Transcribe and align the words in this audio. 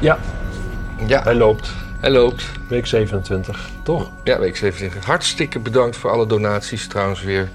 Ja, 0.00 0.18
Ja, 1.06 1.22
hij 1.22 1.34
loopt. 1.34 1.70
hij 2.00 2.10
loopt. 2.10 2.44
Week 2.68 2.86
27, 2.86 3.70
toch? 3.82 4.10
Ja, 4.24 4.38
week 4.38 4.56
27. 4.56 5.04
Hartstikke 5.04 5.58
bedankt 5.58 5.96
voor 5.96 6.10
alle 6.10 6.26
donaties 6.26 6.86
trouwens 6.88 7.22
weer. 7.22 7.50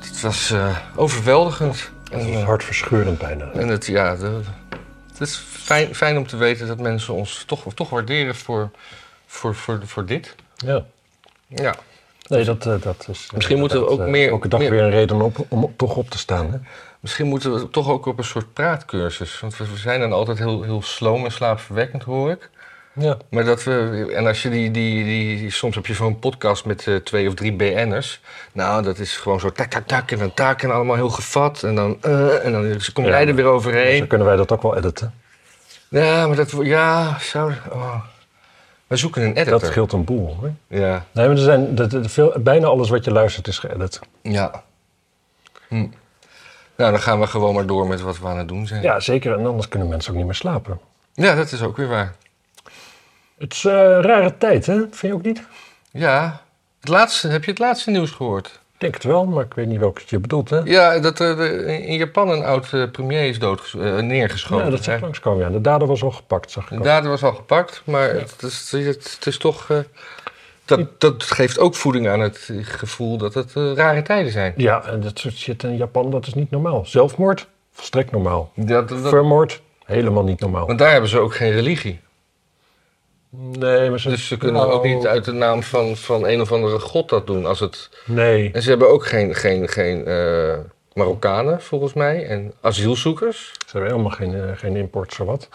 Het 0.00 0.20
was 0.20 0.50
eh, 0.50 0.76
overweldigend. 0.96 1.90
Het 2.10 2.12
En, 2.22 2.32
eh, 2.32 2.44
hartverscheurend 2.44 3.18
bijna. 3.18 3.50
en 3.52 3.68
het, 3.68 3.86
ja, 3.86 4.16
de- 4.16 4.40
het 5.12 5.20
is 5.28 5.36
fijn, 5.36 5.94
fijn 5.94 6.16
om 6.16 6.26
te 6.26 6.36
weten 6.36 6.66
dat 6.66 6.78
mensen 6.78 7.14
ons 7.14 7.44
toch, 7.46 7.64
toch 7.74 7.90
waarderen 7.90 8.34
voor, 8.34 8.70
voor, 9.26 9.54
voor, 9.54 9.80
voor 9.84 10.04
dit. 10.06 10.34
Ja. 10.56 10.84
Ja. 11.46 11.74
Nee, 12.28 12.44
dat, 12.44 12.66
eh, 12.66 12.74
dat 12.80 13.06
is... 13.10 13.24
eh, 13.28 13.34
Misschien 13.34 13.58
moeten 13.58 13.80
we 13.80 13.88
ook 13.88 14.00
eh, 14.00 14.06
meer- 14.06 14.30
Elke 14.30 14.48
dag 14.48 14.60
meer- 14.60 14.70
weer 14.70 14.82
een 14.82 14.90
reden 14.90 15.20
op, 15.22 15.44
om 15.48 15.74
toch 15.76 15.96
op 15.96 16.10
te 16.10 16.18
staan, 16.18 16.52
hè? 16.52 16.58
Misschien 17.00 17.26
moeten 17.26 17.54
we 17.54 17.70
toch 17.70 17.88
ook 17.88 18.06
op 18.06 18.18
een 18.18 18.24
soort 18.24 18.52
praatcursus. 18.52 19.40
Want 19.40 19.56
we 19.56 19.64
zijn 19.76 20.00
dan 20.00 20.12
altijd 20.12 20.38
heel, 20.38 20.62
heel 20.62 20.82
sloom 20.82 21.24
en 21.24 21.32
slaapverwekkend, 21.32 22.02
hoor 22.02 22.30
ik. 22.30 22.50
Ja. 22.92 23.16
Maar 23.30 23.44
dat 23.44 23.64
we, 23.64 24.06
en 24.16 24.26
als 24.26 24.42
je 24.42 24.48
die, 24.48 24.70
die, 24.70 25.04
die, 25.04 25.50
soms 25.50 25.74
heb 25.74 25.86
je 25.86 25.94
zo'n 25.94 26.18
podcast 26.18 26.64
met 26.64 26.86
eh, 26.86 26.94
twee 26.96 27.28
of 27.28 27.34
drie 27.34 27.52
BN'ers. 27.52 28.20
Nou, 28.52 28.82
dat 28.82 28.98
is 28.98 29.16
gewoon 29.16 29.40
zo 29.40 29.52
tak, 29.52 29.70
tak, 29.70 29.86
tak 29.86 30.10
en 30.10 30.18
dan 30.18 30.34
tak 30.34 30.62
en 30.62 30.70
allemaal 30.70 30.96
heel 30.96 31.08
gevat. 31.10 31.62
En 31.62 31.74
dan, 31.74 31.96
eh, 32.00 32.44
en 32.44 32.52
dan 32.52 32.76
kom 32.92 33.04
Ja, 33.04 33.10
jij 33.10 33.20
er 33.26 33.34
weer 33.34 33.44
Dus 33.44 33.52
overheen. 33.52 33.98
dan 33.98 34.06
kunnen 34.08 34.26
wij 34.26 34.36
dat 34.36 34.52
ook 34.52 34.62
wel 34.62 34.76
editen. 34.76 35.14
Ja, 35.88 36.26
maar 36.26 36.36
dat, 36.36 36.54
ja, 36.62 37.18
zou, 37.18 37.52
oh. 37.72 37.94
We 38.86 38.96
zoeken 38.96 39.22
een 39.22 39.36
editor. 39.36 39.60
Dat 39.60 39.70
scheelt 39.70 39.92
een 39.92 40.04
boel, 40.04 40.36
hoor. 40.40 40.50
Ja, 40.66 41.04
Nee, 41.12 41.26
maar 41.26 41.36
er 41.36 41.42
zijn, 41.42 41.74
de, 41.74 41.86
de- 41.86 42.08
veel, 42.08 42.34
bijna 42.38 42.66
alles 42.66 42.88
wat 42.88 43.04
je 43.04 43.10
luistert 43.12 43.46
is 43.48 43.58
geëdit. 43.58 44.00
ja. 44.22 44.62
Hm. 45.68 45.86
Nou, 46.78 46.90
dan 46.90 47.00
gaan 47.00 47.20
we 47.20 47.26
gewoon 47.26 47.54
maar 47.54 47.66
door 47.66 47.86
met 47.86 48.00
wat 48.00 48.18
we 48.18 48.26
aan 48.26 48.38
het 48.38 48.48
doen 48.48 48.66
zijn. 48.66 48.82
Ja, 48.82 49.00
zeker. 49.00 49.38
En 49.38 49.46
anders 49.46 49.68
kunnen 49.68 49.88
mensen 49.88 50.10
ook 50.10 50.16
niet 50.16 50.26
meer 50.26 50.34
slapen. 50.34 50.80
Ja, 51.14 51.34
dat 51.34 51.52
is 51.52 51.62
ook 51.62 51.76
weer 51.76 51.88
waar. 51.88 52.14
Het 53.38 53.52
is 53.52 53.64
eh, 53.64 53.72
een 53.72 54.02
rare 54.02 54.38
tijd, 54.38 54.66
hè? 54.66 54.74
Vind 54.74 55.00
je 55.00 55.12
ook 55.14 55.22
niet? 55.22 55.42
Ja, 55.90 56.40
het 56.80 56.88
laatste, 56.88 57.28
heb 57.28 57.44
je 57.44 57.50
het 57.50 57.60
laatste 57.60 57.90
nieuws 57.90 58.10
gehoord? 58.10 58.46
Ik 58.46 58.80
denk 58.80 58.94
het 58.94 59.04
wel, 59.04 59.24
maar 59.26 59.44
ik 59.44 59.54
weet 59.54 59.66
niet 59.66 59.78
welke 59.78 60.02
je 60.06 60.18
bedoelt, 60.18 60.50
hè? 60.50 60.58
Ja, 60.58 60.98
dat 60.98 61.18
er 61.18 61.36
de- 61.36 61.78
in 61.86 61.96
Japan 61.96 62.28
een 62.28 62.44
oud 62.44 62.72
eh, 62.72 62.90
premier 62.90 63.28
is 63.28 63.38
dood, 63.38 63.72
neergeschoten. 64.00 64.64
Ja, 64.64 64.70
dat 64.70 64.84
zag 64.84 65.00
langskomen, 65.00 65.44
ja. 65.44 65.50
De 65.50 65.60
dader 65.60 65.88
was 65.88 66.02
al 66.02 66.10
gepakt, 66.10 66.50
zag 66.50 66.70
ik 66.70 66.78
De 66.78 66.84
dader 66.84 67.10
was 67.10 67.22
al 67.22 67.34
gepakt, 67.34 67.82
maar 67.84 68.08
het, 68.10 68.42
is, 68.42 68.70
het, 68.72 69.14
het 69.14 69.26
is 69.26 69.38
toch. 69.38 69.66
Dat, 70.68 71.00
dat 71.00 71.22
geeft 71.22 71.58
ook 71.58 71.74
voeding 71.74 72.08
aan 72.08 72.20
het 72.20 72.50
gevoel 72.62 73.16
dat 73.16 73.34
het 73.34 73.52
eh, 73.56 73.72
rare 73.74 74.02
tijden 74.02 74.32
zijn. 74.32 74.52
Ja, 74.56 74.84
en 74.86 75.00
dat 75.00 75.18
soort 75.18 75.34
shit 75.36 75.62
in 75.62 75.76
Japan, 75.76 76.10
dat 76.10 76.26
is 76.26 76.34
niet 76.34 76.50
normaal. 76.50 76.86
Zelfmoord, 76.86 77.46
volstrekt 77.72 78.10
normaal. 78.10 78.52
Dat, 78.54 78.88
dat- 78.88 79.08
Vermoord, 79.08 79.62
helemaal 79.84 80.24
niet 80.24 80.40
normaal. 80.40 80.66
want 80.66 80.78
daar 80.78 80.90
hebben 80.92 81.10
ze 81.10 81.18
ook 81.18 81.34
geen 81.34 81.52
religie. 81.52 82.00
Nee, 83.30 83.90
maar 83.90 84.00
ze... 84.00 84.08
Dus 84.08 84.26
ze 84.28 84.36
kunnen 84.36 84.60
nou, 84.62 84.72
ook 84.72 84.84
niet 84.84 85.06
uit 85.06 85.24
de 85.24 85.32
naam 85.32 85.62
van, 85.62 85.96
van 85.96 86.26
een 86.26 86.40
of 86.40 86.52
andere 86.52 86.78
god 86.78 87.08
dat 87.08 87.26
doen. 87.26 87.46
Als 87.46 87.60
het, 87.60 87.88
Nee. 88.06 88.50
en 88.52 88.62
ze 88.62 88.68
hebben 88.68 88.90
ook 88.90 89.06
geen, 89.06 89.34
geen, 89.34 89.68
geen 89.68 90.06
eh, 90.06 90.54
Marokkanen, 90.92 91.60
volgens 91.62 91.92
mij, 91.92 92.26
en 92.26 92.52
asielzoekers. 92.60 93.52
Ze 93.66 93.72
hebben 93.72 93.90
helemaal 93.90 94.10
geen, 94.16 94.34
eh, 94.34 94.56
geen 94.56 94.76
import, 94.76 95.12
zowat. 95.12 95.48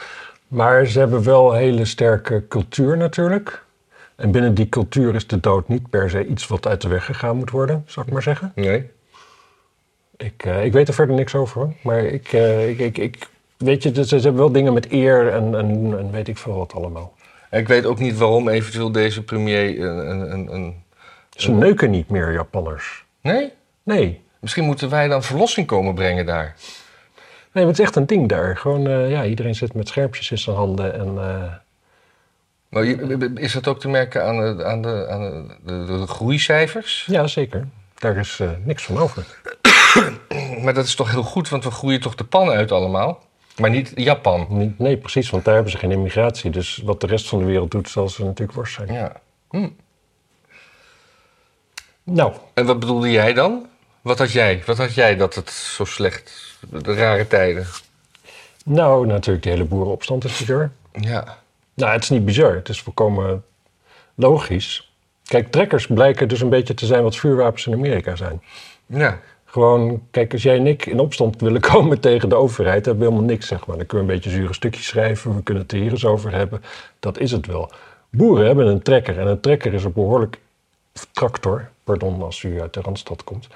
Maar 0.48 0.86
ze 0.86 1.00
hebben 1.00 1.24
wel 1.24 1.52
een 1.54 1.58
hele 1.60 1.86
sterke 1.86 2.48
cultuur 2.48 2.98
natuurlijk. 2.98 3.64
En 4.16 4.32
binnen 4.32 4.54
die 4.54 4.70
cultuur 4.70 5.16
is 5.16 5.28
de 5.28 5.40
dood 5.40 5.68
niet 5.68 5.90
per 5.90 6.10
se 6.10 6.28
iets 6.28 6.48
wat 6.48 6.68
uit 6.68 6.82
de 6.82 6.88
weg 6.88 7.06
gegaan 7.06 7.38
moet 7.38 7.50
worden, 7.50 7.84
zou 7.86 8.06
ik 8.06 8.14
maar 8.14 8.22
zeggen. 8.22 8.52
Nee. 8.56 8.90
Ik, 10.18 10.46
eh, 10.46 10.66
ik 10.66 10.74
weet 10.74 10.88
er 10.88 10.94
verder 10.94 11.16
niks 11.16 11.36
over, 11.36 11.62
hoor. 11.62 11.74
maar 11.82 12.04
ik, 12.04 12.34
eh, 12.34 12.70
ik, 12.70 12.80
ik, 12.80 12.98
ik 12.98 13.28
weet 13.58 13.84
je, 13.84 13.92
dus 13.92 14.08
ze 14.08 14.16
hebben 14.16 14.36
wel 14.36 14.52
dingen 14.52 14.74
met 14.74 14.92
eer 14.92 15.32
en, 15.32 15.56
en, 15.56 15.98
en 15.98 16.12
weet 16.12 16.28
ik 16.28 16.38
veel 16.38 16.58
wat 16.58 16.74
allemaal. 16.74 17.14
En 17.50 17.60
ik 17.60 17.68
weet 17.68 17.86
ook 17.86 18.00
niet 18.00 18.18
waarom 18.18 18.50
eventueel 18.50 18.92
deze 18.92 19.24
premier 19.24 19.80
een. 19.82 20.10
een, 20.10 20.32
een, 20.32 20.54
een... 20.54 20.84
Ze 21.30 21.52
neuken 21.52 21.90
niet 21.90 22.10
meer, 22.10 22.32
Japanners. 22.32 23.06
Nee? 23.22 23.52
Nee. 23.84 24.22
Misschien 24.40 24.64
moeten 24.64 24.90
wij 24.90 25.08
dan 25.08 25.24
verlossing 25.24 25.68
komen 25.68 25.94
brengen 25.94 26.26
daar. 26.26 26.56
Nee, 27.52 27.64
maar 27.64 27.74
het 27.74 27.80
is 27.80 27.86
echt 27.86 27.96
een 27.96 28.06
ding 28.06 28.30
daar. 28.30 28.58
Gewoon, 28.58 28.88
eh, 28.88 29.10
ja, 29.10 29.26
iedereen 29.26 29.56
zit 29.56 29.74
met 29.74 29.88
schermpjes 29.88 30.32
in 30.32 30.38
zijn 30.38 30.56
handen 30.56 30.94
en... 30.94 31.18
Maar 32.74 32.84
is 33.40 33.54
dat 33.54 33.68
ook 33.68 33.80
te 33.80 33.88
merken 33.90 34.26
aan 34.26 34.58
de, 34.58 34.66
aan 34.66 34.82
de, 34.82 35.08
aan 35.10 35.22
de, 35.22 35.86
de, 35.86 35.86
de 36.00 36.08
groeicijfers? 36.08 37.06
ja, 37.10 37.28
zeker. 37.28 37.68
Daar 37.96 38.18
is 38.18 38.40
eh, 38.40 38.50
niks 38.64 38.84
van 38.84 38.98
over. 38.98 39.26
Maar 40.64 40.74
dat 40.74 40.86
is 40.86 40.96
toch 40.96 41.12
heel 41.12 41.24
goed, 41.24 41.50
want 41.50 41.64
we 41.64 41.72
groeien 41.72 42.02
toch 42.02 42.16
de 42.16 42.24
pan 42.24 42.50
uit 42.50 42.72
allemaal? 42.72 43.24
Maar 43.58 43.70
niet 43.70 43.92
Japan. 43.96 44.46
Niet- 44.50 44.80
Nee, 44.80 44.98
precies, 44.98 45.30
want 45.30 45.46
daar 45.46 45.54
hebben 45.54 45.72
ze 45.72 45.78
geen 45.78 45.92
immigratie. 45.92 46.52
Dus 46.52 46.82
wat 46.86 47.02
de 47.02 47.08
rest 47.08 47.28
van 47.30 47.40
de 47.40 47.46
wereld 47.46 47.72
doet, 47.72 47.90
zal 47.90 48.10
ze 48.10 48.24
natuurlijk 48.24 48.58
worst 48.58 48.74
zijn. 48.74 48.94
Ja. 48.94 49.12
Nou, 52.04 52.34
En 52.54 52.66
wat 52.66 52.80
bedoelde 52.80 53.12
jij 53.12 53.34
dan? 53.34 53.68
Wat 54.02 54.18
had 54.18 54.32
jij? 54.32 54.64
Wat 54.66 54.78
had 54.78 54.94
jij 54.94 55.16
dat 55.16 55.36
het 55.36 55.50
zo 55.50 55.86
slecht, 55.86 56.56
de 56.70 56.94
rare 56.94 57.28
tijden? 57.28 57.68
nou, 58.66 59.06
natuurlijk, 59.08 59.44
de 59.44 59.50
hele 59.50 59.64
boerenopstand 59.66 60.24
is 60.24 60.38
bizar. 60.38 60.72
Ja. 61.00 61.38
Nou, 61.74 61.92
het 61.92 62.04
is 62.04 62.10
niet 62.10 62.26
bizar. 62.26 62.56
Het 62.56 62.70
is 62.70 62.82
volkomen 62.82 63.44
logisch. 64.16 64.94
Kijk, 65.26 65.52
trekkers 65.52 65.88
blijken 65.88 66.28
dus 66.28 66.42
een 66.42 66.50
beetje 66.50 66.74
te 66.74 66.86
zijn 66.86 67.04
wat 67.04 67.16
vuurwapens 67.16 67.68
in 67.68 67.74
Amerika 67.74 68.16
zijn. 68.16 68.42
Ja. 68.86 69.20
Gewoon, 69.46 70.08
kijk, 70.12 70.34
als 70.34 70.44
jij 70.44 70.58
en 70.58 70.68
ik 70.68 70.86
in 70.86 71.00
opstand 71.00 71.42
willen 71.42 71.62
komen 71.72 72.00
tegen 72.00 72.30
de 72.30 72.36
overheid, 72.36 72.86
hebben 72.86 73.04
we 73.04 73.10
helemaal 73.10 73.30
niks, 73.30 73.48
zeg 73.48 73.66
maar. 73.66 73.78
Dan 73.78 73.86
kunnen 73.86 74.08
we 74.08 74.14
een 74.14 74.20
beetje 74.20 74.38
zure 74.38 74.54
stukjes 74.54 74.86
schrijven, 74.86 75.36
we 75.36 75.44
kunnen 75.44 75.64
het 75.64 75.72
er 75.72 75.78
hier 75.78 75.92
eens 75.92 76.06
over 76.06 76.32
hebben. 76.32 76.64
Dat 77.00 77.20
is 77.20 77.32
het 77.32 77.46
wel. 77.46 77.72
Boeren 78.10 78.46
hebben 78.46 78.68
een 78.68 78.82
trekker 78.82 79.20
en 79.20 79.28
een 79.28 79.40
trekker 79.40 79.74
is 79.74 79.84
een 79.84 79.94
behoorlijk 79.94 80.40
tractor, 81.12 81.70
pardon 81.84 82.22
als 82.22 82.44
u 82.44 82.62
uit 82.62 82.74
de 82.74 82.82
Randstad 82.82 83.24
komt. 83.24 83.48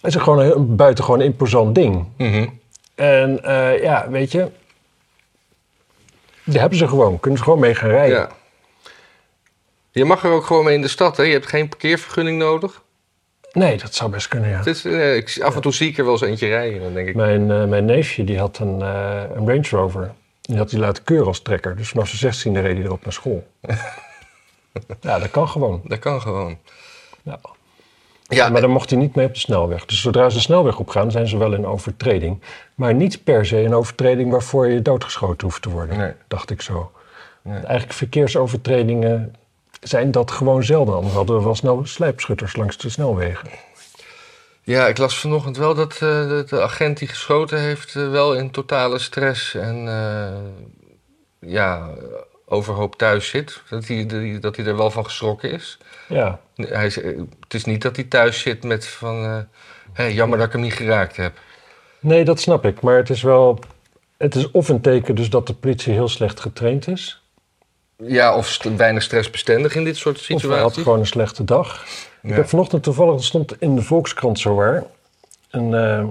Het 0.00 0.14
is 0.14 0.22
gewoon 0.22 0.38
een, 0.38 0.76
buitengewoon 0.76 1.20
imposant 1.20 1.74
ding. 1.74 2.06
Mhm. 2.16 2.46
En 2.94 3.44
eh, 3.44 3.82
ja, 3.82 4.10
weet 4.10 4.32
je, 4.32 4.50
die 6.46 6.60
hebben 6.60 6.78
ze 6.78 6.88
gewoon, 6.88 7.20
kunnen 7.20 7.38
ze 7.38 7.44
gewoon 7.44 7.60
mee 7.60 7.74
gaan 7.74 7.90
rijden. 7.90 8.18
ja. 8.18 8.28
Je 9.90 10.04
mag 10.04 10.24
er 10.24 10.30
ook 10.30 10.46
gewoon 10.46 10.64
mee 10.64 10.74
in 10.74 10.80
de 10.80 10.88
stad, 10.88 11.16
hè? 11.16 11.22
Je 11.22 11.32
hebt 11.32 11.46
geen 11.46 11.68
parkeervergunning 11.68 12.38
nodig. 12.38 12.82
Nee, 13.52 13.78
dat 13.78 13.94
zou 13.94 14.10
best 14.10 14.28
kunnen, 14.28 14.50
ja. 14.50 14.64
Eh, 14.64 15.16
ik, 15.16 15.40
af 15.42 15.54
en 15.54 15.60
toe 15.60 15.72
zie 15.72 15.88
ik 15.88 15.98
er 15.98 16.04
wel 16.04 16.12
eens 16.12 16.22
eentje 16.22 16.48
rijden. 16.48 16.80
Dan 16.80 16.94
denk 16.94 17.08
ik, 17.08 17.14
Mijn, 17.14 17.50
eh, 17.50 17.64
mijn 17.64 17.84
neefje 17.84 18.24
die 18.24 18.38
had 18.38 18.58
een, 18.58 18.82
eh, 18.82 19.22
een 19.34 19.48
Range 19.48 19.68
Rover. 19.70 20.12
Die 20.40 20.56
had 20.56 20.70
hij 20.70 20.80
laten 20.80 21.04
keuren 21.04 21.26
als 21.26 21.40
trekker. 21.42 21.76
Dus 21.76 21.88
vanaf 21.88 22.08
zijn 22.08 22.34
16e 22.34 22.60
reed 22.60 22.76
hij 22.76 22.84
erop 22.84 23.04
naar 23.04 23.12
school. 23.12 23.46
ja, 25.00 25.18
dat 25.18 25.30
kan 25.30 25.48
gewoon. 25.48 25.80
dat 25.84 25.98
kan 25.98 26.20
gewoon. 26.20 26.58
Ja. 27.22 27.40
Ja, 28.28 28.48
Maar 28.48 28.60
dan 28.60 28.70
mocht 28.70 28.90
hij 28.90 28.98
niet 28.98 29.14
mee 29.14 29.26
op 29.26 29.34
de 29.34 29.40
snelweg. 29.40 29.84
Dus 29.84 30.00
zodra 30.00 30.28
ze 30.28 30.36
de 30.36 30.42
snelweg 30.42 30.78
opgaan, 30.78 31.10
zijn 31.10 31.28
ze 31.28 31.36
wel 31.36 31.54
in 31.54 31.66
overtreding. 31.66 32.40
Maar 32.74 32.94
niet 32.94 33.24
per 33.24 33.46
se 33.46 33.62
een 33.62 33.74
overtreding 33.74 34.30
waarvoor 34.30 34.66
je 34.68 34.82
doodgeschoten 34.82 35.46
hoeft 35.46 35.62
te 35.62 35.70
worden. 35.70 35.98
Nee. 35.98 36.12
Dacht 36.28 36.50
ik 36.50 36.62
zo. 36.62 36.92
Nee. 37.42 37.54
Eigenlijk 37.54 37.92
verkeersovertredingen 37.92 39.34
zijn 39.80 40.10
dat 40.10 40.30
gewoon 40.30 40.64
zelden. 40.64 40.94
Anders 40.94 41.14
hadden 41.14 41.36
we 41.36 41.44
wel 41.44 41.54
snel 41.54 41.80
slijpschutters 41.84 42.56
langs 42.56 42.76
de 42.76 42.88
snelwegen. 42.88 43.48
Ja, 44.62 44.86
ik 44.86 44.98
las 44.98 45.18
vanochtend 45.20 45.56
wel 45.56 45.74
dat 45.74 45.92
eh, 45.92 45.98
de, 45.98 46.44
de 46.48 46.62
agent 46.62 46.98
die 46.98 47.08
geschoten 47.08 47.60
heeft 47.60 47.96
eh, 47.96 48.10
wel 48.10 48.34
in 48.34 48.50
totale 48.50 48.98
stress 48.98 49.54
en 49.54 49.88
eh, 49.88 51.50
ja, 51.50 51.90
overhoop 52.48 52.96
thuis 52.96 53.28
zit. 53.28 53.62
Dat 53.70 53.86
hij, 53.86 54.38
dat 54.40 54.56
hij 54.56 54.64
er 54.66 54.76
wel 54.76 54.90
van 54.90 55.04
geschrokken 55.04 55.50
is. 55.50 55.78
Ja, 56.08 56.40
Hij, 56.56 56.86
eh, 57.02 57.18
het 57.40 57.54
is 57.54 57.64
niet 57.64 57.82
dat 57.82 57.96
hij 57.96 58.04
thuis 58.04 58.40
zit 58.40 58.64
met 58.64 58.86
van, 58.86 59.46
hé, 59.92 60.04
jammer 60.04 60.38
dat 60.38 60.46
ik 60.46 60.52
hem 60.52 60.62
niet 60.62 60.72
geraakt 60.74 61.16
heb. 61.16 61.38
Nee, 62.00 62.24
dat 62.24 62.40
snap 62.40 62.64
ik. 62.64 62.80
Maar 62.80 62.96
het 62.96 63.10
is 63.10 63.22
wel. 63.22 63.58
Het 64.18 64.34
is 64.34 64.50
of 64.50 64.68
een 64.68 64.80
teken 64.80 65.14
dus 65.14 65.30
dat 65.30 65.46
de 65.46 65.54
politie 65.54 65.92
heel 65.92 66.08
slecht 66.08 66.40
getraind 66.40 66.88
is. 66.88 67.22
Ja, 67.96 68.36
of 68.36 68.48
st- 68.48 68.76
weinig 68.76 69.02
stressbestendig 69.02 69.74
in 69.74 69.84
dit 69.84 69.96
soort 69.96 70.16
Of 70.18 70.26
hij 70.26 70.36
had 70.36 70.40
situaties. 70.42 70.82
gewoon 70.82 70.98
een 70.98 71.06
slechte 71.06 71.44
dag. 71.44 71.84
Ik 72.22 72.34
heb 72.34 72.48
vanochtend 72.48 72.82
toevallig, 72.82 73.14
er 73.14 73.24
stond 73.24 73.60
in 73.60 73.74
de 73.74 73.82
Volkskrant 73.82 74.38
zowaar, 74.38 74.84
een, 75.50 75.74
eh, 75.74 76.04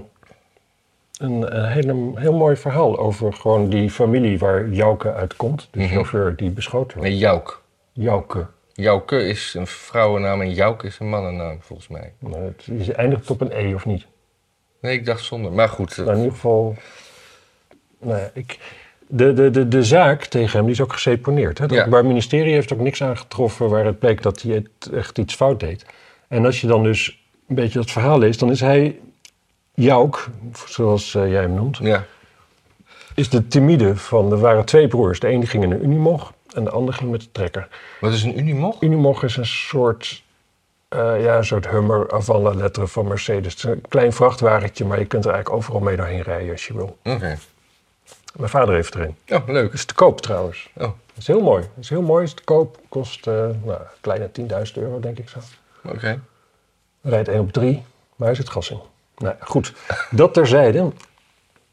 een, 1.17 1.57
een 1.57 1.65
hele, 1.71 2.11
heel 2.15 2.33
mooi 2.33 2.55
verhaal 2.55 2.97
over 2.97 3.33
gewoon 3.33 3.69
die 3.69 3.89
familie 3.89 4.37
waar 4.39 4.69
Jouke 4.69 5.13
uitkomt. 5.13 5.67
De 5.71 5.79
Mhm. 5.79 5.87
chauffeur 5.89 6.35
die 6.35 6.49
beschoten 6.49 6.97
werd. 6.99 7.09
Nee, 7.09 7.19
Jouk. 7.19 7.61
Jouke. 7.91 8.45
Jouke 8.73 9.27
is 9.27 9.53
een 9.57 9.67
vrouwennaam 9.67 10.41
en 10.41 10.53
Jouk 10.53 10.83
is 10.83 10.99
een 10.99 11.09
mannennaam, 11.09 11.57
volgens 11.61 11.87
mij. 11.87 12.13
Nou, 12.19 12.53
het 12.65 12.85
je 12.85 12.93
eindigt 12.93 13.29
op 13.29 13.41
een 13.41 13.51
E 13.51 13.73
of 13.73 13.85
niet? 13.85 14.05
Nee, 14.81 14.93
ik 14.93 15.05
dacht 15.05 15.23
zonder. 15.23 15.51
Maar 15.51 15.69
goed, 15.69 15.91
eh, 15.91 15.97
Nou, 15.97 16.09
in 16.11 16.17
ieder 16.17 16.31
geval. 16.33 16.75
Nou 17.99 18.19
ja, 18.19 18.29
ik, 18.33 18.59
de, 19.07 19.33
de, 19.33 19.49
de, 19.49 19.67
de 19.67 19.83
zaak 19.83 20.25
tegen 20.25 20.51
hem 20.57 20.63
die 20.63 20.73
is 20.73 20.81
ook 20.81 20.93
geseponeerd. 20.93 21.57
Hè? 21.57 21.63
Het 21.63 21.73
Ja. 21.73 21.79
Openbaar 21.79 22.05
Ministerie 22.05 22.53
heeft 22.53 22.73
ook 22.73 22.79
niks 22.79 23.03
aangetroffen 23.03 23.69
waar 23.69 23.85
het 23.85 23.99
bleek 23.99 24.21
dat 24.21 24.41
hij 24.41 24.65
echt 24.93 25.17
iets 25.17 25.35
fout 25.35 25.59
deed. 25.59 25.85
En 26.27 26.45
als 26.45 26.61
je 26.61 26.67
dan 26.67 26.83
dus 26.83 27.25
een 27.47 27.55
beetje 27.55 27.79
dat 27.79 27.91
verhaal 27.91 28.19
leest, 28.19 28.39
dan 28.39 28.51
is 28.51 28.59
hij 28.59 28.99
Jouk, 29.75 30.27
zoals 30.67 31.15
eh, 31.15 31.31
jij 31.31 31.41
hem 31.41 31.53
noemt. 31.53 31.77
ja. 31.77 32.05
is 33.15 33.29
de 33.29 33.47
timide 33.47 33.95
van, 33.95 34.31
er 34.31 34.39
waren 34.39 34.65
twee 34.65 34.87
broers. 34.87 35.19
De 35.19 35.27
ene 35.27 35.45
ging 35.45 35.63
in 35.63 35.71
een 35.71 35.83
Unimog 35.83 36.33
en 36.53 36.63
de 36.63 36.69
andere 36.69 36.97
ging 36.97 37.11
met 37.11 37.21
de 37.21 37.31
trekker. 37.31 37.67
Wat 38.01 38.13
is 38.13 38.23
een 38.23 38.39
Unimog? 38.39 38.81
Unimog 38.81 39.23
is 39.23 39.37
een 39.37 39.45
soort, 39.45 40.23
eh, 40.87 41.23
ja, 41.23 41.37
een 41.37 41.45
soort 41.45 41.67
Hummer 41.69 42.11
avant 42.11 42.43
la 42.43 42.53
lettre 42.53 42.87
van 42.87 43.07
Mercedes. 43.07 43.53
Het 43.53 43.63
is 43.63 43.63
een 43.63 43.83
klein 43.89 44.13
vrachtwagentje, 44.13 44.85
maar 44.85 44.99
je 44.99 45.05
kunt 45.05 45.25
er 45.25 45.31
eigenlijk 45.31 45.61
overal 45.61 45.81
mee 45.81 45.95
doorheen 45.95 46.21
rijden 46.21 46.51
als 46.51 46.67
je 46.67 46.73
wil. 46.73 46.97
Oké. 47.03 47.37
Mijn 48.35 48.49
vader 48.49 48.75
heeft 48.75 48.93
er 48.93 49.01
een. 49.01 49.15
Oh, 49.37 49.47
leuk. 49.47 49.73
is 49.73 49.85
te 49.85 49.93
koop 49.93 50.21
trouwens. 50.21 50.69
Oh, 50.73 50.81
Dat 50.81 50.91
is 51.17 51.27
heel 51.27 51.41
mooi. 51.41 51.61
Dat 51.61 51.83
is 51.83 51.89
heel 51.89 52.01
mooi, 52.01 52.23
is 52.23 52.33
te 52.33 52.43
koop. 52.43 52.79
Kost 52.89 53.27
eh 53.27 53.33
nou, 53.33 53.69
een 53.69 53.87
kleine 54.01 54.29
10.000 54.67 54.73
euro, 54.73 54.99
denk 54.99 55.17
ik 55.17 55.29
zo. 55.29 55.39
oké. 55.85 56.19
Rijdt 57.01 57.27
1 57.27 57.39
op 57.39 57.51
3, 57.51 57.83
maar 58.15 58.27
hij 58.27 58.35
zit 58.37 58.49
gas 58.49 58.69
in. 58.69 58.79
Nou 59.17 59.35
goed, 59.39 59.73
dat 60.09 60.33
terzijde. 60.33 60.91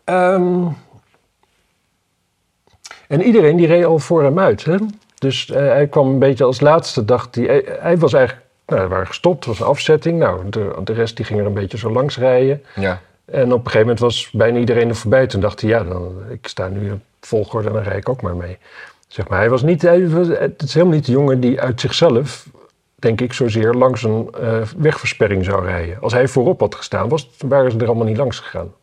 Ehm 0.04 0.66
en 3.12 3.22
iedereen 3.22 3.56
die 3.56 3.66
reed 3.66 3.84
al 3.84 3.98
voor 3.98 4.22
hem 4.22 4.38
uit. 4.38 4.64
Hè? 4.64 4.76
Dus 5.18 5.50
eh, 5.50 5.66
hij 5.66 5.86
kwam 5.86 6.08
een 6.08 6.18
beetje 6.18 6.44
als 6.44 6.60
laatste, 6.60 7.04
dacht 7.04 7.34
hij. 7.34 7.44
Hij, 7.44 7.64
hij 7.80 7.98
was 7.98 8.12
eigenlijk, 8.12 8.46
nou, 8.66 8.88
waren 8.88 9.06
gestopt, 9.06 9.44
was 9.44 9.60
een 9.60 9.66
afzetting. 9.66 10.18
Nou, 10.18 10.48
de, 10.50 10.80
de 10.84 10.92
rest 10.92 11.16
die 11.16 11.24
ging 11.24 11.40
er 11.40 11.46
een 11.46 11.54
beetje 11.54 11.78
zo 11.78 11.90
langs 11.90 12.18
rijden. 12.18 12.62
Ja. 12.74 13.00
En 13.24 13.44
op 13.44 13.58
een 13.58 13.70
gegeven 13.70 13.80
moment 13.80 13.98
was 13.98 14.30
bijna 14.30 14.58
iedereen 14.58 14.88
er 14.88 14.94
voorbij. 14.94 15.26
Toen 15.26 15.40
dacht 15.40 15.60
hij, 15.60 15.70
ja, 15.70 15.84
dan, 15.84 16.14
ik 16.30 16.46
sta 16.46 16.68
nu 16.68 16.88
in 16.88 17.02
volgorde 17.20 17.68
en 17.68 17.74
dan 17.74 17.82
rijd 17.82 17.98
ik 17.98 18.08
ook 18.08 18.22
maar 18.22 18.36
mee. 18.36 18.58
Zeg 19.08 19.28
maar, 19.28 19.38
hij 19.38 19.50
was 19.50 19.62
niet, 19.62 19.82
hij 19.82 20.08
was, 20.08 20.28
het 20.28 20.62
is 20.62 20.74
helemaal 20.74 20.94
niet 20.94 21.06
de 21.06 21.12
jongen 21.12 21.40
die 21.40 21.60
uit 21.60 21.80
zichzelf, 21.80 22.46
denk 23.02 23.20
ik, 23.20 23.32
zozeer 23.32 23.72
langs 23.72 24.02
een 24.02 24.28
eh, 24.40 24.62
wegversperring 24.76 25.44
zou 25.44 25.64
rijden. 25.64 26.00
Als 26.00 26.12
hij 26.12 26.28
voorop 26.28 26.60
had 26.60 26.74
gestaan, 26.74 27.08
was, 27.08 27.30
waren 27.38 27.70
ze 27.70 27.78
er 27.78 27.86
allemaal 27.86 28.06
niet 28.06 28.16
langs 28.16 28.38
gegaan. 28.38 28.74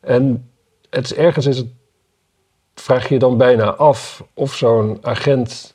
En 0.00 0.50
het 0.90 1.14
ergens 1.14 1.46
is 1.46 1.56
het, 1.56 1.66
vraag 2.74 3.08
je 3.08 3.14
je 3.14 3.20
dan 3.20 3.36
bijna 3.36 3.74
af 3.74 4.24
of 4.34 4.54
zo'n 4.54 4.98
agent 5.02 5.74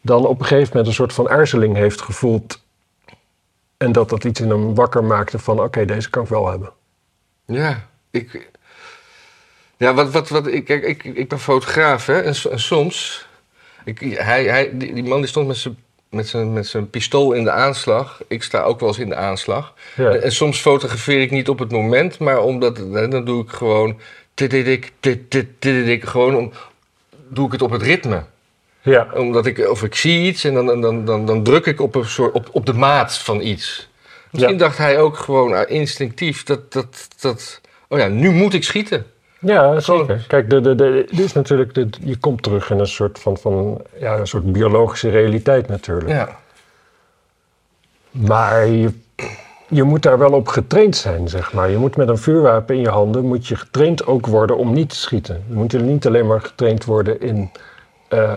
dan 0.00 0.26
op 0.26 0.38
een 0.40 0.46
gegeven 0.46 0.68
moment 0.68 0.86
een 0.86 0.94
soort 0.94 1.12
van 1.12 1.28
aarzeling 1.28 1.76
heeft 1.76 2.00
gevoeld. 2.00 2.62
En 3.76 3.92
dat 3.92 4.08
dat 4.08 4.24
iets 4.24 4.40
in 4.40 4.50
hem 4.50 4.74
wakker 4.74 5.04
maakte 5.04 5.38
van, 5.38 5.60
oké, 5.60 5.84
deze 5.84 6.10
kan 6.10 6.22
ik 6.22 6.28
wel 6.28 6.48
hebben. 6.48 6.72
Ja, 7.46 7.88
ik. 8.10 8.50
Ja, 9.76 9.94
wat, 9.94 10.10
wat, 10.10 10.28
wat, 10.28 10.46
ik, 10.46 10.64
kijk, 10.64 10.84
ik, 10.84 11.04
ik 11.04 11.28
ben 11.28 11.38
fotograaf, 11.38 12.06
hè, 12.06 12.20
en 12.20 12.34
soms. 12.60 13.26
Ik, 13.84 14.00
hij, 14.00 14.44
hij, 14.44 14.78
die, 14.78 14.94
die 14.94 15.04
man 15.04 15.18
die 15.18 15.28
stond 15.28 15.46
met 15.46 15.56
zijn, 15.56 15.76
met, 16.12 16.28
zijn, 16.28 16.52
met 16.52 16.66
zijn 16.66 16.90
pistool 16.90 17.32
in 17.32 17.44
de 17.44 17.50
aanslag. 17.50 18.20
Ik 18.28 18.42
sta 18.42 18.62
ook 18.62 18.80
wel 18.80 18.88
eens 18.88 18.98
in 18.98 19.08
de 19.08 19.14
aanslag. 19.14 19.74
Ja. 19.96 20.10
En, 20.10 20.22
en 20.22 20.32
soms 20.32 20.60
fotografeer 20.60 21.20
ik 21.20 21.30
niet 21.30 21.48
op 21.48 21.58
het 21.58 21.70
moment, 21.70 22.18
maar 22.18 22.42
omdat. 22.42 22.76
hè, 22.76 23.08
Dan 23.08 23.24
doe 23.24 23.42
ik 23.42 23.50
gewoon. 23.50 23.98
Tididik, 24.34 24.92
tit, 25.00 25.30
tididik, 25.58 26.04
gewoon 26.04 26.36
om, 26.36 26.52
doe 27.28 27.46
ik 27.46 27.52
het 27.52 27.62
op 27.62 27.70
het 27.70 27.82
ritme. 27.82 28.24
Ja, 28.80 29.08
Omdat 29.14 29.46
ik, 29.46 29.68
of 29.68 29.82
ik 29.82 29.94
zie 29.94 30.26
iets 30.26 30.44
en 30.44 30.54
dan, 30.54 30.66
dan, 30.66 30.80
dan, 30.80 31.04
dan, 31.04 31.26
dan 31.26 31.42
druk 31.42 31.66
ik 31.66 31.80
op, 31.80 31.94
een 31.94 32.04
soort, 32.04 32.34
op, 32.34 32.48
op 32.52 32.66
de 32.66 32.72
maat 32.72 33.18
van 33.18 33.40
iets. 33.40 33.88
Misschien 34.30 34.52
Ja. 34.52 34.58
dacht 34.58 34.78
hij 34.78 35.00
ook 35.00 35.16
gewoon 35.16 35.54
ah, 35.54 35.70
instinctief 35.70 36.42
dat, 36.42 36.72
dat, 36.72 37.08
dat... 37.20 37.60
Oh 37.88 37.98
ja, 37.98 38.08
nu 38.08 38.30
moet 38.30 38.54
ik 38.54 38.64
schieten. 38.64 39.06
Ja 39.42 39.80
zeker. 39.80 40.24
Kijk, 40.28 40.50
de, 40.50 40.60
de, 40.60 40.74
de, 40.74 41.06
dit 41.10 41.18
is 41.18 41.32
natuurlijk, 41.32 41.74
de, 41.74 41.88
je 42.00 42.16
komt 42.16 42.42
terug 42.42 42.70
in 42.70 42.78
een 42.78 42.86
soort 42.86 43.18
van, 43.18 43.36
van 43.36 43.80
ja, 43.98 44.18
een 44.18 44.26
soort 44.26 44.52
biologische 44.52 45.10
realiteit 45.10 45.68
natuurlijk. 45.68 46.08
Ja. 46.08 46.28
Maar 48.10 48.66
je, 48.66 48.90
je 49.68 49.82
moet 49.82 50.02
daar 50.02 50.18
wel 50.18 50.32
op 50.32 50.48
getraind 50.48 50.96
zijn, 50.96 51.28
zeg 51.28 51.52
maar. 51.52 51.70
Je 51.70 51.76
moet 51.76 51.96
met 51.96 52.08
een 52.08 52.18
vuurwapen 52.18 52.74
in 52.74 52.80
je 52.80 52.88
handen, 52.88 53.24
moet 53.24 53.46
je 53.46 53.56
getraind 53.56 54.06
ook 54.06 54.26
worden 54.26 54.56
om 54.56 54.72
niet 54.72 54.88
te 54.88 54.96
schieten. 54.96 55.44
Je 55.48 55.54
moet 55.54 55.72
niet 55.72 56.06
alleen 56.06 56.26
maar 56.26 56.40
getraind 56.40 56.84
worden 56.84 57.20
in 57.20 57.50
eh, 58.08 58.32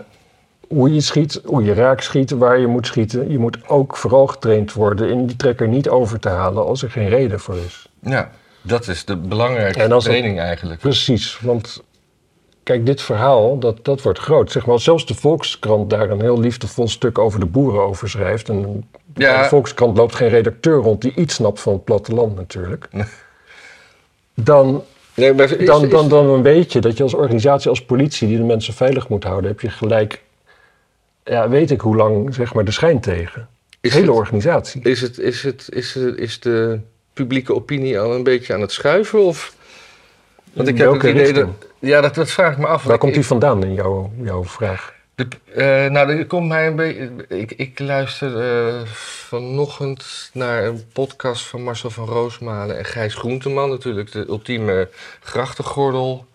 hoe 0.67 0.93
je 0.93 1.01
schiet, 1.01 1.41
hoe 1.45 1.63
je 1.63 1.73
raak 1.73 2.01
schiet, 2.01 2.31
waar 2.31 2.59
je 2.59 2.67
moet 2.67 2.87
schieten. 2.87 3.31
Je 3.31 3.39
moet 3.39 3.57
ook 3.67 3.97
vooral 3.97 4.27
getraind 4.27 4.73
worden 4.73 5.09
in 5.09 5.25
die 5.25 5.35
trekker 5.35 5.67
niet 5.67 5.89
over 5.89 6.19
te 6.19 6.29
halen 6.29 6.65
als 6.65 6.83
er 6.83 6.91
geen 6.91 7.09
reden 7.09 7.39
voor 7.39 7.55
is. 7.55 7.89
ja, 7.99 8.31
dat 8.65 8.87
is 8.87 9.05
de 9.05 9.15
belangrijkste 9.17 9.87
dat- 9.87 10.03
training 10.03 10.39
eigenlijk. 10.39 10.79
Precies, 10.79 11.39
want 11.39 11.83
kijk, 12.63 12.85
dit 12.85 13.01
verhaal, 13.01 13.59
dat, 13.59 13.85
dat 13.85 14.01
wordt 14.01 14.19
groot. 14.19 14.51
Zeg 14.51 14.63
maar, 14.65 14.73
als 14.73 14.83
zelfs 14.83 15.05
de 15.05 15.15
Volkskrant 15.15 15.89
daar 15.89 16.09
een 16.09 16.21
heel 16.21 16.39
liefdevol 16.39 16.87
stuk 16.87 17.17
over 17.17 17.39
de 17.39 17.45
boeren 17.45 17.81
over 17.81 18.09
schrijft. 18.09 18.49
En 18.49 18.89
Ja. 19.13 19.41
de 19.41 19.47
Volkskrant 19.49 19.97
loopt 19.97 20.15
geen 20.15 20.29
redacteur 20.29 20.77
rond 20.77 21.01
die 21.01 21.13
iets 21.15 21.33
snapt 21.33 21.59
van 21.59 21.73
het 21.73 21.83
platteland 21.83 22.35
natuurlijk. 22.35 22.89
Dan, 24.33 24.83
Nee, 25.13 25.33
maar 25.33 25.51
is- 25.51 25.65
dan, 25.67 25.89
dan, 25.89 26.09
dan 26.09 26.41
weet 26.41 26.71
je 26.73 26.79
dat 26.81 26.97
je 26.97 27.03
als 27.03 27.13
organisatie, 27.13 27.69
als 27.69 27.85
politie 27.85 28.27
die 28.27 28.37
de 28.37 28.43
mensen 28.43 28.73
veilig 28.73 29.07
moet 29.09 29.23
houden, 29.23 29.49
heb 29.49 29.61
je 29.61 29.69
gelijk, 29.69 30.23
ja, 31.23 31.49
weet 31.49 31.71
ik 31.71 31.81
hoe 31.81 31.95
lang, 31.95 32.33
zeg 32.33 32.53
maar, 32.53 32.65
de 32.65 32.71
schijn 32.71 32.99
tegen. 32.99 33.47
De 33.81 33.89
hele 33.91 34.05
het- 34.05 34.15
organisatie. 34.15 34.81
Is, 34.81 35.01
het, 35.01 35.17
is, 35.19 35.43
het, 35.43 35.67
is, 35.71 35.93
het, 35.93 36.17
is 36.17 36.39
de 36.39 36.79
publieke 37.15 37.53
opinie 37.55 37.99
al 37.99 38.13
een 38.15 38.23
beetje 38.23 38.53
aan 38.53 38.61
het 38.61 38.71
schuiven? 38.71 39.19
Of? 39.23 39.53
Want 40.53 40.67
ik 40.67 40.77
heb 40.77 40.91
het 40.91 41.03
idee 41.03 41.33
dat... 41.33 41.47
Ja, 41.79 42.01
dat, 42.01 42.15
dat 42.15 42.31
vraag 42.31 42.51
ik 42.51 42.57
me 42.57 42.67
af. 42.67 42.83
Waar 42.83 42.93
Ik- 42.93 42.99
komt 42.99 43.13
die 43.13 43.25
vandaan 43.25 43.63
in 43.63 43.73
jouw, 43.73 44.11
jouw 44.21 44.43
vraag? 44.43 44.93
De, 45.15 45.27
eh, 45.55 45.91
nou, 45.91 46.17
er 46.17 46.25
komt 46.25 46.47
mij 46.47 46.67
een 46.67 46.75
beetje. 46.75 47.11
Ik, 47.27 47.51
ik 47.51 47.79
luister 47.79 48.39
eh, 48.67 48.81
vanochtend 48.85 50.29
naar 50.33 50.63
een 50.65 50.83
podcast 50.93 51.45
van 51.45 51.61
Marcel 51.63 51.89
van 51.89 52.05
Roosmalen 52.07 52.77
en 52.77 52.85
Gijs 52.85 53.13
Groenteman. 53.15 53.69
Natuurlijk 53.69 54.11
de 54.11 54.25
ultieme 54.27 54.89
grachtengordel 55.23 56.25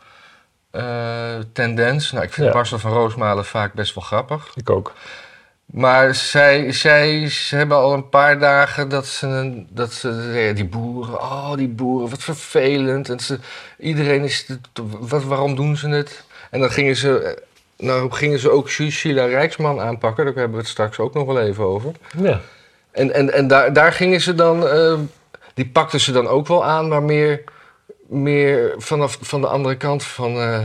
eh, 0.71 1.35
tendens. 1.53 2.13
Nou, 2.13 2.25
ik 2.25 2.33
vind 2.33 2.47
Ja. 2.47 2.53
Marcel 2.55 2.79
van 2.79 2.93
Roosmalen 2.93 3.45
vaak 3.45 3.73
best 3.73 3.95
wel 3.95 4.05
grappig. 4.05 4.53
Ik 4.55 4.71
ook. 4.71 4.93
Maar 5.71 6.15
zij, 6.15 6.73
zij 6.73 7.29
ze 7.29 7.57
hebben 7.57 7.77
al 7.77 7.93
een 7.93 8.09
paar 8.09 8.39
dagen 8.39 8.89
dat 8.89 9.07
ze, 9.07 9.63
dat 9.69 9.93
ze 9.93 10.53
die 10.55 10.65
boeren, 10.65 11.21
oh 11.21 11.55
die 11.57 11.69
boeren, 11.69 12.11
wat 12.11 12.23
vervelend. 12.23 13.09
En 13.09 13.21
ze, 13.21 13.39
iedereen 13.79 14.25
is, 14.25 14.47
wat, 15.01 15.25
waarom 15.25 15.55
doen 15.55 15.77
ze 15.77 15.89
het? 15.89 16.25
En 16.51 16.61
dan 16.61 16.71
gingen 16.71 16.97
ze, 16.97 17.43
nou 17.77 18.11
gingen 18.11 18.39
ze 18.39 18.51
ook 18.51 18.71
Sheila 18.71 19.25
Rijksman 19.25 19.81
aanpakken, 19.81 20.25
daar 20.25 20.35
hebben 20.35 20.53
we 20.53 20.63
het 20.63 20.69
straks 20.69 20.99
ook 20.99 21.15
nog 21.15 21.27
wel 21.27 21.41
even 21.41 21.65
over. 21.65 21.93
Ja. 22.19 22.41
En, 22.91 23.13
en, 23.15 23.33
en 23.33 23.49
daar, 23.49 23.73
daar 23.73 23.93
gingen 23.93 24.21
ze 24.21 24.35
dan, 24.35 24.69
eh, 24.69 24.99
die 25.55 25.69
pakten 25.69 26.01
ze 26.01 26.13
dan 26.13 26.29
ook 26.29 26.47
wel 26.47 26.65
aan, 26.65 26.89
maar 26.89 27.03
meer, 27.03 27.45
meer 28.07 28.75
vanaf 28.77 29.19
van 29.21 29.41
de 29.41 29.47
andere 29.47 29.77
kant 29.77 30.05
van... 30.05 30.37
eh, 30.37 30.61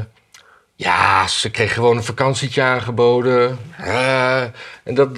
ja, 0.75 1.27
ze 1.27 1.49
kreeg 1.49 1.73
gewoon 1.73 1.97
een 1.97 2.03
vakantietje 2.03 2.61
aangeboden. 2.61 3.57
En 4.83 4.93
dat, 4.93 5.09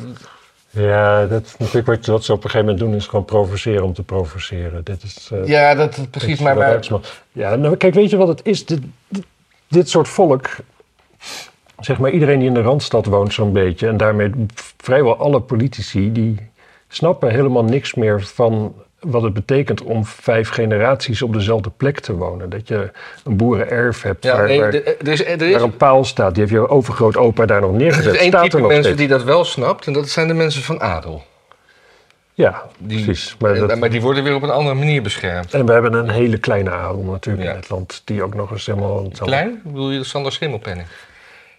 Ja, 0.70 1.26
dat 1.26 1.46
is 1.46 1.58
natuurlijk 1.58 1.88
wat, 1.88 2.06
wat 2.06 2.24
ze 2.24 2.32
op 2.34 2.44
een 2.44 2.50
gegeven 2.50 2.66
moment 2.74 2.86
doen, 2.86 2.96
is 3.00 3.08
gewoon 3.08 3.26
provoceren 3.26 3.84
om 3.84 3.94
te 3.94 4.04
provoceren. 4.04 4.84
Dit 4.84 5.04
is. 5.04 5.30
eh, 5.34 5.48
ja, 5.48 5.76
dat 5.76 6.08
precies. 6.12 6.40
Maar, 6.40 6.58
Rijksman- 6.58 7.04
Ja, 7.32 7.56
nou, 7.56 7.76
kijk, 7.76 7.94
weet 7.94 8.10
je 8.10 8.18
wat 8.18 8.28
het 8.28 8.40
is? 8.44 8.66
Dit, 8.66 8.82
dit, 9.08 9.26
dit 9.68 9.90
soort 9.90 10.08
volk, 10.08 10.50
zeg 11.80 11.98
maar 12.00 12.12
iedereen 12.12 12.40
die 12.40 12.48
in 12.48 12.54
de 12.54 12.62
randstad 12.62 13.06
woont, 13.06 13.34
zo'n 13.34 13.54
beetje, 13.54 13.88
en 13.88 13.98
daarmee 13.98 14.32
vrijwel 14.78 15.18
alle 15.18 15.40
politici, 15.42 16.12
die 16.12 16.36
snappen 16.88 17.30
helemaal 17.32 17.64
niks 17.64 17.94
meer 17.94 18.22
van 18.24 18.76
wat 19.00 19.22
het 19.22 19.34
betekent 19.34 19.82
om 19.84 20.06
vijf 20.06 20.50
generaties 20.50 21.22
op 21.22 21.34
dezelfde 21.34 21.70
plek 21.78 22.00
te 22.00 22.14
wonen. 22.16 22.50
Dat 22.50 22.68
je 22.68 22.92
een 23.24 23.38
boerenerf 23.38 24.02
hebt 24.02 24.24
ja, 24.24 24.36
waar, 24.36 24.48
nee, 24.48 24.60
waar, 24.60 24.72
de- 24.72 24.84
er 24.84 25.08
is, 25.08 25.26
er 25.26 25.42
is, 25.42 25.54
waar 25.54 25.62
een 25.62 25.78
paal 25.78 26.06
staat. 26.06 26.34
Die 26.34 26.44
heeft 26.44 26.54
je 26.56 26.70
overgrootopa 26.70 27.46
daar 27.46 27.62
nog 27.62 27.72
er 27.72 27.78
neergezet. 27.78 28.14
is 28.14 28.20
één 28.20 28.32
type 28.32 28.56
er 28.58 28.62
mensen 28.62 28.84
steeds. 28.84 28.98
die 28.98 29.08
dat 29.08 29.24
wel 29.24 29.44
snapt. 29.46 29.88
En 29.88 29.94
dat 29.94 30.10
zijn 30.10 30.28
de 30.28 30.34
mensen 30.34 30.62
van 30.62 30.82
adel. 30.82 31.24
Ja, 32.34 32.64
Die, 32.78 33.04
precies. 33.04 33.36
Maar 33.40 33.56
dat- 33.56 33.80
maar 33.80 33.90
die 33.90 34.02
worden 34.02 34.24
weer 34.24 34.36
op 34.36 34.42
een 34.44 34.50
andere 34.50 34.76
manier 34.76 35.02
beschermd. 35.02 35.54
En 35.54 35.66
we 35.66 35.72
hebben 35.72 35.94
een 35.94 36.10
hele 36.10 36.38
kleine 36.38 36.70
adel 36.70 37.04
natuurlijk 37.04 37.46
Ja. 37.46 37.52
in 37.52 37.58
het 37.60 37.70
land, 37.70 38.02
die 38.06 38.24
ook 38.24 38.34
nog 38.34 38.52
eens 38.52 38.66
helemaal... 38.66 39.10
Klein? 39.20 39.62
Bedoel 39.64 39.92
je 39.92 39.98
de 40.00 40.04
Sander 40.06 40.32
Schimmelpenning? 40.32 40.88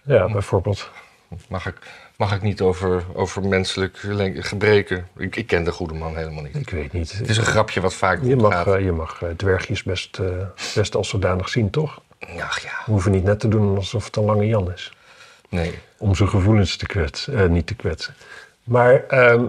Ja, 0.03 0.31
bijvoorbeeld. 0.31 0.89
Mag 1.49 1.65
ik, 1.67 1.75
mag 2.15 2.35
ik 2.35 2.41
niet 2.41 2.61
over, 2.61 3.03
over 3.13 3.47
menselijk 3.47 3.99
len- 4.03 4.43
gebreken? 4.43 5.07
Ik, 5.17 5.35
ik 5.35 5.47
ken 5.47 5.63
de 5.63 5.71
goede 5.71 5.93
man 5.93 6.15
helemaal 6.15 6.43
niet. 6.43 6.55
Ik 6.55 6.69
weet 6.69 6.93
niet. 6.93 7.11
Het 7.17 7.29
is 7.29 7.37
een 7.37 7.43
grapje 7.45 7.81
wat 7.81 7.93
vaak 7.93 8.19
Je 8.23 8.35
mag, 8.35 8.53
gaat. 8.53 8.67
eh, 8.67 8.83
je 8.83 8.91
mag 8.91 9.21
eh, 9.21 9.29
dwergjes 9.29 9.83
best, 9.83 10.19
eh, 10.19 10.25
best 10.75 10.95
als 10.95 11.09
zodanig 11.09 11.49
zien, 11.49 11.69
toch? 11.69 12.01
Ach 12.39 12.59
ja, 12.59 12.69
We 12.85 12.91
hoeven 12.91 13.11
niet 13.11 13.23
net 13.23 13.39
te 13.39 13.47
doen 13.47 13.75
alsof 13.75 14.05
het 14.05 14.15
een 14.15 14.23
lange 14.23 14.47
Jan 14.47 14.71
is. 14.71 14.93
nee. 15.49 15.73
Om 15.97 16.15
zijn 16.15 16.29
gevoelens 16.29 16.77
te 16.77 16.85
kwetsen, 16.85 17.37
eh, 17.37 17.47
niet 17.49 17.67
te 17.67 17.75
kwetsen. 17.75 18.13
Maar, 18.63 19.03
ehm, 19.07 19.45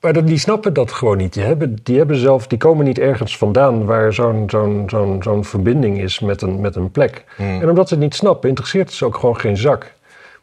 maar 0.00 0.24
die 0.24 0.38
snappen 0.38 0.72
dat 0.72 0.92
gewoon 0.92 1.16
niet. 1.16 1.32
Die, 1.32 1.42
hebben, 1.42 1.76
die, 1.82 1.96
hebben 1.98 2.16
zelf, 2.16 2.46
die 2.46 2.58
komen 2.58 2.84
niet 2.84 2.98
ergens 2.98 3.36
vandaan 3.38 3.84
waar 3.84 4.12
zo'n 4.12 4.50
zo'n 4.50 4.84
zo'n 4.86 5.22
zo'n 5.22 5.44
verbinding 5.44 6.00
is 6.00 6.20
met 6.20 6.42
een, 6.42 6.60
met 6.60 6.76
een 6.76 6.90
plek. 6.90 7.24
Hmm. 7.36 7.60
En 7.60 7.68
omdat 7.68 7.88
ze 7.88 7.94
het 7.94 8.02
niet 8.02 8.14
snappen, 8.14 8.48
interesseert 8.48 8.86
het 8.88 8.96
ze 8.96 9.04
ook 9.04 9.16
gewoon 9.16 9.40
geen 9.40 9.56
zak. 9.56 9.92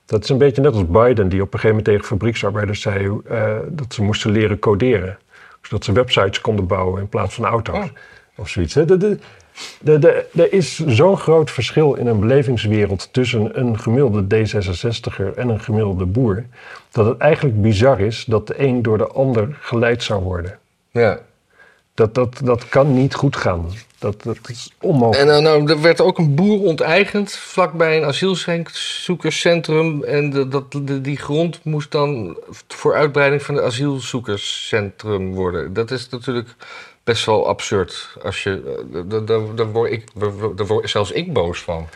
Dat 0.05 0.23
is 0.23 0.29
een 0.29 0.37
beetje 0.37 0.61
net 0.61 0.73
als 0.73 0.87
Biden, 0.87 1.29
die 1.29 1.41
op 1.41 1.53
een 1.53 1.59
gegeven 1.59 1.69
moment 1.69 1.85
tegen 1.85 2.03
fabrieksarbeiders 2.03 2.81
zei 2.81 3.19
eh, 3.25 3.57
dat 3.69 3.93
ze 3.93 4.03
moesten 4.03 4.31
leren 4.31 4.59
coderen. 4.59 5.17
Zodat 5.61 5.83
ze 5.83 5.91
websites 5.91 6.41
konden 6.41 6.67
bouwen 6.67 7.01
in 7.01 7.09
plaats 7.09 7.33
van 7.35 7.45
auto's. 7.45 7.75
Oh. 7.75 7.85
Of 8.35 8.49
zoiets. 8.49 8.75
er 8.75 10.53
is 10.53 10.85
zo'n 10.85 11.17
groot 11.17 11.51
verschil 11.51 11.93
in 11.93 12.07
een 12.07 12.19
belevingswereld 12.19 13.13
tussen 13.13 13.59
een 13.59 13.79
gemiddelde 13.79 14.23
D66er 14.23 15.35
en 15.35 15.49
een 15.49 15.59
gemiddelde 15.59 16.05
boer, 16.05 16.45
dat 16.91 17.05
het 17.05 17.17
eigenlijk 17.17 17.61
bizar 17.61 17.99
is 17.99 18.25
dat 18.25 18.47
de 18.47 18.59
een 18.59 18.81
door 18.81 18.97
de 18.97 19.07
ander 19.07 19.57
geleid 19.61 20.03
zou 20.03 20.23
worden. 20.23 20.59
Ja. 20.91 21.19
Dat, 21.93 22.15
dat, 22.15 22.39
dat 22.43 22.69
kan 22.69 22.93
niet 22.93 23.13
goed 23.15 23.35
gaan. 23.35 23.71
Dat, 23.99 24.23
dat 24.23 24.37
is 24.49 24.71
onmogelijk. 24.81 25.19
En 25.21 25.27
nou, 25.27 25.41
nou, 25.41 25.69
er 25.71 25.81
werd 25.81 26.01
ook 26.01 26.17
een 26.17 26.35
boer 26.35 26.59
onteigend 26.59 27.31
vlakbij 27.35 27.97
een 27.97 28.03
asielzoekerscentrum. 28.05 30.03
En 30.03 30.29
de, 30.29 30.47
dat, 30.47 30.71
de- 30.71 31.01
die 31.01 31.17
grond 31.17 31.59
moest 31.63 31.91
dan 31.91 32.37
voor 32.67 32.95
uitbreiding 32.95 33.43
van 33.43 33.55
het 33.55 33.63
asielzoekerscentrum 33.63 35.33
worden. 35.33 35.73
Dat 35.73 35.91
is 35.91 36.09
natuurlijk 36.09 36.55
best 37.03 37.25
wel 37.25 37.47
absurd. 37.47 38.15
Als 38.23 38.43
je, 38.43 38.77
eh, 38.93 38.99
daar- 39.05 39.25
daar- 39.25 39.55
daar 39.55 39.71
word 39.71 39.91
ik, 39.91 40.03
daar 40.55 40.65
word 40.67 40.89
zelfs 40.89 41.11
ik 41.11 41.33
boos 41.33 41.59
van. 41.59 41.87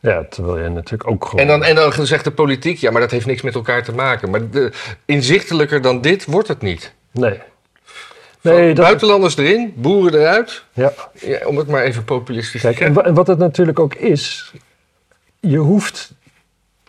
Ja, 0.00 0.24
terwijl 0.30 0.58
je 0.62 0.68
natuurlijk 0.68 1.10
ook 1.10 1.24
gewoon... 1.24 1.40
En 1.40 1.46
dan, 1.46 1.64
en 1.64 1.74
dan 1.74 2.06
zegt 2.06 2.24
de 2.24 2.30
politiek, 2.30 2.78
ja, 2.78 2.90
maar 2.90 3.00
dat 3.00 3.10
heeft 3.10 3.26
niks 3.26 3.42
met 3.42 3.54
elkaar 3.54 3.84
te 3.84 3.92
maken. 3.92 4.30
Maar 4.30 4.50
de, 4.50 4.72
inzichtelijker 5.04 5.82
dan 5.82 6.00
dit 6.00 6.24
wordt 6.24 6.48
het 6.48 6.60
niet. 6.62 6.92
Nee. 7.10 7.38
Nee. 8.42 8.74
Buitenlanders 8.74 9.36
erin, 9.36 9.72
boeren 9.76 10.20
eruit. 10.20 10.64
Ja. 10.72 10.92
Ja, 11.20 11.46
om 11.46 11.56
het 11.56 11.66
maar 11.68 11.82
even 11.82 12.04
populistisch 12.04 12.60
Kijk, 12.60 12.76
te 12.76 12.84
en, 12.84 12.92
zeggen. 12.94 13.10
en 13.10 13.14
wat 13.16 13.26
het 13.26 13.38
natuurlijk 13.38 13.78
ook 13.78 13.94
is, 13.94 14.52
je 15.40 15.56
hoeft 15.58 16.12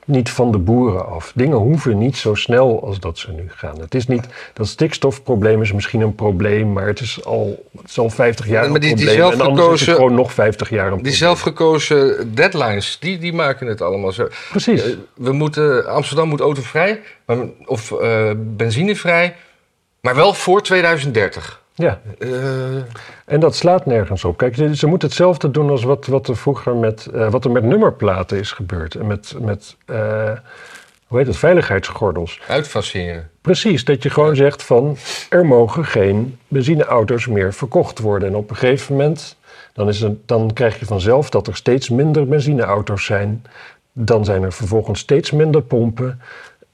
niet 0.06 0.30
van 0.30 0.52
de 0.52 0.58
boeren 0.58 1.06
af. 1.08 1.32
Dingen 1.36 1.58
hoeven 1.58 1.98
niet 1.98 2.18
zo 2.18 2.36
snel 2.36 2.84
als 2.86 3.00
dat 3.00 3.18
ze 3.18 3.32
nu 3.32 3.44
gaan. 3.48 3.80
Het 3.80 3.96
is 3.96 4.08
niet, 4.08 4.28
dat 4.54 4.68
stikstofprobleem 4.68 5.62
is 5.62 5.72
misschien 5.74 6.02
een 6.02 6.16
probleem, 6.16 6.74
maar 6.74 6.88
het 6.88 7.00
is 7.00 7.24
al, 7.26 7.66
het 7.82 7.90
is 7.90 8.00
al 8.00 8.10
50 8.10 8.48
jaar 8.48 8.66
Maar 8.66 8.76
een 8.76 8.82
die- 8.82 8.96
die 8.96 9.06
probleem. 9.06 9.32
en 9.32 9.42
anders 9.42 9.82
is 9.82 9.88
het 9.88 9.96
gewoon 9.96 10.14
nog 10.14 10.34
50 10.34 10.70
jaar 10.70 10.80
een 10.80 10.88
Die 10.88 10.96
probleem. 10.96 11.16
zelfgekozen 11.18 12.36
deadlines, 12.36 12.98
die, 13.00 13.18
die 13.18 13.34
maken 13.34 13.68
het 13.68 13.82
allemaal 13.82 14.12
zo. 14.12 14.28
Precies. 14.50 14.84
Eh, 14.84 14.92
We 15.16 15.32
moeten, 15.32 15.86
Amsterdam 15.88 16.28
moet 16.28 16.40
autovrij, 16.40 17.02
of 17.66 17.92
eh, 17.92 18.32
benzinevrij, 18.38 19.36
maar 20.02 20.16
wel 20.16 20.34
voor 20.34 20.62
2030. 20.62 21.62
Ja, 21.74 22.02
Eh, 22.20 22.76
en 23.26 23.40
dat 23.40 23.56
slaat 23.56 23.86
nergens 23.86 24.24
op. 24.24 24.38
Kijk, 24.38 24.56
ze 24.56 24.76
ze 24.76 24.88
moeten 24.88 25.08
hetzelfde 25.08 25.52
doen 25.52 25.70
als 25.70 25.84
wat, 25.84 26.06
wat 26.06 26.28
er 26.28 26.38
vroeger 26.38 26.76
met, 26.76 27.06
eh, 27.06 27.32
wat 27.32 27.46
er 27.46 27.52
met 27.52 27.64
nummerplaten 27.64 28.40
is 28.40 28.52
gebeurd. 28.52 28.96
En 28.96 29.08
met, 29.08 29.36
met 29.40 29.76
eh, 29.86 30.32
hoe 31.08 31.18
heet 31.18 31.28
het, 31.28 31.38
veiligheidsgordels. 31.38 32.40
uitfaseren. 32.48 33.30
Precies, 33.42 33.86
dat 33.86 34.04
je 34.04 34.10
gewoon 34.10 34.36
zegt 34.36 34.64
van 34.64 34.98
er 35.30 35.46
mogen 35.46 35.86
geen 35.86 36.38
benzineauto's 36.48 37.28
meer 37.28 37.54
verkocht 37.54 38.00
worden. 38.00 38.28
En 38.28 38.36
op 38.36 38.50
een 38.50 38.56
gegeven 38.56 38.96
moment, 38.96 39.36
dan, 39.74 39.88
is 39.88 40.00
het, 40.00 40.28
dan 40.28 40.54
krijg 40.54 40.80
je 40.80 40.86
vanzelf 40.86 41.30
dat 41.30 41.48
er 41.48 41.56
steeds 41.56 41.90
minder 41.90 42.28
benzineauto's 42.28 43.06
zijn. 43.06 43.44
Dan 43.94 44.26
zijn 44.26 44.44
er 44.44 44.54
vervolgens 44.54 45.00
steeds 45.00 45.32
minder 45.32 45.62
pompen. 45.62 46.22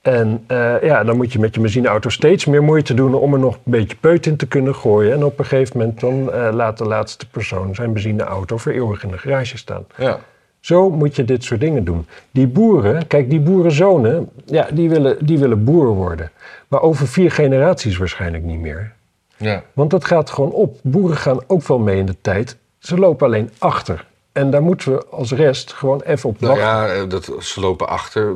En 0.07 0.43
eh, 0.47 0.81
ja, 0.81 1.03
dan 1.03 1.17
moet 1.17 1.33
je 1.33 1.39
met 1.39 1.55
je 1.55 1.61
benzineauto 1.61 2.09
steeds 2.09 2.45
meer 2.45 2.63
moeite 2.63 2.93
doen 2.93 3.13
om 3.13 3.33
er 3.33 3.39
nog 3.39 3.53
een 3.53 3.71
beetje 3.71 3.97
peut 3.97 4.25
in 4.25 4.37
te 4.37 4.47
kunnen 4.47 4.75
gooien. 4.75 5.13
En 5.13 5.23
op 5.23 5.39
een 5.39 5.45
gegeven 5.45 5.77
moment 5.77 5.99
dan 5.99 6.31
eh, 6.31 6.49
laat 6.53 6.77
de 6.77 6.85
laatste 6.85 7.29
persoon 7.29 7.75
zijn 7.75 7.93
benzineauto 7.93 8.57
voor 8.57 8.71
eeuwig 8.71 9.03
in 9.03 9.09
de 9.09 9.17
garage 9.17 9.57
staan. 9.57 9.85
Ja. 9.97 10.19
Zo 10.59 10.89
moet 10.89 11.15
je 11.15 11.23
dit 11.23 11.43
soort 11.43 11.59
dingen 11.59 11.83
doen. 11.83 12.07
Die 12.31 12.47
boeren, 12.47 13.07
kijk, 13.07 13.29
die 13.29 13.39
boerenzonen, 13.39 14.29
ja, 14.45 14.67
die 14.73 14.89
willen, 14.89 15.25
die 15.25 15.39
willen 15.39 15.63
boer 15.63 15.87
worden. 15.87 16.31
Maar 16.67 16.81
over 16.81 17.07
vier 17.07 17.31
generaties 17.31 17.97
waarschijnlijk 17.97 18.43
niet 18.43 18.59
meer. 18.59 18.93
ja. 19.37 19.63
Want 19.73 19.89
dat 19.89 20.05
gaat 20.05 20.29
gewoon 20.29 20.51
op. 20.51 20.79
Boeren 20.83 21.17
gaan 21.17 21.39
ook 21.47 21.67
wel 21.67 21.79
mee 21.79 21.97
in 21.97 22.05
de 22.05 22.15
tijd. 22.21 22.57
Ze 22.79 22.97
lopen 22.97 23.25
alleen 23.25 23.49
achter. 23.57 24.05
En 24.31 24.49
daar 24.49 24.63
moeten 24.63 24.91
we 24.91 25.05
als 25.05 25.31
rest 25.31 25.73
gewoon 25.73 26.01
even 26.01 26.29
op 26.29 26.39
Nou 26.39 26.59
wachten. 26.59 26.95
ja, 26.95 27.01
eh, 27.03 27.09
dat, 27.09 27.31
ze 27.39 27.59
lopen 27.59 27.87
achter. 27.87 28.33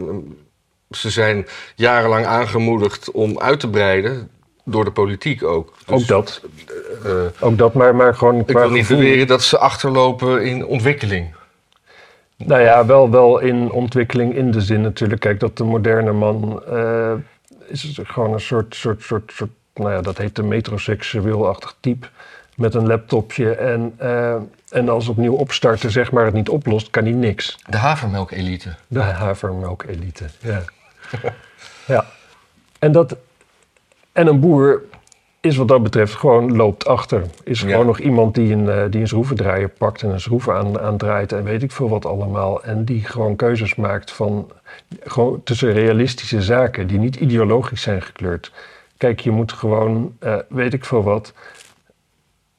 Ze 0.92 1.10
zijn 1.10 1.48
jarenlang 1.76 2.26
aangemoedigd 2.26 3.12
om 3.12 3.40
uit 3.40 3.60
te 3.60 3.70
breiden, 3.70 4.30
door 4.66 4.84
de 4.86 4.92
politiek 4.92 5.44
ook. 5.44 5.74
Dus, 5.86 5.96
ook 6.02 6.08
dat. 6.08 6.42
eh, 7.06 7.12
Ook 7.40 7.58
dat, 7.58 7.74
maar, 7.74 7.96
maar 7.96 8.16
gewoon 8.16 8.40
ik 8.40 8.58
wil 8.58 8.70
niet 8.70 8.88
beweren 8.88 9.28
dat 9.28 9.42
ze 9.44 9.58
achterlopen 9.58 10.46
in 10.46 10.66
ontwikkeling. 10.66 11.34
Nou 12.38 12.62
ja, 12.62 12.86
wel, 12.86 13.10
wel 13.10 13.40
in 13.40 13.72
ontwikkeling 13.72 14.36
in 14.36 14.52
de 14.52 14.62
zin 14.62 14.82
natuurlijk. 14.82 15.22
Kijk, 15.22 15.40
dat 15.40 15.58
de 15.58 15.64
moderne 15.64 16.12
man 16.12 16.64
eh, 16.70 17.12
is 17.68 18.00
gewoon 18.04 18.34
een 18.34 18.40
soort, 18.40 18.76
soort, 18.76 19.04
soort, 19.04 19.32
soort, 19.36 19.52
nou 19.74 19.92
ja, 19.92 20.02
dat 20.02 20.18
heet 20.18 20.38
een 20.38 20.48
metroseksueel-achtig 20.48 21.76
type 21.80 22.08
met 22.56 22.74
een 22.74 22.88
laptopje. 22.88 23.52
En, 23.56 23.94
eh, 23.98 24.36
en 24.70 24.90
als 24.90 25.08
opnieuw 25.08 25.34
opstarten, 25.34 25.92
zeg 25.92 26.12
maar, 26.12 26.26
het 26.26 26.34
niet 26.34 26.50
oplost, 26.50 26.90
kan 26.90 27.04
hij 27.04 27.12
niks. 27.14 27.58
De 27.70 27.78
havermelkelite. 27.78 28.76
De 28.88 29.00
havermelk-elite, 29.00 30.26
ja. 30.40 30.64
Ja. 31.88 32.06
En, 32.80 32.92
dat, 32.92 33.16
en 34.12 34.28
een 34.28 34.40
boer 34.40 34.82
is 35.42 35.56
wat 35.58 35.68
dat 35.68 35.84
betreft 35.84 36.14
gewoon 36.14 36.56
loopt 36.56 36.86
achter. 36.88 37.24
Is 37.44 37.62
Ja. 37.62 37.70
gewoon 37.70 37.86
nog 37.86 38.00
iemand 38.00 38.36
die 38.36 38.54
een, 38.54 38.70
eh, 38.70 38.84
die 38.90 39.02
een 39.02 39.08
schroevendraaier 39.08 39.70
pakt 39.70 40.02
en 40.02 40.10
een 40.10 40.20
schroeven 40.22 40.54
aan, 40.54 40.80
aandraait 40.80 41.32
en 41.32 41.44
weet 41.44 41.64
ik 41.64 41.72
veel 41.72 41.90
wat 41.90 42.06
allemaal. 42.06 42.64
En 42.64 42.86
die 42.86 43.04
gewoon 43.06 43.36
keuzes 43.36 43.76
maakt 43.76 44.12
van, 44.12 44.52
gewoon 45.04 45.44
tussen 45.44 45.72
realistische 45.74 46.42
zaken 46.42 46.88
die 46.88 47.00
niet 47.00 47.16
ideologisch 47.16 47.82
zijn 47.82 48.02
gekleurd. 48.02 48.52
Kijk, 48.98 49.20
je 49.20 49.32
moet 49.32 49.52
gewoon, 49.54 50.16
eh, 50.20 50.36
weet 50.50 50.74
ik 50.74 50.86
veel 50.86 51.04
wat, 51.04 51.34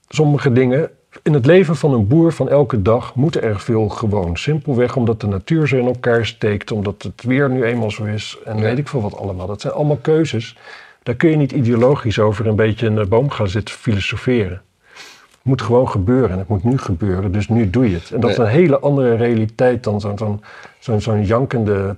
sommige 0.09 0.53
dingen. 0.53 0.91
In 1.23 1.33
het 1.33 1.47
leven 1.47 1.77
van 1.77 1.93
een 1.93 2.07
boer 2.07 2.33
van 2.33 2.49
elke 2.49 2.83
dag 2.83 3.15
moet 3.15 3.43
er 3.43 3.61
veel 3.61 3.89
gewoon. 3.89 4.37
Simpelweg 4.37 4.97
omdat 4.97 5.21
de 5.21 5.27
natuur 5.27 5.69
zo 5.69 5.77
in 5.77 5.87
elkaar 5.87 6.27
steekt, 6.27 6.71
omdat 6.71 7.03
het 7.03 7.23
weer 7.23 7.51
nu 7.51 7.65
eenmaal 7.65 7.91
zo 7.91 8.05
is 8.05 8.39
en 8.45 8.57
Ja. 8.57 8.63
weet 8.63 8.79
ik 8.79 8.89
veel 8.89 9.03
wat 9.03 9.17
allemaal. 9.17 9.47
Dat 9.47 9.61
zijn 9.61 9.73
allemaal 9.73 9.99
keuzes. 10.03 10.57
Daar 11.03 11.15
kun 11.15 11.31
je 11.31 11.37
niet 11.37 11.53
ideologisch 11.53 12.19
over 12.19 12.47
een 12.47 12.57
beetje 12.57 12.87
in 12.87 12.95
de 12.95 13.07
boom 13.07 13.31
gaan 13.31 13.49
zitten 13.49 13.75
filosoferen. 13.75 14.63
Het 15.31 15.51
moet 15.51 15.63
gewoon 15.63 15.89
gebeuren 15.89 16.31
en 16.31 16.39
het 16.39 16.49
moet 16.49 16.65
nu 16.65 16.79
gebeuren, 16.79 17.33
dus 17.33 17.49
nu 17.49 17.71
doe 17.71 17.89
je 17.89 17.95
het. 17.95 18.11
En 18.11 18.21
dat 18.21 18.31
is 18.31 18.37
een 18.37 18.47
hele 18.47 18.79
andere 18.79 19.15
realiteit 19.15 19.85
dan 19.85 20.01
zo'n 20.01 20.41
zo'n 20.79 21.01
zo'n 21.01 21.25
jankende 21.25 21.97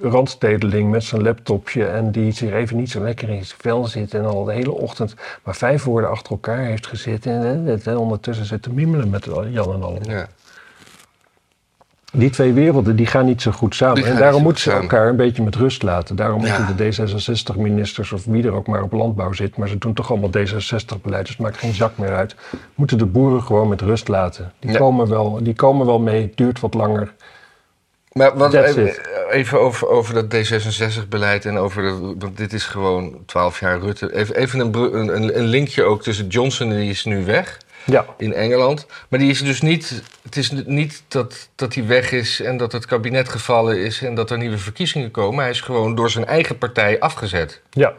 randstedeling 0.00 0.90
met 0.90 1.04
zijn 1.04 1.22
laptopje 1.22 1.86
en 1.86 2.10
die 2.10 2.32
zich 2.32 2.52
even 2.52 2.76
niet 2.76 2.90
zo 2.90 3.02
lekker 3.02 3.28
in 3.28 3.44
zijn 3.44 3.60
vel 3.60 3.84
zit 3.86 4.14
en 4.14 4.24
al 4.24 4.44
de 4.44 4.52
hele 4.52 4.72
ochtend 4.72 5.14
maar 5.44 5.54
vijf 5.56 5.84
woorden 5.84 6.10
achter 6.10 6.30
elkaar 6.30 6.64
heeft 6.64 6.86
gezeten 6.86 7.32
en, 7.32 7.68
en, 7.68 7.80
en 7.84 7.96
ondertussen 7.96 8.46
zit 8.46 8.62
te 8.62 8.70
mimelen 8.72 9.10
met 9.10 9.24
Jan 9.24 9.72
en 9.72 9.82
allemaal. 9.82 9.98
Ja. 10.02 10.26
Die 12.12 12.30
twee 12.30 12.52
werelden 12.52 12.96
die 12.96 13.06
gaan 13.06 13.24
niet 13.24 13.42
zo 13.42 13.50
goed 13.50 13.74
samen. 13.74 14.04
En 14.04 14.16
daarom 14.16 14.42
moeten 14.42 14.62
ze 14.62 14.68
samen. 14.70 14.82
elkaar 14.82 15.08
een 15.08 15.16
beetje 15.16 15.42
met 15.42 15.54
rust 15.56 15.82
laten. 15.82 16.16
Daarom 16.16 16.44
Ja. 16.44 16.58
moeten 16.58 16.76
de 16.76 16.84
D66-ministers 16.84 18.12
of 18.12 18.24
wie 18.24 18.44
er 18.44 18.52
ook 18.52 18.66
maar 18.66 18.82
op 18.82 18.92
landbouw 18.92 19.32
zit, 19.32 19.56
maar 19.56 19.68
ze 19.68 19.78
doen 19.78 19.94
toch 19.94 20.10
allemaal 20.10 20.30
D66-beleid, 20.30 21.20
dus 21.26 21.28
het 21.30 21.38
maakt 21.38 21.56
geen 21.56 21.74
zak 21.74 21.96
meer 21.98 22.14
uit. 22.14 22.36
Moeten 22.74 22.98
de 22.98 23.06
boeren 23.06 23.42
gewoon 23.42 23.68
met 23.68 23.80
rust 23.80 24.08
laten. 24.08 24.52
Die, 24.58 24.70
Ja. 24.72 24.78
komen, 24.78 25.08
wel, 25.08 25.38
die 25.42 25.54
komen 25.54 25.86
wel 25.86 25.98
mee, 25.98 26.22
het 26.22 26.36
duurt 26.36 26.60
wat 26.60 26.74
langer. 26.74 27.12
Maar 28.16 28.50
even, 29.30 29.60
over, 29.60 29.88
over 29.88 30.14
dat 30.14 30.24
D66-beleid 30.46 31.44
en 31.44 31.56
over 31.58 31.82
dat, 31.82 31.98
want 32.18 32.36
dit 32.36 32.52
is 32.52 32.64
gewoon 32.64 33.22
12 33.26 33.60
jaar 33.60 33.78
Rutte. 33.80 34.14
Even, 34.14 34.36
even 34.36 34.60
een, 34.60 34.74
een- 35.16 35.38
een 35.38 35.44
linkje 35.44 35.82
ook 35.82 36.02
tussen 36.02 36.26
Johnson, 36.26 36.68
die 36.70 36.90
is 36.90 37.04
nu 37.04 37.24
weg 37.24 37.58
Ja, 37.84 38.04
in 38.18 38.34
Engeland. 38.34 38.86
Maar 39.08 39.18
die 39.18 39.30
is 39.30 39.42
dus 39.42 39.60
niet, 39.60 40.02
het 40.22 40.36
is 40.36 40.50
niet 40.66 41.02
dat, 41.08 41.48
dat 41.54 41.74
hij 41.74 41.86
weg 41.86 42.12
is 42.12 42.40
en 42.40 42.56
dat 42.56 42.72
het 42.72 42.86
kabinet 42.86 43.28
gevallen 43.28 43.78
is 43.78 44.02
en 44.02 44.14
dat 44.14 44.30
er 44.30 44.38
nieuwe 44.38 44.58
verkiezingen 44.58 45.10
komen. 45.10 45.40
Hij 45.40 45.50
is 45.50 45.60
gewoon 45.60 45.94
door 45.94 46.10
zijn 46.10 46.26
eigen 46.26 46.58
partij 46.58 47.00
afgezet. 47.00 47.60
ja. 47.70 47.92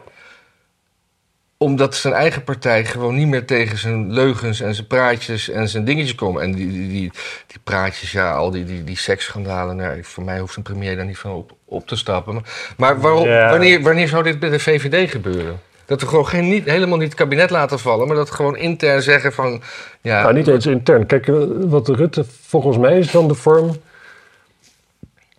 Omdat 1.58 1.94
zijn 1.94 2.14
eigen 2.14 2.44
partij 2.44 2.84
gewoon 2.84 3.14
niet 3.14 3.26
meer 3.26 3.46
tegen 3.46 3.78
zijn 3.78 4.12
leugens 4.12 4.60
en 4.60 4.74
zijn 4.74 4.86
praatjes 4.86 5.48
en 5.48 5.68
zijn 5.68 5.84
dingetjes 5.84 6.14
komen. 6.14 6.42
En 6.42 6.52
die, 6.52 6.68
die, 6.68 6.88
die, 6.88 7.10
die 7.46 7.60
praatjes, 7.64 8.12
ja, 8.12 8.32
al 8.32 8.50
die, 8.50 8.64
die, 8.64 8.84
die 8.84 8.96
seksschandalen. 8.96 9.76
Nou, 9.76 10.04
voor 10.04 10.24
mij 10.24 10.38
hoeft 10.38 10.56
een 10.56 10.62
premier 10.62 10.96
daar 10.96 11.04
niet 11.04 11.18
van 11.18 11.30
op, 11.30 11.52
op 11.64 11.86
te 11.86 11.96
stappen. 11.96 12.34
Maar, 12.34 12.44
maar 12.76 13.00
waarom, 13.00 13.28
wanneer, 13.28 13.82
wanneer 13.82 14.08
zou 14.08 14.22
dit 14.22 14.38
bij 14.38 14.50
de 14.50 14.58
VVD 14.58 15.10
gebeuren? 15.10 15.60
Dat 15.86 16.00
we 16.00 16.06
gewoon 16.06 16.26
geen, 16.26 16.48
niet, 16.48 16.64
helemaal 16.64 16.98
niet 16.98 17.08
het 17.08 17.16
kabinet 17.16 17.50
laten 17.50 17.78
vallen, 17.78 18.06
maar 18.06 18.16
dat 18.16 18.30
gewoon 18.30 18.56
intern 18.56 19.02
zeggen 19.02 19.32
van... 19.32 19.62
Ja, 20.00 20.22
Nou, 20.22 20.34
niet 20.34 20.48
eens 20.48 20.66
intern. 20.66 21.06
Kijk, 21.06 21.28
eh, 21.28 21.34
wat 21.58 21.88
Rutte 21.88 22.24
volgens 22.40 22.76
mij 22.76 22.98
is 22.98 23.10
dan 23.10 23.28
de 23.28 23.34
vorm 23.34 23.76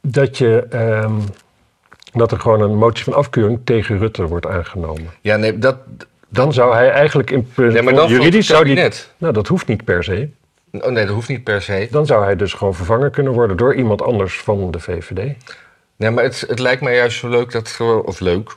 dat 0.01 0.37
je 0.37 0.65
ehm, 0.69 1.19
dat 2.11 2.31
er 2.31 2.39
gewoon 2.39 2.61
een 2.61 2.75
motie 2.75 3.03
van 3.03 3.13
afkeuring 3.13 3.59
tegen 3.63 3.97
Rutte 3.97 4.27
wordt 4.27 4.45
aangenomen. 4.45 5.09
ja 5.21 5.35
nee, 5.35 5.57
dat, 5.57 5.77
Dan 6.29 6.53
zou 6.53 6.73
hij 6.75 6.91
eigenlijk 6.91 7.31
in 7.31 7.47
maar 7.55 7.93
dan 7.93 8.09
juridisch 8.09 8.47
zou 8.47 8.63
die. 8.63 8.89
Nou, 9.17 9.33
dat 9.33 9.47
hoeft 9.47 9.67
niet 9.67 9.83
per 9.83 10.03
se. 10.03 10.29
Oh 10.71 10.91
nee, 10.91 11.05
dat 11.05 11.13
hoeft 11.13 11.29
niet 11.29 11.43
per 11.43 11.61
se. 11.61 11.87
Dan 11.91 12.05
zou 12.05 12.23
hij 12.23 12.35
dus 12.35 12.53
gewoon 12.53 12.75
vervangen 12.75 13.11
kunnen 13.11 13.33
worden 13.33 13.57
door 13.57 13.75
iemand 13.75 14.01
anders 14.01 14.37
van 14.37 14.71
de 14.71 14.79
VVD. 14.79 15.35
Nee, 15.95 16.09
maar 16.09 16.23
het, 16.23 16.43
het 16.47 16.59
lijkt 16.59 16.81
mij 16.81 16.95
juist 16.95 17.17
zo 17.17 17.29
leuk 17.29 17.51
dat 17.51 17.67
gewoon... 17.67 18.03
Of 18.03 18.19
leuk. 18.19 18.55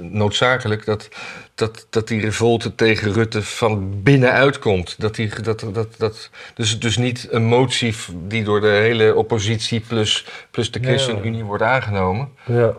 noodzakelijk 0.00 0.84
dat, 0.84 1.08
dat, 1.54 1.86
dat 1.90 2.08
die 2.08 2.20
revolte 2.20 2.74
tegen 2.74 3.12
Rutte 3.12 3.42
van 3.42 4.02
binnenuit 4.02 4.58
komt. 4.58 5.00
Dat 5.00 5.14
die, 5.14 5.40
dat, 5.42 5.64
dat, 5.72 5.88
dat, 5.98 6.30
dus, 6.54 6.80
dus 6.80 6.96
niet 6.96 7.28
een 7.30 7.44
motie 7.44 7.94
die 8.26 8.44
door 8.44 8.60
de 8.60 8.66
hele 8.66 9.14
oppositie 9.14 9.80
plus, 9.80 10.26
plus 10.50 10.70
de 10.70 10.80
ChristenUnie 10.82 11.44
wordt 11.44 11.62
aangenomen. 11.62 12.28
Ja. 12.46 12.74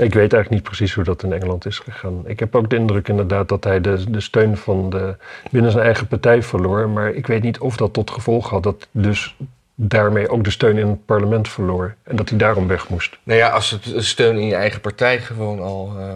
Ik 0.00 0.14
weet 0.14 0.32
eigenlijk 0.32 0.50
niet 0.50 0.62
precies 0.62 0.94
hoe 0.94 1.04
dat 1.04 1.22
in 1.22 1.32
Engeland 1.32 1.66
is 1.66 1.78
gegaan. 1.78 2.22
Ik 2.26 2.38
heb 2.38 2.54
ook 2.54 2.70
de 2.70 2.76
indruk 2.76 3.08
inderdaad 3.08 3.48
dat 3.48 3.64
hij 3.64 3.80
de, 3.80 4.10
de 4.10 4.20
steun 4.20 4.56
van 4.56 4.90
de, 4.90 5.16
binnen 5.50 5.70
zijn 5.70 5.84
eigen 5.84 6.06
partij 6.06 6.42
verloor. 6.42 6.88
Maar 6.88 7.10
ik 7.10 7.26
weet 7.26 7.42
niet 7.42 7.58
of 7.58 7.76
dat 7.76 7.92
tot 7.92 8.10
gevolg 8.10 8.50
had 8.50 8.62
dat 8.62 8.88
dus 8.90 9.36
daarmee 9.74 10.28
ook 10.28 10.44
de 10.44 10.50
steun 10.50 10.76
in 10.78 10.88
het 10.88 11.06
parlement 11.06 11.48
verloor. 11.48 11.94
En 12.02 12.16
dat 12.16 12.28
hij 12.28 12.38
daarom 12.38 12.66
weg 12.66 12.88
moest. 12.88 13.18
Nou 13.22 13.38
ja, 13.38 13.48
als 13.48 13.70
het 13.70 14.04
steun 14.04 14.36
in 14.36 14.46
je 14.46 14.54
eigen 14.54 14.80
partij 14.80 15.20
gewoon 15.20 15.60
al. 15.60 15.92
Uh... 15.98 16.14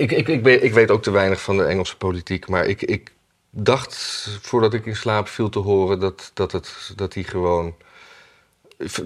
Ik, 0.00 0.12
ik, 0.12 0.28
ik, 0.28 0.42
weet, 0.42 0.62
ik 0.62 0.72
weet 0.72 0.90
ook 0.90 1.02
te 1.02 1.10
weinig 1.10 1.40
van 1.40 1.56
de 1.56 1.64
Engelse 1.64 1.96
politiek, 1.96 2.48
maar 2.48 2.66
ik, 2.66 2.82
ik 2.82 3.12
dacht 3.50 3.94
voordat 4.40 4.74
ik 4.74 4.86
in 4.86 4.96
slaap 4.96 5.28
viel 5.28 5.48
te 5.48 5.58
horen 5.58 6.00
dat, 6.00 6.30
dat, 6.34 6.52
het, 6.52 6.92
dat 6.96 7.14
hij 7.14 7.22
gewoon 7.22 7.74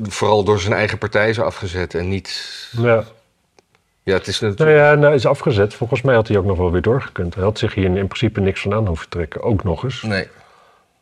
vooral 0.02 0.44
door 0.44 0.60
zijn 0.60 0.72
eigen 0.72 0.98
partij 0.98 1.28
is 1.28 1.40
afgezet 1.40 1.94
en 1.94 2.08
niet. 2.08 2.68
Ja. 2.76 3.04
Ja, 4.04 4.14
het 4.14 4.26
is 4.26 4.40
natuurlijk... 4.40 4.78
Nou 4.78 4.90
ja, 4.90 4.94
nou 4.94 5.14
is 5.14 5.26
afgezet. 5.26 5.74
Volgens 5.74 6.02
mij 6.02 6.14
had 6.14 6.28
hij 6.28 6.36
ook 6.36 6.44
nog 6.44 6.58
wel 6.58 6.72
weer 6.72 6.82
doorgekund. 6.82 7.34
Hij 7.34 7.44
had 7.44 7.58
zich 7.58 7.74
hier 7.74 7.84
in 7.84 8.06
principe 8.06 8.40
niks 8.40 8.60
van 8.60 8.74
aan 8.74 8.86
hoeven 8.86 9.08
trekken. 9.08 9.42
Ook 9.42 9.64
nog 9.64 9.84
eens. 9.84 10.02
Nee. 10.02 10.28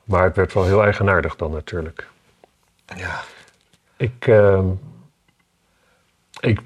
Maar 0.04 0.24
het 0.24 0.36
werd 0.36 0.52
wel 0.52 0.64
heel 0.64 0.82
eigenaardig 0.82 1.36
dan 1.36 1.50
natuurlijk. 1.50 2.08
Ja. 2.96 3.20
Ik, 3.96 4.26
uh, 4.26 4.64
ik, 6.40 6.60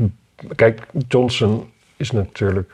kijk, 0.55 0.83
Johnson 1.09 1.73
is 1.97 2.11
natuurlijk 2.11 2.73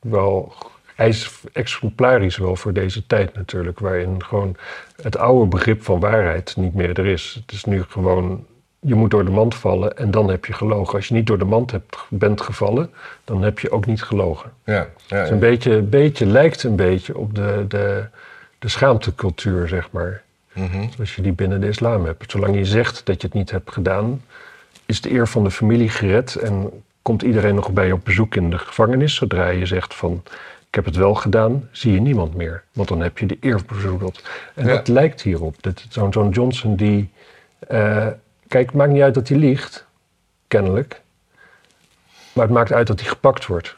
wel, 0.00 0.54
hij 0.94 1.08
is 1.08 1.40
exemplarisch 1.52 2.36
wel 2.36 2.56
voor 2.56 2.72
deze 2.72 3.06
tijd 3.06 3.34
natuurlijk, 3.34 3.78
waarin 3.78 4.24
gewoon 4.24 4.56
het 5.02 5.16
oude 5.16 5.46
begrip 5.46 5.82
van 5.82 6.00
waarheid 6.00 6.56
niet 6.56 6.74
meer 6.74 6.98
er 6.98 7.06
is. 7.06 7.38
Het 7.40 7.52
is 7.52 7.64
nu 7.64 7.82
gewoon, 7.82 8.46
je 8.84 8.94
moet 8.94 9.10
door 9.10 9.24
de 9.24 9.30
mand 9.30 9.54
vallen 9.54 9.96
en 9.96 10.10
dan 10.10 10.30
heb 10.30 10.44
je 10.44 10.52
gelogen. 10.52 10.94
Als 10.94 11.08
je 11.08 11.14
niet 11.14 11.26
door 11.26 11.38
de 11.38 11.44
mand 11.44 11.70
hebt, 11.70 11.96
bent 12.08 12.40
gevallen, 12.40 12.90
dan 13.24 13.42
heb 13.42 13.58
je 13.58 13.70
ook 13.70 13.86
niet 13.86 14.02
gelogen. 14.02 14.52
Ja, 14.64 14.72
ja, 14.74 14.86
ja. 15.06 15.16
Het 15.16 15.24
is 15.26 15.30
een 15.32 15.38
beetje, 15.38 15.80
beetje, 15.82 16.26
lijkt 16.26 16.62
een 16.62 16.76
beetje 16.76 17.16
op 17.18 17.34
de, 17.34 17.64
de 17.68 18.04
de 18.58 18.68
schaamtecultuur, 18.68 19.68
zeg 19.68 19.90
maar. 19.90 20.22
Mhm. 20.52 20.86
Zoals 20.94 21.14
je 21.16 21.22
die 21.22 21.32
binnen 21.32 21.60
de 21.60 21.68
islam 21.68 22.04
hebt. 22.04 22.30
Zolang 22.30 22.54
je 22.56 22.64
zegt 22.64 23.06
dat 23.06 23.20
je 23.20 23.26
het 23.26 23.36
niet 23.36 23.50
hebt 23.50 23.72
gedaan, 23.72 24.22
is 24.86 25.00
de 25.00 25.12
eer 25.12 25.28
van 25.28 25.44
de 25.44 25.50
familie 25.50 25.88
gered 25.88 26.34
en 26.34 26.70
komt 27.02 27.22
iedereen 27.22 27.54
nog 27.54 27.70
bij 27.72 27.86
je 27.86 27.92
op 27.92 28.04
bezoek 28.04 28.34
in 28.34 28.50
de 28.50 28.58
gevangenis. 28.58 29.14
Zodra 29.14 29.48
je 29.48 29.66
zegt 29.66 29.94
van 29.94 30.22
ik 30.68 30.74
heb 30.74 30.84
het 30.84 30.96
wel 30.96 31.14
gedaan, 31.14 31.68
zie 31.70 31.92
je 31.92 32.00
niemand 32.00 32.34
meer. 32.34 32.62
Want 32.72 32.88
dan 32.88 33.00
heb 33.00 33.18
je 33.18 33.26
de 33.26 33.36
eer 33.40 33.60
bezoekeld. 33.68 34.22
En 34.54 34.66
Ja. 34.66 34.72
dat 34.74 34.88
lijkt 34.88 35.22
hierop. 35.22 35.54
Dat- 35.60 35.86
Zo'n 35.88 36.12
zo'n 36.12 36.30
Johnson 36.30 36.76
die... 36.76 37.10
eh, 37.68 38.06
kijk, 38.52 38.66
het 38.66 38.74
maakt 38.74 38.92
niet 38.92 39.02
uit 39.02 39.14
dat 39.14 39.28
hij 39.28 39.38
liegt, 39.38 39.86
kennelijk. 40.48 41.00
Maar 42.32 42.44
het 42.44 42.54
maakt 42.54 42.72
uit 42.72 42.86
dat 42.86 43.00
hij 43.00 43.08
gepakt 43.08 43.46
wordt 43.46 43.76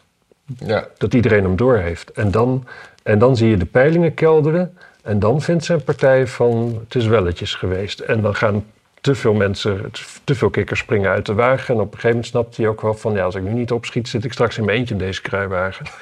Ja. 0.59 0.87
dat 0.99 1.15
iedereen 1.15 1.45
hem 1.45 1.57
doorheeft. 1.57 2.13
En 2.13 2.31
dan, 2.31 2.67
en 3.03 3.19
dan 3.19 3.37
zie 3.37 3.49
je 3.49 3.57
de 3.57 3.65
peilingen 3.65 4.15
kelderen. 4.15 4.79
En 5.03 5.19
dan 5.19 5.41
vindt 5.43 5.65
zijn 5.65 5.85
partij 5.85 6.27
van 6.27 6.81
het 6.85 6.95
is 6.95 7.07
welletjes 7.07 7.55
geweest. 7.55 8.01
En 8.01 8.21
dan 8.21 8.35
gaan 8.35 8.65
te 9.01 9.15
veel 9.15 9.35
mensen, 9.35 9.91
te 10.25 10.35
veel 10.35 10.51
kikkers 10.51 10.81
springen 10.81 11.11
uit 11.11 11.27
de 11.27 11.35
wagen. 11.35 11.75
En 11.75 11.81
op 11.81 11.87
een 11.87 11.93
gegeven 11.93 12.09
moment 12.09 12.27
snapt 12.27 12.57
hij 12.57 12.69
ook 12.69 12.81
wel 12.81 12.95
van... 12.95 13.13
ja, 13.13 13.25
als 13.25 13.35
ik 13.35 13.43
nu 13.43 13.53
niet 13.53 13.73
opschiet, 13.73 14.09
zit 14.09 14.25
ik 14.25 14.33
straks 14.33 14.59
in 14.59 14.65
mijn 14.65 14.79
eentje 14.79 14.95
in 14.95 15.01
deze 15.01 15.23
kruiwagen. 15.23 15.87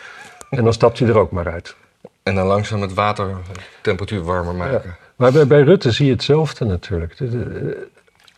En 0.51 0.65
dan 0.65 0.73
stapt 0.73 0.99
hij 0.99 1.09
er 1.09 1.19
ook 1.19 1.31
maar 1.31 1.49
uit. 1.53 1.77
En 2.23 2.35
dan 2.35 2.47
langzaam 2.47 2.81
het 2.83 2.95
water 2.95 3.37
temperatuur 3.81 4.23
warmer 4.23 4.55
maken. 4.55 4.97
Maar 5.17 5.33
bij, 5.33 5.47
bij 5.47 5.63
Rutte 5.63 5.91
zie 5.91 6.07
je 6.07 6.13
hetzelfde 6.13 6.65
natuurlijk. 6.65 7.15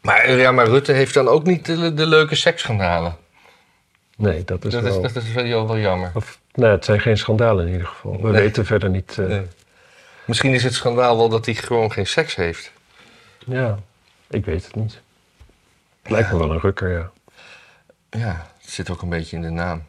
Maar, 0.05 0.31
ja, 0.31 0.53
maar 0.53 0.67
Rutte 0.67 0.93
heeft 0.93 1.15
dan 1.15 1.29
ook 1.29 1.45
niet 1.45 1.67
de, 1.67 1.95
de 1.95 2.07
leuke 2.07 2.35
seksschandalen. 2.35 3.17
Nee, 4.17 4.45
dat 4.45 4.65
is 4.65 4.73
Dat 4.73 4.85
is, 4.85 4.91
wel... 4.91 5.03
dat 5.03 5.15
is 5.17 5.33
wel, 5.33 5.67
wel 5.67 5.79
jammer. 5.79 6.11
Of, 6.14 6.38
nee, 6.53 6.71
het 6.71 6.85
zijn 6.85 7.01
geen 7.01 7.17
schandalen 7.17 7.67
in 7.67 7.73
ieder 7.73 7.87
geval. 7.87 8.17
We 8.23 8.31
Nee. 8.31 8.43
weten 8.43 8.67
verder 8.67 8.90
niet... 8.90 9.19
eh, 9.19 9.27
Nee. 9.27 9.47
Misschien 10.25 10.53
is 10.55 10.64
het 10.64 10.75
schandaal 10.75 11.17
wel 11.17 11.29
dat 11.29 11.45
hij 11.45 11.55
gewoon 11.55 11.93
geen 11.93 12.07
seks 12.07 12.35
heeft. 12.35 12.73
Ja, 13.47 13.79
ik 14.31 14.45
weet 14.45 14.64
het 14.64 14.75
niet. 14.75 15.01
Het 16.03 16.12
lijkt 16.12 16.33
me 16.33 16.38
wel 16.38 16.51
een 16.51 16.61
rukker, 16.61 16.90
ja. 16.90 17.11
Ja, 18.11 18.47
het 18.61 18.71
zit 18.71 18.90
ook 18.90 19.03
een 19.03 19.09
beetje 19.09 19.37
in 19.37 19.43
de 19.43 19.51
naam. 19.51 19.85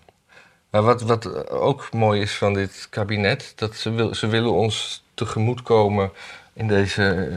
Maar 0.69 0.81
wat, 0.81 1.01
wat 1.01 1.49
ook 1.49 1.93
mooi 1.93 2.21
is 2.21 2.35
van 2.35 2.53
dit 2.53 2.87
kabinet, 2.89 3.53
dat 3.55 3.75
ze, 3.75 3.91
wil, 3.91 4.15
ze 4.15 4.27
willen 4.27 4.51
ons 4.51 5.03
tegemoetkomen 5.13 6.11
in 6.53 6.67
deze 6.67 7.03
eh, 7.13 7.35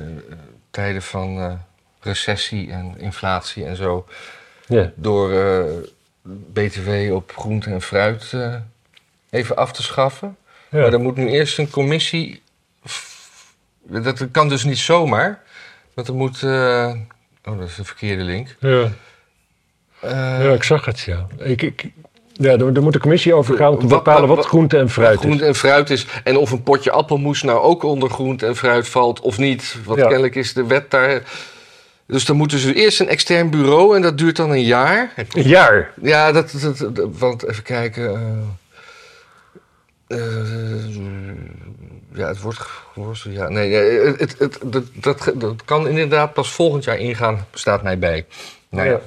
tijden 0.70 1.02
van 1.02 1.38
eh, 1.38 1.52
recessie 2.08 2.70
en 2.70 2.94
inflatie 2.98 3.64
en 3.64 3.76
zo. 3.76 4.06
Ja, 4.66 4.92
Door 4.94 5.32
eh, 5.32 5.64
BTW 6.52 7.12
op 7.14 7.32
groente 7.36 7.70
en 7.70 7.82
fruit 7.82 8.30
eh, 8.32 8.54
even 9.30 9.56
af 9.56 9.72
te 9.72 9.82
schaffen. 9.82 10.36
ja. 10.70 10.78
Maar 10.80 10.92
er 10.92 11.00
moet 11.00 11.16
nu 11.16 11.28
eerst 11.28 11.58
een 11.58 11.70
commissie. 11.70 12.42
Dat 13.82 14.26
kan 14.30 14.48
dus 14.48 14.64
niet 14.64 14.78
zomaar. 14.78 15.42
Want 15.94 16.08
er 16.08 16.14
moet. 16.14 16.42
eh, 16.42 16.94
Oh, 17.44 17.58
dat 17.58 17.68
is 17.68 17.74
de 17.74 17.84
verkeerde 17.84 18.22
link. 18.22 18.56
ja. 18.60 18.88
Ja, 20.02 20.52
ik 20.52 20.62
zag 20.62 20.84
het, 20.84 21.00
ja. 21.00 21.26
Ik, 21.38 21.62
ik, 21.62 21.90
ja 22.32 22.50
er, 22.52 22.82
moet 22.82 22.94
een 22.94 23.00
commissie 23.00 23.34
over 23.34 23.56
gaan 23.56 23.72
om 23.72 23.78
te 23.80 23.86
Wat- 23.86 24.04
bepalen 24.04 24.28
wat- 24.28 24.36
wat, 24.36 24.46
groente 24.46 24.78
en 24.78 24.90
fruit 24.90 25.14
wat 25.14 25.24
groente 25.24 25.42
is. 25.42 25.48
en 25.48 25.54
fruit 25.54 25.90
is. 25.90 26.06
En 26.24 26.36
of 26.36 26.50
een 26.50 26.62
potje 26.62 26.90
appelmoes 26.90 27.42
nou 27.42 27.60
ook 27.60 27.82
onder 27.82 28.10
groente 28.10 28.46
en 28.46 28.56
fruit 28.56 28.88
valt 28.88 29.20
of 29.20 29.38
niet. 29.38 29.76
Want 29.84 29.98
Ja. 29.98 30.06
kennelijk 30.06 30.34
is 30.34 30.52
de 30.52 30.66
wet 30.66 30.90
daar. 30.90 31.22
Dus 32.08 32.24
dan 32.24 32.36
moeten 32.36 32.58
ze 32.58 32.74
eerst 32.74 33.00
een 33.00 33.08
extern 33.08 33.50
bureau 33.50 33.96
en 33.96 34.02
dat 34.02 34.18
duurt 34.18 34.36
dan 34.36 34.50
een 34.50 34.62
jaar. 34.64 35.12
Een 35.16 35.42
jaar. 35.42 35.92
Ja, 36.02 36.32
dat, 36.32 36.54
dat, 36.60 36.78
dat- 36.96 37.08
want 37.18 37.46
even 37.48 37.62
kijken. 37.62 38.14
eh, 40.06 40.16
eh, 40.18 41.34
ja, 42.12 42.28
het 42.28 42.40
wordt 42.40 42.58
geworsteld. 42.58 43.34
Ja, 43.34 43.48
nee, 43.48 43.72
het, 43.74 44.20
het, 44.20 44.38
het, 44.38 44.58
dat, 44.64 44.84
dat, 44.94 45.32
dat 45.34 45.64
kan 45.64 45.88
inderdaad 45.88 46.32
pas 46.32 46.50
volgend 46.52 46.84
jaar 46.84 46.98
ingaan, 46.98 47.46
staat 47.52 47.82
mij 47.82 47.98
bij. 47.98 48.26
Nou 48.68 48.88
ja. 48.88 49.00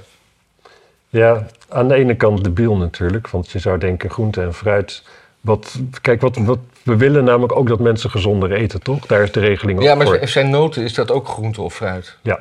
Ja. 1.09 1.45
Aan 1.69 1.87
de 1.87 1.95
ene 1.95 2.15
kant 2.15 2.43
debiel 2.43 2.75
natuurlijk. 2.77 3.29
Want 3.29 3.51
je 3.51 3.59
zou 3.59 3.77
denken 3.77 4.09
groente 4.09 4.41
en 4.41 4.53
fruit. 4.53 5.03
Wat, 5.41 5.75
kijk, 6.01 6.21
wat, 6.21 6.37
wat, 6.37 6.59
we 6.83 6.95
willen 6.95 7.23
namelijk 7.23 7.55
ook 7.55 7.67
dat 7.67 7.79
mensen 7.79 8.09
gezonder 8.09 8.51
eten, 8.51 8.81
toch? 8.81 9.05
Daar 9.05 9.21
is 9.21 9.31
de 9.31 9.39
regeling 9.39 9.77
ook 9.79 9.83
Ja, 9.85 9.95
maar 9.95 10.05
voor. 10.07 10.27
zijn 10.27 10.49
noten, 10.49 10.83
is 10.83 10.93
dat 10.93 11.11
ook 11.11 11.27
groente 11.27 11.61
of 11.61 11.73
fruit? 11.75 12.17
Ja. 12.21 12.39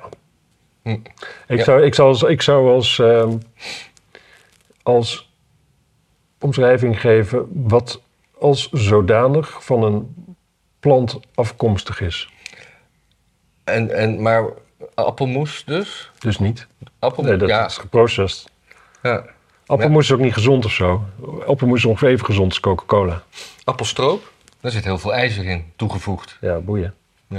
Hm. 0.83 0.89
Ik, 0.91 1.13
Ja. 1.59 1.65
zou, 1.65 1.83
ik, 1.83 1.95
zou 1.95 2.09
als, 2.09 2.23
ik 2.23 2.43
zou 2.43 2.71
als, 2.71 2.99
ehm, 2.99 3.37
als 4.83 5.31
omschrijving 6.39 7.01
geven 7.01 7.49
wat 7.69 8.01
als 8.39 8.71
zodanig 8.71 9.65
van 9.65 9.83
een 9.83 10.15
plant 10.81 11.21
afkomstig 11.35 12.01
is. 12.01 12.29
En, 13.65 13.91
en, 13.97 14.23
maar 14.23 14.45
appelmoes 14.95 15.65
dus? 15.65 16.11
Dus 16.19 16.39
niet. 16.39 16.67
Appelmoes, 16.99 17.31
Nee, 17.31 17.39
dat 17.41 17.49
ja. 17.49 17.67
is 17.67 17.77
geprocessed. 17.79 18.51
ja. 19.03 19.25
Appelmoes 19.67 20.05
is 20.05 20.13
ook 20.13 20.21
niet 20.21 20.35
gezond 20.35 20.65
of 20.65 20.73
zo. 20.73 21.05
Appelmoes 21.47 21.79
is 21.79 21.85
ongeveer 21.85 22.09
even 22.09 22.25
gezond 22.25 22.49
als 22.49 22.61
Coca-Cola. 22.61 23.23
Appelstroop, 23.65 24.33
daar 24.61 24.71
zit 24.73 24.85
heel 24.85 24.99
veel 24.99 25.15
ijzer 25.15 25.45
in, 25.45 25.73
toegevoegd. 25.77 26.39
Ja, 26.41 26.59
boeien. 26.59 26.95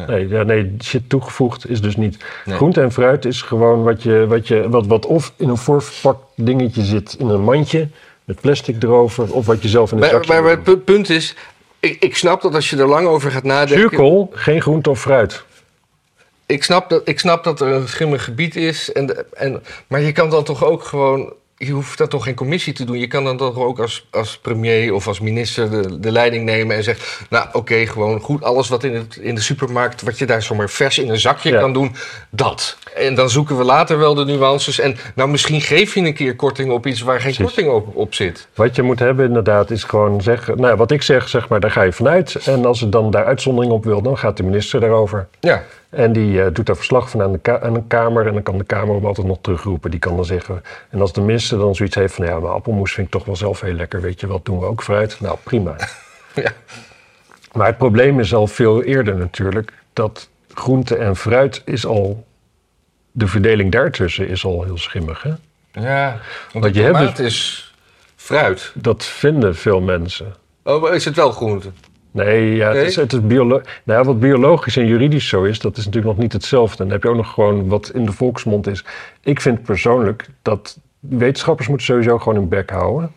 Nee, 0.08 0.28
ja, 0.28 0.44
nee, 0.44 0.76
shit 0.84 1.10
toegevoegd 1.10 1.70
is 1.70 1.82
dus 1.82 1.96
niet. 1.96 2.18
Nee. 2.46 2.56
Groente 2.56 2.82
en 2.82 2.92
fruit 2.92 3.26
is 3.26 3.42
gewoon 3.42 3.84
wat, 3.84 4.04
je, 4.04 4.26
wat, 4.28 4.48
je, 4.48 4.70
wat, 4.70 4.88
wat 4.88 5.06
of 5.06 5.34
in 5.38 5.50
een 5.50 5.58
voorverpakt 5.58 6.24
dingetje 6.36 6.82
zit 6.84 7.16
in 7.20 7.28
een 7.28 7.42
mandje 7.42 7.88
met 8.24 8.42
plastic 8.42 8.84
erover, 8.84 9.34
of 9.34 9.46
wat 9.46 9.62
je 9.62 9.68
zelf 9.68 9.92
in 9.92 9.98
Maar, 10.00 10.10
zakje 10.10 10.34
maar, 10.34 10.42
maar 10.42 10.52
het 10.52 10.64
pu- 10.64 10.78
punt 10.78 11.10
is, 11.10 11.36
ik, 11.80 11.98
ik 12.04 12.16
snap 12.18 12.42
dat 12.42 12.56
als 12.56 12.70
je 12.70 12.78
er 12.78 12.88
lang 12.88 13.08
over 13.08 13.32
gaat 13.32 13.44
nadenken... 13.44 13.78
Zuurkool, 13.90 14.30
geen 14.34 14.62
groente 14.62 14.90
of 14.90 15.02
fruit. 15.02 15.44
Ik 16.46 16.64
snap, 16.64 16.90
dat, 16.90 17.02
ik 17.08 17.20
snap 17.20 17.44
dat 17.44 17.62
er 17.62 17.68
een 17.68 17.88
schimmig 17.88 18.24
gebied 18.24 18.56
is. 18.56 18.92
En, 18.92 19.06
de- 19.06 19.26
en, 19.34 19.64
maar 19.88 20.02
je 20.02 20.12
kan 20.12 20.30
dan 20.30 20.44
toch 20.44 20.64
ook 20.64 20.84
gewoon. 20.84 21.34
Je 21.66 21.72
hoeft 21.72 21.98
daar 21.98 22.08
toch 22.08 22.24
geen 22.24 22.36
commissie 22.36 22.74
te 22.74 22.84
doen. 22.86 23.00
Je 23.00 23.08
kan 23.08 23.24
dan 23.24 23.38
toch 23.38 23.58
ook 23.58 23.80
als, 23.80 24.06
als 24.12 24.38
premier 24.38 24.94
of 24.94 25.08
als 25.08 25.20
minister 25.20 25.70
de, 25.70 26.00
de 26.00 26.12
leiding 26.12 26.46
nemen 26.46 26.76
en 26.76 26.84
zeggen: 26.84 27.06
Nou, 27.30 27.48
oké, 27.52 27.86
gewoon 27.86 28.20
goed. 28.20 28.44
Alles 28.44 28.70
wat 28.70 28.84
in, 28.84 28.96
het, 28.96 29.16
in 29.16 29.36
de 29.36 29.42
supermarkt, 29.42 30.02
wat 30.02 30.18
je 30.18 30.26
daar 30.26 30.42
zomaar 30.42 30.70
vers 30.70 30.98
in 30.98 31.10
een 31.10 31.20
zakje 31.20 31.50
Ja. 31.52 31.60
kan 31.60 31.74
doen, 31.74 31.96
dat. 32.30 32.78
En 32.96 33.16
dan 33.16 33.30
zoeken 33.30 33.58
we 33.58 33.64
later 33.64 33.98
wel 33.98 34.14
de 34.14 34.26
nuances. 34.26 34.80
En 34.80 34.96
nou, 35.16 35.30
misschien 35.30 35.62
geef 35.62 35.94
je 35.94 36.02
een 36.02 36.14
keer 36.14 36.36
korting 36.36 36.72
op 36.72 36.86
iets 36.88 37.02
waar 37.02 37.22
geen 37.22 37.34
Precies. 37.36 37.46
korting 37.54 37.70
op, 37.76 37.96
op 37.96 38.14
zit. 38.14 38.48
Wat 38.56 38.76
je 38.76 38.82
moet 38.82 39.00
hebben 39.00 39.26
inderdaad 39.26 39.72
is 39.72 39.84
gewoon 39.84 40.22
zeggen, 40.22 40.58
nou 40.62 40.76
wat 40.76 40.92
ik 40.92 41.02
zeg, 41.02 41.30
zeg 41.30 41.48
maar, 41.50 41.60
daar 41.60 41.72
ga 41.72 41.82
je 41.82 41.92
vanuit. 41.94 42.36
En 42.36 42.66
als 42.66 42.80
het 42.82 42.92
dan 42.92 43.12
daar 43.12 43.26
uitzondering 43.26 43.74
op 43.74 43.84
wil, 43.84 44.02
dan 44.02 44.18
gaat 44.18 44.38
de 44.38 44.44
minister 44.44 44.80
daarover. 44.80 45.28
Ja, 45.40 45.64
En 45.92 46.14
die 46.14 46.44
eh, 46.44 46.54
doet 46.54 46.66
daar 46.66 46.76
verslag 46.76 47.10
van 47.10 47.22
aan 47.22 47.40
de, 47.42 47.62
aan 47.62 47.76
een 47.76 47.88
kamer. 47.88 48.28
En 48.28 48.34
dan 48.34 48.44
kan 48.44 48.58
de 48.58 48.64
kamer 48.64 48.96
hem 48.96 49.06
altijd 49.06 49.28
nog 49.28 49.38
terugroepen. 49.42 49.92
Die 49.92 50.00
kan 50.00 50.16
dan 50.16 50.26
zeggen. 50.26 50.64
En 50.90 51.02
als 51.02 51.14
de 51.14 51.22
minister 51.22 51.58
dan 51.58 51.76
zoiets 51.76 51.96
heeft 51.96 52.14
van 52.14 52.26
ja, 52.26 52.40
maar 52.40 52.52
appelmoes 52.52 52.94
vind 52.94 53.08
ik 53.08 53.14
toch 53.14 53.26
wel 53.26 53.36
zelf 53.36 53.62
heel 53.62 53.74
lekker. 53.74 54.02
Weet 54.02 54.20
je 54.20 54.28
wat, 54.28 54.46
doen 54.46 54.60
we 54.60 54.66
ook 54.66 54.84
fruit? 54.84 55.20
Nou, 55.20 55.38
prima. 55.44 55.76
Ja. 56.36 56.52
Maar 57.54 57.68
het 57.68 57.78
probleem 57.78 58.20
is 58.20 58.34
al 58.34 58.48
veel 58.48 58.84
eerder 58.84 59.16
natuurlijk. 59.16 59.74
Dat 59.94 60.30
groente 60.54 60.96
en 60.96 61.16
fruit 61.16 61.62
is 61.66 61.86
al. 61.86 62.26
De 63.12 63.28
verdeling 63.28 63.72
daartussen 63.72 64.28
is 64.28 64.46
al 64.46 64.64
heel 64.64 64.78
schimmig. 64.78 65.24
Hè? 65.24 65.32
Ja, 65.72 66.20
want 66.54 66.76
je 66.76 66.82
hebt 66.82 66.98
tomaat 66.98 67.20
is 67.20 67.74
fruit. 68.16 68.72
Dat 68.76 69.06
vinden 69.06 69.56
veel 69.56 69.82
mensen. 69.82 70.36
Oh, 70.64 70.82
maar 70.82 70.96
is 70.96 71.06
het 71.06 71.16
wel 71.16 71.32
groente? 71.32 71.72
Nee, 72.12 72.56
ja, 72.56 72.68
het 72.68 72.76
Nee? 72.78 72.86
is, 72.86 72.96
het 72.96 73.14
is 73.14 73.22
biolo 73.22 73.62
nou, 73.84 74.00
ja, 74.00 74.06
wat 74.06 74.20
biologisch 74.20 74.78
en 74.78 74.86
juridisch 74.88 75.28
zo 75.28 75.44
is, 75.44 75.60
dat 75.60 75.78
is 75.78 75.86
natuurlijk 75.86 76.14
nog 76.14 76.22
niet 76.24 76.34
hetzelfde. 76.34 76.78
En 76.78 76.84
dan 76.84 76.94
heb 76.94 77.04
je 77.04 77.10
ook 77.10 77.16
nog 77.16 77.34
gewoon 77.34 77.68
wat 77.68 77.92
in 77.94 78.06
de 78.06 78.12
volksmond 78.12 78.68
is. 78.68 78.84
Ik 79.24 79.42
vind 79.42 79.64
persoonlijk 79.64 80.28
dat 80.42 80.78
wetenschappers 81.00 81.68
moeten 81.68 81.86
sowieso 81.86 82.18
gewoon 82.18 82.36
hun 82.36 82.48
bek 82.50 82.70
houden. 82.70 83.12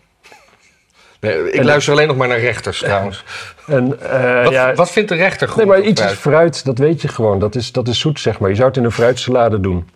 Nee, 1.21 1.49
ik 1.49 1.55
En- 1.59 1.65
luister 1.65 1.93
alleen 1.93 2.07
nog 2.07 2.17
maar 2.17 2.29
naar 2.29 2.41
rechters 2.41 2.79
trouwens. 2.79 3.25
En, 3.67 4.01
eh, 4.11 4.43
Wat, 4.45 4.53
ja, 4.53 4.75
wat 4.75 4.91
vindt 4.91 5.09
de 5.09 5.15
rechter 5.15 5.49
goed? 5.49 5.57
nee, 5.57 5.67
maar 5.67 5.81
iets 5.81 6.05
is 6.05 6.13
fruit? 6.13 6.65
dat 6.65 6.79
weet 6.79 7.03
je 7.03 7.09
gewoon. 7.09 7.39
Dat 7.39 7.55
is, 7.55 7.73
dat 7.73 7.89
is 7.89 7.99
zoet, 8.01 8.21
zeg 8.21 8.39
maar. 8.39 8.49
Je 8.51 8.55
zou 8.55 8.69
het 8.69 8.77
in 8.77 8.85
een 8.85 8.93
fruitsalade 8.93 9.61
doen. 9.61 9.89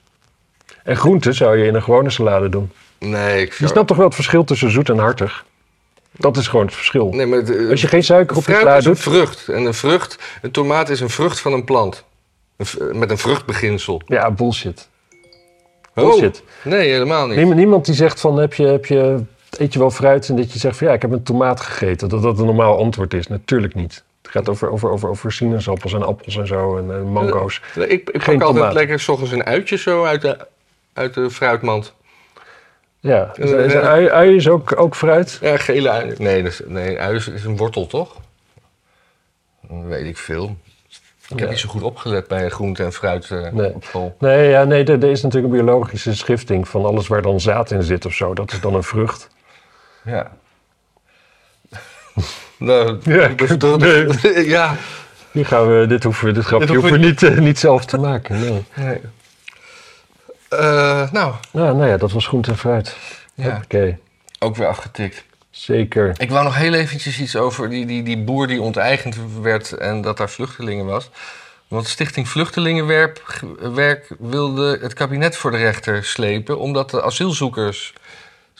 En 0.84 0.96
groente 0.96 1.32
zou 1.32 1.56
je 1.58 1.66
in 1.66 1.74
een 1.74 1.82
gewone 1.82 2.10
salade 2.10 2.48
doen. 2.48 2.70
Nee, 2.98 3.42
ik 3.42 3.52
Je 3.52 3.66
snapt 3.66 3.86
toch 3.86 3.96
wel 3.96 4.06
het 4.06 4.14
verschil 4.14 4.44
tussen 4.44 4.70
zoet 4.70 4.88
en 4.88 4.98
hartig? 4.98 5.44
Dat 6.12 6.36
is 6.36 6.48
gewoon 6.48 6.66
het 6.66 6.74
verschil. 6.74 7.08
Nee, 7.08 7.26
maar 7.26 7.44
de- 7.44 7.66
Als 7.70 7.80
je 7.80 7.86
geen 7.88 8.04
suiker 8.04 8.36
op 8.36 8.44
je 8.46 8.50
fruit 8.52 8.66
sla 8.66 8.76
is 8.76 8.84
een 8.84 8.92
doet... 8.92 9.00
vrucht. 9.00 9.48
En 9.48 9.64
een 9.64 9.74
vrucht, 9.74 10.18
een 10.42 10.50
tomaat 10.50 10.88
is 10.88 11.00
een 11.00 11.10
vrucht 11.10 11.40
van 11.40 11.52
een 11.52 11.64
plant. 11.64 12.04
Een 12.56 12.66
v- 12.66 12.76
met 12.92 13.10
een 13.10 13.18
vruchtbeginsel. 13.18 14.02
Ja, 14.06 14.30
bullshit. 14.30 14.88
Bullshit. 15.94 16.42
Oh, 16.64 16.64
nee, 16.72 16.88
helemaal 16.90 17.26
niet. 17.26 17.36
Niemand, 17.36 17.56
niemand 17.56 17.84
die 17.84 17.94
zegt 17.94 18.20
van, 18.20 18.36
heb 18.38 18.54
je, 18.54 18.66
heb 18.66 18.86
je, 18.86 19.22
eet 19.58 19.72
je 19.72 19.78
wel 19.78 19.90
fruit? 19.90 20.28
En 20.28 20.36
dat 20.36 20.52
je 20.52 20.58
zegt 20.58 20.76
van, 20.76 20.86
ja, 20.86 20.92
ik 20.92 21.02
heb 21.02 21.10
een 21.12 21.22
tomaat 21.22 21.60
gegeten. 21.60 22.08
Dat 22.08 22.22
dat 22.22 22.38
een 22.38 22.44
normaal 22.46 22.78
antwoord 22.78 23.14
is. 23.14 23.26
Natuurlijk 23.26 23.74
niet. 23.74 24.04
Het 24.22 24.30
gaat 24.30 24.48
over, 24.48 24.70
over, 24.70 24.90
over, 24.90 25.08
over 25.08 25.32
sinaasappels 25.32 25.92
en 25.92 26.02
appels 26.02 26.36
en 26.36 26.46
zo 26.46 26.76
en, 26.78 26.90
eh, 26.96 27.02
mango's. 27.02 27.60
Ik, 27.74 28.10
ik 28.10 28.24
pak 28.24 28.42
altijd 28.42 28.72
lekker 28.72 29.00
s 29.00 29.08
ochtends 29.08 29.32
een 29.32 29.44
uitje 29.44 29.76
zo 29.76 30.04
uit 30.04 30.20
de, 30.22 30.36
uit 30.92 31.14
de 31.14 31.30
fruitmand. 31.30 31.94
Ja, 33.08 33.32
Eh, 33.34 33.64
is 33.64 33.72
ja. 33.72 33.80
ui, 33.80 34.08
ui 34.10 34.34
is 34.36 34.48
ook, 34.48 34.80
ook 34.80 34.94
fruit? 34.96 35.38
Ja, 35.40 35.56
gele 35.56 35.90
ui. 35.90 36.14
Nee, 36.18 36.42
is, 36.42 36.60
nee 36.66 37.00
ui 37.00 37.16
is, 37.16 37.28
is 37.28 37.44
een 37.44 37.56
wortel, 37.56 37.86
toch? 37.86 38.16
Dat 39.68 39.84
weet 39.86 40.06
ik 40.06 40.16
veel. 40.18 40.56
Ik 41.28 41.38
heb 41.38 41.48
niet 41.48 41.58
zo 41.58 41.68
goed 41.68 41.82
opgelet 41.82 42.28
bij 42.28 42.48
groente 42.48 42.84
en 42.84 42.92
fruit 42.92 43.30
eh, 43.30 43.52
Nee. 43.52 43.74
op 43.74 43.84
school. 43.84 44.16
Nee, 44.18 44.48
ja, 44.48 44.64
nee, 44.64 44.84
er, 44.84 45.02
er 45.02 45.10
is 45.10 45.22
natuurlijk 45.22 45.54
een 45.54 45.64
biologische 45.64 46.14
schifting 46.14 46.68
van 46.68 46.84
alles 46.84 47.06
waar 47.08 47.22
dan 47.22 47.40
zaad 47.40 47.70
in 47.70 47.82
zit 47.82 48.06
of 48.06 48.12
zo. 48.14 48.34
Dat 48.34 48.52
is 48.52 48.60
dan 48.60 48.74
een 48.74 48.82
vrucht. 48.82 49.28
Ja. 50.04 50.30
nou, 52.58 52.98
Ja, 53.02 53.28
dat- 53.56 54.20
ja. 54.56 54.74
Nu 55.30 55.44
gaan 55.44 55.78
we, 55.80 55.86
dit, 55.86 56.02
hoeven, 56.04 56.26
we- 56.26 56.32
dit 56.32 56.44
grapje 56.44 56.66
Dit 56.66 56.74
hoeven 56.76 56.92
we 57.00 57.06
niet, 57.06 57.38
niet 57.40 57.58
zelf 57.58 57.84
te 57.84 57.98
maken. 57.98 58.40
Nee. 58.40 58.64
Nee. 58.76 59.00
Eh, 60.48 61.12
nou, 61.12 61.34
Nou, 61.52 61.76
nou 61.76 61.86
ja, 61.86 61.96
dat 61.96 62.12
was 62.12 62.26
groente 62.26 62.50
en 62.50 62.58
fruit. 62.58 62.96
ja, 63.34 63.60
Oké, 63.64 63.98
ook 64.38 64.56
weer 64.56 64.66
afgetikt. 64.68 65.24
zeker. 65.50 66.14
Ik 66.16 66.30
wou 66.30 66.44
nog 66.44 66.56
heel 66.56 66.74
eventjes 66.74 67.20
iets 67.20 67.36
over 67.36 67.70
die, 67.70 67.86
die, 67.86 68.02
die 68.02 68.18
boer 68.18 68.46
die 68.46 68.62
onteigend 68.62 69.16
werd 69.42 69.72
en 69.72 70.00
dat 70.00 70.16
daar 70.16 70.30
vluchtelingen 70.30 70.86
was. 70.86 71.10
Want 71.68 71.86
Stichting 71.86 72.28
Vluchtelingenwerk 72.28 73.22
werk 73.60 74.14
wilde 74.18 74.78
het 74.80 74.94
kabinet 74.94 75.36
voor 75.36 75.50
de 75.50 75.56
rechter 75.56 76.04
slepen... 76.04 76.58
omdat 76.58 76.90
de 76.90 77.02
asielzoekers, 77.02 77.92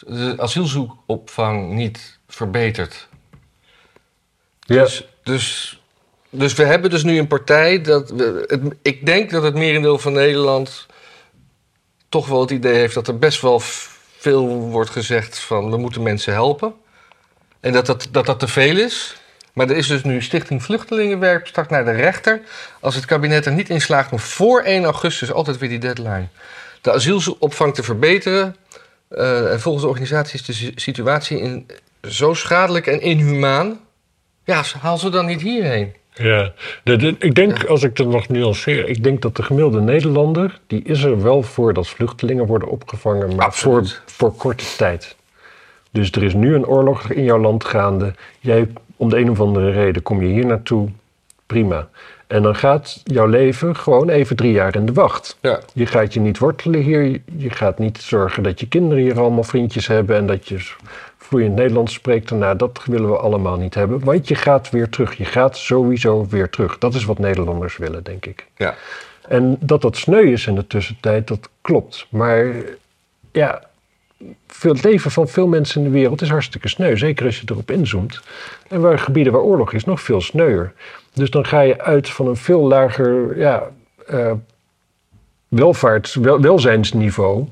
de 0.06 0.34
asielzoekopvang 0.36 1.72
niet 1.72 2.18
verbetert. 2.28 3.08
Ja, 4.60 4.82
Dus, 4.82 5.08
dus, 5.22 5.80
dus 6.30 6.54
we 6.54 6.64
hebben 6.64 6.90
dus 6.90 7.02
nu 7.02 7.18
een 7.18 7.26
partij 7.26 7.80
dat... 7.80 8.10
We, 8.10 8.44
het, 8.46 8.62
ik 8.82 9.06
denk 9.06 9.30
dat 9.30 9.42
het 9.42 9.54
merendeel 9.54 9.98
van 9.98 10.12
Nederland 10.12 10.86
toch 12.08 12.26
wel 12.28 12.40
het 12.40 12.50
idee 12.50 12.74
heeft... 12.74 12.94
dat 12.94 13.08
er 13.08 13.18
best 13.18 13.40
wel 13.40 13.60
veel 14.18 14.46
wordt 14.46 14.90
gezegd 14.90 15.38
van 15.38 15.70
we 15.70 15.76
moeten 15.76 16.02
mensen 16.02 16.32
helpen. 16.32 16.74
En 17.60 17.72
dat 17.72 17.86
dat, 17.86 18.08
dat, 18.10 18.26
dat 18.26 18.38
te 18.38 18.48
veel 18.48 18.78
is. 18.78 19.16
Maar 19.52 19.68
er 19.70 19.76
is 19.76 19.86
dus 19.86 20.02
nu 20.02 20.22
Stichting 20.22 20.62
Vluchtelingenwerk 20.62 21.46
start 21.46 21.70
naar 21.70 21.84
de 21.84 21.90
rechter... 21.90 22.40
als 22.80 22.94
het 22.94 23.04
kabinet 23.04 23.46
er 23.46 23.52
niet 23.52 23.68
in 23.68 23.80
slaagt 23.80 24.12
om 24.12 24.18
voor 24.18 24.62
1 24.62 24.84
augustus, 24.84 25.32
altijd 25.32 25.58
weer 25.58 25.68
die 25.68 25.78
deadline... 25.78 26.28
de 26.80 26.92
asielopvang 26.92 27.74
te 27.74 27.82
verbeteren. 27.82 28.56
Eh, 29.08 29.52
en 29.52 29.60
volgens 29.60 29.84
de 29.84 29.90
organisatie 29.90 30.38
is 30.38 30.46
de 30.46 30.52
si- 30.52 30.72
situatie 30.74 31.40
in, 31.40 31.66
zo 32.02 32.34
schadelijk 32.34 32.86
en 32.86 33.00
inhumaan... 33.00 33.80
Ja, 34.44 34.64
haal 34.80 34.98
ze 34.98 35.10
dan 35.10 35.26
niet 35.26 35.40
hierheen. 35.40 35.94
Ja, 36.18 36.52
de- 36.82 36.96
de- 36.96 37.16
ik 37.18 37.34
denk, 37.34 37.64
als 37.64 37.82
ik 37.82 37.96
dat 37.96 38.06
mag 38.06 38.28
nuanceren, 38.28 38.88
ik 38.88 39.02
denk 39.04 39.22
dat 39.22 39.36
de 39.36 39.42
gemiddelde 39.42 39.80
Nederlander, 39.80 40.58
die 40.66 40.82
is 40.84 41.02
er 41.02 41.22
wel 41.22 41.42
voor 41.42 41.72
dat 41.74 41.88
vluchtelingen 41.88 42.46
worden 42.46 42.68
opgevangen, 42.68 43.34
maar 43.36 43.52
voor, 43.54 44.00
voor 44.06 44.32
korte 44.34 44.64
tijd. 44.76 45.16
Dus 45.90 46.10
er 46.10 46.22
is 46.22 46.34
nu 46.34 46.54
een 46.54 46.66
oorlog 46.66 47.10
in 47.10 47.24
jouw 47.24 47.38
land 47.38 47.64
gaande. 47.64 48.14
Jij, 48.40 48.68
om 48.96 49.08
de 49.08 49.16
een 49.18 49.30
of 49.30 49.40
andere 49.40 49.70
reden, 49.70 50.02
kom 50.02 50.22
je 50.22 50.28
hier 50.28 50.46
naartoe. 50.46 50.88
Prima. 51.46 51.88
En 52.26 52.42
dan 52.42 52.56
gaat 52.56 53.00
jouw 53.04 53.26
leven 53.26 53.76
gewoon 53.76 54.08
even 54.08 54.36
drie 54.36 54.52
jaar 54.52 54.74
in 54.74 54.86
de 54.86 54.92
wacht. 54.92 55.36
Ja. 55.40 55.60
Je 55.74 55.86
gaat 55.86 56.14
je 56.14 56.20
niet 56.20 56.38
wortelen 56.38 56.80
hier. 56.80 57.20
Je 57.36 57.50
gaat 57.50 57.78
niet 57.78 57.98
zorgen 57.98 58.42
dat 58.42 58.60
je 58.60 58.68
kinderen 58.68 59.02
hier 59.02 59.20
allemaal 59.20 59.42
vriendjes 59.44 59.86
hebben 59.86 60.16
en 60.16 60.26
dat 60.26 60.48
je 60.48 60.58
vloeiend 61.28 61.54
Nederlands 61.54 61.92
spreekt. 61.92 62.30
Nou, 62.30 62.56
dat 62.56 62.80
willen 62.84 63.10
we 63.10 63.16
allemaal 63.16 63.56
niet 63.56 63.74
hebben. 63.74 64.04
Want 64.04 64.28
je 64.28 64.34
gaat 64.34 64.70
weer 64.70 64.88
terug. 64.88 65.14
Je 65.14 65.24
gaat 65.24 65.56
sowieso 65.56 66.26
weer 66.26 66.50
terug. 66.50 66.78
Dat 66.78 66.94
is 66.94 67.04
wat 67.04 67.18
Nederlanders 67.18 67.76
willen, 67.76 68.04
denk 68.04 68.26
ik. 68.26 68.46
Ja. 68.56 68.74
En 69.28 69.56
dat 69.60 69.82
dat 69.82 69.96
sneu 69.96 70.32
is 70.32 70.46
in 70.46 70.54
de 70.54 70.66
tussentijd, 70.66 71.28
dat 71.28 71.48
klopt. 71.60 72.06
Maar 72.10 72.54
ja, 73.32 73.62
veel, 74.46 74.72
het 74.72 74.84
leven 74.84 75.10
van 75.10 75.28
veel 75.28 75.46
mensen 75.46 75.80
in 75.80 75.86
de 75.86 75.98
wereld 75.98 76.22
is 76.22 76.28
hartstikke 76.28 76.68
sneu. 76.68 76.96
Zeker 76.96 77.26
als 77.26 77.40
je 77.40 77.46
erop 77.46 77.70
inzoomt. 77.70 78.20
En 78.68 78.80
waar 78.80 78.98
gebieden 78.98 79.32
waar 79.32 79.42
oorlog 79.42 79.72
is, 79.72 79.84
nog 79.84 80.00
veel 80.00 80.20
sneuier. 80.20 80.72
Dus 81.12 81.30
dan 81.30 81.46
ga 81.46 81.60
je 81.60 81.82
uit 81.82 82.10
van 82.10 82.26
een 82.26 82.36
veel 82.36 82.60
lager 82.60 83.38
ja, 83.38 83.62
eh, 84.06 84.32
welvaarts, 85.48 86.14
wel, 86.14 86.40
welzijnsniveau. 86.40 87.46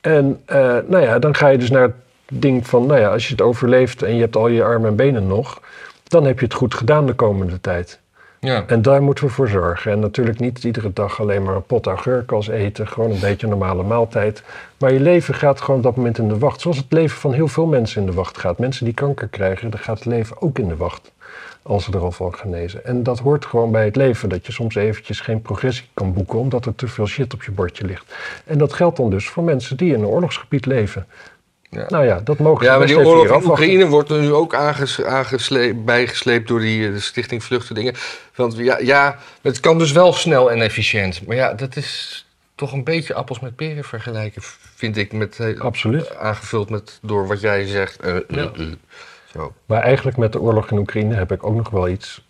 En 0.00 0.40
eh, 0.44 0.56
nou 0.86 1.00
ja, 1.00 1.18
dan 1.18 1.34
ga 1.34 1.48
je 1.48 1.58
dus 1.58 1.70
naar 1.70 1.92
ding 2.30 2.66
van, 2.66 2.86
nou 2.86 3.00
ja, 3.00 3.08
als 3.08 3.26
je 3.26 3.32
het 3.32 3.42
overleeft 3.42 4.02
en 4.02 4.14
je 4.14 4.20
hebt 4.20 4.36
al 4.36 4.48
je 4.48 4.64
armen 4.64 4.88
en 4.88 4.96
benen 4.96 5.26
nog, 5.26 5.60
dan 6.02 6.24
heb 6.24 6.38
je 6.38 6.44
het 6.44 6.54
goed 6.54 6.74
gedaan 6.74 7.06
de 7.06 7.14
komende 7.14 7.60
tijd. 7.60 8.00
Ja. 8.40 8.64
En 8.66 8.82
daar 8.82 9.02
moeten 9.02 9.24
we 9.24 9.30
voor 9.30 9.48
zorgen. 9.48 9.92
En 9.92 9.98
natuurlijk 9.98 10.38
niet 10.38 10.64
iedere 10.64 10.92
dag 10.92 11.20
alleen 11.20 11.42
maar 11.42 11.54
een 11.54 11.62
pot 11.62 11.86
augurk 11.86 12.32
als 12.32 12.48
eten. 12.48 12.88
Gewoon 12.88 13.10
een 13.10 13.20
beetje 13.20 13.46
een 13.46 13.58
normale 13.58 13.82
maaltijd. 13.82 14.42
Maar 14.78 14.92
je 14.92 15.00
leven 15.00 15.34
gaat 15.34 15.60
gewoon 15.60 15.76
op 15.76 15.82
dat 15.82 15.96
moment 15.96 16.18
in 16.18 16.28
de 16.28 16.38
wacht. 16.38 16.60
Zoals 16.60 16.76
het 16.76 16.92
leven 16.92 17.18
van 17.18 17.32
heel 17.32 17.48
veel 17.48 17.66
mensen 17.66 18.00
in 18.00 18.06
de 18.06 18.12
wacht 18.12 18.38
gaat. 18.38 18.58
Mensen 18.58 18.84
die 18.84 18.94
kanker 18.94 19.28
krijgen, 19.28 19.70
dan 19.70 19.80
gaat 19.80 19.98
het 19.98 20.06
leven 20.06 20.42
ook 20.42 20.58
in 20.58 20.68
de 20.68 20.76
wacht. 20.76 21.12
Als 21.62 21.84
ze 21.84 21.92
er 21.92 22.00
al 22.00 22.12
van 22.12 22.34
genezen. 22.34 22.84
En 22.84 23.02
dat 23.02 23.18
hoort 23.18 23.46
gewoon 23.46 23.70
bij 23.70 23.84
het 23.84 23.96
leven. 23.96 24.28
Dat 24.28 24.46
je 24.46 24.52
soms 24.52 24.74
eventjes 24.74 25.20
geen 25.20 25.42
progressie 25.42 25.88
kan 25.94 26.12
boeken. 26.12 26.38
Omdat 26.38 26.66
er 26.66 26.74
te 26.74 26.88
veel 26.88 27.06
shit 27.06 27.34
op 27.34 27.42
je 27.42 27.50
bordje 27.50 27.84
ligt. 27.84 28.14
En 28.44 28.58
dat 28.58 28.72
geldt 28.72 28.96
dan 28.96 29.10
dus 29.10 29.28
voor 29.28 29.42
mensen 29.42 29.76
die 29.76 29.94
in 29.94 30.00
een 30.00 30.06
oorlogsgebied 30.06 30.66
leven. 30.66 31.06
Ja. 31.70 31.84
Nou 31.88 32.04
ja, 32.04 32.20
dat 32.24 32.38
mogen 32.38 32.64
ze 32.64 32.70
Ja, 32.70 32.78
maar 32.78 32.86
die 32.86 32.98
oorlog 32.98 33.24
in 33.24 33.30
afwachten. 33.30 33.50
Oekraïne 33.50 33.86
wordt 33.86 34.10
er 34.10 34.20
nu 34.20 34.32
ook 34.32 34.54
aanges, 34.54 35.02
aangesleept, 35.02 35.84
bijgesleept 35.84 36.48
door 36.48 36.60
die 36.60 36.88
eh, 36.88 36.96
Stichting 36.98 37.44
Vluchtelingen. 37.44 37.94
Want 38.34 38.56
ja, 38.56 38.78
ja, 38.78 39.18
het 39.42 39.60
kan 39.60 39.78
dus 39.78 39.92
wel 39.92 40.12
snel 40.12 40.50
en 40.50 40.60
efficiënt. 40.62 41.26
Maar 41.26 41.36
ja, 41.36 41.54
dat 41.54 41.76
is 41.76 42.24
toch 42.54 42.72
een 42.72 42.84
beetje 42.84 43.14
appels 43.14 43.40
met 43.40 43.56
peren 43.56 43.84
vergelijken, 43.84 44.42
vind 44.74 44.96
ik. 44.96 45.12
Met, 45.12 45.38
eh, 45.40 45.60
Absoluut. 45.60 46.16
Aangevuld 46.16 46.70
met 46.70 46.98
door 47.02 47.26
wat 47.26 47.40
jij 47.40 47.66
zegt. 47.66 48.00
eh. 48.00 48.16
Zo, 49.32 49.52
Maar 49.66 49.82
eigenlijk 49.82 50.16
met 50.16 50.32
de 50.32 50.40
oorlog 50.40 50.70
in 50.70 50.78
Oekraïne 50.78 51.14
heb 51.14 51.32
ik 51.32 51.44
ook 51.44 51.54
nog 51.54 51.70
wel 51.70 51.88
iets 51.88 52.24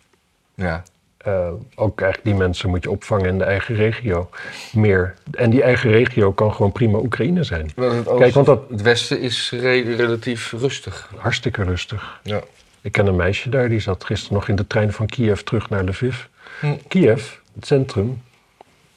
ja. 0.55 0.83
Eh, 1.25 1.49
ook 1.75 2.01
eigenlijk 2.01 2.31
die 2.31 2.35
mensen 2.47 2.69
moet 2.71 2.83
je 2.83 2.91
opvangen 2.91 3.27
in 3.27 3.39
de 3.39 3.45
eigen 3.45 3.75
regio. 3.75 4.31
Meer. 4.73 5.15
En 5.33 5.51
die 5.51 5.63
eigen 5.63 5.91
regio 5.91 6.33
kan 6.33 6.55
gewoon 6.55 6.73
prima 6.73 6.99
Oekraïne 6.99 7.43
zijn. 7.45 7.73
Kijk, 8.19 8.35
want 8.35 8.47
dat- 8.47 8.63
het 8.71 8.83
westen 8.83 9.21
is 9.21 9.51
re- 9.61 9.95
relatief 9.97 10.53
rustig. 10.53 11.11
Hartstikke 11.17 11.63
rustig. 11.63 12.21
Ja. 12.23 12.41
Ik 12.81 12.93
ken 12.93 13.07
een 13.07 13.17
meisje 13.17 13.49
daar, 13.49 13.69
die 13.69 13.81
zat 13.81 14.05
gisteren 14.05 14.35
nog 14.35 14.49
in 14.49 14.57
de 14.57 14.67
trein 14.67 14.93
van 14.93 15.07
Kiev 15.07 15.41
terug 15.41 15.71
naar 15.71 15.85
Lviv. 15.85 16.17
Hm. 16.61 16.75
Kiev, 16.89 17.31
het 17.55 17.67
centrum, 17.67 18.23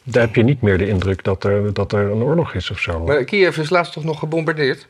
daar 0.04 0.24
heb 0.26 0.36
je 0.36 0.44
niet 0.44 0.62
meer 0.62 0.78
de 0.78 0.88
indruk 0.88 1.24
dat 1.24 1.44
er, 1.44 1.74
dat 1.74 1.92
er 1.92 2.12
een 2.12 2.22
oorlog 2.24 2.54
is 2.54 2.72
of 2.72 2.80
zo. 2.80 3.00
Maar 3.00 3.24
Kiev 3.24 3.58
is 3.58 3.70
laatst 3.70 3.94
toch 3.94 4.04
nog 4.04 4.20
gebombardeerd? 4.20 4.88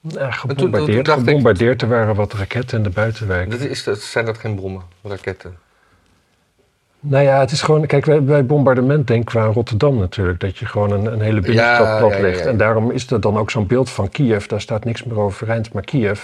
Ja, 0.00 0.10
toen 0.30 0.32
gebombardeerd, 0.32 1.04
dacht 1.06 1.18
ik- 1.20 1.26
gebombardeerd. 1.26 1.82
Er 1.82 1.88
waren 1.88 2.14
wat 2.14 2.32
raketten 2.32 2.76
in 2.78 2.82
de 2.84 2.90
buitenwijk. 2.90 3.50
Dat 3.50 3.60
is, 3.60 3.84
dat, 3.84 4.00
zijn 4.00 4.24
dat 4.24 4.38
geen 4.38 4.54
bommen, 4.56 4.82
raketten? 5.02 5.56
Nou 7.04 7.24
ja, 7.24 7.40
het 7.40 7.50
is 7.50 7.62
gewoon... 7.62 7.86
Kijk, 7.86 8.24
bij, 8.24 8.46
bombardement 8.46 9.06
denken 9.06 9.36
we 9.36 9.42
aan 9.42 9.52
Rotterdam 9.52 9.98
natuurlijk. 9.98 10.40
Dat 10.40 10.58
je 10.58 10.66
gewoon 10.66 10.90
een, 10.90 11.12
een 11.12 11.20
hele 11.20 11.40
binnenstad 11.40 11.86
Ja, 11.86 11.98
plat 11.98 12.10
ja, 12.10 12.16
ja, 12.16 12.22
legt. 12.22 12.38
ja. 12.38 12.44
En 12.46 12.56
daarom 12.56 12.90
is 12.90 13.10
er 13.10 13.20
dan 13.20 13.36
ook 13.36 13.50
zo'n 13.50 13.66
beeld 13.66 13.90
van 13.90 14.08
Kiev. 14.08 14.46
Daar 14.46 14.60
staat 14.60 14.84
niks 14.84 15.04
meer 15.04 15.18
overeind. 15.18 15.72
Maar 15.72 15.82
Kiev, 15.84 16.22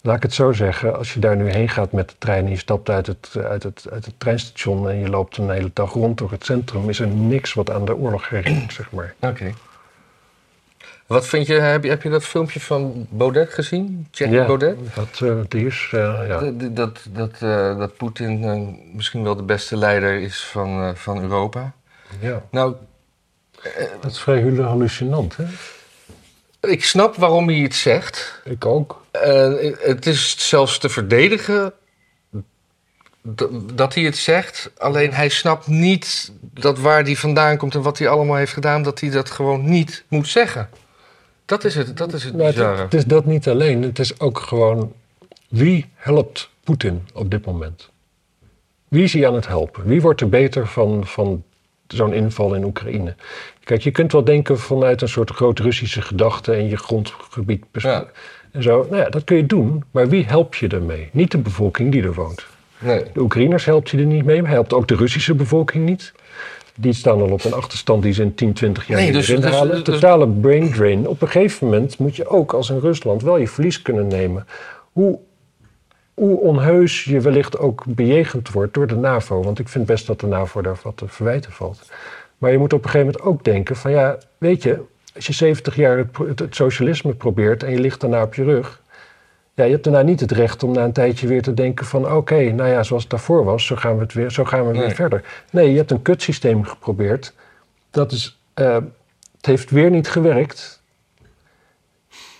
laat 0.00 0.16
ik 0.16 0.22
het 0.22 0.34
zo 0.34 0.52
zeggen... 0.52 0.96
Als 0.96 1.14
je 1.14 1.20
daar 1.20 1.36
nu 1.36 1.50
heen 1.50 1.68
gaat 1.68 1.92
met 1.92 2.08
de 2.08 2.14
trein... 2.18 2.44
en 2.44 2.50
je 2.50 2.56
stapt 2.56 2.90
uit 2.90 3.06
het, 3.06 3.36
uit 3.44 3.62
het, 3.62 3.86
uit 3.92 4.04
het 4.04 4.14
treinstation... 4.18 4.88
en 4.88 4.98
je 4.98 5.08
loopt 5.08 5.36
een 5.36 5.50
hele 5.50 5.70
dag 5.72 5.92
rond 5.92 6.18
door 6.18 6.30
het 6.30 6.44
centrum... 6.44 6.88
is 6.88 7.00
er 7.00 7.08
niks 7.08 7.54
wat 7.54 7.70
aan 7.70 7.84
de 7.84 7.96
oorlog 7.96 8.28
herinnert, 8.28 8.72
zeg 8.72 8.90
maar. 8.92 9.14
Oké. 9.20 9.52
Wat 11.06 11.26
vind 11.26 11.46
je, 11.46 11.54
heb 11.54 11.84
je, 11.84 11.90
heb 11.90 12.02
je 12.02 12.10
dat 12.10 12.24
filmpje 12.24 12.60
van 12.60 13.06
Baudet 13.10 13.52
gezien? 13.52 14.08
Thierry 14.10 14.34
Ja. 14.34 14.46
Baudet? 14.46 14.76
Dat, 14.94 15.20
eh, 15.22 15.36
die 15.48 15.66
is, 15.66 15.88
eh, 15.92 16.00
ja. 16.28 16.40
Dat, 16.40 16.76
dat, 16.76 16.98
dat, 17.10 17.32
eh, 17.40 17.78
dat 17.78 17.96
Poetin 17.96 18.44
eh, 18.44 18.94
misschien 18.94 19.22
wel 19.22 19.36
de 19.36 19.42
beste 19.42 19.76
leider 19.76 20.20
is 20.20 20.44
van, 20.44 20.82
eh, 20.82 20.94
van 20.94 21.22
Europa. 21.22 21.72
ja. 22.20 22.42
Nou, 22.50 22.74
Dat 24.00 24.10
is 24.10 24.18
vrij 24.20 24.42
hallucinant, 24.42 25.36
hè? 25.36 25.44
ik 26.70 26.84
snap 26.84 27.16
waarom 27.16 27.48
hij 27.48 27.58
het 27.58 27.74
zegt. 27.74 28.40
Ik 28.44 28.64
ook. 28.66 29.04
Eh, 29.10 29.52
het 29.80 30.06
is 30.06 30.48
zelfs 30.48 30.78
te 30.78 30.88
verdedigen 30.88 31.72
dat 33.72 33.94
hij 33.94 34.04
het 34.04 34.16
zegt. 34.16 34.70
Alleen 34.78 35.12
hij 35.12 35.28
snapt 35.28 35.66
niet 35.66 36.32
dat 36.40 36.78
waar 36.78 37.02
hij 37.02 37.16
vandaan 37.16 37.56
komt 37.56 37.74
en 37.74 37.82
wat 37.82 37.98
hij 37.98 38.08
allemaal 38.08 38.36
heeft 38.36 38.52
gedaan, 38.52 38.82
dat 38.82 39.00
hij 39.00 39.10
dat 39.10 39.30
gewoon 39.30 39.64
niet 39.70 40.04
moet 40.08 40.28
zeggen. 40.28 40.68
Dat 41.44 41.64
is 41.64 41.74
het, 41.74 41.96
dat 41.96 42.12
is 42.12 42.24
het 42.24 42.36
bizarre. 42.36 42.82
het 42.82 42.94
is 42.94 43.04
dat 43.04 43.24
niet 43.24 43.48
alleen. 43.48 43.82
Het 43.82 43.98
is 43.98 44.20
ook 44.20 44.38
gewoon... 44.38 44.92
Wie 45.48 45.86
helpt 45.94 46.50
Poetin 46.64 47.08
op 47.14 47.30
dit 47.30 47.44
moment? 47.46 47.90
Wie 48.88 49.02
is 49.02 49.12
hij 49.12 49.26
aan 49.26 49.34
het 49.34 49.46
helpen? 49.46 49.84
Wie 49.86 50.00
wordt 50.00 50.20
er 50.20 50.28
beter 50.28 50.66
van, 50.66 51.06
van 51.06 51.44
zo'n 51.86 52.12
inval 52.12 52.54
in 52.54 52.64
Oekraïne? 52.64 53.14
Kijk, 53.64 53.82
je 53.82 53.90
kunt 53.90 54.12
wel 54.12 54.24
denken 54.24 54.58
vanuit 54.58 55.02
een 55.02 55.08
soort 55.08 55.30
groot 55.30 55.58
Russische 55.58 56.02
gedachte... 56.02 56.52
en 56.52 56.68
je 56.68 56.76
grondgebied 56.76 57.64
Ja. 57.72 58.06
en 58.52 58.62
zo. 58.62 58.86
Nou 58.90 59.02
ja, 59.02 59.08
dat 59.08 59.24
kun 59.24 59.36
je 59.36 59.46
doen. 59.46 59.84
Maar 59.90 60.08
wie 60.08 60.24
help 60.24 60.54
je 60.54 60.68
ermee? 60.68 61.08
Niet 61.12 61.30
de 61.30 61.38
bevolking 61.38 61.92
die 61.92 62.02
er 62.02 62.14
woont. 62.14 62.46
Nee. 62.78 63.04
De 63.12 63.20
Oekraïners 63.20 63.64
helpt 63.64 63.90
je 63.90 63.98
er 63.98 64.04
niet 64.06 64.24
mee. 64.24 64.42
Maar 64.42 64.50
helpt 64.50 64.72
ook 64.72 64.88
de 64.88 64.96
Russische 64.96 65.34
bevolking 65.34 65.84
niet. 65.84 66.12
Die 66.76 66.92
staan 66.92 67.20
al 67.20 67.30
op 67.30 67.44
een 67.44 67.52
achterstand 67.52 68.02
die 68.02 68.12
ze 68.12 68.22
in 68.22 68.34
10, 68.34 68.52
20 68.52 68.86
jaar 68.86 68.96
Nee, 68.96 69.06
niet 69.06 69.14
dus- 69.16 69.28
meer 69.28 69.36
dus- 69.40 69.46
inhalen. 69.46 69.84
dus- 69.84 69.94
Totale 69.94 70.28
brain 70.28 70.72
drain. 70.72 71.08
Op 71.08 71.22
een 71.22 71.28
gegeven 71.28 71.66
moment 71.66 71.98
moet 71.98 72.16
je 72.16 72.26
ook 72.26 72.52
als 72.52 72.68
een 72.68 72.80
Rusland 72.80 73.22
wel 73.22 73.36
je 73.36 73.48
verlies 73.48 73.82
kunnen 73.82 74.06
nemen. 74.06 74.46
Hoe, 74.92 75.18
hoe 76.14 76.38
onheus 76.40 77.04
je 77.04 77.20
wellicht 77.20 77.58
ook 77.58 77.82
bejegend 77.86 78.50
wordt 78.50 78.74
door 78.74 78.86
de 78.86 78.96
NAVO. 78.96 79.42
Want 79.42 79.58
ik 79.58 79.68
vind 79.68 79.86
best 79.86 80.06
dat 80.06 80.20
de 80.20 80.26
NAVO 80.26 80.60
daar 80.62 80.78
wat 80.82 80.96
te 80.96 81.08
verwijten 81.08 81.52
valt. 81.52 81.90
Maar 82.38 82.52
je 82.52 82.58
moet 82.58 82.72
op 82.72 82.84
een 82.84 82.90
gegeven 82.90 83.12
moment 83.16 83.24
ook 83.34 83.44
denken 83.44 83.76
van 83.76 83.90
ja, 83.90 84.18
weet 84.38 84.62
je... 84.62 84.80
Als 85.14 85.26
je 85.26 85.32
70 85.32 85.76
jaar 85.76 85.98
het, 85.98 86.10
pro- 86.10 86.26
het- 86.26 86.38
het 86.38 86.54
socialisme 86.54 87.14
probeert 87.14 87.62
en 87.62 87.70
je 87.70 87.78
ligt 87.80 88.00
daarna 88.00 88.22
op 88.22 88.34
je 88.34 88.44
rug... 88.44 88.82
Ja, 89.54 89.64
je 89.64 89.70
hebt 89.70 89.84
daarna 89.84 90.02
niet 90.02 90.20
het 90.20 90.30
recht 90.32 90.62
om 90.62 90.72
na 90.72 90.84
een 90.84 90.92
tijdje 90.92 91.26
weer 91.26 91.42
te 91.42 91.54
denken 91.54 91.86
van... 91.86 92.12
oké, 92.12 92.50
nou 92.52 92.70
ja, 92.70 92.82
zoals 92.82 93.02
het 93.02 93.10
daarvoor 93.10 93.44
was, 93.44 93.66
zo 93.66 93.76
gaan 93.76 93.94
we, 93.96 94.02
het 94.02 94.12
weer, 94.12 94.30
zo 94.30 94.44
gaan 94.44 94.66
we 94.66 94.72
Nee. 94.72 94.80
weer 94.80 94.94
verder. 94.94 95.24
Nee, 95.50 95.70
je 95.70 95.76
hebt 95.76 95.90
een 95.90 96.02
kutsysteem 96.02 96.64
geprobeerd. 96.64 97.32
Dat 97.90 98.12
is, 98.12 98.38
eh, 98.54 98.74
het 99.36 99.46
heeft 99.46 99.70
weer 99.70 99.90
niet 99.90 100.08
gewerkt. 100.10 100.82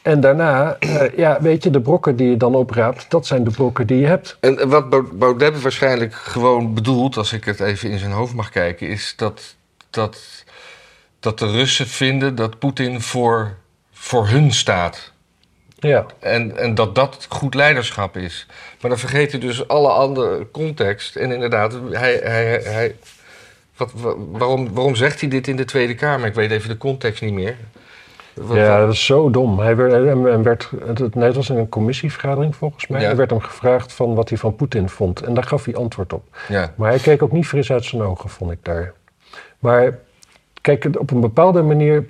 En 0.03 0.21
daarna, 0.21 0.77
eh, 0.79 1.17
ja, 1.17 1.43
weet 1.43 1.63
je, 1.63 1.71
de 1.71 1.81
brokken 1.81 2.17
die 2.17 2.31
je 2.31 2.37
dan 2.37 2.55
opraapt... 2.55 3.11
dat 3.11 3.27
zijn 3.27 3.45
de 3.45 3.51
brokken 3.51 3.87
die 3.87 3.99
je 3.99 4.07
hebt. 4.07 4.37
En 4.41 4.69
wat 4.69 4.89
Bau- 4.91 5.13
Baudet 5.13 5.63
waarschijnlijk 5.63 6.15
gewoon 6.15 6.75
bedoelt, 6.75 7.17
als 7.17 7.33
ik 7.33 7.45
het 7.45 7.61
even 7.61 7.91
in 7.91 7.99
zijn 7.99 8.13
hoofd 8.13 8.35
mag 8.35 8.51
kijken, 8.51 8.89
is 8.89 9.15
dat, 9.17 9.55
dat, 9.91 10.45
dat 11.21 11.39
de 11.39 11.51
Russen 11.51 11.87
vinden 11.87 12.35
dat 12.35 12.59
Poetin 12.59 13.01
voor, 13.01 13.55
voor 13.93 14.29
hun 14.29 14.53
staat. 14.53 15.13
Ja, 15.89 16.07
En, 16.19 16.57
en 16.57 16.75
dat 16.75 16.95
dat 16.95 17.27
goed 17.29 17.55
leiderschap 17.55 18.17
is. 18.17 18.47
Maar 18.81 18.91
dan 18.91 18.99
vergeet 19.01 19.31
hij 19.31 19.41
dus 19.41 19.69
alle 19.69 19.89
andere 19.89 20.47
context. 20.51 21.17
En 21.17 21.33
inderdaad, 21.33 21.79
hij, 21.91 22.21
hij, 22.23 22.61
hij, 22.65 22.95
wat, 23.77 23.93
wa- 23.95 24.15
waarom, 24.31 24.75
waarom 24.75 24.95
zegt 24.95 25.21
hij 25.21 25.29
dit 25.29 25.49
in 25.49 25.57
de 25.57 25.65
Tweede 25.65 25.95
Kamer? 25.95 26.27
Ik 26.27 26.35
weet 26.35 26.51
even 26.51 26.69
de 26.69 26.77
context 26.77 27.23
niet 27.23 27.33
meer. 27.33 27.57
Wat- 28.35 28.57
ja, 28.57 28.79
dat 28.81 28.93
is 28.93 29.05
zo 29.05 29.31
dom. 29.31 29.59
Hij 29.59 29.77
werd, 29.77 29.93
en, 30.09 30.43
werd, 30.43 30.71
het, 30.85 30.99
het 30.99 31.35
was 31.35 31.51
in 31.51 31.57
een 31.57 31.69
commissievergadering 31.69 32.57
volgens 32.57 32.87
mij. 32.87 33.01
Ja. 33.01 33.09
Er 33.11 33.17
werd 33.17 33.31
hem 33.31 33.41
gevraagd 33.41 33.93
van 33.93 34.15
wat 34.15 34.29
hij 34.29 34.39
van 34.39 34.57
Poetin 34.57 34.89
vond. 34.89 35.21
En 35.23 35.35
daar 35.35 35.45
gaf 35.45 35.65
hij 35.65 35.75
antwoord 35.75 36.13
op. 36.13 36.25
ja. 36.49 36.73
Maar 36.77 36.91
hij 36.91 36.99
keek 36.99 37.23
ook 37.23 37.33
niet 37.33 37.47
fris 37.47 37.73
uit 37.73 37.85
zijn 37.85 38.03
ogen, 38.03 38.31
vond 38.31 38.51
ik 38.51 38.59
daar. 38.63 38.93
Maar 39.59 39.99
kijk, 40.61 40.89
op 40.99 41.11
een 41.11 41.21
bepaalde 41.21 41.63
manier 41.63 42.05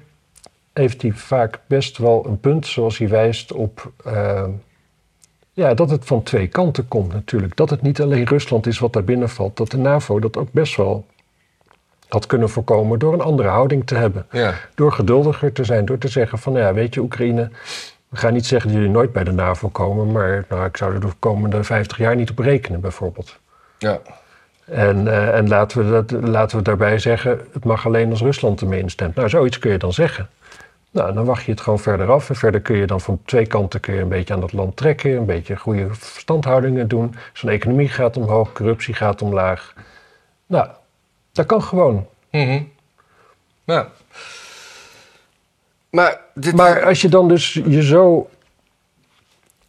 heeft 0.74 1.02
hij 1.02 1.12
vaak 1.12 1.60
best 1.66 1.98
wel 1.98 2.26
een 2.26 2.40
punt, 2.40 2.66
zoals 2.66 2.98
hij 2.98 3.08
wijst 3.08 3.52
op. 3.52 3.92
eh, 4.04 4.44
ja, 5.52 5.74
dat 5.74 5.90
het 5.90 6.04
van 6.04 6.22
twee 6.22 6.46
kanten 6.46 6.88
komt 6.88 7.12
natuurlijk. 7.12 7.56
Dat 7.56 7.70
het 7.70 7.82
niet 7.82 8.00
alleen 8.00 8.24
Rusland 8.24 8.66
is 8.66 8.78
wat 8.78 8.92
daar 8.92 9.04
binnenvalt. 9.04 9.56
Dat 9.56 9.70
de 9.70 9.76
NAVO 9.76 10.18
dat 10.20 10.36
ook 10.36 10.52
best 10.52 10.76
wel 10.76 11.06
had 12.08 12.26
kunnen 12.26 12.48
voorkomen 12.50 12.98
door 12.98 13.12
een 13.12 13.20
andere 13.20 13.48
houding 13.48 13.86
te 13.86 13.94
hebben. 13.94 14.26
ja. 14.30 14.54
Door 14.74 14.92
geduldiger 14.92 15.52
te 15.52 15.64
zijn, 15.64 15.84
door 15.84 15.98
te 15.98 16.08
zeggen 16.08 16.38
van, 16.38 16.52
nou 16.52 16.64
ja, 16.64 16.74
weet 16.74 16.94
je, 16.94 17.00
Oekraïne... 17.00 17.50
We 18.08 18.20
gaan 18.20 18.32
niet 18.32 18.46
zeggen 18.46 18.68
dat 18.70 18.78
jullie 18.78 18.92
nooit 18.94 19.12
bij 19.12 19.24
de 19.24 19.32
NAVO 19.32 19.68
komen... 19.68 20.12
maar 20.12 20.44
nou, 20.48 20.64
ik 20.64 20.76
zou 20.76 20.94
er 20.94 21.00
de 21.00 21.08
komende 21.18 21.64
50 21.64 21.96
jaar 21.98 22.16
niet 22.16 22.30
op 22.30 22.38
rekenen, 22.38 22.80
bijvoorbeeld. 22.80 23.38
ja. 23.78 24.00
En, 24.64 25.08
eh, 25.08 25.36
en 25.36 25.48
laten, 25.48 25.84
we 25.84 25.90
dat, 25.90 26.28
laten 26.28 26.56
we 26.56 26.62
daarbij 26.62 26.98
zeggen, 26.98 27.40
het 27.52 27.64
mag 27.64 27.86
alleen 27.86 28.10
als 28.10 28.20
Rusland 28.20 28.60
ermee 28.60 28.80
instemt. 28.80 29.14
Nou, 29.14 29.28
zoiets 29.28 29.58
kun 29.58 29.70
je 29.70 29.78
dan 29.78 29.92
zeggen. 29.92 30.28
Nou, 30.94 31.14
dan 31.14 31.24
wacht 31.24 31.44
je 31.44 31.50
het 31.50 31.60
gewoon 31.60 31.78
verder 31.78 32.10
af. 32.10 32.28
En 32.28 32.36
verder 32.36 32.60
kun 32.60 32.76
je 32.76 32.86
dan 32.86 33.00
van 33.00 33.20
twee 33.24 33.46
kanten 33.46 33.80
kun 33.80 33.94
je 33.94 34.00
een 34.00 34.08
beetje 34.08 34.34
aan 34.34 34.40
dat 34.40 34.52
land 34.52 34.76
trekken. 34.76 35.16
Een 35.16 35.26
beetje 35.26 35.56
goede 35.56 35.94
verstandhoudingen 35.94 36.88
doen. 36.88 37.14
Zo'n 37.32 37.50
economie 37.50 37.88
gaat 37.88 38.16
omhoog, 38.16 38.52
corruptie 38.52 38.94
gaat 38.94 39.22
omlaag. 39.22 39.74
Nou, 40.46 40.68
dat 41.32 41.46
kan 41.46 41.62
gewoon. 41.62 42.06
Mhm. 42.30 42.62
ja. 43.64 43.88
Maar, 45.90 46.20
dit, 46.34 46.54
Maar 46.54 46.84
als 46.84 47.00
je 47.00 47.08
dan 47.08 47.28
dus 47.28 47.52
je 47.52 47.82
zo 47.82 48.30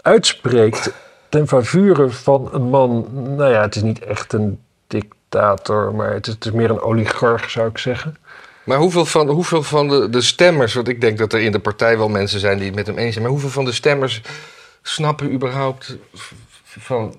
uitspreekt 0.01 0.93
ten 1.29 1.47
favure 1.47 2.09
van 2.09 2.49
een 2.51 2.69
man... 2.69 3.07
Nou 3.35 3.51
ja, 3.51 3.61
het 3.61 3.75
is 3.75 3.81
niet 3.81 4.03
echt 4.03 4.33
een 4.33 4.59
dictator, 4.87 5.95
maar 5.95 6.13
het 6.13 6.27
is, 6.27 6.33
het 6.33 6.45
is 6.45 6.51
meer 6.51 6.69
een 6.69 6.81
oligarch, 6.81 7.49
zou 7.49 7.69
ik 7.69 7.77
zeggen. 7.77 8.17
Maar 8.65 8.77
hoeveel 8.77 9.05
van, 9.05 9.29
hoeveel 9.29 9.63
van 9.63 9.87
de, 9.87 10.09
de 10.09 10.21
stemmers, 10.21 10.73
want 10.73 10.87
ik 10.87 11.01
denk 11.01 11.17
dat 11.17 11.33
er 11.33 11.41
in 11.41 11.51
de 11.51 11.59
partij 11.59 11.97
wel 11.97 12.09
mensen 12.09 12.39
zijn 12.39 12.57
die 12.57 12.65
het 12.65 12.75
met 12.75 12.87
hem 12.87 12.97
eens 12.97 13.11
zijn, 13.11 13.23
maar 13.23 13.33
hoeveel 13.33 13.49
van 13.49 13.65
de 13.65 13.71
stemmers 13.71 14.21
snappen 14.81 15.31
überhaupt 15.31 15.97
van, 16.63 17.15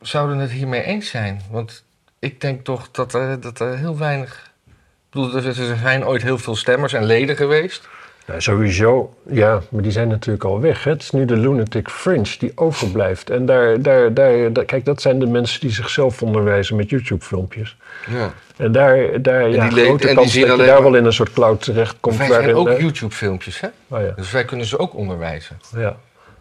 zouden 0.00 0.38
het 0.38 0.50
hiermee 0.50 0.82
eens 0.82 1.08
zijn? 1.08 1.42
Want 1.50 1.84
ik 2.18 2.40
denk 2.40 2.64
toch 2.64 2.90
dat 2.90 3.14
er, 3.14 3.40
dat 3.40 3.60
er 3.60 3.78
heel 3.78 3.98
weinig. 3.98 4.50
Ik 4.66 4.72
bedoel, 5.10 5.44
er 5.44 5.78
zijn 5.78 6.06
ooit 6.06 6.22
heel 6.22 6.38
veel 6.38 6.56
stemmers 6.56 6.92
en 6.92 7.04
leden 7.04 7.36
geweest. 7.36 7.88
Nou, 8.30 8.42
sowieso, 8.42 9.14
ja, 9.30 9.60
maar 9.70 9.82
die 9.82 9.92
zijn 9.92 10.08
natuurlijk 10.08 10.44
al 10.44 10.60
weg. 10.60 10.84
Hè? 10.84 10.90
Het 10.90 11.02
is 11.02 11.10
nu 11.10 11.24
de 11.24 11.36
lunatic 11.36 11.88
fringe 11.88 12.36
die 12.38 12.52
overblijft. 12.54 13.30
En 13.30 13.46
daar, 13.46 13.82
daar, 13.82 14.14
daar, 14.14 14.52
daar- 14.52 14.64
kijk, 14.64 14.84
dat 14.84 15.00
zijn 15.02 15.18
de 15.18 15.26
mensen 15.26 15.60
die 15.60 15.70
zichzelf 15.70 16.22
onderwijzen 16.22 16.76
met 16.76 16.90
YouTube-filmpjes. 16.90 17.76
Ja. 18.10 18.32
En 18.56 18.72
daar, 18.72 19.22
daar 19.22 19.48
ja, 19.48 19.68
die 19.68 19.84
grote 19.84 20.02
en 20.02 20.06
die 20.06 20.14
kans 20.14 20.32
zien 20.32 20.46
dat 20.46 20.58
je 20.58 20.64
daar 20.64 20.82
wel 20.82 20.94
in 20.94 21.04
een 21.04 21.12
soort 21.12 21.32
cloud 21.32 21.62
terechtkomt. 21.62 22.16
Wij 22.16 22.26
zijn 22.26 22.38
waarin, 22.38 22.56
ook 22.72 22.80
YouTube-filmpjes, 22.80 23.60
hè? 23.60 23.68
oh 23.88 24.00
ja. 24.00 24.12
Dus 24.16 24.30
wij 24.30 24.44
kunnen 24.44 24.66
ze 24.66 24.78
ook 24.78 24.94
onderwijzen. 24.94 25.56
Ja. 25.76 25.96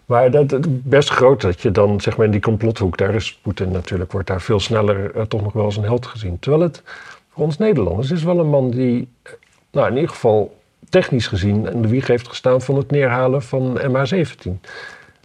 Maar 0.06 0.32
dat, 0.32 0.50
dat- 0.50 0.66
best 0.84 1.10
groot 1.10 1.42
dat 1.42 1.62
je 1.62 1.72
dan, 1.72 2.02
zeg 2.02 2.18
maar, 2.18 2.26
in 2.26 2.32
die 2.32 2.42
complothoek, 2.42 2.98
daar 2.98 3.16
is 3.16 3.40
Poetin 3.42 3.72
natuurlijk, 3.72 4.12
wordt 4.12 4.28
daar 4.28 4.42
veel 4.42 4.60
sneller 4.60 5.12
eh, 5.16 5.22
toch 5.22 5.42
nog 5.42 5.54
wel 5.54 5.64
als 5.66 5.78
een 5.78 5.84
held 5.84 6.06
gezien. 6.06 6.40
Terwijl 6.40 6.64
het 6.64 6.82
voor 7.34 7.44
ons 7.44 7.58
Nederlanders 7.58 8.12
is 8.12 8.24
wel 8.24 8.40
een 8.40 8.50
man 8.50 8.70
die, 8.70 9.08
eh, 9.24 9.32
nou 9.72 9.88
in 9.88 9.94
ieder 9.96 10.10
geval 10.10 10.58
technisch 10.90 11.28
gezien, 11.28 11.68
en 11.68 11.82
de 11.82 11.88
wieg 11.88 12.08
heeft 12.08 12.28
gestaan 12.28 12.62
van 12.62 12.76
het 12.76 12.92
neerhalen 12.92 13.42
van 13.42 13.80
MH17. 13.82 14.52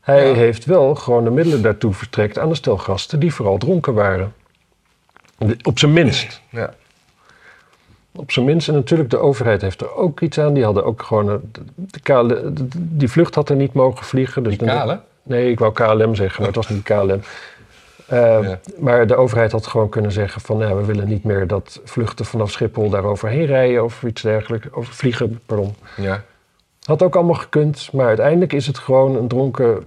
Hij 0.03 0.29
Ja. 0.29 0.35
heeft 0.35 0.65
wel 0.65 0.95
gewoon 0.95 1.25
de 1.25 1.31
middelen 1.31 1.63
daartoe 1.63 1.93
verstrekt 1.93 2.39
aan 2.39 2.49
de 2.49 2.55
stel 2.55 2.79
gasten 2.79 3.21
die 3.21 3.35
vooral 3.35 3.59
dronken 3.59 3.95
waren. 3.95 4.33
Op 5.63 5.79
zijn 5.79 5.93
minst. 5.93 6.41
Ja. 6.51 6.75
Op 8.13 8.31
zijn 8.33 8.45
minst. 8.45 8.69
En 8.69 8.75
natuurlijk, 8.75 9.11
de 9.11 9.17
overheid 9.19 9.61
heeft 9.63 9.81
er 9.81 9.95
ook 9.95 10.21
iets 10.21 10.39
aan. 10.39 10.55
Die 10.55 10.65
hadden 10.65 10.85
ook 10.85 11.03
gewoon. 11.03 11.29
een- 11.29 11.51
De, 12.29 12.69
die 12.79 13.09
vlucht 13.09 13.35
had 13.35 13.49
er 13.49 13.57
niet 13.57 13.73
mogen 13.73 14.05
vliegen. 14.07 14.43
Dus 14.43 14.59
Die 14.59 14.69
dan-? 14.69 15.01
Nee, 15.23 15.51
ik 15.51 15.59
wou 15.59 15.73
KLM 15.73 16.15
zeggen, 16.15 16.39
maar 16.39 16.47
het 16.53 16.57
was 16.57 16.69
niet 16.69 16.83
KLM. 16.83 17.21
Eh, 18.07 18.19
Ja. 18.43 18.61
Maar 18.79 19.07
de 19.07 19.17
overheid 19.17 19.53
had 19.53 19.67
gewoon 19.67 19.89
kunnen 19.89 20.13
zeggen 20.13 20.41
van... 20.41 20.59
Ja, 20.59 20.75
we 20.75 20.85
willen 20.85 21.09
niet 21.09 21.25
meer 21.25 21.47
dat 21.47 21.81
vluchten 21.85 22.25
vanaf 22.25 22.51
Schiphol 22.51 22.91
daar 22.91 23.05
overheen 23.05 23.47
rijden... 23.47 23.85
of 23.85 24.03
iets 24.03 24.23
dergelijks, 24.23 24.67
of 24.71 24.87
vliegen, 24.87 25.41
pardon. 25.47 25.75
Ja. 25.97 26.25
Had 26.83 27.03
ook 27.03 27.15
allemaal 27.15 27.35
gekund, 27.35 27.93
maar 27.93 28.07
uiteindelijk 28.07 28.53
is 28.53 28.67
het 28.67 28.79
gewoon 28.79 29.17
een 29.17 29.29
dronken 29.29 29.85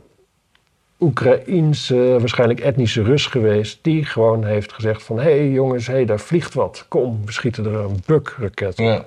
Oekraïense, 0.99 2.15
waarschijnlijk 2.19 2.59
etnische 2.59 3.03
Rus 3.03 3.25
geweest, 3.25 3.79
die 3.81 4.05
gewoon 4.05 4.43
heeft 4.45 4.73
gezegd 4.73 5.03
van, 5.03 5.17
hé 5.19 5.23
hey, 5.23 5.49
jongens, 5.49 5.87
hé, 5.87 5.93
hey, 5.93 6.05
daar 6.05 6.19
vliegt 6.19 6.53
wat. 6.53 6.85
Kom, 6.87 7.21
we 7.25 7.31
schieten 7.31 7.65
er 7.65 7.73
een 7.73 8.01
Buk-raket 8.05 8.79
op. 8.79 8.85
Ja. 8.85 9.05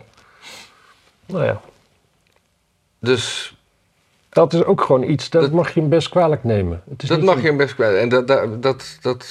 Nou 1.26 1.44
ja, 1.44 1.60
Dus 2.98 3.54
dat 4.30 4.52
is 4.52 4.64
ook 4.64 4.80
gewoon 4.80 5.02
iets, 5.02 5.30
dat, 5.30 5.42
Dat- 5.42 5.52
mag 5.52 5.74
je 5.74 5.80
hem 5.80 5.88
best 5.88 6.08
kwalijk 6.08 6.44
nemen. 6.44 6.82
Het 6.90 7.02
is 7.02 7.08
dat 7.08 7.22
mag 7.22 7.40
je 7.40 7.46
hem 7.46 7.56
best 7.56 7.74
kwijt. 7.74 7.96
En 7.96 8.08
dat, 8.08 8.26
dat, 8.26 8.62
dat, 8.62 8.98
dat, 9.00 9.26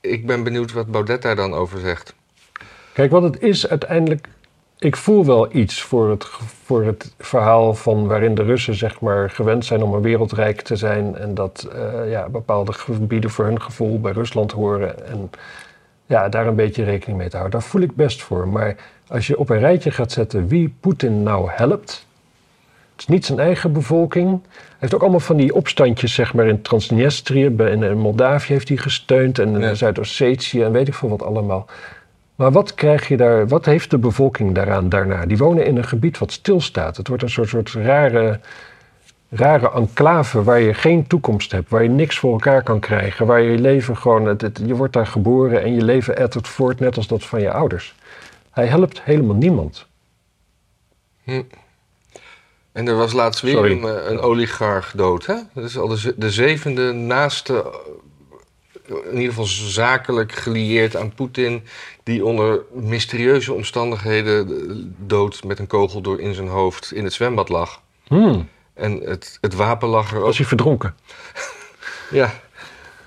ik 0.00 0.26
ben 0.26 0.42
benieuwd 0.44 0.72
wat 0.72 0.86
Baudet 0.86 1.22
daar 1.22 1.36
dan 1.36 1.54
over 1.54 1.78
zegt. 1.80 2.14
Kijk, 2.92 3.10
wat 3.10 3.22
het 3.22 3.42
is 3.42 3.68
uiteindelijk. 3.68 4.28
Ik 4.78 4.96
voel 4.96 5.26
wel 5.26 5.54
iets 5.56 5.82
voor 5.82 6.10
het, 6.10 6.24
voor 6.62 6.84
het 6.84 7.14
verhaal 7.18 7.74
van 7.74 8.06
waarin 8.06 8.34
de 8.34 8.42
Russen 8.42 8.74
zeg 8.74 9.00
maar 9.00 9.30
gewend 9.30 9.64
zijn 9.64 9.82
om 9.82 9.94
een 9.94 10.02
wereldrijk 10.02 10.60
te 10.60 10.76
zijn. 10.76 11.16
En 11.16 11.34
dat 11.34 11.68
eh, 11.72 12.10
ja, 12.10 12.28
bepaalde 12.28 12.72
gebieden 12.72 13.30
voor 13.30 13.44
hun 13.44 13.62
gevoel 13.62 14.00
bij 14.00 14.12
Rusland 14.12 14.52
horen. 14.52 15.06
En 15.06 15.30
ja, 16.06 16.28
daar 16.28 16.46
een 16.46 16.54
beetje 16.54 16.84
rekening 16.84 17.18
mee 17.18 17.28
te 17.28 17.36
houden. 17.36 17.60
Daar 17.60 17.68
voel 17.68 17.82
ik 17.82 17.94
best 17.96 18.22
voor. 18.22 18.48
Maar 18.48 18.76
als 19.08 19.26
je 19.26 19.38
op 19.38 19.48
een 19.50 19.58
rijtje 19.58 19.90
gaat 19.90 20.12
zetten 20.12 20.48
wie 20.48 20.74
Poetin 20.80 21.22
nou 21.22 21.48
helpt. 21.50 22.06
Het 22.98 23.08
is 23.08 23.14
niet 23.14 23.26
zijn 23.26 23.38
eigen 23.38 23.72
bevolking. 23.72 24.28
Hij 24.52 24.60
heeft 24.78 24.94
ook 24.94 25.00
allemaal 25.00 25.20
van 25.20 25.36
die 25.36 25.54
opstandjes, 25.54 26.14
zeg 26.14 26.34
maar, 26.34 26.46
in 26.46 26.62
Transnistrië. 26.62 27.50
bij- 27.50 27.70
In, 27.70 27.98
Moldavië 27.98 28.52
heeft 28.52 28.68
hij 28.68 28.76
gesteund. 28.76 29.38
En 29.38 29.54
in 29.54 29.60
Ja. 29.60 29.74
Zuid-Ossetië 29.74 30.62
en 30.62 30.72
weet 30.72 30.88
ik 30.88 30.94
veel 30.94 31.08
wat 31.08 31.22
allemaal. 31.22 31.66
Maar 32.34 32.52
wat 32.52 32.74
krijg 32.74 33.08
je 33.08 33.16
daar, 33.16 33.48
wat 33.48 33.64
heeft 33.64 33.90
de 33.90 33.98
bevolking 33.98 34.54
daaraan 34.54 34.88
daarna? 34.88 35.26
Die 35.26 35.36
wonen 35.36 35.66
in 35.66 35.76
een 35.76 35.84
gebied 35.84 36.18
wat 36.18 36.32
stilstaat. 36.32 36.96
Het 36.96 37.08
wordt 37.08 37.22
een 37.22 37.30
soort, 37.30 37.48
soort 37.48 37.72
rare, 37.72 38.40
rare 39.30 39.70
enclave 39.72 40.42
waar 40.42 40.60
je 40.60 40.74
geen 40.74 41.06
toekomst 41.06 41.52
hebt, 41.52 41.68
waar 41.70 41.82
je 41.82 41.88
niks 41.88 42.18
voor 42.18 42.32
elkaar 42.32 42.62
kan 42.62 42.80
krijgen, 42.80 43.26
waar 43.26 43.40
je 43.40 43.58
leven 43.58 43.96
gewoon, 43.96 44.26
het, 44.26 44.40
het- 44.40 44.62
je 44.66 44.74
wordt 44.74 44.92
daar 44.92 45.06
geboren 45.06 45.62
en 45.62 45.74
je 45.74 45.82
leven 45.84 46.16
ettert 46.16 46.48
voort 46.48 46.80
net 46.80 46.96
als 46.96 47.06
dat 47.06 47.24
van 47.24 47.40
je 47.40 47.52
ouders. 47.52 47.94
Hij 48.50 48.66
helpt 48.66 49.02
helemaal 49.02 49.36
niemand. 49.36 49.86
En 52.78 52.86
er 52.88 52.96
was 52.96 53.12
laatst 53.12 53.40
weer 53.40 53.52
Sorry. 53.54 53.72
een, 53.72 53.84
eh, 53.84 54.10
een 54.10 54.20
oligarch 54.20 54.92
dood, 54.96 55.26
hè? 55.26 55.34
Dat 55.54 55.64
is 55.64 55.78
al 55.78 55.88
de, 55.88 56.14
de 56.16 56.30
zevende 56.30 56.92
naaste, 56.92 57.72
eh, 58.86 58.94
in 59.10 59.14
ieder 59.14 59.28
geval 59.28 59.44
zakelijk 59.46 60.32
gelieerd 60.32 60.96
aan 60.96 61.14
Poetin... 61.14 61.62
die 62.02 62.24
onder 62.24 62.60
mysterieuze 62.72 63.52
omstandigheden 63.52 64.48
eh, 64.48 64.76
dood 64.96 65.44
met 65.44 65.58
een 65.58 65.66
kogel 65.66 66.00
door 66.00 66.20
in 66.20 66.34
zijn 66.34 66.48
hoofd 66.48 66.92
in 66.92 67.04
het 67.04 67.12
zwembad 67.12 67.48
lag. 67.48 67.80
Hmm, 68.06 68.48
En 68.74 69.00
het, 69.04 69.38
het 69.40 69.54
wapen 69.54 69.88
lag 69.88 70.10
er 70.10 70.18
ook. 70.18 70.24
was 70.24 70.36
hij 70.38 70.46
verdronken? 70.46 70.94
Ja. 72.10 72.40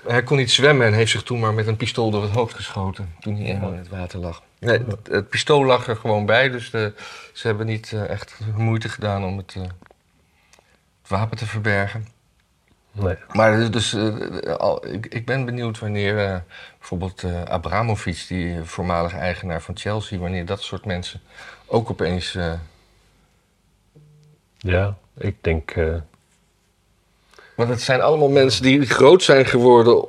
Hij 0.06 0.22
kon 0.22 0.36
niet 0.36 0.50
zwemmen 0.50 0.86
en 0.86 0.92
heeft 0.92 1.10
zich 1.10 1.22
toen 1.22 1.40
maar 1.40 1.54
met 1.54 1.66
een 1.66 1.76
pistool 1.76 2.10
door 2.10 2.22
het 2.22 2.32
hoofd 2.32 2.54
geschoten. 2.54 3.14
Toen 3.20 3.36
hij 3.36 3.44
in 3.44 3.62
het 3.62 3.88
water 3.88 4.18
lag. 4.18 4.42
Nee, 4.58 4.78
het, 4.78 5.08
het 5.10 5.28
pistool 5.28 5.64
lag 5.64 5.88
er 5.88 5.96
gewoon 5.96 6.26
bij, 6.26 6.50
dus 6.50 6.70
de, 6.70 6.92
ze 7.32 7.46
hebben 7.46 7.66
niet 7.66 7.92
eh, 7.92 8.08
echt 8.08 8.38
moeite 8.56 8.88
gedaan 8.88 9.24
om 9.24 9.36
het, 9.36 9.54
eh, 9.56 9.62
het 9.62 11.08
wapen 11.08 11.36
te 11.36 11.46
verbergen. 11.46 12.06
Nee. 12.92 13.16
Maar 13.32 13.70
dus, 13.70 13.92
eh, 13.94 14.54
al, 14.56 14.86
ik, 14.86 15.06
ik 15.06 15.26
ben 15.26 15.44
benieuwd 15.44 15.78
wanneer 15.78 16.18
eh, 16.26 16.36
bijvoorbeeld 16.78 17.22
eh 17.22 17.42
Abramovic, 17.42 18.24
die 18.28 18.62
voormalig 18.62 19.14
eigenaar 19.14 19.62
van 19.62 19.76
Chelsea, 19.76 20.18
wanneer 20.18 20.46
dat 20.46 20.62
soort 20.62 20.84
mensen 20.84 21.20
ook 21.66 21.90
opeens. 21.90 22.34
eh, 22.34 22.52
Ja, 24.58 24.96
ik 25.18 25.36
denk. 25.40 25.74
Want 27.54 27.68
het 27.68 27.80
zijn 27.80 28.00
allemaal 28.00 28.28
mensen 28.28 28.62
die 28.62 28.86
groot 28.86 29.22
zijn 29.22 29.46
geworden 29.46 30.04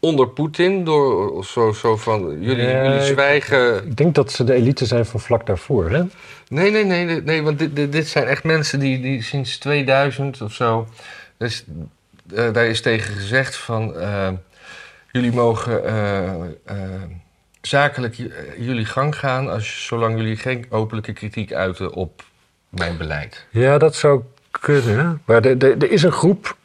onder 0.00 0.28
Poetin, 0.28 0.84
door 0.84 1.44
zo, 1.44 1.72
zo 1.72 1.96
van 1.96 2.40
jullie, 2.40 2.66
jullie 2.66 3.02
zwijgen. 3.02 3.86
ik 3.86 3.96
denk 3.96 4.14
dat 4.14 4.32
ze 4.32 4.44
de 4.44 4.54
elite 4.54 4.86
zijn 4.86 5.06
van 5.06 5.20
vlak 5.20 5.46
daarvoor, 5.46 5.90
hè? 5.90 6.02
Nee, 6.48 6.70
nee, 6.70 6.84
nee, 6.84 7.04
nee, 7.04 7.22
nee 7.22 7.42
want 7.42 7.58
dit, 7.58 7.76
dit, 7.76 7.92
dit 7.92 8.08
zijn 8.08 8.26
echt 8.26 8.44
mensen 8.44 8.78
die, 8.78 9.00
die 9.00 9.22
sinds 9.22 9.58
2000 9.58 10.40
of 10.40 10.52
zo. 10.52 10.86
Dus 11.36 11.64
daar 12.24 12.66
is 12.66 12.80
tegen 12.80 13.14
gezegd 13.14 13.56
van. 13.56 13.96
eh, 13.96 14.28
jullie 15.12 15.32
mogen 15.32 15.84
eh, 16.64 16.72
zakelijk 17.60 18.14
jullie 18.58 18.84
gang 18.84 19.16
gaan. 19.16 19.50
Als, 19.50 19.86
zolang 19.86 20.16
jullie 20.16 20.36
geen 20.36 20.66
openlijke 20.70 21.12
kritiek 21.12 21.52
uiten 21.52 21.92
op 21.92 22.22
mijn 22.68 22.96
beleid. 22.96 23.46
Ja, 23.50 23.78
dat 23.78 23.94
zou 23.94 24.22
kunnen. 24.60 25.22
Maar 25.24 25.44
er- 25.44 25.58
er 25.64 25.78
er 25.78 25.90
is 25.90 26.02
een 26.02 26.12
groep, 26.12 26.56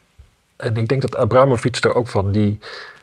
en 0.56 0.76
ik 0.76 0.88
denk 0.88 1.00
dat 1.00 1.16
Abramovic 1.16 1.76
er 1.84 1.94
ook 1.94 2.08
van, 2.08 2.32
die 2.32 2.58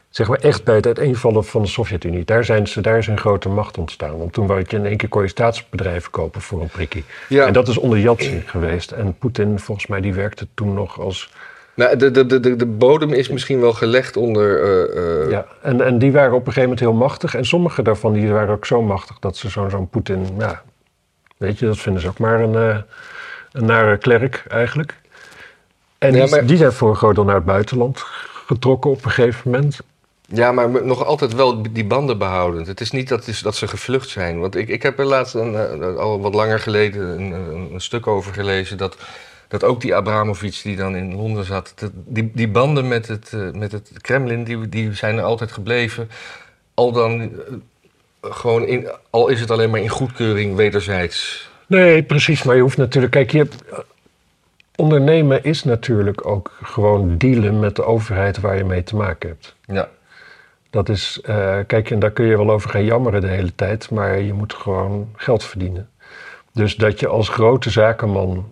zeg 0.09 0.27
maar 0.27 0.39
echt 0.39 0.63
bij 0.63 0.75
het 0.75 0.85
uiteenvallen 0.85 1.45
van 1.45 1.61
de 1.61 1.67
Sovjet-Unie, 1.67 2.25
daar, 2.25 2.45
zijn 2.45 2.67
ze, 2.67 2.81
daar 2.81 2.97
is 2.97 3.07
een 3.07 3.19
grote 3.19 3.49
macht 3.49 3.77
ontstaan. 3.77 4.17
Want 4.17 4.33
toen 4.33 4.47
wou 4.47 4.59
je 4.59 4.77
in 4.77 4.85
één 4.85 4.97
keer 4.97 5.09
kon 5.09 5.21
je 5.21 5.27
staatsbedrijven 5.27 6.11
kopen 6.11 6.41
voor 6.41 6.61
een 6.61 6.67
prikkie. 6.69 7.03
Ja. 7.29 7.45
En 7.45 7.53
dat 7.53 7.67
is 7.67 7.77
onder 7.77 7.99
Yeltsin 7.99 8.43
geweest. 8.45 8.91
En 8.91 9.17
Poetin, 9.17 9.59
volgens 9.59 9.87
mij, 9.87 10.01
die 10.01 10.13
werkte 10.13 10.47
toen 10.53 10.73
nog 10.73 10.99
als... 10.99 11.31
Nou, 11.75 11.95
de, 11.97 12.11
de, 12.11 12.25
de, 12.25 12.39
de, 12.39 12.55
de 12.55 12.65
bodem 12.65 13.13
is 13.13 13.29
misschien 13.29 13.59
wel 13.59 13.73
gelegd 13.73 14.17
onder. 14.17 14.63
eh, 14.63 15.23
eh, 15.23 15.31
Ja, 15.31 15.45
en, 15.61 15.81
en 15.81 15.97
die 15.99 16.11
waren 16.11 16.31
op 16.33 16.39
een 16.47 16.53
gegeven 16.53 16.61
moment 16.69 16.79
heel 16.79 16.93
machtig. 16.93 17.35
En 17.35 17.45
sommige 17.45 17.81
daarvan 17.81 18.13
die 18.13 18.31
waren 18.31 18.53
ook 18.53 18.65
zo 18.65 18.81
machtig 18.81 19.19
dat 19.19 19.37
ze 19.37 19.49
zo'n 19.49 19.69
zo'n 19.69 19.89
Poetin... 19.89 20.27
Ja, 20.37 20.61
weet 21.37 21.59
je, 21.59 21.65
dat 21.65 21.77
vinden 21.77 22.01
ze 22.01 22.07
ook 22.07 22.19
maar 22.19 22.39
een, 22.41 22.55
eh, 22.55 22.77
een 23.51 23.65
nare 23.65 23.97
klerk 23.97 24.43
eigenlijk. 24.47 24.95
En 25.97 26.13
Ja, 26.13 26.23
die, 26.23 26.31
maar- 26.31 26.45
die 26.45 26.57
zijn 26.57 26.71
voor 26.71 26.89
een 26.89 26.95
groot 26.95 27.15
deel 27.15 27.23
naar 27.23 27.35
het 27.35 27.45
buitenland 27.45 27.99
getrokken 28.45 28.91
op 28.91 29.05
een 29.05 29.11
gegeven 29.11 29.51
moment. 29.51 29.79
Ja, 30.27 30.51
maar 30.51 30.85
nog 30.85 31.05
altijd 31.05 31.33
wel 31.33 31.61
die 31.71 31.85
banden 31.85 32.17
behoudend. 32.17 32.67
Het 32.67 32.81
is 32.81 32.91
niet 32.91 33.07
dat, 33.09 33.27
is, 33.27 33.41
dat 33.41 33.55
ze 33.55 33.67
gevlucht 33.67 34.09
zijn. 34.09 34.39
Want 34.39 34.55
ik, 34.55 34.67
ik 34.69 34.83
heb 34.83 34.99
er 34.99 35.05
laatst 35.05 35.33
een, 35.35 35.55
eh, 35.55 35.95
al 35.95 36.21
wat 36.21 36.33
langer 36.33 36.59
geleden 36.59 37.21
een, 37.73 37.81
stuk 37.81 38.07
over 38.07 38.33
gelezen... 38.33 38.77
Dat, 38.77 38.97
dat 39.47 39.63
ook 39.63 39.81
die 39.81 39.95
Abramovic 39.95 40.59
die 40.63 40.75
dan 40.75 40.95
in 40.95 41.15
Londen 41.15 41.45
zat... 41.45 41.73
dat- 41.75 41.91
die, 41.93 42.31
die 42.33 42.47
banden 42.47 42.87
met 42.87 43.07
het, 43.07 43.33
eh, 43.33 43.51
met 43.51 43.71
het 43.71 43.91
Kremlin, 44.01 44.43
die, 44.43 44.69
die 44.69 44.93
zijn 44.93 45.17
er 45.17 45.23
altijd 45.23 45.51
gebleven. 45.51 46.09
Al 46.73 46.91
dan 46.91 47.21
eh, 47.21 47.29
gewoon 48.21 48.63
in... 48.65 48.89
Al 49.09 49.27
is 49.27 49.39
het 49.39 49.51
alleen 49.51 49.69
maar 49.69 49.79
in 49.81 49.89
goedkeuring 49.89 50.55
wederzijds. 50.55 51.49
Nee, 51.71 52.03
precies. 52.03 52.43
Maar 52.43 52.55
je 52.55 52.61
hoeft 52.61 52.77
natuurlijk... 52.77 53.11
Kijk, 53.11 53.31
je 53.31 53.37
hebt, 53.37 53.63
ondernemen 54.75 55.43
is 55.43 55.63
natuurlijk 55.63 56.25
ook 56.27 56.57
gewoon 56.63 57.17
dealen 57.17 57.59
met 57.59 57.75
de 57.75 57.83
overheid 57.83 58.39
waar 58.39 58.57
je 58.57 58.63
mee 58.63 58.83
te 58.83 58.95
maken 58.95 59.29
hebt. 59.29 59.55
Ja, 59.65 59.89
Dat 60.69 60.89
is, 60.89 61.19
eh, 61.23 61.57
kijk, 61.67 61.91
en 61.91 61.99
daar 61.99 62.11
kun 62.11 62.25
je 62.25 62.37
wel 62.37 62.51
over 62.51 62.69
gaan 62.69 62.83
jammeren 62.83 63.21
de 63.21 63.27
hele 63.27 63.55
tijd, 63.55 63.89
maar 63.89 64.19
je 64.19 64.33
moet 64.33 64.53
gewoon 64.53 65.09
geld 65.15 65.43
verdienen. 65.43 65.89
Dus 66.53 66.75
dat 66.75 66.99
je 66.99 67.07
als 67.07 67.29
grote 67.29 67.69
zakenman 67.69 68.49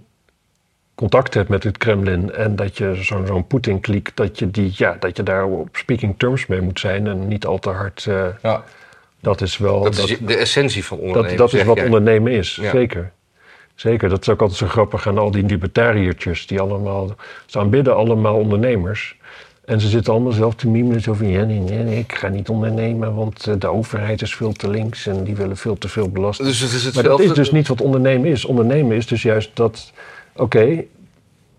contact 0.96 1.34
hebt 1.34 1.50
met 1.50 1.64
het 1.64 1.78
Kremlin 1.78 2.32
en 2.34 2.56
dat 2.56 2.78
je 2.78 2.96
zo'n 2.96 3.26
zo'n 3.28 3.48
Poetin-kliek, 3.48 4.12
dat, 4.16 4.40
je 4.40 4.52
die, 4.52 4.72
ja, 4.76 4.96
dat 5.00 5.18
je 5.18 5.24
daar 5.24 5.46
op 5.46 5.70
speaking 5.72 6.16
terms 6.18 6.48
mee 6.48 6.62
moet 6.62 6.80
zijn 6.80 7.08
en 7.08 7.28
niet 7.28 7.46
al 7.46 7.60
te 7.60 7.70
hard. 7.70 8.06
eh, 8.08 8.26
ja. 8.42 8.64
Dat 9.22 9.42
is 9.42 9.58
wel. 9.58 9.84
dat, 9.84 9.96
dat, 9.96 10.10
is 10.10 10.18
de 10.20 10.36
essentie 10.36 10.86
van 10.86 10.98
ondernemen. 10.98 11.38
dat, 11.38 11.52
dat 11.52 11.60
is 11.60 11.66
wat 11.66 11.76
jij. 11.76 11.86
ondernemen 11.86 12.32
is, 12.32 12.58
Ja. 12.62 12.72
zeker. 12.72 13.12
Zeker, 13.76 14.10
dat 14.10 14.22
is 14.22 14.30
ook 14.30 14.42
altijd 14.42 14.60
zo 14.60 14.68
grappig 14.68 15.08
aan 15.08 15.18
al 15.18 15.32
die 15.32 15.44
libertariërtjes. 15.44 16.48
Die 16.48 16.60
allemaal, 16.60 17.16
ze 17.46 17.60
aanbidden 17.60 17.96
allemaal 17.96 18.36
ondernemers. 18.36 19.18
En 19.66 19.82
ze 19.82 19.88
zitten 19.88 20.14
allemaal 20.14 20.32
zelf 20.32 20.56
te 20.56 20.68
mimelen 20.68 21.02
zo 21.02 21.14
van... 21.14 21.28
Ja, 21.28 21.44
nee, 21.44 21.60
nee, 21.60 21.84
nee, 21.84 22.00
ik 22.00 22.14
ga 22.14 22.28
niet 22.28 22.50
ondernemen, 22.50 23.16
want 23.16 23.48
eh, 23.48 23.54
de 23.58 23.68
overheid 23.68 24.22
is 24.22 24.36
veel 24.36 24.52
te 24.52 24.70
links... 24.70 25.08
en 25.08 25.24
die 25.24 25.36
willen 25.36 25.58
veel 25.58 25.78
te 25.78 25.88
veel 25.88 26.10
belasting. 26.10 26.48
Dus 26.48 26.60
het 26.60 26.72
is 26.72 26.92
maar 26.92 27.04
dat 27.04 27.20
is 27.20 27.34
dus 27.34 27.52
niet 27.52 27.68
wat 27.68 27.82
ondernemen 27.82 28.30
is. 28.30 28.46
Ondernemen 28.46 28.96
is 28.98 29.08
dus 29.08 29.22
juist 29.22 29.50
dat... 29.54 29.92
Oké, 30.36 30.84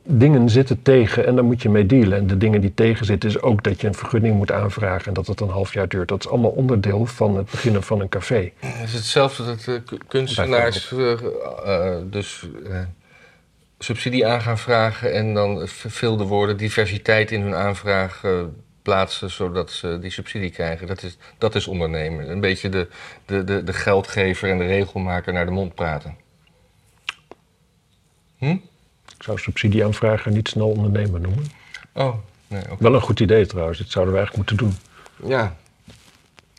dingen 0.03 0.49
zitten 0.49 0.83
tegen 0.83 1.27
en 1.27 1.35
daar 1.35 1.45
moet 1.45 1.63
je 1.63 1.69
mee 1.69 1.87
dealen. 1.87 2.19
En 2.19 2.27
de 2.27 2.37
dingen 2.37 2.61
die 2.61 2.75
tegen 2.75 3.07
zitten 3.07 3.29
is 3.29 3.41
ook 3.41 3.63
dat 3.63 3.81
je 3.81 3.87
een 3.87 3.95
vergunning 3.95 4.37
moet 4.37 4.53
aanvragen... 4.53 5.07
en 5.07 5.15
dat 5.15 5.27
het 5.27 5.41
een 5.41 5.49
half 5.49 5.75
jaar 5.75 5.89
duurt. 5.89 6.09
Dat 6.09 6.25
is 6.25 6.31
allemaal 6.31 6.51
onderdeel 6.51 7.07
van 7.07 7.37
het 7.37 7.51
beginnen 7.51 7.83
van 7.83 8.01
een 8.01 8.09
café. 8.09 8.53
Het 8.59 8.89
is 8.89 8.95
hetzelfde 8.95 9.45
dat 9.45 9.65
ku- 9.85 9.99
kunstenaars 10.09 10.93
eh, 10.93 11.13
eh, 11.13 11.97
dus 12.05 12.49
eh, 12.67 12.81
subsidie 13.79 14.27
aan 14.27 14.41
gaan 14.41 14.59
vragen 14.59 15.13
en 15.13 15.35
dan 15.35 15.69
verveelde 15.69 16.25
woorden 16.25 16.57
diversiteit 16.57 17.31
in 17.31 17.41
hun 17.41 17.55
aanvraag 17.55 18.23
plaatsen 18.83 19.31
zodat 19.31 19.71
ze 19.71 19.99
die 20.01 20.11
subsidie 20.11 20.51
krijgen. 20.51 20.87
Dat 20.87 21.03
is, 21.03 21.17
dat 21.39 21.55
is 21.55 21.67
ondernemen. 21.67 22.31
Een 22.31 22.41
beetje 22.41 22.69
de, 22.69 22.89
de, 23.25 23.45
de, 23.45 23.65
de 23.65 23.73
geldgever 23.73 24.51
en 24.51 24.59
de 24.59 24.67
regelmaker 24.67 25.33
naar 25.33 25.45
de 25.45 25.51
mond 25.51 25.75
praten. 25.75 26.17
Hm? 28.39 28.57
Ik 29.21 29.27
zou 29.27 29.39
subsidieaanvragen 29.39 30.33
niet 30.33 30.49
snel 30.49 30.69
ondernemen 30.69 31.21
noemen. 31.21 31.45
Oh, 31.93 32.15
nee. 32.47 32.63
Wel 32.79 32.95
een 32.95 33.01
goed 33.01 33.21
idee 33.21 33.47
trouwens, 33.47 33.79
dit 33.79 33.91
zouden 33.91 34.15
we 34.15 34.21
eigenlijk 34.21 34.51
moeten 34.51 34.67
doen. 34.67 34.79
Ja. 35.31 35.57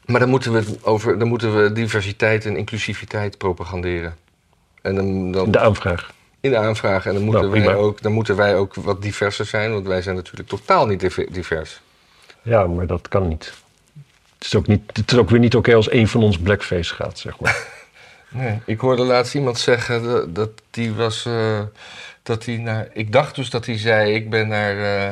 Maar 0.06 0.20
dan 0.20 0.30
moeten, 0.30 0.52
we 0.54 0.78
over, 0.82 1.20
dan 1.20 1.28
moeten 1.28 1.64
we 1.64 1.72
diversiteit 1.72 2.46
en 2.46 2.58
inclusiviteit 2.58 3.38
propaganderen. 3.38 4.16
En 4.82 4.96
dan, 5.32 5.52
de 5.52 5.60
aanvraag. 5.60 6.12
in 6.40 6.50
de 6.52 6.58
aanvraag. 6.58 7.06
En 7.06 7.14
dan 7.14 7.24
moeten, 7.24 7.50
Nou, 7.50 7.64
wij 7.64 7.76
ook, 7.76 8.02
dan 8.02 8.12
moeten 8.12 8.36
wij 8.36 8.56
ook 8.56 8.76
wat 8.76 9.02
diverser 9.02 9.46
zijn, 9.46 9.72
want 9.72 9.88
wij 9.88 10.02
zijn 10.02 10.16
natuurlijk 10.16 10.50
totaal 10.50 10.86
niet 10.86 11.00
diver- 11.00 11.32
divers. 11.32 11.82
Ja, 12.42 12.68
maar 12.68 12.88
dat 12.88 13.08
kan 13.08 13.28
niet. 13.28 13.54
Het 14.38 14.46
is 14.46 14.56
ook, 14.56 14.68
niet, 14.68 14.82
het 14.94 15.12
is 15.12 15.18
ook 15.18 15.30
weer 15.30 15.40
niet 15.40 15.56
oké 15.56 15.76
als 15.76 15.90
één 15.90 16.08
van 16.08 16.24
ons 16.24 16.38
blackface 16.38 16.94
gaat, 16.94 17.20
zeg 17.20 17.40
maar. 17.40 17.64
Nee. 18.34 18.60
Ik 18.66 18.80
hoorde 18.80 19.04
laatst 19.04 19.36
iemand 19.36 19.60
zeggen 19.60 20.04
dat, 20.04 20.36
dat 20.36 20.50
die 20.70 20.94
was. 20.94 21.26
eh, 21.26 21.60
dat 22.24 22.46
hij 22.46 22.58
naar. 22.58 22.88
Ik 22.94 23.12
dacht 23.12 23.36
dus 23.36 23.50
dat 23.50 23.66
hij 23.66 23.78
zei: 23.78 24.14
Ik 24.14 24.30
ben 24.30 24.48
naar 24.48 24.78
eh, 24.78 25.12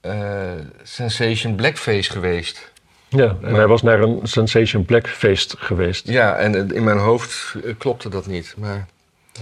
eh, 0.00 0.60
Sensation 0.82 1.54
Blackface 1.54 2.10
geweest. 2.12 2.72
Ja, 3.08 3.24
en 3.28 3.38
Maar- 3.40 3.52
hij 3.52 3.66
was 3.66 3.82
naar 3.82 4.00
een 4.00 4.20
Sensation 4.22 4.84
Blackfeest 4.84 5.54
geweest. 5.58 6.08
Ja, 6.08 6.36
en 6.36 6.70
in 6.72 6.84
mijn 6.84 6.98
hoofd 6.98 7.54
eh, 7.64 7.74
klopte 7.78 8.08
dat 8.08 8.26
niet. 8.26 8.54
Maar 8.58 8.86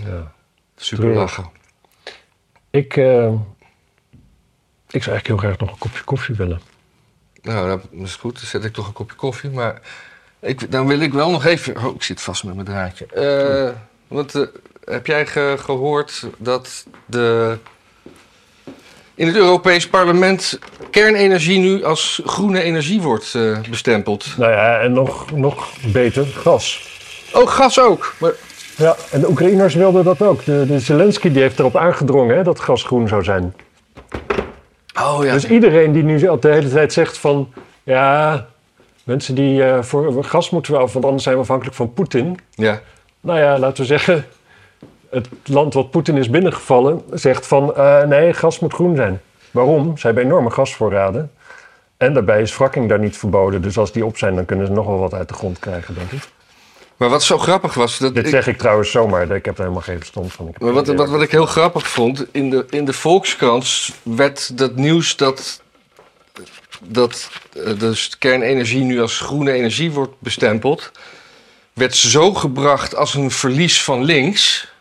Ja. 0.04 0.32
super 0.76 1.08
lachen. 1.08 1.50
Ik, 2.70 2.96
ik 4.90 5.02
zou 5.02 5.14
eigenlijk 5.14 5.26
heel 5.26 5.36
graag 5.36 5.58
nog 5.58 5.70
een 5.70 5.78
kopje 5.78 6.04
koffie 6.04 6.34
willen. 6.34 6.60
Nou, 7.42 7.68
dat 7.68 7.86
is 8.02 8.16
goed. 8.16 8.34
Dan 8.34 8.44
zet 8.46 8.64
ik 8.64 8.72
toch 8.72 8.86
een 8.86 8.92
kopje 8.92 9.16
koffie. 9.16 9.50
Maar 9.50 9.80
ik, 10.40 10.70
dan 10.70 10.86
wil 10.86 11.00
ik 11.00 11.12
wel 11.12 11.30
nog 11.30 11.44
even. 11.44 11.76
Oh, 11.84 11.94
ik 11.94 12.02
zit 12.02 12.20
vast 12.20 12.44
met 12.44 12.54
mijn 12.54 12.66
draadje. 12.66 13.06
Eh, 13.06 13.74
want 14.08 14.32
heb 14.84 15.06
jij 15.06 15.26
ge- 15.26 15.56
gehoord 15.58 16.26
dat 16.38 16.86
de. 17.06 17.56
In 19.14 19.26
het 19.26 19.36
Europees 19.36 19.88
Parlement 19.88 20.58
kernenergie 20.90 21.58
nu 21.58 21.84
als 21.84 22.22
groene 22.24 22.62
energie 22.62 23.00
wordt 23.02 23.34
eh, 23.34 23.58
bestempeld. 23.70 24.26
Nou 24.36 24.52
ja, 24.52 24.80
en 24.80 24.92
nog, 24.92 25.30
nog 25.30 25.68
beter, 25.92 26.26
gas. 26.26 26.88
Oh, 27.32 27.48
gas 27.48 27.80
ook. 27.80 28.14
Maar, 28.18 28.32
Ja, 28.76 28.96
en 29.10 29.20
de 29.20 29.28
Oekraïners 29.28 29.74
wilden 29.74 30.04
dat 30.04 30.22
ook. 30.22 30.44
De, 30.44 30.64
de 30.66 30.78
Zelensky 30.80 31.30
die 31.32 31.42
heeft 31.42 31.58
erop 31.58 31.76
aangedrongen 31.76 32.36
hè, 32.36 32.42
dat 32.42 32.60
gas 32.60 32.82
groen 32.82 33.08
zou 33.08 33.22
zijn. 33.24 33.54
oh 35.00 35.24
ja. 35.24 35.32
Dus 35.32 35.44
iedereen 35.48 35.92
die 35.92 36.02
nu 36.02 36.28
al 36.28 36.40
de 36.40 36.48
hele 36.48 36.68
tijd 36.70 36.92
zegt 36.92 37.18
van... 37.18 37.52
Ja, 37.82 38.46
mensen 39.04 39.34
die 39.34 39.64
eh, 39.64 39.82
voor 39.82 40.24
gas 40.24 40.50
moeten 40.50 40.72
we 40.72 40.78
af, 40.78 40.92
want 40.92 41.04
anders 41.04 41.22
zijn 41.22 41.34
we 41.36 41.40
afhankelijk 41.42 41.76
van 41.76 41.92
Poetin. 41.92 42.38
ja. 42.50 42.80
Nou 43.20 43.38
ja, 43.38 43.58
laten 43.58 43.80
we 43.82 43.86
zeggen... 43.88 44.26
Het 45.14 45.28
land 45.44 45.74
wat 45.74 45.90
Poetin 45.90 46.16
is 46.16 46.30
binnengevallen 46.30 47.02
zegt 47.12 47.46
van... 47.46 47.76
eh, 47.76 48.02
nee, 48.02 48.32
gas 48.32 48.58
moet 48.58 48.74
groen 48.74 48.96
zijn. 48.96 49.20
Waarom? 49.50 49.98
Ze 49.98 50.06
hebben 50.06 50.24
enorme 50.24 50.50
gasvoorraden. 50.50 51.32
En 51.96 52.14
daarbij 52.14 52.42
is 52.42 52.52
fracking 52.52 52.88
daar 52.88 52.98
niet 52.98 53.16
verboden. 53.16 53.62
Dus 53.62 53.78
als 53.78 53.92
die 53.92 54.04
op 54.04 54.16
zijn, 54.16 54.34
dan 54.34 54.44
kunnen 54.44 54.66
ze 54.66 54.72
nog 54.72 54.86
wel 54.86 54.98
wat 54.98 55.14
uit 55.14 55.28
de 55.28 55.34
grond 55.34 55.58
krijgen, 55.58 55.94
denk 55.94 56.10
ik. 56.10 56.28
Maar 56.96 57.08
wat 57.08 57.22
zo 57.22 57.38
grappig 57.38 57.74
was. 57.74 57.98
Dat 57.98 58.14
Dit 58.14 58.24
ik, 58.24 58.30
zeg 58.30 58.46
ik 58.46 58.58
trouwens 58.58 58.90
zomaar. 58.90 59.30
Ik 59.30 59.44
heb 59.44 59.54
er 59.54 59.60
helemaal 59.60 59.82
geen 59.82 59.98
verstand 59.98 60.32
van. 60.32 60.48
Ik 60.48 60.58
Maar 60.58 60.72
wat, 60.72 60.86
wat, 60.86 61.08
wat 61.08 61.22
ik 61.22 61.30
heel 61.30 61.46
grappig 61.46 61.88
vond, 61.88 62.26
in 62.32 62.50
de, 62.50 62.66
in 62.70 62.84
de 62.84 62.92
Volkskrant 62.92 63.90
werd 64.02 64.58
dat 64.58 64.76
nieuws 64.76 65.16
dat, 65.16 65.62
dat 66.82 67.30
eh, 67.52 67.78
dus 67.78 68.18
kernenergie 68.18 68.84
nu 68.84 69.00
als 69.00 69.20
groene 69.20 69.52
energie 69.52 69.90
wordt 69.90 70.14
bestempeld, 70.18 70.90
werd 71.72 71.94
zo 71.94 72.34
gebracht 72.34 72.96
als 72.96 73.14
een 73.14 73.30
verlies 73.30 73.82
van 73.82 74.04
links. 74.04 74.72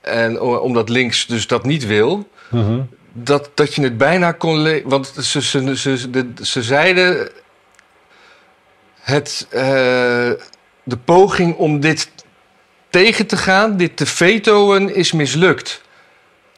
En 0.00 0.40
omdat 0.40 0.88
links 0.88 1.26
dus 1.26 1.46
dat 1.46 1.64
niet 1.64 1.86
wil, 1.86 2.28
Mhm. 2.50 2.80
dat, 3.12 3.50
dat 3.54 3.74
je 3.74 3.82
het 3.82 3.96
bijna 3.98 4.32
kon 4.32 4.58
lezen. 4.58 4.88
Want 4.88 5.06
ze, 5.20 5.42
ze, 5.42 5.76
ze, 5.76 6.10
de- 6.10 6.32
ze 6.42 6.62
zeiden. 6.62 7.28
Het, 9.00 9.46
eh, 9.50 9.60
de 10.82 10.96
poging 11.04 11.56
om 11.56 11.80
dit 11.80 12.10
tegen 12.90 13.26
te 13.26 13.36
gaan, 13.36 13.76
dit 13.76 13.96
te 13.96 14.06
vetoen, 14.06 14.90
is 14.94 15.12
mislukt. 15.12 15.82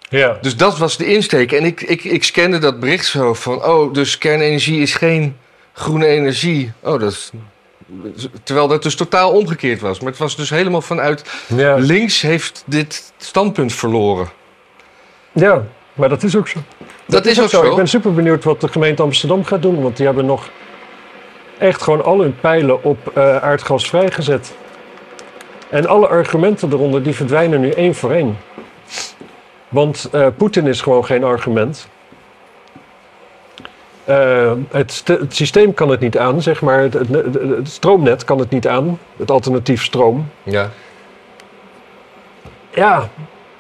Ja, 0.09 0.39
Dus 0.41 0.57
dat 0.57 0.79
was 0.79 0.97
de 0.97 1.07
insteek. 1.07 1.53
En 1.53 1.65
ik, 1.65 1.81
ik, 1.81 2.05
ik 2.05 2.25
scande 2.25 2.59
dat 2.59 2.81
bericht 2.81 3.07
zo 3.07 3.35
van: 3.35 3.65
oh, 3.65 3.93
dus 3.95 4.19
kernenergie 4.19 4.81
is 4.81 4.95
geen 4.95 5.37
groene 5.73 6.07
energie. 6.07 6.73
Oh, 6.81 7.01
dat 7.01 7.13
is. 7.13 7.31
Terwijl 8.43 8.69
dat 8.69 8.83
dus 8.83 8.95
totaal 8.95 9.31
omgekeerd 9.31 9.81
was. 9.81 10.01
Maar 10.01 10.11
het 10.11 10.19
was 10.19 10.37
dus 10.37 10.51
helemaal 10.51 10.81
vanuit 10.81 11.25
ja. 11.47 11.75
links 11.75 12.21
heeft 12.21 12.63
dit 12.67 13.13
standpunt 13.17 13.73
verloren. 13.73 14.29
ja, 15.33 15.65
maar 15.95 16.09
dat 16.09 16.23
is 16.23 16.37
ook 16.37 16.49
zo. 16.49 16.59
Dat, 17.07 17.27
is 17.27 17.41
ook 17.41 17.49
zo. 17.49 17.71
Ik 17.71 17.77
ben 17.77 17.89
super 17.89 18.15
benieuwd 18.15 18.45
wat 18.45 18.61
de 18.61 18.69
gemeente 18.69 19.03
Amsterdam 19.03 19.45
gaat 19.45 19.63
doen. 19.63 19.83
Want 19.83 19.97
die 19.97 20.07
hebben 20.07 20.27
nog 20.27 20.49
echt 21.59 21.83
gewoon 21.83 22.05
al 22.05 22.21
hun 22.21 22.41
pijlen 22.41 22.85
op 22.85 23.11
eh, 23.15 23.37
aardgas 23.37 23.89
vrijgezet. 23.89 24.53
En 25.71 25.87
alle 25.87 26.09
argumenten 26.09 26.73
eronder, 26.73 27.03
die 27.03 27.15
verdwijnen 27.15 27.61
nu 27.61 27.71
één 27.71 27.95
voor 27.95 28.13
één. 28.13 28.39
Want 29.69 30.09
eh, 30.13 30.27
Poetin 30.37 30.67
is 30.67 30.81
gewoon 30.81 31.05
geen 31.05 31.25
argument. 31.25 31.89
Eh, 34.05 34.53
het, 34.71 34.93
st- 34.93 35.09
het 35.09 35.37
systeem 35.37 35.75
kan 35.75 35.89
het 35.89 36.01
niet 36.01 36.19
aan, 36.19 36.43
zeg 36.43 36.63
maar. 36.63 36.81
Het, 36.81 36.93
het, 36.95 37.69
stroomnet 37.69 38.25
kan 38.25 38.39
het 38.39 38.51
niet 38.51 38.69
aan. 38.69 38.99
Het 39.17 39.31
alternatief 39.31 39.85
stroom. 39.85 40.27
Ja. 40.43 40.71
Ja, 42.75 43.09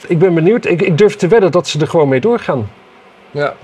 ik 0.06 0.18
ben 0.18 0.34
benieuwd. 0.34 0.64
Ik, 0.64 0.82
ik 0.82 0.98
durf 0.98 1.16
te 1.16 1.28
wedden 1.28 1.50
dat 1.50 1.68
ze 1.68 1.80
er 1.80 1.88
gewoon 1.88 2.08
mee 2.08 2.20
doorgaan. 2.20 2.70
Ja. 3.30 3.54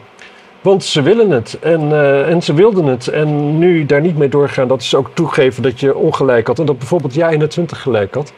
Want 0.60 0.84
ze 0.84 1.02
willen 1.02 1.30
het 1.30 1.58
en, 1.60 1.92
eh, 1.92 2.28
en 2.28 2.42
ze 2.42 2.54
wilden 2.54 2.84
het. 2.84 3.08
En 3.08 3.58
nu 3.58 3.86
daar 3.86 4.00
niet 4.00 4.18
mee 4.18 4.28
doorgaan, 4.28 4.68
dat 4.68 4.80
is 4.82 4.94
ook 4.94 5.10
toegeven 5.14 5.62
dat 5.62 5.80
je 5.80 5.94
ongelijk 5.96 6.46
had. 6.46 6.58
En 6.58 6.66
dat 6.66 6.78
bijvoorbeeld 6.78 7.14
jij 7.14 7.28
21 7.30 7.82
gelijk 7.82 8.14
had. 8.14 8.32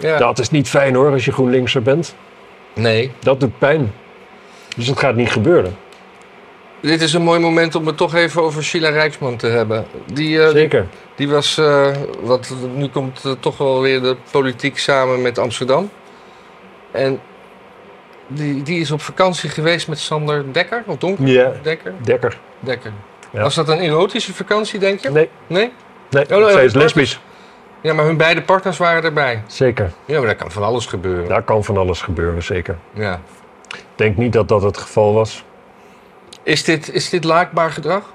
ja. 0.00 0.18
Dat 0.18 0.38
is 0.38 0.50
niet 0.50 0.68
fijn 0.68 0.94
hoor, 0.94 1.12
als 1.12 1.24
je 1.24 1.32
GroenLinkser 1.32 1.82
bent. 1.82 2.14
Nee. 2.74 3.10
Dat 3.18 3.40
doet 3.40 3.58
pijn. 3.58 3.92
Dus 4.76 4.86
het 4.86 4.98
gaat 4.98 5.14
niet 5.14 5.30
gebeuren. 5.30 5.76
Dit 6.80 7.00
is 7.02 7.12
een 7.12 7.22
mooi 7.22 7.40
moment 7.40 7.74
om 7.74 7.86
het 7.86 7.96
toch 7.96 8.14
even 8.14 8.42
over 8.42 8.62
Sheila 8.64 8.88
Rijksman 8.88 9.36
te 9.36 9.46
hebben. 9.46 9.86
Die, 10.12 10.42
eh, 10.42 10.48
Zeker. 10.48 10.86
die 11.14 11.28
was, 11.28 11.58
eh, 11.58 11.86
wat, 12.22 12.54
nu 12.74 12.88
komt 12.88 13.24
eh, 13.24 13.32
toch 13.40 13.58
wel 13.58 13.80
weer 13.80 14.02
de 14.02 14.16
politiek 14.30 14.78
samen 14.78 15.22
met 15.22 15.38
Amsterdam. 15.38 15.90
En 16.90 17.20
die, 18.26 18.62
die 18.62 18.80
is 18.80 18.90
op 18.90 19.00
vakantie 19.00 19.50
geweest 19.50 19.88
met 19.88 19.98
Sander 19.98 20.52
Dekker, 20.52 20.82
of 20.86 20.96
Donker 20.96 21.26
Ja, 21.26 21.52
Dekker? 21.62 21.94
Dekker. 22.02 22.38
Dekker. 22.60 22.92
Ja. 23.32 23.42
Was 23.42 23.54
dat 23.54 23.68
een 23.68 23.78
erotische 23.80 24.34
vakantie, 24.34 24.78
denk 24.78 25.00
je? 25.00 25.10
Nee, 25.10 25.28
Nee? 25.46 25.72
nee. 26.10 26.24
Oh, 26.30 26.44
nee, 26.44 26.52
zij 26.52 26.64
is 26.64 26.74
lesbisch. 26.74 27.20
Ja, 27.80 27.94
maar 27.94 28.04
hun 28.04 28.16
beide 28.16 28.42
partners 28.42 28.78
waren 28.78 29.04
erbij. 29.04 29.42
Zeker. 29.46 29.92
Ja, 30.04 30.16
maar 30.18 30.26
daar 30.26 30.36
kan 30.36 30.50
van 30.50 30.62
alles 30.62 30.86
gebeuren. 30.86 31.28
Daar 31.28 31.42
kan 31.42 31.64
van 31.64 31.76
alles 31.76 32.02
gebeuren, 32.02 32.42
zeker. 32.42 32.76
Ja. 32.92 33.20
Ik 33.68 33.84
denk 33.94 34.16
niet 34.16 34.32
dat 34.32 34.48
dat 34.48 34.62
het 34.62 34.76
geval 34.78 35.14
was. 35.14 35.44
Is, 36.42 36.64
dit, 36.64 36.92
is 36.92 37.10
dit 37.10 37.24
laakbaar 37.24 37.70
gedrag? 37.70 38.12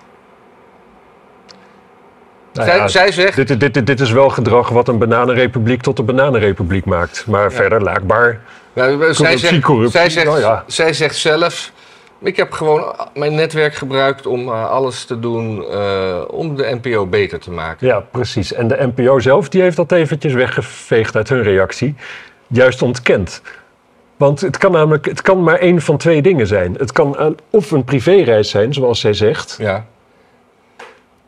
Nou 2.54 2.68
zij, 2.68 2.78
ja, 2.78 2.88
zij 2.88 3.12
zegt... 3.12 3.36
dit, 3.36 3.60
dit, 3.60 3.74
dit, 3.74 3.88
dit 3.88 4.00
is 4.00 4.12
wel 4.12 4.30
gedrag 4.30 4.70
wat 4.70 4.88
een 4.88 4.98
bananenrepubliek 4.98 5.82
tot 5.82 6.00
een 6.00 6.06
bananenrepubliek 6.06 6.86
maakt. 6.86 7.26
Maar 7.28 7.52
verder 7.52 7.84
laakbaar. 7.84 8.42
Nou, 8.74 9.14
zij, 9.14 9.38
zegt, 9.38 9.62
corruptie, 9.62 10.00
zij, 10.00 10.10
zegt, 10.10 10.26
nou 10.26 10.40
ja. 10.40 10.64
zij 10.68 10.94
zegt 10.94 11.16
zelf... 11.16 11.72
Ik 12.20 12.36
heb 12.36 12.52
gewoon 12.52 12.96
mijn 13.14 13.36
netwerk 13.36 13.76
gebruikt 13.76 14.26
om 14.26 14.48
eh, 14.48 14.70
alles 14.70 15.06
te 15.06 15.20
doen 15.20 15.66
eh, 15.72 16.22
om 16.28 16.56
de 16.56 16.80
NPO 16.82 17.06
beter 17.06 17.40
te 17.40 17.52
maken. 17.52 17.88
Ja, 17.88 18.00
precies. 18.00 18.54
En 18.54 18.68
de 18.68 18.92
NPO 18.96 19.20
zelf 19.20 19.50
die 19.50 19.62
heeft 19.62 19.76
dat 19.76 19.92
eventjes 19.92 20.34
weggeveegd 20.34 21.16
uit 21.16 21.30
hun 21.30 21.44
reactie. 21.44 21.96
Juist 22.48 22.82
ontkend. 22.82 23.42
Want 24.18 24.42
het 24.42 24.58
kan 24.58 24.72
namelijk 24.72 25.06
het 25.06 25.22
kan 25.22 25.44
maar 25.44 25.60
één 25.60 25.82
van 25.82 25.98
twee 25.98 26.22
dingen 26.22 26.48
zijn. 26.48 26.76
Het 26.78 26.92
kan 26.92 27.36
of 27.50 27.72
een 27.72 27.84
privéreis 27.84 28.50
zijn, 28.50 28.74
zoals 28.74 29.00
zij 29.00 29.14
zegt. 29.14 29.56
Ja. 29.60 29.86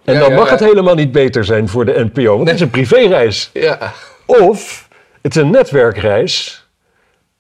En 0.03 0.13
Ja, 0.13 0.19
dan 0.19 0.29
ja, 0.29 0.35
mag 0.35 0.45
ja. 0.45 0.51
het 0.51 0.59
helemaal 0.59 0.95
niet 0.95 1.11
beter 1.11 1.45
zijn 1.45 1.69
voor 1.69 1.85
de 1.85 2.09
NPO. 2.13 2.35
Want 2.35 2.47
het 2.47 2.55
is 2.55 2.61
een 2.61 2.69
privéreis. 2.69 3.49
Ja. 3.53 3.93
Of 4.25 4.87
het 5.21 5.35
is 5.35 5.41
een 5.41 5.49
netwerkreis. 5.49 6.65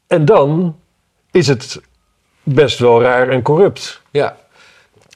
En 0.07 0.25
dan 0.25 0.79
is 1.31 1.47
het 1.47 1.81
best 2.43 2.79
wel 2.79 3.01
raar 3.01 3.29
en 3.29 3.41
corrupt. 3.41 4.01
ja. 4.11 4.37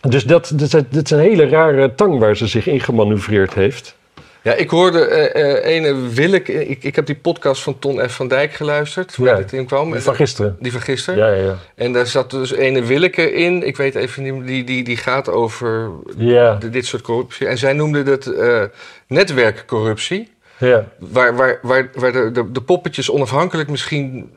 Dus 0.10 0.24
dat, 0.24 0.52
dit, 0.54 0.74
is- 0.74 0.84
dit 0.90 1.04
is 1.06 1.12
een 1.12 1.20
hele 1.20 1.48
rare 1.50 1.96
tang 1.96 2.20
waar 2.20 2.36
ze 2.36 2.48
zich 2.48 2.68
in 2.68 2.80
gemanoeuvreerd 2.80 3.54
heeft. 3.54 3.96
Ja, 4.44 4.54
ik 4.54 4.70
hoorde 4.70 5.06
eh, 5.06 5.66
eh, 5.66 5.76
ene 5.76 6.10
Willeke... 6.10 6.68
Ik, 6.68 6.84
ik 6.84 6.96
heb 6.96 7.06
die 7.06 7.16
podcast 7.16 7.62
van 7.62 7.80
Ton 7.80 8.10
F. 8.10 8.16
van 8.16 8.28
Dijk 8.28 8.54
geluisterd, 8.54 9.18
waar 9.18 9.28
Ja, 9.28 9.36
dit 9.36 9.54
in 9.54 9.66
kwam. 9.66 10.00
Van 10.00 10.16
gisteren. 10.16 10.58
Die 10.60 10.72
van 10.72 10.82
gisteren. 10.82 11.20
Ja, 11.20 11.34
ja, 11.34 11.44
ja. 11.44 11.58
En 11.76 11.94
daar 11.94 12.08
zat 12.08 12.32
dus 12.32 12.52
ene 12.52 12.84
Willeke 12.84 13.32
in. 13.32 13.68
Ik 13.68 13.78
weet 13.78 13.96
even 13.96 14.24
niet, 14.24 14.48
die, 14.48 14.64
die, 14.64 14.84
die 14.84 14.98
gaat 14.98 15.30
over 15.30 15.90
Ja, 16.18 16.56
dit 16.56 16.86
soort 16.86 17.02
corruptie. 17.02 17.48
En 17.48 17.58
zij 17.58 17.74
noemde 17.74 18.04
dat 18.04 18.26
eh, 18.26 18.64
netwerkcorruptie. 19.08 20.30
ja. 20.58 20.86
Waar, 20.98 21.36
waar, 21.36 21.60
waar, 21.62 21.90
waar 21.94 22.12
de, 22.12 22.32
de, 22.32 22.52
de 22.52 22.62
poppetjes 22.62 23.12
onafhankelijk 23.12 23.70
misschien 23.70 24.30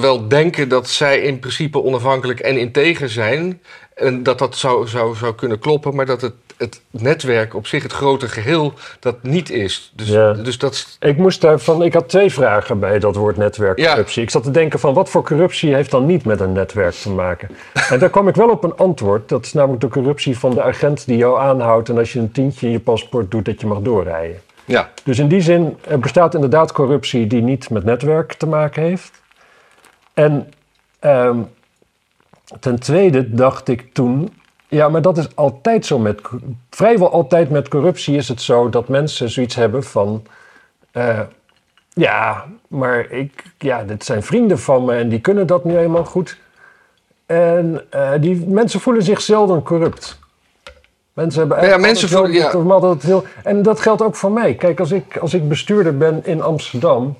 wel 0.00 0.28
denken 0.28 0.68
dat 0.68 0.88
zij 0.88 1.20
in 1.20 1.38
principe 1.38 1.82
onafhankelijk 1.82 2.40
en 2.40 2.58
integer 2.58 3.08
zijn. 3.08 3.62
En 3.94 4.22
dat 4.22 4.38
dat 4.38 4.56
zou, 4.56 4.88
zou, 4.88 5.16
zou 5.16 5.34
kunnen 5.34 5.58
kloppen, 5.58 5.94
maar 5.94 6.06
dat 6.06 6.20
het 6.20 6.34
het 6.56 6.80
netwerk 6.90 7.54
op 7.54 7.66
zich, 7.66 7.82
het 7.82 7.92
grote 7.92 8.28
geheel, 8.28 8.72
dat 9.00 9.22
niet 9.22 9.50
is. 9.50 9.92
Dus, 9.94 10.08
Ja. 10.08 10.32
dus 10.32 10.58
dat. 10.58 10.96
Ik 11.00 11.16
moest 11.16 11.40
daarvan, 11.40 11.82
ik 11.82 11.92
had 11.92 12.08
twee 12.08 12.32
vragen 12.32 12.78
bij 12.78 12.98
dat 12.98 13.16
woord 13.16 13.36
netwerkcorruptie. 13.36 14.22
Ik 14.22 14.30
zat 14.30 14.42
te 14.42 14.50
denken 14.50 14.78
van 14.78 14.94
wat 14.94 15.10
voor 15.10 15.22
corruptie 15.24 15.74
heeft 15.74 15.90
dan 15.90 16.06
niet 16.06 16.24
met 16.24 16.40
een 16.40 16.52
netwerk 16.52 16.94
te 16.94 17.10
maken? 17.10 17.50
En 17.90 17.98
daar 17.98 18.10
kwam 18.10 18.28
ik 18.28 18.34
wel 18.34 18.48
op 18.48 18.64
een 18.64 18.76
antwoord. 18.76 19.28
Dat 19.28 19.44
is 19.44 19.52
namelijk 19.52 19.80
de 19.80 19.88
corruptie 19.88 20.38
van 20.38 20.50
de 20.54 20.62
agent 20.62 21.06
die 21.06 21.16
jou 21.16 21.40
aanhoudt 21.40 21.88
en 21.88 21.98
als 21.98 22.12
je 22.12 22.18
een 22.18 22.32
tientje 22.32 22.66
in 22.66 22.72
je 22.72 22.80
paspoort 22.80 23.30
doet 23.30 23.44
dat 23.44 23.60
je 23.60 23.66
mag 23.66 23.80
doorrijden. 23.80 24.40
Ja, 24.64 24.90
Dus 25.04 25.18
in 25.18 25.28
die 25.28 25.40
zin 25.40 25.76
er 25.88 25.98
bestaat 25.98 26.34
inderdaad 26.34 26.72
corruptie 26.72 27.26
die 27.26 27.42
niet 27.42 27.70
met 27.70 27.84
netwerk 27.84 28.32
te 28.32 28.46
maken 28.46 28.82
heeft. 28.82 29.10
En 30.16 30.48
ehm, 30.98 31.38
ten 32.60 32.78
tweede 32.80 33.34
dacht 33.34 33.68
ik 33.68 33.92
toen, 33.94 34.32
ja, 34.68 34.88
maar 34.88 35.02
dat 35.02 35.18
is 35.18 35.28
altijd 35.36 35.86
zo 35.86 35.98
met, 35.98 36.20
vrijwel 36.70 37.10
altijd 37.12 37.50
met 37.50 37.68
corruptie 37.68 38.16
is 38.16 38.28
het 38.28 38.42
zo 38.42 38.68
dat 38.68 38.88
mensen 38.88 39.30
zoiets 39.30 39.54
hebben 39.54 39.84
van, 39.84 40.22
eh, 40.90 41.20
ja, 41.92 42.44
maar 42.68 43.10
ik, 43.10 43.42
ja, 43.58 43.84
dit 43.84 44.04
zijn 44.04 44.22
vrienden 44.22 44.58
van 44.58 44.84
me 44.84 44.94
en 44.94 45.08
die 45.08 45.20
kunnen 45.20 45.46
dat 45.46 45.64
nu 45.64 45.76
eenmaal 45.78 46.04
goed. 46.04 46.38
En 47.26 47.84
eh, 47.90 48.10
die 48.20 48.46
mensen 48.46 48.80
voelen 48.80 49.02
zich 49.02 49.20
zelden 49.20 49.62
corrupt. 49.62 50.18
Mensen 51.12 51.38
hebben 51.40 51.56
Ja, 51.58 51.62
eigenlijk 51.62 51.92
mensen 52.00 52.18
altijd 52.18 52.52
wel- 52.52 52.62
voelen- 52.62 52.88
het 52.90 53.02
heel, 53.02 53.24
en 53.42 53.62
dat 53.62 53.80
geldt 53.80 54.02
ook 54.02 54.14
voor 54.16 54.32
mij. 54.32 54.54
Kijk, 54.54 54.80
als 54.80 54.90
ik, 54.92 55.16
als 55.16 55.34
ik 55.34 55.48
bestuurder 55.48 55.96
ben 55.96 56.20
in 56.24 56.42
Amsterdam, 56.42 57.16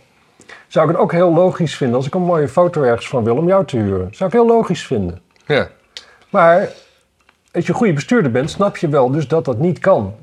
zou 0.68 0.86
ik 0.88 0.92
het 0.92 1.02
ook 1.02 1.12
heel 1.12 1.32
logisch 1.34 1.76
vinden 1.76 1.96
als 1.96 2.06
ik 2.06 2.14
een 2.14 2.22
mooie 2.22 2.48
foto 2.48 2.82
ergens 2.82 3.08
van 3.08 3.24
wil 3.24 3.36
om 3.36 3.46
jou 3.46 3.64
te 3.66 3.76
huren. 3.76 4.08
Zou 4.10 4.28
ik 4.30 4.34
heel 4.36 4.46
logisch 4.46 4.86
vinden. 4.86 5.20
ja. 5.46 5.68
Maar 6.30 6.60
als 7.52 7.64
je 7.66 7.72
een 7.72 7.78
goede 7.78 7.92
bestuurder 7.92 8.30
bent, 8.30 8.50
snap 8.50 8.76
je 8.76 8.88
wel 8.88 9.10
dus 9.10 9.28
dat 9.28 9.44
dat 9.44 9.58
niet 9.58 9.78
kan. 9.78 10.14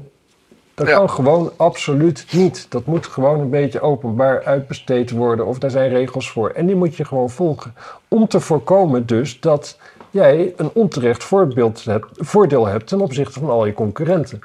Dat 0.73 0.87
Ja. 0.87 0.97
kan 0.97 1.09
gewoon 1.09 1.51
absoluut 1.57 2.25
niet. 2.31 2.65
Dat 2.69 2.85
moet 2.85 3.07
gewoon 3.07 3.39
een 3.39 3.49
beetje 3.49 3.81
openbaar 3.81 4.43
uitbesteed 4.43 5.11
worden 5.11 5.45
of 5.45 5.57
daar 5.59 5.69
zijn 5.69 5.89
regels 5.89 6.29
voor. 6.31 6.49
En 6.49 6.65
die 6.65 6.75
moet 6.75 6.95
je 6.95 7.05
gewoon 7.05 7.29
volgen. 7.29 7.73
Om 8.07 8.27
te 8.27 8.39
voorkomen 8.39 9.05
dus 9.05 9.39
dat 9.39 9.77
jij 10.09 10.53
een 10.57 10.69
onterecht 10.73 11.23
voorbeeld 11.23 11.83
hebt, 11.83 12.07
voordeel 12.13 12.67
hebt 12.67 12.87
ten 12.87 13.01
opzichte 13.01 13.39
van 13.39 13.49
al 13.49 13.65
je 13.65 13.73
concurrenten. 13.73 14.39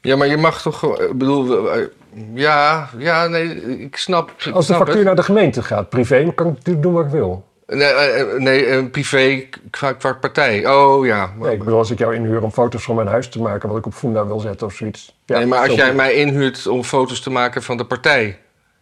Ja, 0.00 0.16
maar 0.16 0.26
je 0.26 0.36
mag 0.36 0.62
toch 0.62 0.78
gewoon... 0.78 1.00
Ik 1.00 1.18
bedoel, 1.18 1.70
eh, 1.70 1.86
ja, 2.34 2.88
ja, 2.98 3.26
nee, 3.26 3.78
ik 3.80 3.96
snap, 3.96 4.30
ik 4.30 4.52
Als 4.52 4.66
de 4.66 4.72
snap 4.72 4.76
factuur 4.76 4.96
het. 4.96 5.04
naar 5.04 5.16
de 5.16 5.22
gemeente 5.22 5.62
gaat, 5.62 5.88
privé, 5.88 6.24
dan 6.24 6.34
kan 6.34 6.46
ik 6.46 6.52
natuurlijk 6.52 6.82
doen 6.82 6.92
wat 6.92 7.04
ik 7.04 7.10
wil. 7.10 7.44
Nee, 7.66 7.82
eh, 7.82 8.20
eh, 8.20 8.40
nee 8.40 8.70
een 8.70 8.90
privé 8.90 9.44
qua, 9.70 9.92
qua 9.92 10.12
partij. 10.12 10.66
Oh 10.66 11.06
ja. 11.06 11.32
Nee, 11.38 11.52
ik 11.52 11.58
bedoel, 11.58 11.78
als 11.78 11.90
ik 11.90 11.98
jou 11.98 12.14
inhuur 12.14 12.42
om 12.42 12.50
foto's 12.50 12.82
van 12.82 12.94
mijn 12.94 13.08
huis 13.08 13.28
te 13.28 13.40
maken, 13.40 13.68
wat 13.68 13.78
ik 13.78 13.86
op 13.86 13.94
Funda 13.94 14.26
wil 14.26 14.38
zetten 14.38 14.66
of 14.66 14.74
zoiets. 14.74 15.14
Ja, 15.26 15.38
nee, 15.38 15.46
maar 15.46 15.68
als 15.68 15.74
jij 15.74 15.94
mij 15.94 16.12
inhuurt 16.12 16.66
om 16.66 16.82
foto's 16.82 17.20
te 17.20 17.30
maken 17.30 17.62
van 17.62 17.76
de 17.76 17.84
partij... 17.84 18.38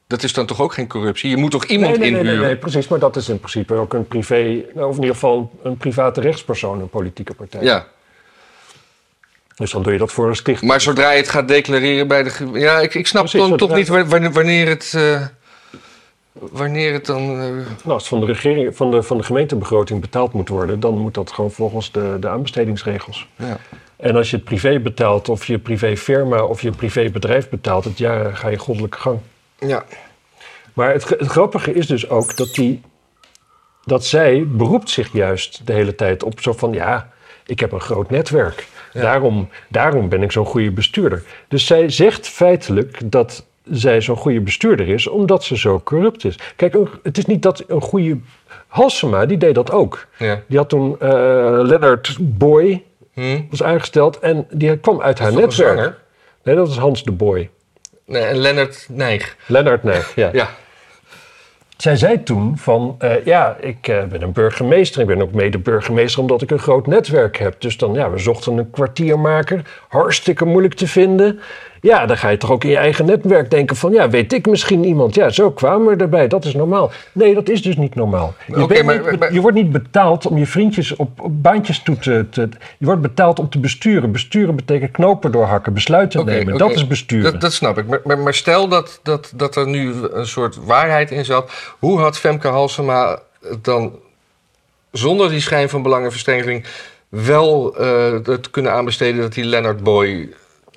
dat 0.07 0.22
is 0.22 0.33
dan 0.33 0.47
toch 0.47 0.61
ook 0.61 0.72
geen 0.74 0.89
corruptie? 0.89 1.30
Je 1.30 1.37
moet 1.37 1.51
toch 1.51 1.64
iemand 1.64 1.99
nee, 1.99 2.11
nee, 2.11 2.20
inhuren? 2.20 2.39
nee, 2.39 2.47
nee, 2.47 2.57
precies. 2.57 2.89
Maar 2.89 2.99
dat 2.99 3.16
is 3.16 3.28
in 3.28 3.39
principe 3.39 3.74
ook 3.74 3.93
een 3.93 4.07
privé, 4.07 4.64
of 4.74 4.97
in 4.97 5.01
ieder 5.01 5.14
geval 5.14 5.51
een 5.62 5.76
private 5.76 6.20
rechtspersoon, 6.20 6.80
een 6.80 6.89
politieke 6.89 7.35
partij. 7.35 7.62
Ja, 7.62 7.87
Dus 9.63 9.71
dan 9.71 9.83
doe 9.83 9.93
je 9.93 9.99
dat 9.99 10.13
voor 10.13 10.29
een 10.29 10.37
stichting. 10.37 10.71
maar 10.71 10.81
zodra 10.81 11.11
je 11.11 11.17
het 11.17 11.29
gaat 11.29 11.49
declareren 11.49 12.09
bij 12.09 12.23
de... 12.23 12.49
Ja, 12.53 12.79
ik, 12.81 12.95
ik 12.95 13.07
snap 13.07 13.23
Precies, 13.23 13.41
dan 13.41 13.49
zodra- 13.49 13.67
toch 13.67 13.77
niet 13.77 13.89
wa- 13.89 14.05
wanneer, 14.07 14.33
wanneer 14.33 14.69
het... 14.69 14.93
eh, 14.97 15.21
wanneer 16.33 16.93
het 16.93 17.07
dan... 17.07 17.21
eh, 17.21 17.47
Nou, 17.47 17.67
als 17.85 18.03
het 18.03 18.07
van 18.09 18.21
de, 18.21 18.27
regering, 18.27 18.77
van, 18.77 18.91
de, 18.91 19.03
van 19.03 19.17
de 19.17 19.23
gemeentebegroting 19.23 20.01
betaald 20.01 20.33
moet 20.33 20.49
worden, 20.49 20.81
dan 20.81 20.99
moet 20.99 21.15
dat 21.15 21.33
gewoon 21.33 21.51
volgens 21.51 21.93
de, 21.93 22.17
de 22.21 22.29
aanbestedingsregels. 22.29 23.29
ja. 23.37 23.59
En 23.97 24.17
als 24.17 24.31
je 24.31 24.37
het 24.37 24.45
privé 24.45 24.79
betaalt, 24.81 25.29
of 25.29 25.47
je 25.47 25.59
privé 25.59 25.97
firma 25.97 26.43
of 26.45 26.63
je 26.63 26.71
privé 26.71 27.11
bedrijf 27.11 27.49
betaalt, 27.49 27.85
het 27.85 27.99
jaar 27.99 28.37
ga 28.37 28.49
je 28.49 28.59
goddelijke 28.59 28.99
gang. 28.99 29.19
ja. 29.59 29.85
Maar 30.73 30.93
het, 30.93 31.09
het 31.09 31.29
grappige 31.29 31.73
is 31.75 31.87
dus 31.87 32.09
ook 32.09 32.37
dat, 32.37 32.55
die, 32.55 32.81
dat 33.85 34.05
zij 34.05 34.45
beroept 34.47 34.91
zich 34.91 35.13
juist 35.13 35.67
de 35.67 35.73
hele 35.73 35.95
tijd 35.95 36.23
op 36.23 36.41
zo 36.41 36.53
van 36.53 36.73
ja, 36.73 37.11
ik 37.47 37.61
heb 37.61 37.73
een 37.73 37.81
groot 37.81 38.11
netwerk. 38.11 38.67
Daarom, 38.93 39.49
daarom 39.68 40.09
ben 40.09 40.22
ik 40.22 40.32
zo'n 40.32 40.47
goede 40.47 40.70
bestuurder. 40.70 41.22
Dus 41.49 41.66
zij 41.66 41.88
zegt 41.88 42.28
feitelijk 42.28 42.99
dat 43.11 43.47
zij 43.70 44.01
zo'n 44.01 44.16
goede 44.16 44.40
bestuurder 44.40 44.88
is, 44.88 45.07
omdat 45.09 45.45
ze 45.45 45.57
zo 45.59 45.80
corrupt 45.84 46.24
is. 46.24 46.38
Kijk, 46.57 46.76
het 47.03 47.18
is 47.18 47.26
niet 47.26 47.43
dat 47.43 47.64
een 47.68 47.80
goede. 47.80 48.18
Halsema, 48.66 49.26
die 49.26 49.36
deed 49.38 49.55
dat 49.55 49.70
ook. 49.70 50.07
ja. 50.18 50.40
Die 50.47 50.59
had 50.59 50.68
toen 50.68 50.97
eh 51.01 51.09
Leonard 51.62 52.16
Boy 52.20 52.82
Hm? 53.12 53.40
was 53.51 53.62
aangesteld 53.62 54.18
en 54.18 54.47
die 54.51 54.78
kwam 54.78 55.01
uit 55.03 55.18
haar 55.18 55.32
netwerk. 55.34 55.95
Nee, 56.43 56.55
dat 56.55 56.68
was 56.68 56.78
Hans 56.78 57.05
de 57.05 57.12
Boy. 57.12 57.51
Nee, 58.07 58.22
en 58.22 58.36
Lennart 58.36 58.86
Nijg. 58.90 59.36
Lennart, 59.47 59.82
nee, 59.82 60.01
ja. 60.14 60.30
Ja. 60.32 60.49
Zij 61.77 61.97
zei 61.97 62.23
toen 62.23 62.59
van, 62.59 62.95
eh, 62.99 63.25
ja, 63.25 63.57
ik 63.61 63.89
eh, 63.89 64.05
ben 64.05 64.23
een 64.23 64.33
burgemeester. 64.33 65.01
Ik 65.01 65.07
ben 65.07 65.23
ook 65.23 65.33
mede-burgemeester 65.33 66.20
omdat 66.20 66.43
ik 66.43 66.51
een 66.51 66.59
groot 66.59 66.87
netwerk 66.87 67.37
heb. 67.39 67.61
Dus 67.61 67.77
dan, 67.77 67.95
ja, 67.95 68.11
we 68.11 68.18
zochten 68.18 68.57
een 68.57 68.70
kwartiermaker. 68.70 69.81
Hartstikke 69.89 70.45
moeilijk 70.45 70.75
te 70.75 70.87
vinden. 70.87 71.41
Ja, 71.83 72.07
dan 72.07 72.16
ga 72.16 72.28
je 72.28 72.37
toch 72.37 72.51
ook 72.51 72.64
in 72.64 72.70
je 72.70 72.76
eigen 72.76 73.05
netwerk 73.05 73.51
denken 73.51 73.76
van, 73.76 73.93
ja, 73.93 74.11
weet 74.11 74.33
ik 74.33 74.47
misschien 74.47 74.85
iemand. 74.85 75.14
Ja, 75.14 75.30
zo 75.30 75.51
kwamen 75.51 75.97
we 75.97 76.03
erbij. 76.03 76.28
Dat 76.28 76.45
is 76.45 76.55
normaal. 76.55 76.91
Nee, 77.12 77.35
dat 77.35 77.49
is 77.49 77.62
dus 77.62 77.76
niet 77.76 77.95
normaal. 77.95 78.35
Je, 78.47 78.53
maar- 78.57 78.61
niet 78.95 79.03
be- 79.05 79.16
maar- 79.18 79.33
je 79.33 79.41
wordt 79.41 79.57
niet 79.57 79.72
betaald 79.72 80.26
om 80.26 80.39
je 80.39 80.47
vriendjes 80.47 80.97
op, 80.97 81.20
op 81.20 81.43
baantjes 81.43 81.83
toe 81.83 81.97
te, 81.97 82.26
te... 82.30 82.49
Je 82.78 82.87
wordt 82.87 83.01
betaald 83.01 83.39
om 83.39 83.49
te 83.49 83.59
besturen. 83.59 84.12
Besturen 84.12 84.57
betekent 84.57 84.91
knopen 84.91 85.33
doorhakken, 85.33 85.72
besluiten 85.72 86.24
nemen. 86.24 86.59
Dat 86.59 86.70
is 86.70 86.87
besturen. 86.87 87.33
Dat, 87.33 87.41
dat 87.41 87.53
snap 87.53 87.78
ik. 87.78 88.16
Maar, 88.16 88.35
stel 88.35 88.68
dat, 88.68 89.01
dat, 89.03 89.33
dat 89.35 89.57
er 89.57 89.68
nu 89.68 89.93
een 90.12 90.26
soort 90.26 90.57
waarheid 90.64 91.11
in 91.11 91.24
zat. 91.24 91.74
Hoe 91.78 91.99
had 91.99 92.18
Femke 92.18 92.49
Halsema 92.49 93.18
dan 93.62 93.99
zonder 94.91 95.28
die 95.28 95.41
schijn 95.41 95.68
van 95.68 95.83
belangenverstrengeling 95.83 96.64
wel 97.09 97.76
eh, 97.76 98.12
het 98.24 98.51
kunnen 98.51 98.72
aanbesteden 98.72 99.20
dat 99.20 99.33
die 99.35 99.45
Leonard 99.45 99.83
Boy. 99.83 100.28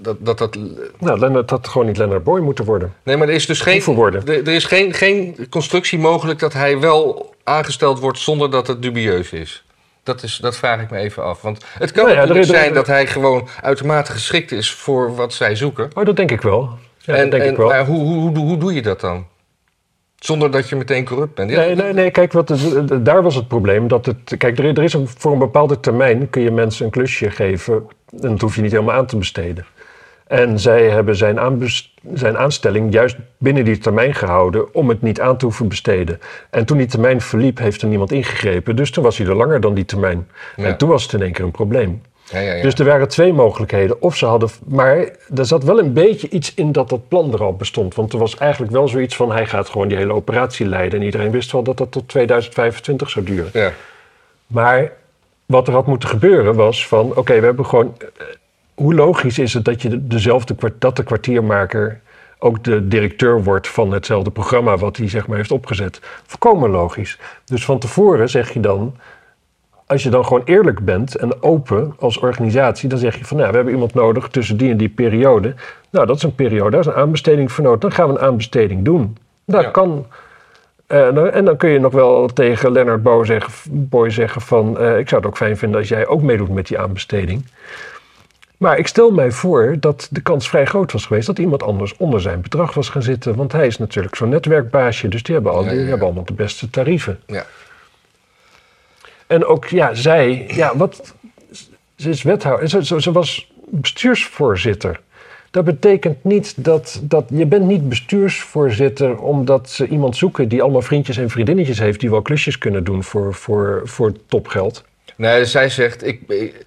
Dat, 0.01 0.17
dat, 0.19 0.37
dat, 0.37 0.57
Nou, 0.99 1.19
Lennart 1.19 1.49
had 1.49 1.67
gewoon 1.67 1.87
niet 1.87 1.97
Lennart 1.97 2.23
Boy 2.23 2.39
moeten 2.39 2.65
worden. 2.65 2.93
nee, 3.03 3.17
maar 3.17 3.27
er 3.27 3.33
is 3.33 3.45
dus 3.45 3.61
geen, 3.61 3.81
er, 3.97 4.27
er 4.27 4.47
is 4.47 4.65
geen, 4.65 4.93
geen 4.93 5.47
constructie 5.49 5.99
mogelijk 5.99 6.39
dat 6.39 6.53
hij 6.53 6.79
wel 6.79 7.33
aangesteld 7.43 7.99
wordt 7.99 8.19
zonder 8.19 8.51
dat 8.51 8.67
het 8.67 8.81
dubieus 8.81 9.31
is. 9.31 9.63
Dat, 10.03 10.23
is, 10.23 10.37
dat 10.37 10.57
vraag 10.57 10.81
ik 10.81 10.89
me 10.89 10.97
even 10.97 11.23
af. 11.23 11.41
Want 11.41 11.65
het 11.79 11.91
kan 11.91 12.03
Nou 12.03 12.15
ja, 12.15 12.21
natuurlijk 12.21 12.47
er 12.47 12.53
is- 12.55 12.61
zijn 12.61 12.73
dat 12.73 12.87
hij 12.87 13.07
gewoon 13.07 13.47
uitermate 13.61 14.11
geschikt 14.11 14.51
is 14.51 14.71
voor 14.73 15.15
wat 15.15 15.33
zij 15.33 15.55
zoeken. 15.55 15.89
Oh, 15.93 16.05
dat 16.05 16.15
denk 16.15 16.31
ik 16.31 16.41
wel. 16.41 16.69
Ja, 16.97 17.13
en, 17.13 17.21
dat 17.21 17.31
denk 17.31 17.43
en, 17.43 17.49
ik 17.51 17.57
wel. 17.57 17.67
Maar 17.67 17.85
hoe, 17.85 17.99
hoe, 18.03 18.29
hoe, 18.29 18.37
hoe 18.37 18.57
doe 18.57 18.73
je 18.73 18.81
dat 18.81 18.99
dan? 19.01 19.25
Zonder 20.19 20.51
dat 20.51 20.69
je 20.69 20.75
meteen 20.75 21.05
corrupt 21.05 21.35
bent. 21.35 21.49
Ja, 21.51 21.57
Nee, 21.57 21.75
nee, 21.75 21.93
nee, 21.93 22.11
kijk, 22.11 22.31
wat 22.33 22.47
daar 23.01 23.23
was 23.23 23.35
het 23.35 23.47
probleem. 23.47 23.87
Dat 23.87 24.05
het, 24.05 24.35
kijk, 24.37 24.57
er, 24.59 24.65
er 24.65 24.83
is 24.83 24.93
een, 24.93 25.07
voor 25.17 25.31
een 25.31 25.39
bepaalde 25.39 25.79
termijn 25.79 26.29
kun 26.29 26.41
je 26.41 26.51
mensen 26.51 26.85
een 26.85 26.91
klusje 26.91 27.31
geven. 27.31 27.73
En 28.21 28.29
dat 28.29 28.41
hoef 28.41 28.55
je 28.55 28.61
niet 28.61 28.71
helemaal 28.71 28.95
aan 28.95 29.05
te 29.05 29.17
besteden. 29.17 29.65
En 30.27 30.59
zij 30.59 30.89
hebben 30.89 31.15
zijn, 31.15 31.39
zijn 32.13 32.37
aanstelling 32.37 32.93
juist 32.93 33.17
binnen 33.37 33.65
die 33.65 33.77
termijn 33.77 34.13
gehouden 34.13 34.73
om 34.73 34.89
het 34.89 35.01
niet 35.01 35.21
aan 35.21 35.37
te 35.37 35.45
hoeven 35.45 35.67
besteden. 35.67 36.19
En 36.49 36.65
toen 36.65 36.77
die 36.77 36.87
termijn 36.87 37.21
verliep, 37.21 37.57
heeft 37.57 37.81
er 37.81 37.87
niemand 37.87 38.11
ingegrepen. 38.11 38.75
Dus 38.75 38.91
toen 38.91 39.03
was 39.03 39.17
hij 39.17 39.27
er 39.27 39.35
langer 39.35 39.61
dan 39.61 39.73
die 39.73 39.85
termijn. 39.85 40.27
Ja. 40.55 40.63
En 40.65 40.77
toen 40.77 40.89
was 40.89 41.03
het 41.03 41.13
in 41.13 41.21
één 41.21 41.31
keer 41.31 41.45
een 41.45 41.51
probleem. 41.51 42.01
Ja, 42.31 42.39
ja, 42.39 42.53
ja. 42.53 42.61
Dus 42.61 42.73
er 42.73 42.85
waren 42.85 43.07
twee 43.07 43.33
mogelijkheden. 43.33 44.01
Of 44.01 44.15
ze 44.15 44.25
hadden. 44.25 44.49
Maar 44.67 44.97
er 45.35 45.45
zat 45.45 45.63
wel 45.63 45.79
een 45.79 45.93
beetje 45.93 46.29
iets 46.29 46.53
in 46.53 46.71
dat 46.71 46.89
dat 46.89 47.07
plan 47.07 47.33
er 47.33 47.43
al 47.43 47.55
bestond. 47.55 47.95
Want 47.95 48.13
er 48.13 48.19
was 48.19 48.37
eigenlijk 48.37 48.71
wel 48.71 48.87
zoiets 48.87 49.15
van: 49.15 49.31
hij 49.31 49.45
gaat 49.45 49.69
gewoon 49.69 49.87
die 49.87 49.97
hele 49.97 50.13
operatie 50.13 50.67
leiden. 50.67 50.99
En 50.99 51.05
iedereen 51.05 51.31
wist 51.31 51.51
wel 51.51 51.63
dat 51.63 51.77
dat 51.77 51.91
tot 51.91 52.07
2025 52.07 53.09
zou 53.09 53.25
duren. 53.25 53.49
ja. 53.53 53.71
Maar 54.47 54.91
wat 55.45 55.67
er 55.67 55.73
had 55.73 55.87
moeten 55.87 56.09
gebeuren 56.09 56.55
was: 56.55 56.87
van 56.87 57.15
oké, 57.15 57.39
we 57.39 57.45
hebben 57.45 57.65
gewoon. 57.65 57.97
Hoe 58.75 58.93
logisch 58.93 59.39
is 59.39 59.53
het 59.53 59.65
dat, 59.65 59.81
je 59.81 59.89
de- 59.89 60.07
dezelfde, 60.07 60.55
dat 60.79 60.95
de 60.95 61.03
kwartiermaker 61.03 61.99
ook 62.39 62.63
de 62.63 62.87
directeur 62.87 63.43
wordt 63.43 63.67
van 63.67 63.91
hetzelfde 63.91 64.31
programma 64.31 64.77
wat 64.77 64.97
hij 64.97 65.09
zeg 65.09 65.27
maar 65.27 65.37
heeft 65.37 65.51
opgezet? 65.51 65.99
Volkomen 66.25 66.69
logisch. 66.69 67.19
Dus 67.45 67.65
van 67.65 67.79
tevoren 67.79 68.29
zeg 68.29 68.53
je 68.53 68.59
dan 68.59 68.95
als 69.87 70.03
je 70.03 70.09
dan 70.09 70.25
gewoon 70.25 70.41
eerlijk 70.45 70.79
bent 70.85 71.15
en 71.15 71.43
open 71.43 71.93
als 71.99 72.17
organisatie, 72.17 72.89
dan 72.89 72.97
zeg 72.97 73.17
je 73.17 73.25
van 73.25 73.37
nou, 73.37 73.49
we 73.49 73.55
hebben 73.55 73.73
iemand 73.73 73.93
nodig 73.93 74.27
tussen 74.27 74.57
die 74.57 74.71
en 74.71 74.77
die 74.77 74.89
periode. 74.89 75.53
Nou, 75.89 76.05
dat 76.05 76.15
is 76.15 76.23
een 76.23 76.35
periode, 76.35 76.69
daar 76.69 76.79
is 76.79 76.85
een 76.85 76.93
aanbesteding 76.93 77.51
voor 77.51 77.63
nodig. 77.63 77.79
Dan 77.79 77.91
gaan 77.91 78.07
we 78.07 78.19
een 78.19 78.25
aanbesteding 78.25 78.85
doen. 78.85 79.17
Dat 79.45 79.61
Ja. 79.63 79.69
kan. 79.69 80.05
Eh, 80.87 81.09
nou, 81.09 81.29
en 81.29 81.45
dan 81.45 81.57
kun 81.57 81.69
je 81.69 81.79
nog 81.79 81.93
wel 81.93 82.27
tegen 82.27 82.71
Leonard 82.71 83.03
Boy 83.03 83.25
zeggen, 83.25 83.53
Boy 83.89 84.09
zeggen 84.09 84.41
van 84.41 84.79
eh, 84.79 84.97
ik 84.97 85.09
zou 85.09 85.21
het 85.21 85.29
ook 85.29 85.37
fijn 85.37 85.57
vinden 85.57 85.79
als 85.79 85.89
jij 85.89 86.07
ook 86.07 86.21
meedoet 86.21 86.49
met 86.49 86.67
die 86.67 86.79
aanbesteding. 86.79 87.45
Maar 88.57 88.77
ik 88.77 88.87
stel 88.87 89.11
mij 89.11 89.31
voor 89.31 89.75
dat 89.79 90.07
de 90.11 90.21
kans 90.21 90.49
vrij 90.49 90.65
groot 90.65 90.91
was 90.91 91.05
geweest 91.05 91.27
dat 91.27 91.39
iemand 91.39 91.63
anders 91.63 91.97
onder 91.97 92.21
zijn 92.21 92.41
bedrag 92.41 92.73
was 92.73 92.89
gaan 92.89 93.03
zitten. 93.03 93.35
Want 93.35 93.51
hij 93.51 93.67
is 93.67 93.77
natuurlijk 93.77 94.15
zo'n 94.15 94.29
netwerkbaasje, 94.29 95.07
dus 95.07 95.23
die 95.23 95.33
hebben, 95.35 95.51
al, 95.51 95.63
Ja, 95.63 95.69
die 95.69 95.79
ja, 95.79 95.85
hebben 95.85 96.05
allemaal 96.05 96.25
de 96.25 96.33
beste 96.33 96.69
tarieven. 96.69 97.19
ja. 97.27 97.45
En 99.27 99.45
ook, 99.45 99.65
ja, 99.65 99.93
zij, 99.93 100.45
ja, 100.47 100.77
wat. 100.77 101.13
Ze 101.95 102.09
is 102.09 102.23
wethouder. 102.23 102.69
Ze, 102.69 102.85
ze, 102.85 103.01
ze 103.01 103.11
was 103.11 103.51
bestuursvoorzitter. 103.69 104.99
Dat 105.51 105.65
betekent 105.65 106.23
niet 106.23 106.53
dat, 106.63 106.99
dat 107.03 107.25
je 107.29 107.45
bent 107.45 107.65
niet 107.65 107.89
bestuursvoorzitter 107.89 109.17
omdat 109.17 109.69
ze 109.69 109.87
iemand 109.87 110.17
zoeken 110.17 110.47
die 110.47 110.61
allemaal 110.61 110.81
vriendjes 110.81 111.17
en 111.17 111.29
vriendinnetjes 111.29 111.79
heeft 111.79 111.99
die 111.99 112.09
wel 112.09 112.21
klusjes 112.21 112.57
kunnen 112.57 112.83
doen 112.83 113.03
voor, 113.03 113.33
voor, 113.33 113.81
voor 113.83 114.11
topgeld. 114.27 114.83
Nee, 115.15 115.45
zij 115.45 115.69
zegt, 115.69 116.05
ik, 116.05 116.21
ik, 116.27 116.65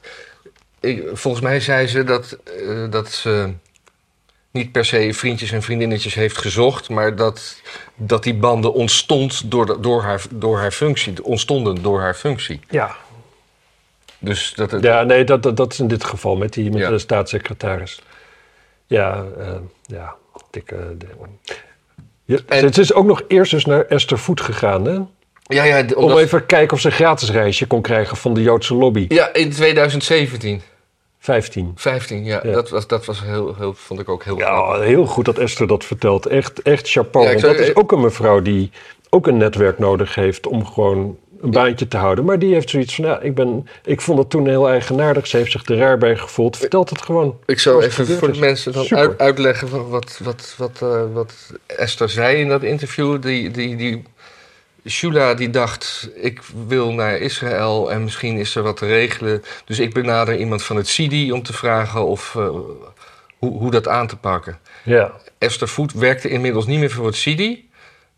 ik- 0.80 1.04
volgens 1.12 1.42
mij 1.42 1.60
zei 1.60 1.86
ze 1.86 2.04
dat, 2.04 2.38
eh, 2.66 2.90
dat 2.90 3.08
ze 3.12 3.52
niet 4.50 4.72
per 4.72 4.84
se 4.84 5.12
vriendjes 5.14 5.50
en 5.52 5.62
vriendinnetjes 5.62 6.14
heeft 6.14 6.38
gezocht, 6.38 6.88
maar 6.88 7.16
dat, 7.16 7.62
dat 7.94 8.22
die 8.22 8.34
banden 8.34 8.72
ontstond 8.72 9.50
door, 9.50 9.66
de- 9.66 9.80
door, 9.80 10.02
haar, 10.02 10.22
door 10.30 10.58
haar 10.58 10.72
functie, 10.72 11.24
ontstonden 11.24 11.82
door 11.82 12.00
haar 12.00 12.14
functie. 12.14 12.60
Ja, 12.70 12.96
Dus 14.18 14.52
dat 14.54 14.70
het, 14.70 14.82
ja 14.82 15.02
nee, 15.02 15.24
dat, 15.24 15.42
dat, 15.42 15.56
dat 15.56 15.72
is 15.72 15.78
in 15.80 15.88
dit 15.88 16.04
geval 16.04 16.36
met, 16.36 16.52
die, 16.52 16.70
met 16.70 16.80
Ja. 16.80 16.90
de 16.90 16.98
staatssecretaris. 16.98 18.00
Ja, 18.86 19.24
eh, 19.38 19.54
ja, 19.82 20.14
dikke... 20.50 20.94
de- 20.98 21.06
Ja, 22.24 22.38
En- 22.46 22.64
het 22.64 22.78
is 22.78 22.92
ook 22.92 23.04
nog 23.06 23.22
eerst 23.28 23.50
dus 23.50 23.64
naar 23.64 23.84
Esther 23.86 24.18
Voet 24.18 24.40
gegaan, 24.40 24.84
hè? 24.84 25.00
Ja, 25.48 25.64
ja, 25.64 25.84
Om 25.94 26.18
even 26.18 26.38
te 26.40 26.46
kijken 26.46 26.74
of 26.74 26.80
ze 26.80 26.86
een 26.86 26.92
gratis 26.92 27.30
reisje 27.30 27.66
kon 27.66 27.82
krijgen 27.82 28.16
van 28.16 28.34
de 28.34 28.42
Joodse 28.42 28.74
lobby. 28.74 29.04
ja, 29.08 29.32
in 29.34 29.50
2017, 29.50 30.62
15. 31.18 31.72
15, 31.76 32.24
ja, 32.24 32.40
Ja. 32.42 32.52
dat 32.52 32.70
was, 32.70 32.86
dat 32.86 33.04
was 33.04 33.22
heel, 33.24 33.54
heel, 33.58 33.74
vond 33.74 34.00
ik 34.00 34.08
ook 34.08 34.24
heel 34.24 34.38
Ja, 34.38 34.44
grappig. 34.56 34.84
heel 34.86 35.06
goed 35.06 35.24
dat 35.24 35.38
Esther 35.38 35.66
dat 35.66 35.84
vertelt. 35.84 36.26
Echt, 36.26 36.62
echt 36.62 36.90
chapeau. 36.90 37.26
Ja, 37.26 37.32
ik 37.32 37.40
Want 37.40 37.46
zou- 37.54 37.58
dat 37.66 37.68
is 37.76 37.82
ook 37.82 37.92
een 37.92 38.00
mevrouw 38.00 38.42
die 38.42 38.70
ook 39.10 39.26
een 39.26 39.36
netwerk 39.36 39.78
nodig 39.78 40.14
heeft 40.14 40.46
om 40.46 40.66
gewoon 40.66 41.16
een 41.42 41.50
baantje 41.50 41.88
te 41.88 41.96
houden. 41.96 42.24
Maar 42.24 42.38
die 42.38 42.52
heeft 42.54 42.70
zoiets 42.70 42.94
van, 42.94 43.04
ja, 43.04 43.20
ik, 43.20 43.34
ben, 43.34 43.68
ik 43.84 44.00
vond 44.00 44.18
het 44.18 44.30
toen 44.30 44.48
heel 44.48 44.68
eigenaardig. 44.68 45.26
Ze 45.26 45.36
heeft 45.36 45.52
zich 45.52 45.64
er 45.64 45.76
raar 45.76 45.98
bij 45.98 46.16
gevoeld. 46.16 46.56
Vertelt 46.56 46.90
het 46.90 47.02
gewoon. 47.02 47.38
Ik 47.46 47.58
zou 47.58 47.82
even 47.84 48.06
voor 48.06 48.32
de 48.32 48.38
mensen 48.38 48.72
dan 48.72 48.86
uit- 48.90 49.18
uitleggen 49.18 49.88
wat, 49.90 50.18
wat, 50.22 50.54
wat, 50.58 50.78
eh, 50.82 51.02
wat 51.12 51.32
Esther 51.66 52.08
zei 52.08 52.36
in 52.36 52.48
dat 52.48 52.62
interview. 52.62 53.22
Die, 53.22 53.50
die, 53.50 53.76
die, 53.76 54.02
Shula 54.86 55.34
die 55.34 55.50
dacht, 55.50 56.10
ik 56.14 56.40
wil 56.66 56.92
naar 56.92 57.16
Israël 57.16 57.92
en 57.92 58.04
misschien 58.04 58.36
is 58.36 58.54
er 58.54 58.62
wat 58.62 58.76
te 58.76 58.86
regelen. 58.86 59.42
Dus 59.64 59.78
ik 59.78 59.94
benader 59.94 60.36
iemand 60.36 60.62
van 60.62 60.76
het 60.76 60.88
CIDI 60.88 61.32
om 61.32 61.42
te 61.42 61.52
vragen 61.52 62.06
of, 62.06 62.34
eh, 62.36 62.48
hoe, 63.38 63.58
hoe 63.58 63.70
dat 63.70 63.88
aan 63.88 64.06
te 64.06 64.16
pakken. 64.16 64.58
Ja, 64.84 65.12
Esther 65.38 65.68
Voet 65.68 65.92
werkte 65.92 66.28
inmiddels 66.28 66.66
niet 66.66 66.78
meer 66.78 66.90
voor 66.90 67.06
het 67.06 67.16
CIDI. 67.16 67.66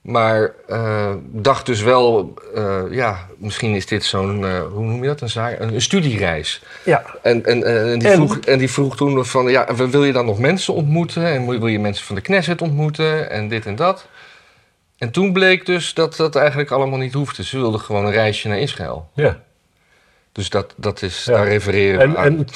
Maar 0.01 0.53
eh, 0.67 1.13
dacht 1.23 1.67
dus 1.67 1.83
wel, 1.83 2.35
eh, 2.55 2.83
ja, 2.91 3.27
misschien 3.37 3.75
is 3.75 3.87
dit 3.87 4.05
zo'n, 4.05 4.61
hoe 4.61 4.85
noem 4.85 5.03
je 5.03 5.09
dat, 5.09 5.21
een, 5.21 5.29
zaak, 5.29 5.61
een, 5.61 5.75
een 5.75 5.83
studiereis. 5.83 6.63
ja. 6.85 7.05
En, 7.23 7.45
en, 7.45 7.65
en, 7.65 7.99
die 7.99 8.09
En? 8.09 8.15
Vroeg, 8.15 8.39
en 8.39 8.59
die 8.59 8.71
vroeg 8.71 8.97
toen 8.97 9.25
van, 9.25 9.51
ja, 9.51 9.75
wil 9.75 10.05
je 10.05 10.13
dan 10.13 10.27
nog 10.27 10.39
mensen 10.39 10.75
ontmoeten? 10.75 11.25
En 11.27 11.47
wil 11.47 11.67
je 11.67 11.79
mensen 11.79 12.07
van 12.07 12.15
de 12.15 12.21
Knesset 12.21 12.63
ontmoeten? 12.63 13.31
En 13.31 13.49
dit 13.49 13.67
en 13.67 13.77
dat. 13.77 14.07
En 15.01 15.11
toen 15.11 15.33
bleek 15.33 15.67
dus 15.67 15.95
dat 15.95 16.17
dat 16.17 16.37
eigenlijk 16.37 16.71
allemaal 16.71 16.99
niet 16.99 17.13
hoefde. 17.13 17.45
Ze 17.45 17.59
wilden 17.59 17.81
gewoon 17.81 18.05
een 18.07 18.13
reisje 18.13 18.49
naar 18.49 18.59
Israël. 18.59 19.09
ja. 19.15 19.41
Dus 20.33 20.51
dat, 20.51 20.75
dat 20.77 21.03
is, 21.03 21.25
Ja. 21.25 21.33
daar 21.33 21.47
refereren 21.49 21.99
we 21.99 22.05
En, 22.05 22.17
aan. 22.17 22.25
en 22.27 22.47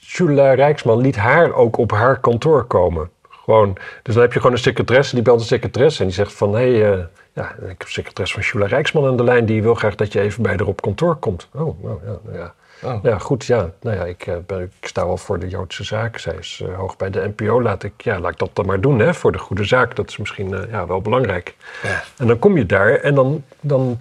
Jula 0.00 0.52
Rijksman 0.54 1.00
liet 1.00 1.16
haar 1.16 1.52
ook 1.52 1.76
op 1.76 1.90
haar 1.90 2.20
kantoor 2.20 2.64
komen. 2.64 3.10
Gewoon, 3.28 3.76
dus 4.02 4.14
dan 4.14 4.22
heb 4.22 4.32
je 4.32 4.38
gewoon 4.38 4.56
een 4.56 4.62
secretaresse, 4.62 5.14
die 5.14 5.24
belt 5.24 5.40
een 5.40 5.46
secretaresse 5.46 6.00
en 6.00 6.06
die 6.06 6.14
zegt 6.14 6.32
van... 6.32 6.54
hé, 6.54 6.72
hey, 6.78 6.92
eh, 6.92 7.04
ja, 7.32 7.50
ik 7.52 7.58
heb 7.68 7.80
een 7.82 7.86
secretaresse 7.88 8.34
van 8.34 8.42
Jula 8.52 8.66
Rijksman 8.66 9.06
aan 9.06 9.16
de 9.16 9.24
lijn... 9.24 9.46
die 9.46 9.62
wil 9.62 9.74
graag 9.74 9.94
dat 9.94 10.12
je 10.12 10.20
even 10.20 10.42
bij 10.42 10.52
haar 10.56 10.66
op 10.66 10.80
kantoor 10.82 11.16
komt. 11.16 11.48
Oh, 11.52 11.82
nou 11.82 11.98
ja, 12.06 12.18
nou 12.24 12.36
ja. 12.38 12.54
Oh. 12.84 12.98
Ja, 13.02 13.18
goed, 13.18 13.44
ja. 13.44 13.70
Nou 13.80 13.96
ja, 13.96 14.04
ik, 14.04 14.26
eh, 14.26 14.34
ben, 14.46 14.60
ik 14.80 14.88
sta 14.88 15.06
wel 15.06 15.16
voor 15.16 15.38
de 15.38 15.48
Joodse 15.48 15.84
zaak. 15.84 16.18
Zij 16.18 16.34
is 16.40 16.62
eh, 16.64 16.76
hoog 16.76 16.96
bij 16.96 17.10
de 17.10 17.32
NPO. 17.36 17.62
Laat 17.62 17.82
ik, 17.82 17.92
ja, 17.96 18.18
laat 18.20 18.32
ik 18.32 18.38
dat 18.38 18.50
dan 18.52 18.66
maar 18.66 18.80
doen, 18.80 18.98
hè, 18.98 19.14
voor 19.14 19.32
de 19.32 19.38
goede 19.38 19.64
zaak. 19.64 19.96
Dat 19.96 20.08
is 20.08 20.16
misschien 20.16 20.54
eh, 20.54 20.70
ja, 20.70 20.86
wel 20.86 21.00
belangrijk. 21.00 21.54
Ja. 21.82 22.02
En 22.16 22.26
dan 22.26 22.38
kom 22.38 22.56
je 22.56 22.66
daar 22.66 22.94
en 22.94 23.14
dan, 23.14 23.44
dan 23.60 23.98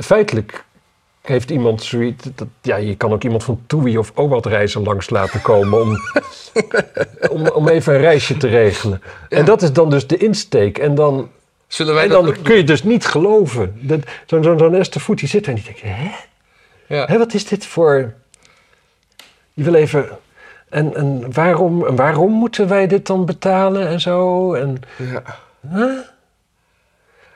feitelijk 0.00 0.64
heeft 1.22 1.50
iemand 1.50 1.82
zoiets... 1.82 2.26
Dat, 2.34 2.48
ja, 2.62 2.76
je 2.76 2.96
kan 2.96 3.12
ook 3.12 3.22
iemand 3.24 3.44
van 3.44 3.62
TUI 3.66 3.98
of 3.98 4.12
OWAT 4.14 4.46
reizen 4.46 4.82
langs 4.82 5.10
laten 5.10 5.42
komen... 5.42 5.80
om, 5.80 5.96
om, 7.30 7.48
om 7.48 7.68
even 7.68 7.94
een 7.94 8.00
reisje 8.00 8.36
te 8.36 8.48
regelen. 8.48 9.02
En 9.28 9.44
dat 9.44 9.62
is 9.62 9.72
dan 9.72 9.90
dus 9.90 10.06
de 10.06 10.16
insteek. 10.16 10.78
En 10.78 10.94
dan, 10.94 11.28
Zullen 11.66 11.94
wij 11.94 12.02
en 12.04 12.08
dan 12.10 12.34
kun 12.42 12.56
je 12.56 12.64
dus 12.64 12.82
niet 12.82 13.06
geloven. 13.06 13.74
Dat- 13.80 14.00
Zo'n 14.26 14.42
zo'n 14.42 14.58
zo'n 14.58 14.74
Esther 14.74 15.00
Voet 15.00 15.18
die 15.18 15.28
zit 15.28 15.44
daar 15.44 15.54
en 15.54 15.60
die 15.64 15.72
denkt... 15.82 15.98
Hè? 15.98 16.10
Ja. 16.96 17.06
Hé, 17.06 17.18
wat 17.18 17.34
is 17.34 17.46
dit 17.46 17.66
voor... 17.66 18.12
Je 19.54 19.62
wil 19.64 19.74
even... 19.74 20.08
En, 20.68 20.94
en, 20.96 21.32
waarom, 21.32 21.86
en 21.86 21.96
waarom 21.96 22.32
moeten 22.32 22.68
wij 22.68 22.86
dit 22.86 23.06
dan 23.06 23.24
betalen 23.26 23.88
en 23.88 24.00
zo? 24.00 24.52
En, 24.54 24.80
Ja. 24.96 25.22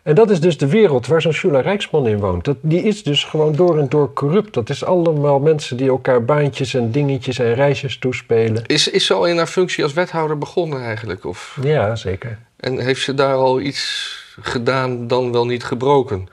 en 0.02 0.14
dat 0.14 0.30
is 0.30 0.40
dus 0.40 0.58
de 0.58 0.66
wereld 0.68 1.06
waar 1.06 1.22
zo'n 1.22 1.32
Shula 1.32 1.60
Rijksman 1.60 2.06
in 2.06 2.18
woont. 2.18 2.44
Dat, 2.44 2.56
die 2.60 2.82
is 2.82 3.02
dus 3.02 3.24
gewoon 3.24 3.52
door 3.56 3.78
en 3.78 3.88
door 3.88 4.12
corrupt. 4.12 4.54
Dat 4.54 4.68
is 4.70 4.84
allemaal 4.84 5.38
mensen 5.38 5.76
die 5.76 5.88
elkaar 5.88 6.24
baantjes 6.24 6.74
en 6.74 6.90
dingetjes 6.90 7.38
en 7.38 7.54
reisjes 7.54 7.98
toespelen. 7.98 8.66
Is, 8.66 8.88
is 8.90 9.06
ze 9.06 9.14
al 9.14 9.26
in 9.26 9.36
haar 9.36 9.46
functie 9.46 9.84
als 9.84 9.92
wethouder 9.92 10.38
begonnen 10.38 10.82
eigenlijk? 10.82 11.24
Of, 11.24 11.58
Ja, 11.62 11.96
zeker. 11.96 12.38
en 12.56 12.78
heeft 12.78 13.02
ze 13.02 13.14
daar 13.14 13.34
al 13.34 13.60
iets 13.60 14.16
gedaan 14.40 15.06
dan 15.06 15.32
wel 15.32 15.46
niet 15.46 15.64
gebroken? 15.64 16.28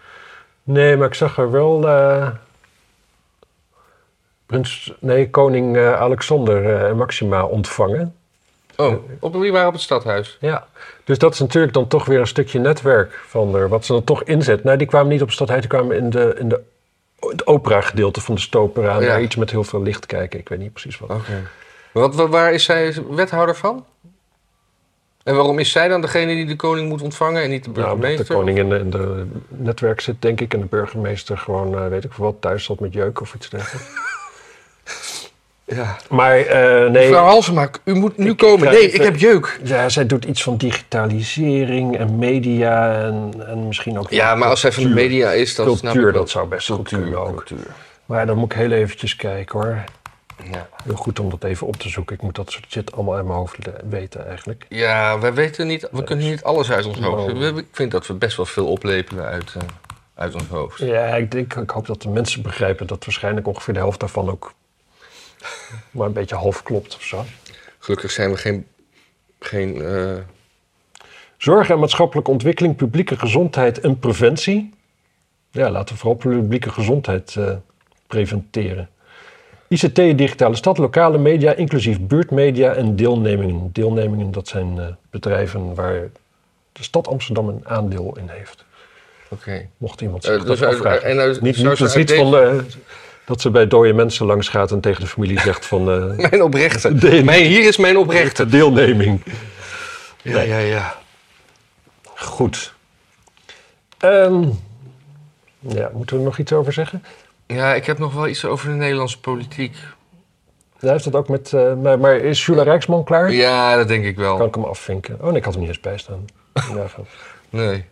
Nee, 0.63 0.97
maar 0.97 1.07
ik 1.07 1.13
zag 1.13 1.37
er 1.37 1.51
wel... 1.51 1.87
eh, 1.87 2.27
prins, 4.45 4.93
nee, 4.99 5.29
koning 5.29 5.75
eh, 5.77 5.93
Alexander 6.01 6.65
eh, 6.65 6.87
en 6.89 6.97
Maxima 6.97 7.43
ontvangen. 7.45 8.15
Oh, 8.77 8.93
op, 9.19 9.33
die 9.41 9.51
waren 9.51 9.67
op 9.67 9.73
het 9.73 9.81
stadhuis. 9.81 10.37
Ja, 10.39 10.67
dus 11.03 11.17
dat 11.17 11.33
is 11.33 11.39
natuurlijk 11.39 11.73
dan 11.73 11.87
toch 11.87 12.05
weer 12.05 12.19
een 12.19 12.27
stukje 12.27 12.59
netwerk 12.59 13.13
van 13.27 13.55
er, 13.55 13.69
wat 13.69 13.85
ze 13.85 13.93
dan 13.93 14.03
toch 14.03 14.23
inzet. 14.23 14.63
Nou, 14.63 14.77
die 14.77 14.87
kwamen 14.87 15.07
niet 15.11 15.21
op 15.21 15.31
stadhuis, 15.31 15.61
die 15.61 15.69
kwamen 15.69 15.95
in, 15.97 16.09
de, 16.09 16.35
in 16.39 16.49
de, 16.49 16.61
het 17.19 17.47
opera-gedeelte 17.47 18.21
van 18.21 18.35
de 18.35 18.41
stopera. 18.41 18.99
Ja. 19.01 19.19
Iets 19.19 19.35
met 19.35 19.51
heel 19.51 19.63
veel 19.63 19.81
licht 19.81 20.05
kijken, 20.05 20.39
ik 20.39 20.49
weet 20.49 20.59
niet 20.59 20.71
precies 20.73 20.99
wat. 20.99 21.09
Oké. 21.09 21.47
Wat, 21.91 22.15
wa- 22.15 22.27
waar 22.27 22.53
is 22.53 22.63
zij 22.63 22.95
wethouder 23.09 23.55
van? 23.55 23.85
En 25.23 25.35
waarom 25.35 25.59
is 25.59 25.71
zij 25.71 25.87
dan 25.87 26.01
degene 26.01 26.33
die 26.33 26.45
de 26.45 26.55
koning 26.55 26.89
moet 26.89 27.01
ontvangen 27.01 27.43
en 27.43 27.49
niet 27.49 27.63
de 27.63 27.69
Nou, 27.69 27.83
burgemeester? 27.85 28.25
de 28.27 28.33
koning 28.33 28.57
in 28.57 28.69
de, 28.69 28.77
in 28.79 28.89
de 28.89 29.25
netwerk 29.47 30.01
zit, 30.01 30.21
denk 30.21 30.41
ik, 30.41 30.53
en 30.53 30.59
de 30.59 30.65
burgemeester 30.65 31.37
gewoon, 31.37 31.75
eh, 31.77 31.87
weet 31.87 32.03
ik 32.03 32.13
veel 32.13 32.25
wat, 32.25 32.35
thuis 32.39 32.63
zat 32.63 32.79
met 32.79 32.93
jeuk 32.93 33.21
of 33.21 33.33
iets 33.35 33.49
dergelijks. 33.49 33.89
Ja. 35.65 35.95
Maar 36.09 36.37
eh, 36.37 36.79
nee, 36.91 37.07
Mevrouw 37.07 37.25
Halsema, 37.25 37.69
u 37.83 37.93
moet 37.93 38.17
nu 38.17 38.29
Ik- 38.29 38.37
komen. 38.37 38.67
ik 38.67 38.73
nee, 38.73 38.81
even- 38.81 38.99
ik 38.99 39.05
heb 39.05 39.15
jeuk. 39.15 39.59
ja, 39.63 39.89
zij 39.89 40.05
doet 40.05 40.25
iets 40.25 40.43
van 40.43 40.57
digitalisering 40.57 41.97
en 41.97 42.17
media 42.17 43.01
en, 43.03 43.33
en 43.47 43.67
misschien 43.67 43.99
ook... 43.99 44.09
Ja, 44.11 44.35
maar 44.35 44.49
als 44.49 44.59
zij 44.59 44.71
van 44.71 44.83
de 44.83 44.89
cultuur. 44.89 45.07
media 45.09 45.31
is, 45.31 45.55
dan 45.55 45.65
snap 45.65 45.77
ik 45.77 45.99
Cultuur, 45.99 46.11
dat 46.13 46.29
zou 46.29 46.47
best 46.47 46.69
goed 46.69 46.87
kunnen 46.87 47.19
ook. 47.19 47.27
cultuur. 47.45 47.67
Maar 48.05 48.25
dan 48.25 48.37
moet 48.37 48.51
ik 48.51 48.57
heel 48.57 48.71
eventjes 48.71 49.15
kijken 49.15 49.59
hoor. 49.59 49.83
Ja. 50.51 50.67
Heel 50.83 50.95
goed 50.95 51.19
om 51.19 51.29
dat 51.29 51.43
even 51.43 51.67
op 51.67 51.75
te 51.75 51.89
zoeken. 51.89 52.15
Ik 52.15 52.21
moet 52.21 52.35
dat 52.35 52.51
soort 52.51 52.65
shit 52.69 52.91
allemaal 52.95 53.15
uit 53.15 53.25
mijn 53.25 53.37
hoofd 53.37 53.57
weten 53.89 54.27
eigenlijk. 54.27 54.65
ja, 54.69 55.19
wij 55.19 55.33
weten 55.33 55.67
niet, 55.67 55.87
we 55.91 56.03
kunnen 56.03 56.25
niet 56.29 56.43
alles 56.43 56.71
uit 56.71 56.85
ons 56.85 56.99
hoofd. 56.99 57.33
Nou. 57.33 57.57
Ik 57.57 57.67
vind 57.71 57.91
dat 57.91 58.07
we 58.07 58.13
best 58.13 58.37
wel 58.37 58.45
veel 58.45 58.67
oplepelen 58.67 59.25
uit, 59.25 59.53
eh, 59.57 59.61
uit 60.15 60.33
ons 60.33 60.47
hoofd. 60.49 60.79
Ja, 60.79 61.05
ik, 61.05 61.31
denk, 61.31 61.53
ik 61.53 61.69
hoop 61.69 61.85
dat 61.85 62.01
de 62.01 62.09
mensen 62.09 62.41
begrijpen 62.41 62.87
dat 62.87 63.05
waarschijnlijk 63.05 63.47
ongeveer 63.47 63.73
de 63.73 63.79
helft 63.79 63.99
daarvan 63.99 64.29
ook 64.31 64.53
maar 65.91 66.07
een 66.07 66.13
beetje 66.13 66.35
half 66.35 66.63
klopt 66.63 66.95
of 66.95 67.03
zo. 67.03 67.25
Gelukkig 67.79 68.11
zijn 68.11 68.31
we 68.31 68.37
geen, 68.37 68.67
geen 69.39 69.81
eh, 69.81 70.17
Zorg 71.37 71.69
en 71.69 71.79
maatschappelijke 71.79 72.31
ontwikkeling, 72.31 72.75
publieke 72.75 73.17
gezondheid 73.17 73.79
en 73.79 73.99
preventie. 73.99 74.73
Ja, 75.51 75.69
laten 75.69 75.93
we 75.95 75.99
vooral 76.01 76.17
publieke 76.17 76.69
gezondheid 76.69 77.35
eh, 77.35 77.51
preventeren. 78.07 78.89
ICT, 79.67 79.95
digitale 79.95 80.55
stad, 80.55 80.77
lokale 80.77 81.17
media, 81.17 81.53
inclusief 81.53 81.99
buurtmedia 81.99 82.73
en 82.73 82.95
deelnemingen. 82.95 83.69
Deelnemingen, 83.71 84.31
dat 84.31 84.47
zijn 84.47 84.79
eh, 84.79 84.85
bedrijven 85.09 85.75
waar 85.75 86.09
de 86.71 86.83
stad 86.83 87.07
Amsterdam 87.07 87.47
een 87.47 87.61
aandeel 87.63 88.17
in 88.17 88.27
heeft. 88.29 88.65
Oké. 89.29 89.67
Mocht 89.77 90.01
iemand 90.01 90.23
zich 90.23 90.43
dus 90.43 90.59
dat 90.59 90.67
uit- 90.67 90.75
afvragen. 90.75 91.03
en 91.03 91.19
uit- 91.19 91.41
niet 91.41 91.57
niet, 91.57 91.71
is 91.71 91.81
uit 91.81 91.95
niet 91.95 92.13
van, 92.13 92.65
dat 93.25 93.41
ze 93.41 93.49
bij 93.51 93.67
dode 93.67 93.93
mensen 93.93 94.25
langs 94.25 94.49
gaat 94.49 94.71
en 94.71 94.81
tegen 94.81 95.01
de 95.01 95.07
familie 95.07 95.39
zegt 95.39 95.65
van... 95.65 95.91
eh, 95.91 96.17
Mijn 96.29 96.43
oprechte. 96.43 96.93
De- 96.99 97.23
Mijn, 97.23 97.45
hier 97.45 97.67
is 97.67 97.77
mijn 97.77 97.97
oprechte. 97.97 98.43
de 98.45 98.51
deelneming. 98.51 99.23
Ja, 100.21 100.41
ja, 100.41 100.57
ja. 100.57 100.95
Goed. 102.15 102.73
Ehm, 103.97 104.43
ja, 105.59 105.89
moeten 105.93 106.15
we 106.15 106.21
er 106.21 106.27
nog 106.27 106.37
iets 106.37 106.53
over 106.53 106.73
zeggen? 106.73 107.03
Ja, 107.47 107.73
ik 107.73 107.85
heb 107.85 107.97
nog 107.99 108.13
wel 108.13 108.27
iets 108.27 108.45
over 108.45 108.69
de 108.69 108.75
Nederlandse 108.75 109.19
politiek. 109.19 109.75
Ja, 110.79 110.91
heeft 110.91 111.03
dat 111.03 111.15
ook 111.15 111.29
met... 111.29 111.53
eh, 111.53 111.73
maar, 111.99 112.15
is 112.15 112.45
Jula 112.45 112.63
Rijksman 112.63 113.03
klaar? 113.03 113.31
Ja, 113.31 113.75
dat 113.75 113.87
denk 113.87 114.05
ik 114.05 114.15
wel. 114.17 114.37
Kan 114.37 114.47
ik 114.47 114.55
hem 114.55 114.63
afvinken? 114.63 115.17
Oh 115.21 115.27
nee, 115.27 115.35
ik 115.37 115.43
had 115.43 115.53
hem 115.53 115.61
niet 115.61 115.71
eens 115.71 115.79
bijstaan. 115.79 116.25
Nee. 117.49 117.85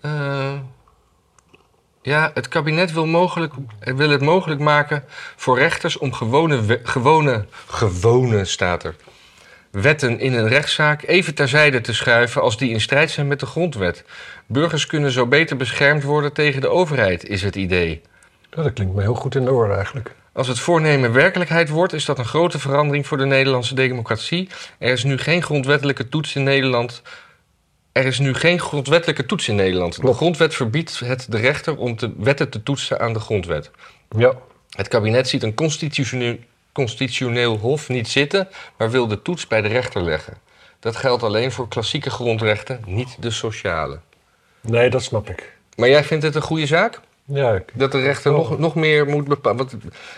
Eh, 0.00 0.52
Ja, 2.02 2.30
het 2.34 2.48
kabinet 2.48 2.92
wil, 2.92 3.06
mogelijk, 3.06 3.52
wil 3.80 4.10
het 4.10 4.20
mogelijk 4.20 4.60
maken 4.60 5.04
voor 5.36 5.58
rechters 5.58 5.98
om 5.98 6.12
gewone, 6.12 6.80
gewone, 6.82 7.44
gewone 7.66 8.44
staat 8.44 8.84
er, 8.84 8.94
wetten 9.70 10.20
in 10.20 10.34
een 10.34 10.48
rechtszaak 10.48 11.02
even 11.02 11.34
terzijde 11.34 11.80
te 11.80 11.94
schuiven 11.94 12.42
als 12.42 12.56
die 12.56 12.70
in 12.70 12.80
strijd 12.80 13.10
zijn 13.10 13.28
met 13.28 13.40
de 13.40 13.46
grondwet. 13.46 14.04
Burgers 14.46 14.86
kunnen 14.86 15.10
zo 15.10 15.26
beter 15.26 15.56
beschermd 15.56 16.02
worden 16.02 16.32
tegen 16.32 16.60
de 16.60 16.68
overheid, 16.68 17.28
is 17.28 17.42
het 17.42 17.56
idee. 17.56 18.02
Ja, 18.50 18.62
dat 18.62 18.72
klinkt 18.72 18.94
me 18.94 19.02
heel 19.02 19.14
goed 19.14 19.34
in 19.34 19.44
de 19.44 19.52
oren 19.52 19.76
eigenlijk. 19.76 20.14
Als 20.32 20.48
het 20.48 20.58
voornemen 20.58 21.12
werkelijkheid 21.12 21.68
wordt, 21.68 21.92
is 21.92 22.04
dat 22.04 22.18
een 22.18 22.24
grote 22.24 22.58
verandering 22.58 23.06
voor 23.06 23.16
de 23.16 23.24
Nederlandse 23.24 23.74
democratie. 23.74 24.48
Er 24.78 24.92
is 24.92 25.04
nu 25.04 25.18
geen 25.18 25.42
grondwettelijke 25.42 26.08
toets 26.08 26.34
in 26.34 26.42
Nederland. 26.42 27.02
Er 27.98 28.06
is 28.06 28.18
nu 28.18 28.34
geen 28.34 28.60
grondwettelijke 28.60 29.26
toets 29.26 29.48
in 29.48 29.54
Nederland. 29.54 29.94
De 29.94 30.00
Klopt. 30.00 30.16
grondwet 30.16 30.54
verbiedt 30.54 31.00
het 31.04 31.26
de 31.28 31.36
rechter 31.38 31.76
om 31.76 31.96
de 31.96 32.12
wetten 32.18 32.48
te 32.48 32.62
toetsen 32.62 33.00
aan 33.00 33.12
de 33.12 33.20
grondwet. 33.20 33.70
Ja, 34.16 34.32
Het 34.70 34.88
kabinet 34.88 35.28
ziet 35.28 35.42
een 35.42 35.54
constitutioneel, 35.54 36.36
constitutioneel 36.72 37.56
hof 37.56 37.88
niet 37.88 38.08
zitten, 38.08 38.48
maar 38.76 38.90
wil 38.90 39.06
de 39.08 39.22
toets 39.22 39.46
bij 39.46 39.60
de 39.62 39.68
rechter 39.68 40.02
leggen. 40.02 40.34
Dat 40.80 40.96
geldt 40.96 41.22
alleen 41.22 41.52
voor 41.52 41.68
klassieke 41.68 42.10
grondrechten, 42.10 42.80
niet 42.86 43.16
de 43.20 43.30
sociale. 43.30 43.98
nee, 44.60 44.90
dat 44.90 45.02
snap 45.02 45.28
ik. 45.28 45.52
Maar 45.76 45.88
jij 45.88 46.04
vindt 46.04 46.24
het 46.24 46.34
een 46.34 46.42
goede 46.42 46.66
zaak? 46.66 47.00
Ja, 47.24 47.54
ik- 47.54 47.70
Dat 47.74 47.92
de 47.92 48.00
rechter 48.00 48.32
nog, 48.32 48.58
nog 48.58 48.74
meer 48.74 49.06
moet 49.06 49.28
bepalen? 49.28 49.56
Want 49.58 49.74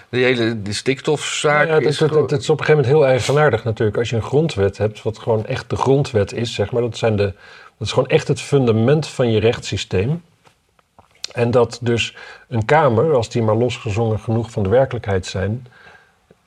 de 0.08 0.18
hele 0.18 0.62
de 0.62 0.72
stikstofzaak 0.72 1.66
ja, 1.68 1.74
het, 1.74 1.84
is... 1.84 1.98
het, 2.00 2.08
gewoon- 2.08 2.22
het 2.26 2.40
is 2.40 2.50
op 2.50 2.58
een 2.60 2.64
gegeven 2.64 2.82
moment 2.90 3.02
heel 3.02 3.12
eigenaardig 3.12 3.64
natuurlijk. 3.64 3.98
Als 3.98 4.10
je 4.10 4.16
een 4.16 4.22
grondwet 4.22 4.78
hebt, 4.78 5.02
wat 5.02 5.18
gewoon 5.18 5.46
echt 5.46 5.70
de 5.70 5.76
grondwet 5.76 6.32
is, 6.32 6.54
zeg 6.54 6.70
maar. 6.72 6.82
Dat, 6.82 6.96
zijn 6.98 7.16
de, 7.16 7.32
dat 7.80 7.88
is 7.88 7.94
gewoon 7.94 8.08
echt 8.08 8.28
het 8.28 8.40
fundament 8.40 9.06
van 9.06 9.30
je 9.30 9.40
rechtssysteem. 9.40 10.22
En 11.32 11.50
dat 11.50 11.78
dus 11.82 12.16
een 12.48 12.64
Kamer, 12.64 13.14
als 13.14 13.28
die 13.28 13.42
maar 13.42 13.56
losgezongen 13.56 14.18
genoeg 14.18 14.50
van 14.50 14.62
de 14.62 14.68
werkelijkheid 14.68 15.26
zijn... 15.26 15.66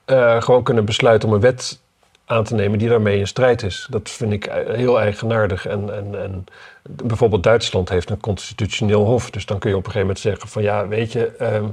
eh, 0.05 0.41
gewoon 0.41 0.63
kunnen 0.63 0.85
besluiten 0.85 1.29
om 1.29 1.35
een 1.35 1.41
wet 1.41 1.79
aan 2.25 2.43
te 2.43 2.55
nemen 2.55 2.79
die 2.79 2.89
daarmee 2.89 3.19
in 3.19 3.27
strijd 3.27 3.63
is. 3.63 3.87
Dat 3.89 4.09
vind 4.09 4.31
ik 4.31 4.49
heel 4.67 4.99
eigenaardig. 4.99 5.65
En, 5.65 5.95
en, 5.95 6.21
en 6.21 6.45
bijvoorbeeld 6.81 7.43
Duitsland 7.43 7.89
heeft 7.89 8.09
een 8.09 8.19
constitutioneel 8.19 9.05
hof. 9.05 9.29
Dus 9.29 9.45
dan 9.45 9.59
kun 9.59 9.69
je 9.69 9.75
op 9.77 9.85
een 9.85 9.91
gegeven 9.91 10.07
moment 10.07 10.25
zeggen 10.25 10.49
van 10.49 10.61
ja, 10.61 10.87
weet 10.87 11.11
je, 11.11 11.27
ehm, 11.27 11.65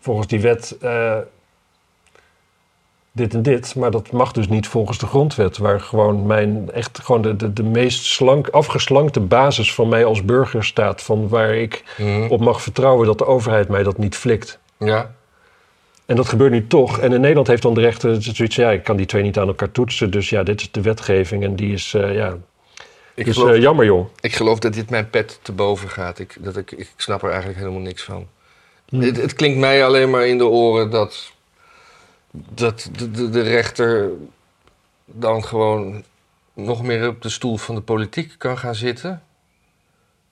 volgens 0.00 0.26
die 0.26 0.40
wet 0.40 0.76
eh, 0.80 1.18
dit 3.16 3.34
en 3.34 3.42
dit. 3.42 3.74
Maar 3.74 3.90
dat 3.90 4.10
mag 4.12 4.32
dus 4.32 4.48
niet 4.48 4.68
volgens 4.68 4.98
de 4.98 5.06
grondwet. 5.06 5.58
Waar 5.58 5.80
gewoon 5.80 6.26
mijn 6.26 6.70
echt 6.72 7.00
gewoon 7.02 7.22
de, 7.22 7.36
de, 7.36 7.52
de 7.52 7.62
meest 7.62 8.04
slank, 8.04 8.48
afgeslankte 8.48 9.20
basis 9.20 9.74
van 9.74 9.88
mij 9.88 10.04
als 10.04 10.24
burger 10.24 10.64
staat. 10.64 11.02
Van 11.02 11.28
waar 11.28 11.54
ik 11.54 11.84
Mhm. 11.98 12.26
op 12.28 12.40
mag 12.40 12.62
vertrouwen 12.62 13.06
dat 13.06 13.18
de 13.18 13.26
overheid 13.26 13.68
mij 13.68 13.82
dat 13.82 13.98
niet 13.98 14.16
flikt. 14.16 14.58
Ja. 14.78 15.14
En 16.06 16.16
dat 16.16 16.28
gebeurt 16.28 16.52
nu 16.52 16.66
toch. 16.66 16.98
En 16.98 17.12
in 17.12 17.20
Nederland 17.20 17.46
heeft 17.46 17.62
dan 17.62 17.74
de 17.74 17.80
rechter 17.80 18.16
zoiets, 18.22 18.56
ja, 18.56 18.70
ik 18.70 18.84
kan 18.84 18.96
die 18.96 19.06
twee 19.06 19.22
niet 19.22 19.38
aan 19.38 19.46
elkaar 19.48 19.72
toetsen. 19.72 20.10
Dus 20.10 20.28
ja, 20.30 20.42
dit 20.42 20.60
is 20.60 20.70
de 20.70 20.80
wetgeving 20.80 21.44
en 21.44 21.56
die 21.56 21.72
is, 21.72 21.94
eh, 21.94 22.14
ja, 22.14 22.36
Ik, 23.14 23.32
geloof, 23.32 23.50
eh, 23.50 23.60
jammer 23.60 23.84
joh. 23.84 24.06
ik 24.20 24.34
geloof 24.34 24.58
dat 24.58 24.72
dit 24.74 24.90
mijn 24.90 25.10
pet 25.10 25.38
te 25.42 25.52
boven 25.52 25.88
gaat. 25.88 26.18
Ik, 26.18 26.36
dat 26.40 26.56
ik, 26.56 26.70
ik 26.72 26.92
snap 26.96 27.22
er 27.22 27.28
eigenlijk 27.28 27.58
helemaal 27.58 27.80
niks 27.80 28.02
van. 28.02 28.26
Hm. 28.88 29.00
Het, 29.00 29.16
het 29.16 29.32
klinkt 29.34 29.58
mij 29.58 29.84
alleen 29.84 30.10
maar 30.10 30.26
in 30.26 30.38
de 30.38 30.46
oren 30.46 30.90
dat, 30.90 31.32
dat 32.54 32.90
de, 32.96 33.10
de, 33.10 33.30
de 33.30 33.42
rechter 33.42 34.10
dan 35.04 35.44
gewoon 35.44 36.02
nog 36.54 36.82
meer 36.82 37.08
op 37.08 37.22
de 37.22 37.28
stoel 37.28 37.56
van 37.56 37.74
de 37.74 37.80
politiek 37.80 38.34
kan 38.38 38.58
gaan 38.58 38.74
zitten. 38.74 39.22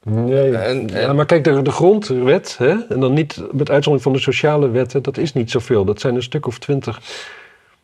Nee. 0.03 0.57
En- 0.57 0.89
ja, 0.89 1.13
maar 1.13 1.27
kijk, 1.27 1.45
de, 1.45 1.63
de 1.63 1.71
grondwet, 1.71 2.59
hè, 2.59 2.87
en 2.89 3.01
dan 3.01 3.13
niet 3.13 3.37
met 3.53 3.71
uitzondering 3.71 4.03
van 4.03 4.13
de 4.13 4.19
sociale 4.19 4.69
wetten, 4.69 5.03
dat 5.03 5.17
is 5.17 5.33
niet 5.33 5.51
zoveel. 5.51 5.85
Dat 5.85 6.01
zijn 6.01 6.15
een 6.15 6.23
stuk 6.23 6.47
of 6.47 6.59
twintig 6.59 7.01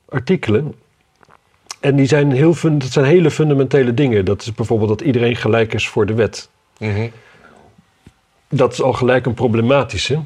artikelen. 0.09 0.75
En 1.81 1.97
die 1.97 2.07
zijn 2.07 2.33
heel 2.33 2.55
dat 2.62 2.83
zijn 2.93 3.05
hele 3.05 3.31
fundamentele 3.31 3.95
dingen. 3.95 4.25
Dat 4.25 4.43
is 4.43 4.55
bijvoorbeeld 4.55 4.89
dat 4.89 5.01
iedereen 5.01 5.37
gelijk 5.37 5.75
is 5.75 5.89
voor 5.89 6.07
de 6.07 6.14
wet. 6.14 6.49
Mhm. 6.79 7.09
Dat 8.49 8.73
is 8.73 8.83
al 8.83 8.93
gelijk 8.93 9.27
een 9.27 9.35
problematische. 9.35 10.21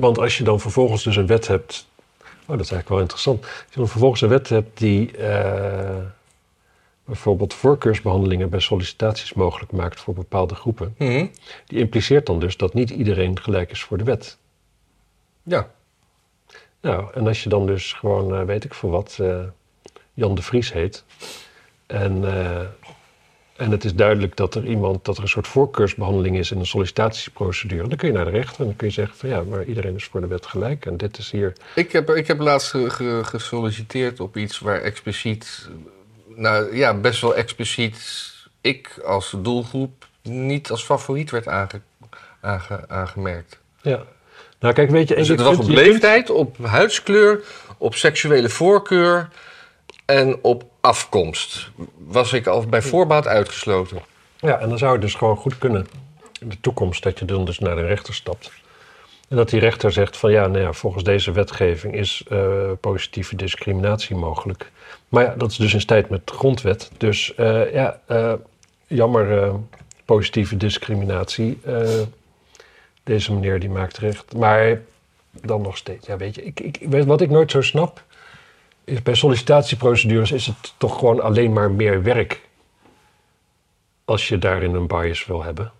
Want 0.00 0.18
als 0.18 0.38
je 0.38 0.44
dan 0.44 0.60
vervolgens 0.60 1.02
dus 1.02 1.16
een 1.16 1.26
wet 1.26 1.46
hebt. 1.46 1.88
Oh, 2.20 2.56
dat 2.56 2.60
is 2.60 2.70
eigenlijk 2.70 2.88
wel 2.88 3.00
interessant. 3.00 3.40
Als 3.42 3.64
je 3.70 3.78
dan 3.78 3.88
vervolgens 3.88 4.20
een 4.20 4.28
wet 4.28 4.48
hebt 4.48 4.78
die 4.78 5.16
eh, 5.16 6.04
bijvoorbeeld 7.04 7.54
voorkeursbehandelingen 7.54 8.50
bij 8.50 8.60
sollicitaties 8.60 9.32
mogelijk 9.32 9.72
maakt 9.72 10.00
voor 10.00 10.14
bepaalde 10.14 10.54
groepen. 10.54 10.94
Mhm. 10.98 11.26
Die 11.66 11.78
impliceert 11.78 12.26
dan 12.26 12.38
dus 12.38 12.56
dat 12.56 12.74
niet 12.74 12.90
iedereen 12.90 13.40
gelijk 13.40 13.70
is 13.70 13.82
voor 13.82 13.98
de 13.98 14.04
wet. 14.04 14.38
Ja. 15.42 15.70
Nou, 16.80 17.14
en 17.14 17.26
als 17.26 17.42
je 17.42 17.48
dan 17.48 17.66
dus 17.66 17.92
gewoon, 17.92 18.34
eh, 18.34 18.42
weet 18.42 18.64
ik 18.64 18.74
veel 18.74 18.90
wat, 18.90 19.16
eh, 19.20 19.40
Jan 20.14 20.34
de 20.34 20.42
Vries 20.42 20.72
heet. 20.72 21.04
En, 21.86 22.24
en 23.60 23.70
het 23.70 23.84
is 23.84 23.94
duidelijk 23.94 24.36
dat 24.36 24.54
er 24.54 24.64
iemand, 24.66 25.04
dat 25.04 25.16
er 25.16 25.22
een 25.22 25.28
soort 25.28 25.48
voorkeursbehandeling 25.48 26.38
is 26.38 26.50
in 26.50 26.58
een 26.58 26.66
sollicitatieprocedure. 26.66 27.88
Dan 27.88 27.96
kun 27.98 28.08
je 28.08 28.14
naar 28.14 28.24
de 28.24 28.30
rechter 28.30 28.60
en 28.60 28.64
dan 28.66 28.76
kun 28.76 28.86
je 28.86 28.92
zeggen 28.92 29.16
van 29.16 29.28
ja, 29.28 29.42
maar 29.42 29.64
iedereen 29.64 29.94
is 29.94 30.04
voor 30.04 30.20
de 30.20 30.26
wet 30.26 30.46
gelijk. 30.46 30.86
En 30.86 30.96
dit 30.96 31.18
is 31.18 31.30
hier. 31.30 31.52
Ik 31.74 31.92
heb, 31.92 32.10
ik 32.10 32.26
heb 32.26 32.40
laatst 32.40 32.70
ge- 32.70 32.90
ge- 32.90 33.20
gesolliciteerd 33.24 34.20
op 34.20 34.36
iets 34.36 34.58
waar 34.58 34.80
expliciet, 34.80 35.68
nou 36.34 36.76
ja, 36.76 36.94
best 36.94 37.20
wel 37.20 37.34
expliciet, 37.36 38.30
ik 38.60 39.00
als 39.04 39.34
doelgroep 39.38 40.06
niet 40.22 40.70
als 40.70 40.82
favoriet 40.84 41.30
werd 41.30 41.48
aange, 41.48 41.80
aange- 42.40 42.84
aangemerkt. 42.88 43.58
Ja. 43.82 44.02
Nou, 44.58 44.74
kijk, 44.74 44.90
weet 44.90 45.08
je. 45.08 45.14
Dus 45.14 45.28
het 45.28 45.40
was 45.40 45.56
op 45.58 45.68
leeftijd, 45.68 46.30
op 46.30 46.56
huidskleur, 46.62 47.40
op 47.78 47.94
seksuele 47.94 48.48
voorkeur 48.48 49.28
en 50.04 50.38
op 50.42 50.69
afkomst. 50.80 51.70
Was 52.06 52.32
ik 52.32 52.46
al 52.46 52.66
bij 52.66 52.82
voorbaat 52.82 53.26
uitgesloten. 53.26 53.98
Ja, 54.36 54.58
en 54.58 54.68
dan 54.68 54.78
zou 54.78 54.92
het 54.92 55.00
dus 55.00 55.14
gewoon 55.14 55.36
goed 55.36 55.58
kunnen 55.58 55.86
in 56.40 56.48
de 56.48 56.60
toekomst 56.60 57.02
dat 57.02 57.18
je 57.18 57.24
dan 57.24 57.44
dus 57.44 57.58
naar 57.58 57.76
de 57.76 57.86
rechter 57.86 58.14
stapt. 58.14 58.50
En 59.28 59.36
dat 59.36 59.50
die 59.50 59.60
rechter 59.60 59.92
zegt 59.92 60.16
van 60.16 60.30
ja, 60.30 60.46
nou 60.46 60.64
ja 60.64 60.72
volgens 60.72 61.04
deze 61.04 61.32
wetgeving 61.32 61.94
is 61.94 62.24
eh, 62.28 62.70
positieve 62.80 63.36
discriminatie 63.36 64.16
mogelijk. 64.16 64.70
Maar 65.08 65.24
ja, 65.24 65.34
dat 65.36 65.50
is 65.50 65.56
dus 65.56 65.74
in 65.74 65.80
strijd 65.80 66.08
met 66.08 66.26
de 66.26 66.34
grondwet. 66.34 66.90
Dus 66.96 67.34
eh, 67.34 67.72
ja, 67.72 68.00
eh, 68.06 68.32
jammer 68.86 69.52
positieve 70.04 70.56
discriminatie. 70.56 71.60
Deze 73.02 73.32
meneer 73.32 73.60
die 73.60 73.70
maakt 73.70 73.98
recht. 73.98 74.36
Maar 74.36 74.80
dan 75.30 75.62
nog 75.62 75.76
steeds, 75.76 76.06
ja 76.06 76.16
weet 76.16 76.34
je, 76.34 76.42
ik, 76.42 76.60
ik, 76.60 76.78
wat 77.06 77.20
ik 77.20 77.30
nooit 77.30 77.50
zo 77.50 77.62
snap... 77.62 78.02
is 78.90 79.02
bij 79.02 79.14
sollicitatieprocedures 79.14 80.32
is 80.32 80.46
het 80.46 80.74
toch 80.76 80.98
gewoon 80.98 81.20
alleen 81.20 81.52
maar 81.52 81.70
meer 81.70 82.02
werk 82.02 82.40
als 84.04 84.28
je 84.28 84.38
daarin 84.38 84.74
een 84.74 84.86
bias 84.86 85.26
wil 85.26 85.42
hebben. 85.42 85.72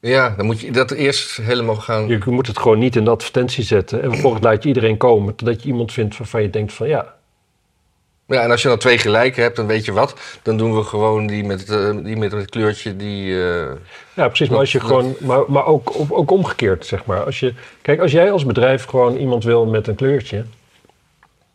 Ja, 0.00 0.34
dan 0.36 0.46
moet 0.46 0.60
je 0.60 0.70
dat 0.72 0.90
eerst 0.90 1.36
helemaal 1.36 1.76
gaan... 1.76 2.08
Je 2.08 2.20
moet 2.24 2.46
het 2.46 2.58
gewoon 2.58 2.78
niet 2.78 2.96
in 2.96 3.04
de 3.04 3.10
advertentie 3.10 3.64
zetten. 3.64 4.02
En 4.02 4.10
vervolgens 4.10 4.42
laat 4.42 4.62
je 4.62 4.68
iedereen 4.68 4.96
komen 4.96 5.34
totdat 5.34 5.62
je 5.62 5.68
iemand 5.68 5.92
vindt 5.92 6.16
waarvan 6.18 6.42
je 6.42 6.50
denkt 6.50 6.72
van 6.72 6.88
ja. 6.88 7.14
Ja, 8.26 8.42
en 8.42 8.50
als 8.50 8.62
je 8.62 8.68
dan 8.68 8.78
twee 8.78 8.98
gelijke 8.98 9.40
hebt, 9.40 9.56
dan 9.56 9.66
weet 9.66 9.84
je 9.84 9.92
wat. 9.92 10.38
Dan 10.42 10.56
doen 10.56 10.76
we 10.76 10.82
gewoon 10.82 11.26
die 11.26 11.44
met, 11.44 11.70
eh, 11.70 11.96
die 12.02 12.16
met 12.16 12.32
het 12.32 12.50
kleurtje 12.50 12.96
die... 12.96 13.44
eh, 13.44 13.70
Ja, 14.14 14.26
precies. 14.26 14.48
Maar 14.48 14.58
als 14.58 14.72
je 14.72 14.78
Dat- 14.78 14.86
gewoon. 14.86 15.14
Maar, 15.20 15.42
maar 15.48 15.66
ook, 15.66 15.90
ook, 15.96 16.18
ook 16.18 16.30
omgekeerd, 16.30 16.86
zeg 16.86 17.04
maar. 17.04 17.24
Als 17.24 17.40
je, 17.40 17.54
kijk, 17.82 18.00
als 18.00 18.12
jij 18.12 18.32
als 18.32 18.46
bedrijf 18.46 18.84
gewoon 18.84 19.16
iemand 19.16 19.44
wil 19.44 19.66
met 19.66 19.86
een 19.86 19.94
kleurtje. 19.94 20.44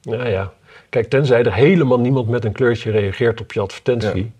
Nou 0.01 0.29
ja. 0.29 0.53
Kijk, 0.91 1.09
tenzij 1.09 1.43
er 1.43 1.53
helemaal 1.53 1.99
niemand 1.99 2.27
met 2.29 2.45
een 2.45 2.51
kleurtje 2.51 2.91
reageert 2.91 3.41
op 3.41 3.53
je 3.53 3.59
advertentie. 3.59 4.31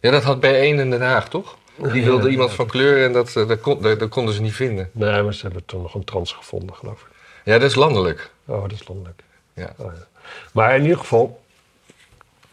Ja, 0.00 0.10
dat 0.10 0.22
had 0.22 0.40
bij 0.40 0.60
één 0.60 0.78
in 0.78 0.90
Den 0.90 1.02
Haag, 1.02 1.28
toch? 1.28 1.56
Die 1.92 2.04
wilde 2.04 2.24
ja. 2.24 2.30
iemand 2.30 2.52
van 2.52 2.66
kleur 2.66 3.04
en 3.04 3.12
dat, 3.12 3.36
eh, 3.36 3.48
dat, 3.48 3.60
kon, 3.60 3.82
dat, 3.82 3.98
dat 3.98 4.08
konden 4.08 4.34
ze 4.34 4.42
niet 4.42 4.52
vinden. 4.52 4.90
Nee, 4.92 5.22
maar 5.22 5.34
ze 5.34 5.42
hebben 5.42 5.64
toen 5.64 5.82
nog 5.82 5.94
een 5.94 6.04
trans 6.04 6.32
gevonden, 6.32 6.74
geloof 6.76 7.00
ik. 7.00 7.06
Ja, 7.44 7.58
dat 7.58 7.68
is 7.70 7.74
landelijk. 7.74 8.30
Oh, 8.44 8.62
dat 8.62 8.72
is 8.72 8.88
landelijk. 8.88 9.22
Ja. 9.54 9.74
Oh, 9.78 9.92
ja. 9.94 10.06
Maar 10.52 10.76
in 10.76 10.82
ieder 10.82 10.98
geval, 10.98 11.40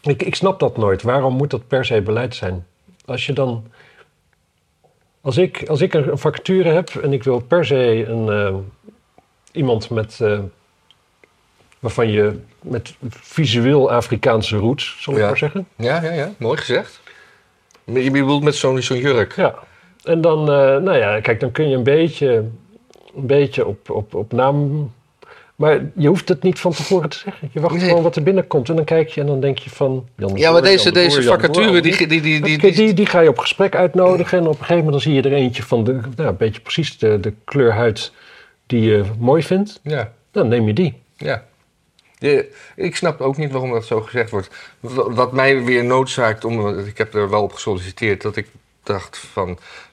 ik, 0.00 0.22
ik 0.22 0.34
snap 0.34 0.60
dat 0.60 0.76
nooit. 0.76 1.02
Waarom 1.02 1.34
moet 1.34 1.50
dat 1.50 1.68
per 1.68 1.84
se 1.84 2.02
beleid 2.02 2.34
zijn? 2.34 2.66
Als 3.04 3.26
je 3.26 3.32
dan. 3.32 3.70
Als 5.20 5.36
ik, 5.36 5.68
als 5.68 5.80
ik 5.80 5.94
een 5.94 6.18
vacature 6.18 6.68
heb 6.68 6.88
en 6.88 7.12
ik 7.12 7.22
wil 7.22 7.38
per 7.40 7.64
se 7.64 8.04
een, 8.06 8.28
eh, 8.28 8.54
iemand 9.52 9.90
met. 9.90 10.20
eh, 10.20 10.38
waarvan 11.82 12.10
je. 12.10 12.38
met 12.60 12.94
visueel 13.10 13.90
Afrikaanse 13.92 14.56
roots, 14.56 14.96
zal 15.00 15.12
ik 15.14 15.20
Ja. 15.20 15.26
maar 15.26 15.36
zeggen. 15.38 15.66
Ja, 15.76 16.02
ja, 16.02 16.12
ja. 16.12 16.30
Mooi 16.38 16.58
gezegd. 16.58 17.00
Je 17.84 18.10
bedoelt 18.10 18.42
met 18.42 18.54
zo'n 18.54 18.82
zo'n 18.82 18.98
jurk. 18.98 19.36
Ja. 19.36 19.54
En 20.04 20.20
dan, 20.20 20.38
eh, 20.40 20.76
nou 20.76 20.96
ja, 20.96 21.20
kijk, 21.20 21.40
dan 21.40 21.50
kun 21.52 21.68
je 21.68 21.76
een 21.76 21.82
beetje, 21.82 22.28
een 23.16 23.26
beetje 23.26 23.66
op, 23.66 23.90
op, 23.90 24.14
op 24.14 24.32
naam 24.32 24.90
Maar 25.56 25.80
je 25.96 26.08
hoeft 26.08 26.28
het 26.28 26.42
niet 26.42 26.58
van 26.60 26.72
tevoren 26.72 27.08
te 27.08 27.18
zeggen. 27.18 27.48
Je 27.52 27.60
wacht 27.60 27.74
Nee. 27.74 27.88
gewoon 27.88 28.02
wat 28.02 28.16
er 28.16 28.22
binnenkomt. 28.22 28.68
En 28.68 28.76
dan 28.76 28.84
kijk 28.84 29.08
je 29.08 29.20
en 29.20 29.26
dan 29.26 29.40
denk 29.40 29.58
je 29.58 29.70
van... 29.70 30.08
Jan 30.16 30.36
Ja, 30.36 30.50
maar 30.52 30.60
Boer, 30.60 30.70
deze, 30.70 30.84
Boer, 30.92 31.02
deze 31.02 31.20
Boer, 31.20 31.28
vacature, 31.28 31.66
al 31.66 31.72
die, 31.82 31.96
die, 31.96 32.06
die, 32.06 32.20
die, 32.20 32.58
die, 32.58 32.72
die, 32.72 32.94
die, 32.94 33.06
ga 33.06 33.20
je 33.20 33.28
op 33.28 33.38
gesprek 33.38 33.74
uitnodigen. 33.74 34.38
En 34.38 34.44
op 34.44 34.50
een 34.50 34.56
gegeven 34.56 34.76
moment 34.76 34.92
dan 34.92 35.00
zie 35.12 35.14
je 35.14 35.22
er 35.28 35.32
eentje 35.32 35.62
van 35.62 35.84
de... 35.84 35.92
Nou, 36.16 36.28
een 36.28 36.36
beetje 36.36 36.60
precies 36.60 36.98
de, 36.98 37.20
de 37.20 37.32
kleur 37.44 37.72
huid 37.72 38.12
die 38.66 38.80
je 38.80 39.04
mooi 39.18 39.42
vindt. 39.42 39.80
ja. 39.82 40.12
Dan 40.30 40.48
neem 40.48 40.66
je 40.66 40.72
die. 40.72 40.94
Ja. 41.16 41.44
De- 42.22 42.52
ik 42.76 42.96
snap 42.96 43.20
ook 43.20 43.36
niet 43.36 43.52
waarom 43.52 43.70
dat 43.72 43.84
zo 43.84 44.00
gezegd 44.00 44.30
wordt. 44.30 44.50
Wat 44.80 45.14
wat 45.14 45.32
mij 45.32 45.62
weer 45.64 45.84
noodzaakt, 45.84 46.44
om, 46.44 46.78
ik 46.78 46.98
heb 46.98 47.14
er 47.14 47.30
wel 47.30 47.42
op 47.42 47.52
gesolliciteerd, 47.52 48.22
dat 48.22 48.36
ik 48.36 48.48
dacht 48.82 49.18
van, 49.18 49.46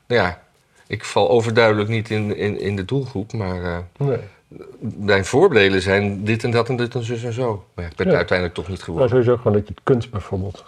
nou 0.07 0.21
ja, 0.21 0.41
ik 0.87 1.05
val 1.05 1.29
overduidelijk 1.29 1.89
niet 1.89 2.09
in, 2.09 2.35
in, 2.35 2.59
in 2.59 2.75
de 2.75 2.85
doelgroep, 2.85 3.33
maar 3.33 3.63
eh, 3.63 3.77
Nee. 3.97 4.17
mijn 4.79 5.25
voordelen 5.25 5.81
zijn 5.81 6.23
dit 6.23 6.43
en 6.43 6.51
dat 6.51 6.69
en 6.69 6.75
dit 6.75 6.95
en 6.95 7.03
zus 7.03 7.23
en 7.23 7.33
zo. 7.33 7.65
Maar 7.73 7.85
ja, 7.85 7.91
ik 7.91 7.97
ben 7.97 8.07
Ja. 8.09 8.15
uiteindelijk 8.15 8.57
toch 8.57 8.67
niet 8.67 8.83
geworden. 8.83 9.09
sowieso 9.09 9.37
gewoon 9.37 9.53
dat 9.53 9.67
je 9.67 9.73
het 9.73 9.83
kunt 9.83 10.09
bijvoorbeeld. 10.09 10.63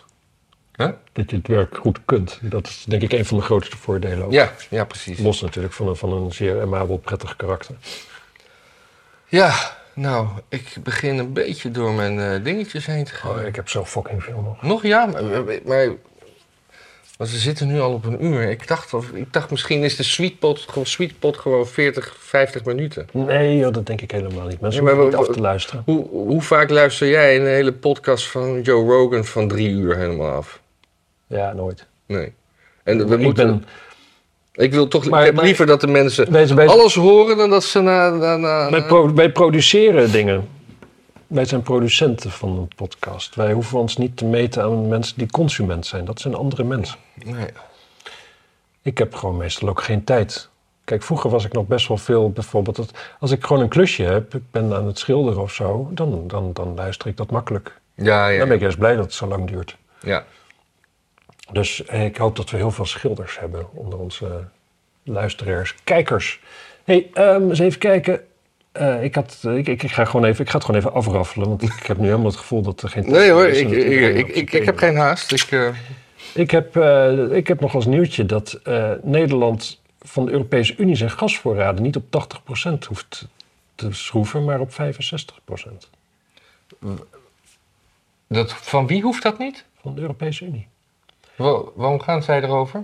Huh? 0.75 0.89
Dat 1.13 1.29
je 1.29 1.35
het 1.35 1.47
werk 1.47 1.77
goed 1.77 1.99
kunt. 2.05 2.39
Dat 2.41 2.67
is 2.67 2.85
denk 2.87 3.01
ik 3.01 3.11
een 3.11 3.25
van 3.25 3.37
de 3.37 3.43
grootste 3.43 3.77
voordelen 3.77 4.25
ook. 4.25 4.31
Ja, 4.31 4.53
ja, 4.69 4.85
precies. 4.85 5.19
Los 5.19 5.41
natuurlijk 5.41 5.73
van 5.73 5.87
een, 5.87 5.95
van 5.95 6.11
een 6.13 6.31
zeer 6.33 6.61
amabel, 6.61 6.97
prettig 6.97 7.35
karakter. 7.35 7.75
Ja, 9.27 9.77
nou, 10.01 10.27
ik 10.49 10.73
begin 10.83 11.17
een 11.17 11.33
beetje 11.33 11.71
door 11.71 11.91
mijn 11.91 12.19
eh, 12.19 12.43
dingetjes 12.43 12.85
heen 12.85 13.03
te 13.03 13.13
gaan. 13.13 13.31
Oh, 13.39 13.45
ik 13.45 13.55
heb 13.55 13.69
zo 13.69 13.85
fucking 13.85 14.23
veel 14.23 14.41
nog. 14.41 14.61
Nog 14.61 14.83
ja, 14.83 15.05
maar, 15.05 15.23
maar, 15.65 15.87
maar 17.17 17.27
ze 17.27 17.37
zitten 17.37 17.67
nu 17.67 17.79
al 17.79 17.93
op 17.93 18.05
een 18.05 18.25
uur. 18.25 18.49
Ik 18.49 18.67
dacht, 18.67 18.93
of, 18.93 19.09
ik 19.11 19.33
dacht 19.33 19.51
misschien 19.51 19.83
is 19.83 19.95
de 19.95 20.03
sweetpot, 20.03 20.59
gewoon- 20.59 20.85
sweetpot 20.85 21.37
gewoon 21.37 21.67
40, 21.67 22.15
50 22.19 22.65
minuten. 22.65 23.07
Nee, 23.11 23.57
joh, 23.57 23.73
dat 23.73 23.85
denk 23.85 24.01
ik 24.01 24.11
helemaal 24.11 24.47
niet. 24.47 24.59
Mensen 24.59 24.83
Ja, 24.85 24.95
maar 24.95 25.05
niet 25.05 25.15
af 25.15 25.27
te 25.27 25.39
luisteren. 25.41 25.81
Hoe, 25.85 26.07
hoe 26.09 26.41
vaak 26.41 26.69
luister 26.69 27.07
jij 27.07 27.39
een 27.39 27.45
hele 27.45 27.73
podcast 27.73 28.27
van 28.27 28.61
Joe 28.61 28.85
Rogan 28.89 29.25
van 29.25 29.47
drie 29.47 29.69
uur 29.69 29.97
helemaal 29.97 30.31
af? 30.31 30.61
Ja, 31.27 31.53
nooit. 31.53 31.85
Nee. 32.05 32.33
En 32.83 33.07
we 33.07 33.13
ik 33.15 33.19
moeten, 33.21 33.47
ben... 33.47 33.65
ik 34.53 34.71
wil 34.73 34.87
toch 34.87 35.09
Maar- 35.09 35.19
ik 35.19 35.25
heb 35.25 35.35
maar- 35.35 35.43
liever 35.45 35.65
dat 35.65 35.81
de 35.81 35.87
mensen 35.87 36.57
alles 36.67 36.95
horen 36.95 37.37
dan 37.37 37.49
dat 37.49 37.63
ze 37.63 37.81
na... 37.81 38.09
na, 38.09 38.37
na, 38.37 38.69
wij, 38.69 38.83
pro- 38.85 39.13
wij 39.13 39.31
produceren 39.31 40.11
dingen. 40.11 40.47
Wij 41.27 41.45
zijn 41.45 41.61
producenten 41.61 42.31
van 42.31 42.49
een 42.57 42.67
podcast. 42.75 43.35
Wij 43.35 43.51
hoeven 43.53 43.79
ons 43.79 43.97
niet 43.97 44.17
te 44.17 44.25
meten 44.25 44.63
aan 44.63 44.87
mensen 44.87 45.17
die 45.17 45.31
consument 45.31 45.85
zijn. 45.85 46.05
Dat 46.05 46.19
zijn 46.19 46.35
andere 46.35 46.63
mensen. 46.63 46.97
Nee. 47.23 47.45
Ik 48.81 48.97
heb 48.97 49.15
gewoon 49.15 49.37
meestal 49.37 49.69
ook 49.69 49.81
geen 49.83 50.03
tijd. 50.03 50.49
Kijk, 50.83 51.03
vroeger 51.03 51.29
was 51.29 51.45
ik 51.45 51.53
nog 51.53 51.67
best 51.67 51.87
wel 51.87 51.97
veel, 51.97 52.29
bijvoorbeeld, 52.31 52.75
dat, 52.75 52.91
als 53.19 53.31
ik 53.31 53.45
gewoon 53.45 53.61
een 53.61 53.69
klusje 53.69 54.03
heb, 54.03 54.35
ik 54.35 54.41
ben 54.51 54.73
aan 54.73 54.85
het 54.87 54.99
schilderen 54.99 55.41
of 55.41 55.53
zo, 55.53 55.89
dan, 55.91 56.23
dan, 56.27 56.49
dan 56.53 56.75
luister 56.75 57.07
ik 57.07 57.17
dat 57.17 57.31
makkelijk. 57.31 57.79
Ja, 57.95 58.27
ja, 58.27 58.37
Dan 58.37 58.47
ben 58.47 58.55
ik 58.55 58.61
juist 58.61 58.77
blij 58.77 58.95
dat 58.95 59.03
het 59.05 59.13
zo 59.13 59.27
lang 59.27 59.47
duurt. 59.49 59.77
ja. 60.01 60.23
Dus 61.51 61.85
eh, 61.85 62.05
ik 62.05 62.17
hoop 62.17 62.35
dat 62.35 62.49
we 62.49 62.57
heel 62.57 62.71
veel 62.71 62.85
schilders 62.85 63.39
hebben 63.39 63.65
onder 63.73 63.99
onze 63.99 64.47
luisteraars, 65.03 65.75
kijkers. 65.83 66.39
hey, 66.83 67.09
ehm, 67.13 67.49
eens 67.49 67.59
even 67.59 67.79
kijken. 67.79 68.21
Eh, 68.71 69.03
ik, 69.03 69.15
had, 69.15 69.39
ik, 69.43 69.67
ik, 69.67 69.83
ik, 69.83 69.91
ga 69.91 70.05
gewoon 70.05 70.25
even, 70.25 70.43
ik 70.43 70.49
ga 70.49 70.55
het 70.55 70.65
gewoon 70.65 70.79
even 70.79 70.93
afraffelen, 70.93 71.47
want 71.47 71.61
ik 71.61 71.83
heb 71.85 71.97
nu 71.97 72.05
helemaal 72.05 72.25
het 72.25 72.35
gevoel 72.35 72.61
dat 72.61 72.81
er 72.81 72.89
geen 72.89 73.03
tijd 73.03 73.15
Nee 73.15 73.31
hoor, 73.31 73.47
is 73.47 73.59
ik, 73.59 73.69
ik, 73.69 74.35
ik, 74.35 74.51
ik, 74.51 74.65
heb 74.65 74.77
geen 74.77 74.95
haast. 74.95 75.31
Ik, 75.31 75.51
eh, 75.51 75.67
Ik 76.33 76.51
heb, 76.51 76.75
eh, 76.75 77.31
ik 77.31 77.47
heb 77.47 77.59
nog 77.59 77.75
als 77.75 77.85
nieuwtje 77.85 78.25
dat 78.25 78.53
eh, 78.63 78.91
Nederland 79.03 79.81
van 80.01 80.25
de 80.25 80.31
Europese 80.31 80.75
Unie 80.77 80.95
zijn 80.95 81.11
gasvoorraden 81.11 81.83
niet 81.83 81.95
op 81.95 82.03
80% 82.09 82.87
hoeft 82.87 83.27
te 83.75 83.93
schroeven, 83.93 84.45
maar 84.45 84.59
op 84.59 84.71
65% 84.71 85.89
dat, 88.27 88.53
van 88.53 88.87
wie 88.87 89.01
hoeft 89.01 89.23
dat 89.23 89.37
niet? 89.37 89.65
van 89.81 89.95
de 89.95 90.01
Europese 90.01 90.45
Unie. 90.45 90.67
Wa- 91.41 91.63
waarom 91.75 91.99
gaan 92.01 92.23
zij 92.23 92.41
erover? 92.43 92.83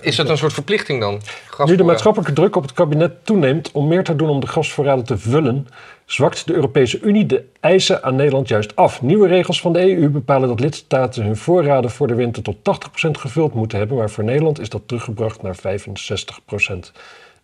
Is 0.00 0.16
dat 0.16 0.28
een 0.28 0.38
soort 0.38 0.52
verplichting 0.52 1.00
dan? 1.00 1.20
Nu 1.64 1.76
de 1.76 1.82
maatschappelijke 1.84 2.32
druk 2.32 2.56
op 2.56 2.62
het 2.62 2.72
kabinet 2.72 3.24
toeneemt 3.26 3.72
om 3.72 3.88
meer 3.88 4.04
te 4.04 4.16
doen 4.16 4.28
om 4.28 4.40
de 4.40 4.46
gasvoorraden 4.46 5.04
te 5.04 5.18
vullen, 5.18 5.66
zwakt 6.04 6.46
de 6.46 6.52
Europese 6.54 7.00
Unie 7.00 7.26
de 7.26 7.44
eisen 7.60 8.02
aan 8.02 8.16
Nederland 8.16 8.48
juist 8.48 8.76
af. 8.76 9.02
Nieuwe 9.02 9.28
regels 9.28 9.60
van 9.60 9.72
de 9.72 9.96
EU 9.96 10.08
bepalen 10.08 10.48
dat 10.48 10.60
lidstaten 10.60 11.24
hun 11.24 11.36
voorraden 11.36 11.90
voor 11.90 12.06
de 12.06 12.14
winter 12.14 12.42
tot 12.42 12.56
80% 12.56 13.10
gevuld 13.10 13.54
moeten 13.54 13.78
hebben, 13.78 13.96
maar 13.96 14.10
voor 14.10 14.24
Nederland 14.24 14.60
is 14.60 14.68
dat 14.68 14.82
teruggebracht 14.86 15.42
naar 15.42 15.56
65%. 15.56 16.92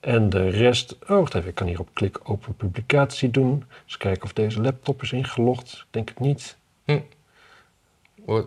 En 0.01 0.31
de 0.31 0.49
rest, 0.49 0.97
oh 1.03 1.09
wacht 1.19 1.35
even, 1.35 1.49
ik 1.49 1.55
kan 1.55 1.67
hier 1.67 1.81
op 1.81 1.89
klik 1.93 2.19
open 2.25 2.55
publicatie 2.57 3.31
doen. 3.31 3.65
Eens 3.85 3.97
kijken 3.97 4.23
of 4.23 4.33
deze 4.33 4.61
laptop 4.61 5.03
is 5.03 5.13
ingelogd. 5.13 5.73
Ik 5.73 5.87
denk 5.91 6.09
het 6.09 6.21
niet. 6.21 6.57
Wat, 6.85 7.03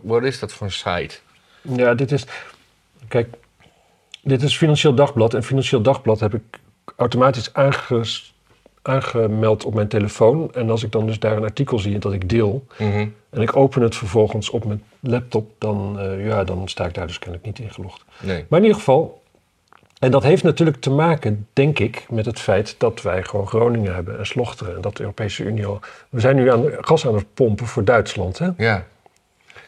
wat 0.01 0.23
is 0.23 0.39
dat 0.39 0.53
voor 0.53 0.67
een 0.67 0.73
site? 0.73 1.15
Ja, 1.61 1.93
dit 1.93 2.11
is. 2.11 2.25
Kijk, 3.07 3.35
dit 4.21 4.41
is 4.41 4.57
Financieel 4.57 4.93
Dagblad. 4.93 5.33
En 5.33 5.43
Financieel 5.43 5.81
Dagblad 5.81 6.19
heb 6.19 6.33
ik 6.33 6.59
automatisch 6.95 7.53
aanges- 7.53 8.35
aangemeld 8.81 9.65
op 9.65 9.73
mijn 9.73 9.87
telefoon. 9.87 10.53
En 10.53 10.69
als 10.69 10.83
ik 10.83 10.91
dan 10.91 11.05
dus 11.05 11.19
daar 11.19 11.37
een 11.37 11.43
artikel 11.43 11.79
zie 11.79 11.99
dat 11.99 12.13
ik 12.13 12.29
deel. 12.29 12.65
Mhm. 12.77 13.07
en 13.29 13.41
ik 13.41 13.55
open 13.55 13.81
het 13.81 13.95
vervolgens 13.95 14.49
op 14.49 14.65
mijn 14.65 14.83
laptop. 14.99 15.51
dan, 15.57 15.99
eh, 15.99 16.25
ja, 16.25 16.43
dan 16.43 16.67
sta 16.67 16.85
ik 16.85 16.93
daar 16.93 17.07
dus 17.07 17.19
kennelijk 17.19 17.45
niet 17.45 17.59
ingelogd. 17.59 18.05
Nee. 18.19 18.45
Maar 18.47 18.59
in 18.59 18.65
ieder 18.65 18.79
geval. 18.79 19.21
En 19.99 20.11
dat 20.11 20.23
heeft 20.23 20.43
natuurlijk 20.43 20.77
te 20.81 20.89
maken, 20.89 21.47
denk 21.53 21.79
ik, 21.79 22.05
met 22.09 22.25
het 22.25 22.39
feit 22.39 22.75
dat 22.77 23.01
wij 23.01 23.23
gewoon 23.23 23.47
Groningen 23.47 23.93
hebben 23.95 24.17
en 24.17 24.25
Slochteren. 24.25 24.75
En 24.75 24.81
dat 24.81 24.95
de 24.97 25.01
Europese 25.01 25.43
Unie 25.43 25.65
al. 25.65 25.79
We 26.09 26.19
zijn 26.19 26.35
nu 26.35 26.51
aan 26.51 26.65
gas 26.81 27.07
aan 27.07 27.15
het 27.15 27.33
pompen 27.33 27.65
voor 27.65 27.83
Duitsland. 27.83 28.37
Hè? 28.39 28.49
Ja. 28.57 28.85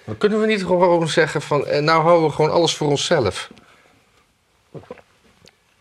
Maar 0.10 0.18
kunnen 0.18 0.40
we 0.42 0.48
niet 0.48 0.66
gewoon 0.66 1.08
zeggen 1.08 1.42
van... 1.42 1.66
eh, 1.66 1.82
nou 1.82 2.02
houden 2.02 2.28
we 2.30 2.36
gewoon 2.36 2.52
alles 2.52 2.76
voor 2.76 2.88
onszelf? 2.88 3.50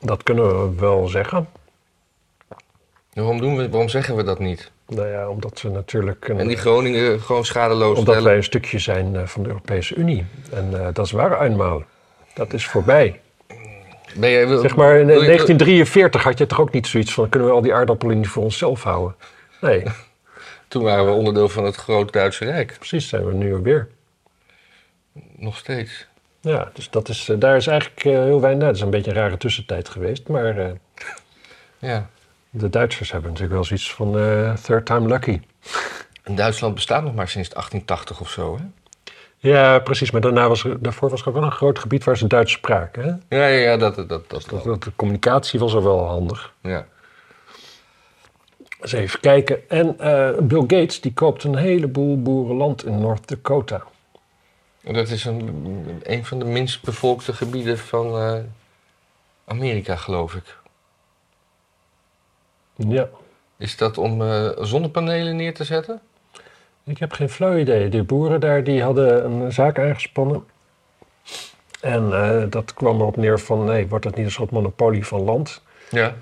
Dat 0.01 0.23
kunnen 0.23 0.47
we 0.71 0.81
wel 0.81 1.07
zeggen. 1.09 1.49
Waarom, 3.13 3.41
doen 3.41 3.57
we, 3.57 3.69
waarom 3.71 3.89
zeggen 3.89 4.17
we 4.17 4.23
dat 4.23 4.39
niet? 4.39 4.71
Nou 4.87 5.09
ja, 5.09 5.29
omdat 5.29 5.61
we 5.63 5.69
natuurlijk. 5.69 6.29
Een, 6.29 6.39
En 6.39 6.49
die 6.49 6.57
Groningen 6.57 7.21
gewoon 7.21 7.45
schadeloos 7.45 7.89
Omdat 7.99 8.03
stellen? 8.05 8.23
wij 8.25 8.37
een 8.37 8.45
stukje 8.45 8.79
zijn 8.79 9.17
eh, 9.17 9.27
van 9.27 9.43
de 9.43 9.49
Europese 9.49 9.95
Unie. 9.95 10.27
En 10.53 10.81
eh, 10.81 10.89
dat 10.93 11.05
is 11.07 11.13
waar 11.13 11.41
eenmaal. 11.43 11.83
Dat 12.35 12.53
is 12.53 12.67
voorbij. 12.67 13.21
Ben 14.17 14.31
jij, 14.31 14.49
wil, 14.49 14.61
Zeg 14.61 14.77
maar, 14.77 14.91
in 14.99 15.07
wil 15.07 15.21
je- 15.21 15.27
1943 15.27 16.23
had 16.23 16.39
je 16.39 16.47
toch 16.47 16.61
ook 16.61 16.73
niet 16.73 16.87
zoiets 16.87 17.13
van... 17.13 17.29
kunnen 17.29 17.49
we 17.49 17.55
al 17.55 17.63
die 17.63 17.75
aardappelen 17.75 18.17
niet 18.19 18.29
voor 18.29 18.43
onszelf 18.43 18.83
houden? 18.83 19.15
Nee, 19.61 19.83
Toen 20.69 20.83
waren 20.83 21.05
we 21.07 21.11
onderdeel 21.13 21.49
van 21.49 21.65
het 21.65 21.75
groot 21.77 22.13
Duitse 22.13 22.45
Rijk. 22.45 22.75
precies 22.79 23.09
zijn 23.09 23.25
we 23.27 23.33
nu 23.35 23.55
weer. 23.55 23.89
Nog 25.37 25.57
steeds. 25.57 26.07
Ja, 26.41 26.71
dus 26.73 26.91
dat 26.91 27.09
is, 27.09 27.29
eh, 27.29 27.39
daar 27.39 27.57
is 27.57 27.67
eigenlijk 27.67 28.05
eh, 28.05 28.13
heel 28.13 28.41
weinig... 28.41 28.43
Nou, 28.43 28.59
dat 28.59 28.75
is 28.75 28.81
een 28.81 28.91
beetje 28.91 29.11
een 29.11 29.17
rare 29.17 29.37
tussentijd 29.37 29.89
geweest. 29.89 30.29
Maar 30.29 30.59
eh, 30.59 30.71
Ja. 31.91 32.09
de 32.51 32.69
Duitsers 32.69 33.13
hebben 33.13 33.31
natuurlijk 33.31 33.57
wel 33.57 33.65
zoiets 33.65 33.93
van 33.95 34.13
third 34.63 34.87
time 34.87 35.09
lucky. 35.09 35.41
En 36.23 36.35
Duitsland 36.35 36.75
bestaat 36.75 37.03
nog 37.03 37.15
maar 37.15 37.29
sinds 37.29 37.49
1880 37.49 38.21
of 38.21 38.31
zo, 38.31 38.57
hè? 38.59 38.65
Ja, 39.41 39.79
precies. 39.79 40.11
Maar 40.11 40.21
daarna 40.21 40.49
was 40.49 40.65
daarvoor 40.81 41.11
was 41.11 41.21
er 41.21 41.29
ook 41.29 41.35
wel 41.35 41.43
een 41.43 41.53
groot 41.53 41.79
gebied 41.79 42.05
waar 42.05 42.17
ze 42.17 42.27
Duits 42.27 42.53
spraken. 42.53 43.03
Hè? 43.03 43.37
Ja, 43.37 43.47
ja, 43.47 43.59
ja 43.59 43.77
dat, 43.77 43.95
dat, 43.95 44.09
dat, 44.09 44.29
dat 44.29 44.65
Dat, 44.65 44.83
de 44.83 44.93
communicatie 44.97 45.61
was 45.61 45.75
er 45.75 45.83
wel 45.83 46.07
handig. 46.07 46.53
Ja. 46.63 46.87
Eens 48.81 48.93
even 48.93 49.21
kijken. 49.21 49.69
En 49.69 49.97
Bill 50.49 50.61
Gates 50.61 51.01
die 51.01 51.13
koopt 51.13 51.45
een 51.45 51.57
heleboel 51.57 52.23
boerenland 52.23 52.85
in 52.85 53.01
North 53.01 53.29
Dakota. 53.29 53.83
Dat 54.93 55.09
is 55.09 55.25
een, 55.25 56.01
een 56.03 56.25
van 56.25 56.39
de 56.39 56.45
minst 56.45 56.83
bevolkte 56.83 57.33
gebieden 57.33 57.79
van 57.79 58.07
eh, 58.07 58.39
Amerika, 59.45 59.97
geloof 59.97 60.35
ik. 60.35 60.57
Ja, 62.75 63.09
Is 63.57 63.77
dat 63.77 63.99
om 63.99 64.23
eh, 64.23 64.51
zonnepanelen 64.59 65.37
neer 65.37 65.55
te 65.55 65.65
zetten? 65.65 66.01
ik 66.85 66.99
heb 66.99 67.13
geen 67.13 67.29
flauw 67.29 67.57
idee. 67.57 67.89
De 67.89 68.03
boeren 68.03 68.41
daar 68.41 68.65
die 68.65 68.83
hadden 68.83 69.25
een 69.25 69.53
zaak 69.53 69.79
aangespannen. 69.79 70.47
En 71.81 72.13
eh, 72.13 72.51
dat 72.51 72.75
kwam 72.75 73.01
erop 73.01 73.17
neer 73.17 73.41
van, 73.41 73.65
nee, 73.65 73.87
wordt 73.89 74.05
het 74.05 74.15
niet 74.15 74.25
een 74.25 74.33
soort 74.33 74.51
monopolie 74.51 75.07
van 75.07 75.23
land? 75.23 75.63
Ja. 75.91 76.15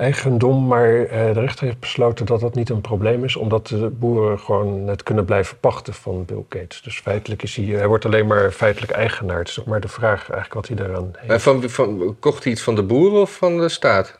Eigendom, 0.00 0.66
maar 0.66 1.04
eh, 1.04 1.34
de 1.34 1.40
rechter 1.40 1.64
heeft 1.64 1.80
besloten 1.80 2.26
dat 2.26 2.40
dat 2.40 2.54
niet 2.54 2.70
een 2.70 2.80
probleem 2.80 3.24
is, 3.24 3.36
omdat 3.36 3.66
de 3.66 3.88
boeren 3.88 4.38
gewoon 4.38 4.86
het 4.88 5.02
kunnen 5.02 5.24
blijven 5.24 5.58
pachten 5.58 5.94
van 5.94 6.24
Bill 6.24 6.44
Gates. 6.48 6.82
Dus 6.82 6.98
feitelijk 7.00 7.42
is 7.42 7.56
hij, 7.56 7.64
hij 7.64 7.86
wordt 7.86 8.04
alleen 8.04 8.26
maar 8.26 8.50
feitelijk 8.50 8.92
eigenaar. 8.92 9.38
Het 9.38 9.48
is 9.48 9.60
ook 9.60 9.66
maar 9.66 9.80
de 9.80 9.88
vraag 9.88 10.18
eigenlijk 10.30 10.54
wat 10.54 10.66
hij 10.66 10.76
daaraan 10.76 11.10
heeft. 11.16 11.32
En 11.32 11.40
van, 11.40 11.70
van, 11.70 12.16
kocht 12.18 12.42
hij 12.44 12.52
het 12.52 12.62
van 12.62 12.74
de 12.74 12.82
boeren 12.82 13.20
of 13.20 13.36
van 13.36 13.58
de 13.58 13.68
staat? 13.68 14.18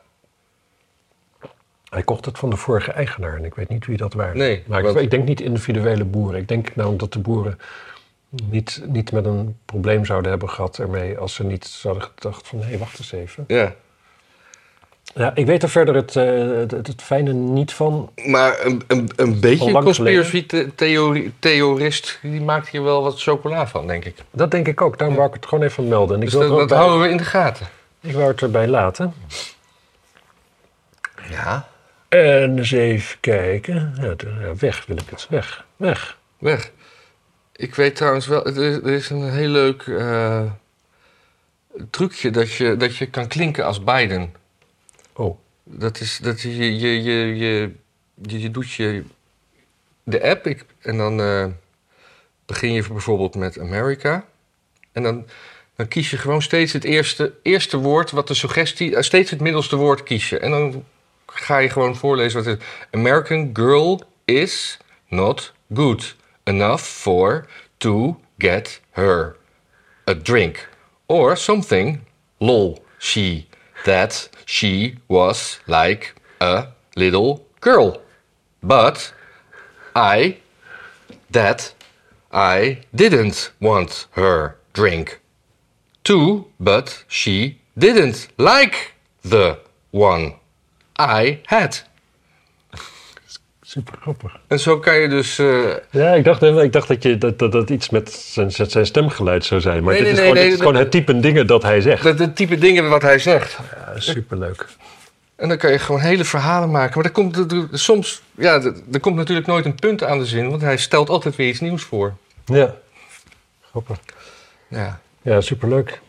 Hij 1.89 2.03
kocht 2.03 2.25
het 2.25 2.39
van 2.39 2.51
de 2.51 2.57
vorige 2.57 2.93
eigenaar 2.93 3.37
en 3.37 3.45
ik 3.45 3.55
weet 3.55 3.69
niet 3.69 3.87
wie 3.87 3.97
dat 3.97 4.13
waren. 4.13 4.37
Nee, 4.37 4.63
maar 4.67 4.79
ik, 4.79 4.85
want- 4.85 4.99
ik 4.99 5.11
denk 5.11 5.25
niet 5.25 5.41
individuele 5.41 6.05
boeren. 6.05 6.41
Ik 6.41 6.49
denk 6.49 6.75
namelijk 6.77 7.01
dat 7.01 7.13
de 7.13 7.19
boeren 7.19 7.59
niet, 8.45 8.83
niet 8.87 9.13
met 9.13 9.25
een 9.25 9.57
probleem 9.65 10.05
zouden 10.05 10.31
hebben 10.31 10.51
gehad 10.51 10.79
ermee 10.79 11.19
als 11.19 11.35
ze 11.35 11.45
niet 11.45 11.65
zouden 11.65 12.03
gedacht 12.15 12.49
van 12.49 12.63
hé, 12.63 12.79
wacht 12.79 12.99
eens 12.99 13.13
even. 13.13 13.45
Ja. 13.47 13.75
Ja, 15.15 15.33
ik 15.35 15.47
weet 15.47 15.63
er 15.63 15.69
verder 15.69 15.95
het, 15.95 16.17
eh, 16.17 16.25
het, 16.59 16.71
het, 16.71 16.87
het 16.87 17.03
fijne 17.03 17.33
niet 17.33 17.73
van. 17.73 18.11
Maar 18.27 18.65
een, 18.67 18.83
een, 18.87 19.11
een 19.17 19.41
beetje 19.41 19.73
conspiracy-theorist, 19.73 22.19
die 22.23 22.41
maakt 22.41 22.69
hier 22.69 22.83
wel 22.83 23.03
wat 23.03 23.23
chocola 23.23 23.67
van, 23.67 23.87
denk 23.87 24.05
ik. 24.05 24.17
Dat 24.31 24.51
denk 24.51 24.69
ik 24.69 24.81
ook. 24.81 24.99
Daarom 24.99 25.17
wou 25.17 25.29
ik 25.29 25.35
het 25.35 25.47
gewoon 25.47 25.65
even 25.65 25.89
melden. 25.89 26.17
En 26.17 26.23
ik 26.23 26.29
Dus 26.31 26.39
wil 26.39 26.49
dat, 26.49 26.59
dat 26.59 26.69
bij- 26.69 26.77
houden 26.79 27.01
we 27.01 27.09
in 27.09 27.17
de 27.17 27.25
gaten. 27.25 27.67
Ik 28.01 28.13
wou 28.13 28.29
het 28.29 28.43
erbij 28.43 28.69
laten. 28.69 29.15
Ja, 31.31 31.69
En 32.09 32.59
eens 32.59 32.71
even 32.71 33.17
kijken. 33.21 33.95
Ja, 34.01 34.15
weg 34.59 34.87
wil 34.87 34.97
ik 34.97 35.05
het. 35.11 35.27
Weg. 35.31 35.65
Weg. 35.77 36.17
weg. 36.39 36.71
Ik 37.57 37.75
weet 37.75 37.97
trouwens 37.97 38.27
wel, 38.27 38.47
er 38.47 38.57
is, 38.59 38.77
er 38.77 38.87
is 38.93 39.11
een 39.11 39.31
heel 39.31 39.49
leuk 39.49 39.83
eh, 39.83 40.43
trucje 41.91 42.31
dat 42.31 42.53
je, 42.53 42.77
dat 42.77 42.97
je 42.97 43.07
kan 43.07 43.27
klinken 43.29 43.65
als 43.65 43.85
Biden. 43.85 44.35
Dat 45.73 46.01
is 46.01 46.19
dat 46.19 46.41
je, 46.41 46.79
je, 46.79 47.03
je, 47.03 47.37
je, 47.37 47.75
je, 48.23 48.51
doet 48.51 48.73
je 48.73 49.05
de 50.03 50.23
app 50.23 50.65
en 50.81 50.97
dan 50.97 51.21
eh, 51.21 51.47
begin 52.47 52.73
je 52.73 52.85
bijvoorbeeld 52.89 53.35
met 53.35 53.59
America. 53.59 54.25
En 54.93 55.03
dan, 55.03 55.27
dan 55.77 55.89
kies 55.89 56.11
je 56.11 56.19
gewoon 56.19 56.43
steeds 56.43 56.73
het 56.73 56.85
eerste, 56.85 57.33
eerste 57.43 57.77
woord, 57.77 58.11
wat 58.11 58.29
de 58.29 58.35
suggestie, 58.35 58.97
eh, 58.97 59.03
steeds 59.03 59.31
het 59.31 59.41
middelste 59.41 59.77
woord 59.77 60.03
kies 60.03 60.29
je. 60.29 60.39
En 60.39 60.51
dan 60.51 60.85
ga 61.27 61.59
je 61.59 61.69
gewoon 61.69 61.97
voorlezen 61.97 62.45
wat 62.45 62.53
het. 62.53 62.63
American 62.91 63.51
girl 63.53 64.03
is 64.25 64.79
not 65.09 65.53
good 65.75 66.17
enough 66.45 66.83
for 66.83 67.47
to 67.77 68.21
get 68.39 68.81
her 68.91 69.37
a 70.09 70.15
drink 70.15 70.69
or 71.07 71.37
something. 71.37 72.01
Lol, 72.39 72.85
she 72.99 73.47
that 73.85 74.29
she 74.45 74.97
was 75.09 75.61
like 75.67 76.15
a 76.41 76.67
little 76.97 77.47
girl. 77.61 78.01
But 78.63 79.13
I 79.95 80.39
that 81.31 81.75
I 82.33 82.83
didn't 82.95 83.53
want 83.61 84.07
her 84.13 84.57
drink. 84.73 85.21
Two, 86.05 86.47
but 86.59 87.05
she 87.09 87.59
didn't 87.77 88.29
like 88.39 88.95
the 89.23 89.59
one 89.91 90.35
I 90.99 91.41
had. 91.47 91.79
Super 93.71 93.99
grappig. 94.01 94.37
En 94.47 94.61
zo 94.61 94.79
kan 94.79 94.95
je 95.01 95.09
dus. 95.09 95.39
eh, 95.39 95.75
Ja, 95.91 96.13
ik 96.13 96.25
dacht, 96.25 96.43
ik 96.43 96.73
dacht 96.73 96.89
dat, 96.89 97.03
je, 97.03 97.19
dat, 97.19 97.39
dat 97.39 97.53
dat 97.53 97.71
iets 97.71 97.91
met 97.91 98.13
zijn, 98.13 98.51
zijn 98.53 98.87
stemgeluid 98.87 99.45
zou 99.45 99.61
zijn. 99.61 99.83
Maar 99.85 99.95
Nee, 99.95 100.03
dit, 100.03 100.13
nee, 100.13 100.13
is, 100.13 100.19
nee, 100.19 100.27
gewoon, 100.29 100.35
nee, 100.35 100.43
dit 100.45 100.53
is 100.53 100.59
dat- 100.59 100.67
gewoon 100.67 100.83
het 100.83 100.91
type 100.91 101.21
dingen 101.21 101.47
dat 101.47 101.63
hij 101.63 101.81
zegt. 101.81 102.05
het 102.05 102.37
type 102.37 102.59
dingen 102.59 102.89
wat 102.89 103.03
hij 103.03 103.19
zegt. 103.19 103.59
Ja, 103.75 104.01
superleuk. 104.01 104.67
En 105.37 105.49
dan 105.49 105.59
kan 105.59 105.71
je 105.73 105.79
gewoon 105.79 106.01
hele 106.01 106.25
verhalen 106.25 106.71
maken. 106.71 106.95
Maar 106.97 107.05
er 107.05 107.11
komt, 107.11 107.37
er- 107.37 107.57
er- 107.73 107.79
soms. 107.79 108.23
Ja, 108.35 108.55
er, 108.55 108.75
er 108.93 109.01
komt 109.01 109.17
natuurlijk 109.17 109.47
nooit 109.47 109.65
een 109.65 109.75
punt 109.75 110.05
aan 110.05 110.19
de 110.19 110.27
zin, 110.27 110.51
want 110.51 110.63
hij 110.63 110.77
stelt 110.77 111.09
altijd 111.09 111.37
weer 111.37 111.49
iets 111.49 111.61
nieuws 111.61 111.83
voor. 111.83 112.15
Ja. 112.45 112.75
Grappig. 113.71 113.99
Ja. 114.69 115.01
Ja, 115.23 115.41
superleuk. 115.41 116.01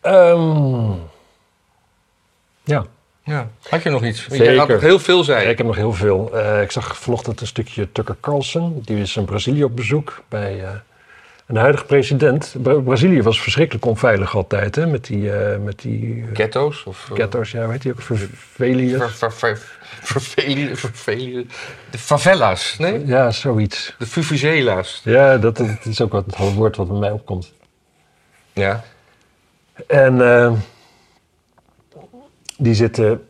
Ehm 0.00 0.92
ja. 2.64 2.86
Ja. 3.24 3.48
Had 3.68 3.82
je 3.82 3.90
nog 3.90 4.04
iets? 4.04 4.26
Zeker. 4.28 4.44
Jij 4.44 4.56
had 4.56 4.68
nog 4.68 4.80
heel 4.80 4.98
veel, 4.98 5.24
je. 5.24 5.32
ik 5.48 5.56
heb 5.58 5.66
nog 5.66 5.76
heel 5.76 5.92
veel. 5.92 6.38
Eh, 6.38 6.62
ik 6.62 6.70
zag 6.70 6.96
vanochtend 6.98 7.40
een 7.40 7.46
stukje 7.46 7.92
Tucker 7.92 8.16
Carlson. 8.20 8.82
Die 8.84 9.00
is 9.00 9.16
in 9.16 9.24
Brazilië 9.24 9.64
op 9.64 9.76
bezoek 9.76 10.22
bij 10.28 10.62
eh, 10.64 10.70
een 11.46 11.56
huidige 11.56 11.84
president. 11.84 12.54
Bra- 12.62 12.80
Brazilië 12.80 13.22
was 13.22 13.42
verschrikkelijk 13.42 13.84
onveilig 13.86 14.36
altijd, 14.36 14.74
hè? 14.74 14.86
Met 14.86 15.04
die, 15.04 15.32
eh, 15.32 15.58
met 15.58 15.80
die 15.80 16.24
Ghetto's? 16.32 16.84
Of, 16.84 17.10
ghetto's, 17.14 17.50
ja, 17.50 17.66
weet 17.66 17.82
je 17.82 17.90
ook, 17.90 18.02
verveliërs. 18.02 19.02
ver- 19.14 19.32
ver- 19.32 19.56
ver- 19.56 19.78
vervelen- 20.02 20.76
vervelen- 20.76 21.50
De 21.90 21.98
favela's, 21.98 22.74
nee? 22.78 23.06
Ja, 23.06 23.30
zoiets. 23.30 23.94
De 23.98 24.06
fufuzela's. 24.06 25.00
Ja, 25.04 25.38
dat, 25.38 25.56
dat 25.56 25.68
is 25.84 26.00
ook 26.00 26.12
wat 26.12 26.24
het 26.26 26.54
woord 26.54 26.76
wat 26.76 26.88
bij 26.88 26.98
mij 26.98 27.10
opkomt. 27.10 27.52
Ja. 28.52 28.84
En 29.86 30.20
die 32.62 32.74
zitten. 32.74 33.26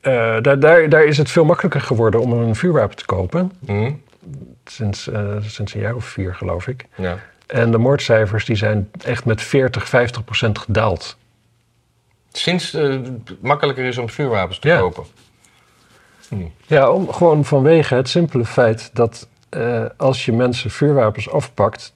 eh, 0.00 0.12
daar, 0.40 0.58
daar, 0.60 0.88
daar 0.88 1.04
is 1.04 1.18
het 1.18 1.30
veel 1.30 1.44
makkelijker 1.44 1.80
geworden 1.80 2.20
om 2.20 2.32
een 2.32 2.54
vuurwapen 2.56 2.96
te 2.96 3.04
kopen. 3.04 3.52
Hm? 3.66 3.92
Sinds, 4.64 5.08
eh, 5.08 5.36
sinds 5.40 5.74
een 5.74 5.80
jaar 5.80 5.94
of 5.94 6.04
vier, 6.04 6.34
geloof 6.34 6.66
ik. 6.66 6.84
Ja. 6.96 7.18
En 7.46 7.70
de 7.70 7.78
moordcijfers 7.78 8.44
die 8.44 8.56
zijn 8.56 8.90
echt 9.04 9.24
met 9.24 9.42
40, 9.42 9.88
50 9.88 10.24
procent 10.24 10.58
gedaald. 10.58 11.16
Sinds 12.32 12.74
eh, 12.74 12.82
het 12.90 13.42
makkelijker 13.42 13.84
is 13.84 13.98
om 13.98 14.08
vuurwapens 14.10 14.58
te 14.58 14.68
Ja. 14.68 14.78
kopen. 14.78 15.04
Ja, 16.66 16.90
om, 16.90 17.12
gewoon 17.12 17.44
vanwege 17.44 17.94
het 17.94 18.08
simpele 18.08 18.44
feit 18.44 18.90
dat 18.92 19.28
eh, 19.48 19.84
als 19.96 20.24
je 20.24 20.32
mensen 20.32 20.70
vuurwapens 20.70 21.30
afpakt, 21.30 21.94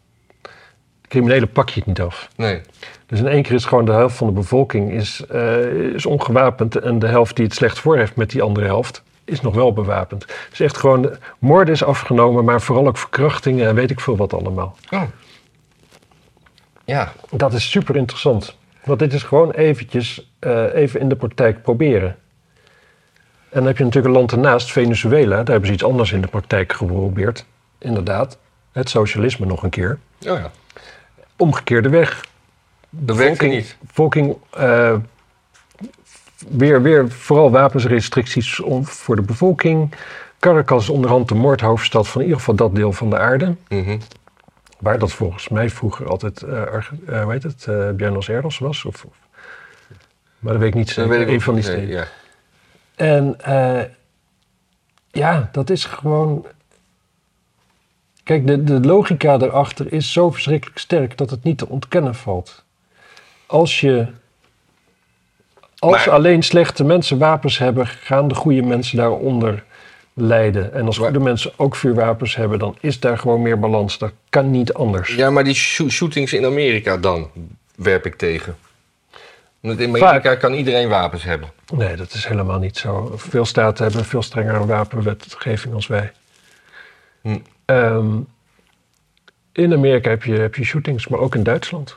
criminelen 1.08 1.50
pak 1.52 1.68
je 1.68 1.78
het 1.78 1.86
niet 1.88 2.00
af. 2.00 2.28
Nee. 2.36 2.60
Dus 3.08 3.18
in 3.18 3.26
één 3.26 3.42
keer 3.42 3.54
is 3.54 3.64
gewoon 3.64 3.84
de 3.84 3.92
helft 3.92 4.16
van 4.16 4.26
de 4.26 4.32
bevolking 4.32 4.92
is, 4.92 5.24
eh, 5.30 5.64
is 5.94 6.06
ongewapend 6.06 6.76
en 6.76 6.98
de 6.98 7.06
helft 7.06 7.36
die 7.36 7.44
het 7.44 7.54
slecht 7.54 7.78
voor 7.78 7.96
heeft 7.96 8.16
met 8.16 8.30
die 8.30 8.42
andere 8.42 8.66
helft 8.66 9.02
is 9.28 9.40
nog 9.40 9.54
wel 9.54 9.72
bewapend. 9.72 10.26
Dus 10.50 10.60
echt 10.60 10.76
gewoon, 10.76 11.02
de, 11.02 11.18
moorden 11.38 11.74
is 11.74 11.84
afgenomen, 11.84 12.44
maar 12.44 12.60
vooral 12.60 12.86
ook 12.86 12.98
verkrachtingen 12.98 13.68
en 13.68 13.74
weet 13.74 13.90
ik 13.90 14.00
veel 14.00 14.16
wat 14.16 14.32
allemaal. 14.32 14.76
Oh. 14.90 15.02
Ja. 16.84 17.12
Dat 17.30 17.52
is 17.52 17.70
super 17.70 17.96
interessant. 17.96 18.56
Want 18.84 18.98
dit 18.98 19.12
is 19.12 19.22
gewoon 19.22 19.50
eventjes 19.50 20.30
eh, 20.38 20.74
even 20.74 21.00
in 21.00 21.08
de 21.08 21.16
praktijk 21.16 21.62
proberen. 21.62 22.16
En 23.48 23.58
dan 23.58 23.66
heb 23.66 23.78
je 23.78 23.84
natuurlijk 23.84 24.14
een 24.14 24.20
land 24.20 24.32
ernaast, 24.32 24.72
Venezuela. 24.72 25.36
Daar 25.36 25.46
hebben 25.46 25.66
ze 25.66 25.72
iets 25.72 25.84
anders 25.84 26.12
in 26.12 26.20
de 26.20 26.26
praktijk 26.26 26.72
geprobeerd. 26.72 27.44
Inderdaad. 27.78 28.38
Het 28.72 28.90
socialisme 28.90 29.46
nog 29.46 29.62
een 29.62 29.70
keer. 29.70 29.98
Oh 30.18 30.38
ja. 30.38 30.50
Omgekeerde 31.36 31.88
weg. 31.88 32.24
Dat 32.90 33.16
werkt 33.16 33.42
niet. 33.42 33.76
Bevolking, 33.80 34.36
eh, 34.50 34.96
weer, 36.48 36.82
weer 36.82 37.10
vooral 37.10 37.50
wapensrestricties 37.50 38.60
om, 38.60 38.84
voor 38.84 39.16
de 39.16 39.22
bevolking. 39.22 39.94
Caracas 40.38 40.82
is 40.82 40.88
onderhand 40.88 41.28
de 41.28 41.34
moordhoofdstad 41.34 42.08
van 42.08 42.20
in 42.20 42.26
ieder 42.26 42.40
geval 42.40 42.54
dat 42.54 42.74
deel 42.74 42.92
van 42.92 43.10
de 43.10 43.18
aarde. 43.18 43.54
Mhm. 43.68 43.98
Waar 44.78 44.98
dat 44.98 45.12
volgens 45.12 45.48
mij 45.48 45.70
vroeger 45.70 46.08
altijd, 46.08 46.44
Arge- 46.44 46.94
eh, 47.06 47.22
hoe 47.22 47.32
heet 47.32 47.42
het, 47.42 47.66
eh 47.66 47.90
Buenos 47.90 48.28
Aires 48.30 48.58
was. 48.58 48.84
Of, 48.84 49.04
of- 49.04 49.16
maar 50.38 50.52
dat 50.52 50.60
weet 50.62 50.70
ik 50.70 50.74
niet 50.74 50.90
zeker. 50.90 51.28
Een 51.28 51.40
van 51.40 51.54
die. 51.54 51.64
Nee, 51.64 51.72
steden. 51.72 51.94
Ja. 51.96 52.06
En 52.94 53.36
ja, 55.10 55.48
dat 55.52 55.70
is 55.70 55.84
gewoon. 55.84 56.46
Kijk, 58.24 58.46
de, 58.46 58.64
de 58.64 58.80
logica 58.80 59.36
daarachter 59.38 59.92
is 59.92 60.12
zo 60.12 60.30
verschrikkelijk 60.30 60.78
sterk 60.78 61.16
dat 61.16 61.30
het 61.30 61.42
niet 61.42 61.58
te 61.58 61.68
ontkennen 61.68 62.14
valt. 62.14 62.64
Als 63.48 63.80
je. 63.80 64.06
Als 65.78 65.92
Maar- 66.06 66.10
alleen 66.14 66.42
slechte 66.42 66.84
mensen 66.84 67.18
wapens 67.18 67.58
hebben, 67.58 67.86
gaan 67.86 68.28
de 68.28 68.34
goede 68.34 68.62
mensen 68.62 68.96
daaronder 68.96 69.64
lijden. 70.14 70.72
En 70.72 70.86
als 70.86 70.98
goede 70.98 71.18
mensen 71.20 71.52
ook 71.56 71.76
vuurwapens 71.76 72.36
hebben, 72.36 72.58
dan 72.58 72.76
is 72.80 73.00
daar 73.00 73.18
gewoon 73.18 73.42
meer 73.42 73.58
balans. 73.58 73.98
Dat 73.98 74.12
kan 74.28 74.50
niet 74.50 74.74
anders. 74.74 75.14
Ja, 75.14 75.30
maar 75.30 75.44
die 75.44 75.54
shoo- 75.54 75.88
shootings 75.88 76.32
in 76.32 76.44
Amerika 76.44 76.96
dan 76.96 77.30
werp 77.76 78.06
ik 78.06 78.14
tegen. 78.14 78.56
Want 79.60 79.80
in 79.80 79.88
Amerika 79.88 80.34
kan 80.34 80.52
iedereen 80.52 80.88
wapens 80.88 81.22
hebben. 81.22 81.48
Nee, 81.74 81.96
dat 81.96 82.12
is 82.12 82.26
helemaal 82.26 82.58
niet 82.58 82.76
zo. 82.76 83.12
Veel 83.16 83.44
staten 83.44 83.84
hebben 83.84 84.04
veel 84.04 84.22
strengere 84.22 84.66
wapenwetgeving 84.66 85.74
als 85.74 85.86
wij. 85.86 86.12
Hm. 87.22 87.38
Ehm, 87.64 88.16
in 89.52 89.72
Amerika 89.72 90.10
heb 90.10 90.22
je, 90.24 90.32
heb 90.32 90.54
je 90.54 90.64
shootings, 90.64 91.08
maar 91.08 91.20
ook 91.20 91.34
in 91.34 91.42
Duitsland. 91.42 91.96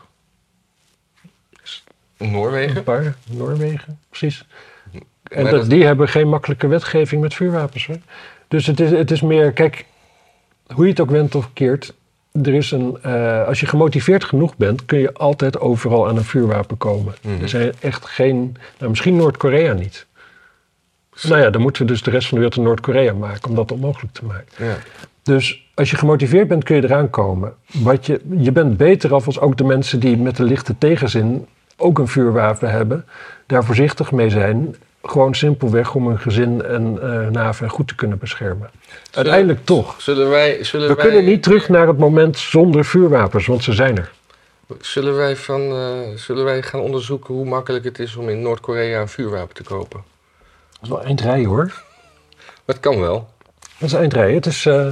Noorwegen? 2.21 2.77
Een 2.77 2.83
paar, 2.83 3.15
Noorwegen, 3.31 3.99
precies. 4.09 4.45
En 5.23 5.43
dat, 5.43 5.51
dat- 5.51 5.69
die 5.69 5.85
hebben 5.85 6.07
geen 6.09 6.27
makkelijke 6.29 6.67
wetgeving 6.67 7.21
met 7.21 7.33
vuurwapens. 7.33 7.85
Hoor. 7.87 7.97
Dus 8.47 8.65
het 8.65 8.79
is, 8.79 8.91
het 8.91 9.11
is 9.11 9.21
meer, 9.21 9.51
kijk, 9.51 9.85
hoe 10.73 10.83
je 10.83 10.89
het 10.89 10.99
ook 10.99 11.09
went 11.09 11.35
of 11.35 11.49
keert. 11.53 11.93
Er 12.43 12.53
is 12.53 12.71
een, 12.71 12.97
eh, 13.01 13.47
als 13.47 13.59
je 13.59 13.65
gemotiveerd 13.65 14.23
genoeg 14.23 14.57
bent, 14.57 14.85
kun 14.85 14.99
je 14.99 15.13
altijd 15.13 15.59
overal 15.59 16.07
aan 16.07 16.17
een 16.17 16.23
vuurwapen 16.23 16.77
komen. 16.77 17.13
Mhm. 17.21 17.41
Er 17.41 17.49
zijn 17.49 17.73
echt 17.79 18.05
geen, 18.05 18.55
nou, 18.77 18.89
misschien 18.89 19.15
Noord-Korea 19.15 19.73
niet. 19.73 20.05
Nou 21.27 21.41
ja, 21.41 21.49
dan 21.49 21.61
moeten 21.61 21.81
we 21.81 21.87
dus 21.91 22.03
de 22.03 22.09
rest 22.11 22.27
van 22.27 22.37
de 22.37 22.43
wereld 22.43 22.57
in 22.59 22.65
Noord-Korea 22.67 23.13
maken 23.13 23.49
om 23.49 23.55
dat 23.55 23.71
onmogelijk 23.71 24.13
te 24.13 24.25
maken. 24.25 24.65
Ja. 24.65 24.75
Dus 25.23 25.69
als 25.73 25.89
je 25.91 25.97
gemotiveerd 25.97 26.47
bent, 26.47 26.63
kun 26.63 26.75
je 26.75 26.83
eraan 26.83 27.09
komen. 27.09 27.53
Wat 27.71 28.05
je, 28.05 28.21
je 28.37 28.51
bent 28.51 28.77
beter 28.77 29.13
af 29.13 29.25
als 29.25 29.39
ook 29.39 29.57
de 29.57 29.63
mensen 29.63 29.99
die 29.99 30.17
met 30.17 30.35
de 30.37 30.43
lichte 30.43 30.77
tegenzin 30.77 31.47
ook 31.81 31.99
een 31.99 32.07
vuurwapen 32.07 32.69
hebben, 32.71 33.05
daar 33.45 33.63
voorzichtig 33.63 34.11
mee 34.11 34.29
zijn. 34.29 34.75
Gewoon 35.03 35.35
simpelweg 35.35 35.95
om 35.95 36.07
hun 36.07 36.19
gezin 36.19 36.63
en 36.63 36.99
eh 37.01 37.27
naven 37.27 37.69
goed 37.69 37.87
te 37.87 37.95
kunnen 37.95 38.17
beschermen. 38.17 38.69
Uiteindelijk 39.11 39.65
toch. 39.65 40.01
Zullen 40.01 40.29
wij, 40.29 40.63
zullen 40.63 40.87
We 40.87 40.95
wij, 40.95 41.05
kunnen 41.05 41.25
niet 41.25 41.43
terug 41.43 41.69
naar 41.69 41.87
het 41.87 41.97
moment 41.97 42.37
zonder 42.37 42.85
vuurwapens, 42.85 43.45
want 43.45 43.63
ze 43.63 43.73
zijn 43.73 43.97
er. 43.97 44.11
Zullen 44.79 45.15
wij, 45.15 45.35
van, 45.35 45.61
eh, 45.61 46.15
zullen 46.15 46.43
wij 46.43 46.61
gaan 46.61 46.79
onderzoeken 46.79 47.33
hoe 47.33 47.45
makkelijk 47.45 47.83
het 47.83 47.99
is 47.99 48.15
om 48.15 48.29
in 48.29 48.41
Noord-Korea 48.41 49.01
een 49.01 49.07
vuurwapen 49.07 49.55
te 49.55 49.63
kopen? 49.63 50.03
Dat 50.71 50.81
is 50.81 50.89
wel 50.89 51.03
eindrijden 51.03 51.45
hoor. 51.45 51.65
Maar 52.35 52.75
het 52.75 52.79
kan 52.79 52.99
wel. 52.99 53.29
Dat 53.77 53.89
is 53.89 53.93
eindrijden. 53.93 54.35
Het 54.35 54.45
is, 54.45 54.65
eh, 54.65 54.87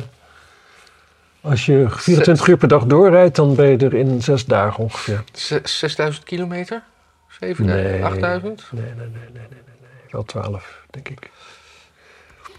als 1.42 1.66
je 1.66 1.86
24 1.90 2.48
uur 2.48 2.58
per 2.58 2.68
dag 2.68 2.86
doorrijdt, 2.86 3.36
dan 3.36 3.56
ben 3.56 3.68
je 3.70 3.78
er 3.78 3.94
in 3.94 4.22
zes 4.22 4.46
dagen 4.46 4.84
ongeveer. 4.84 5.24
Z- 5.34 5.60
6000 5.64 6.26
kilometer? 6.26 6.84
7000? 7.28 7.92
Nee. 7.92 8.04
8000? 8.06 8.68
Nee, 8.72 8.84
nee, 8.84 8.94
nee, 8.96 9.08
nee, 9.08 9.12
nee, 9.14 9.32
nee, 9.50 9.50
nee. 9.82 9.90
Wel 10.10 10.24
12, 10.24 10.84
denk 10.90 11.10
ik. 11.10 11.30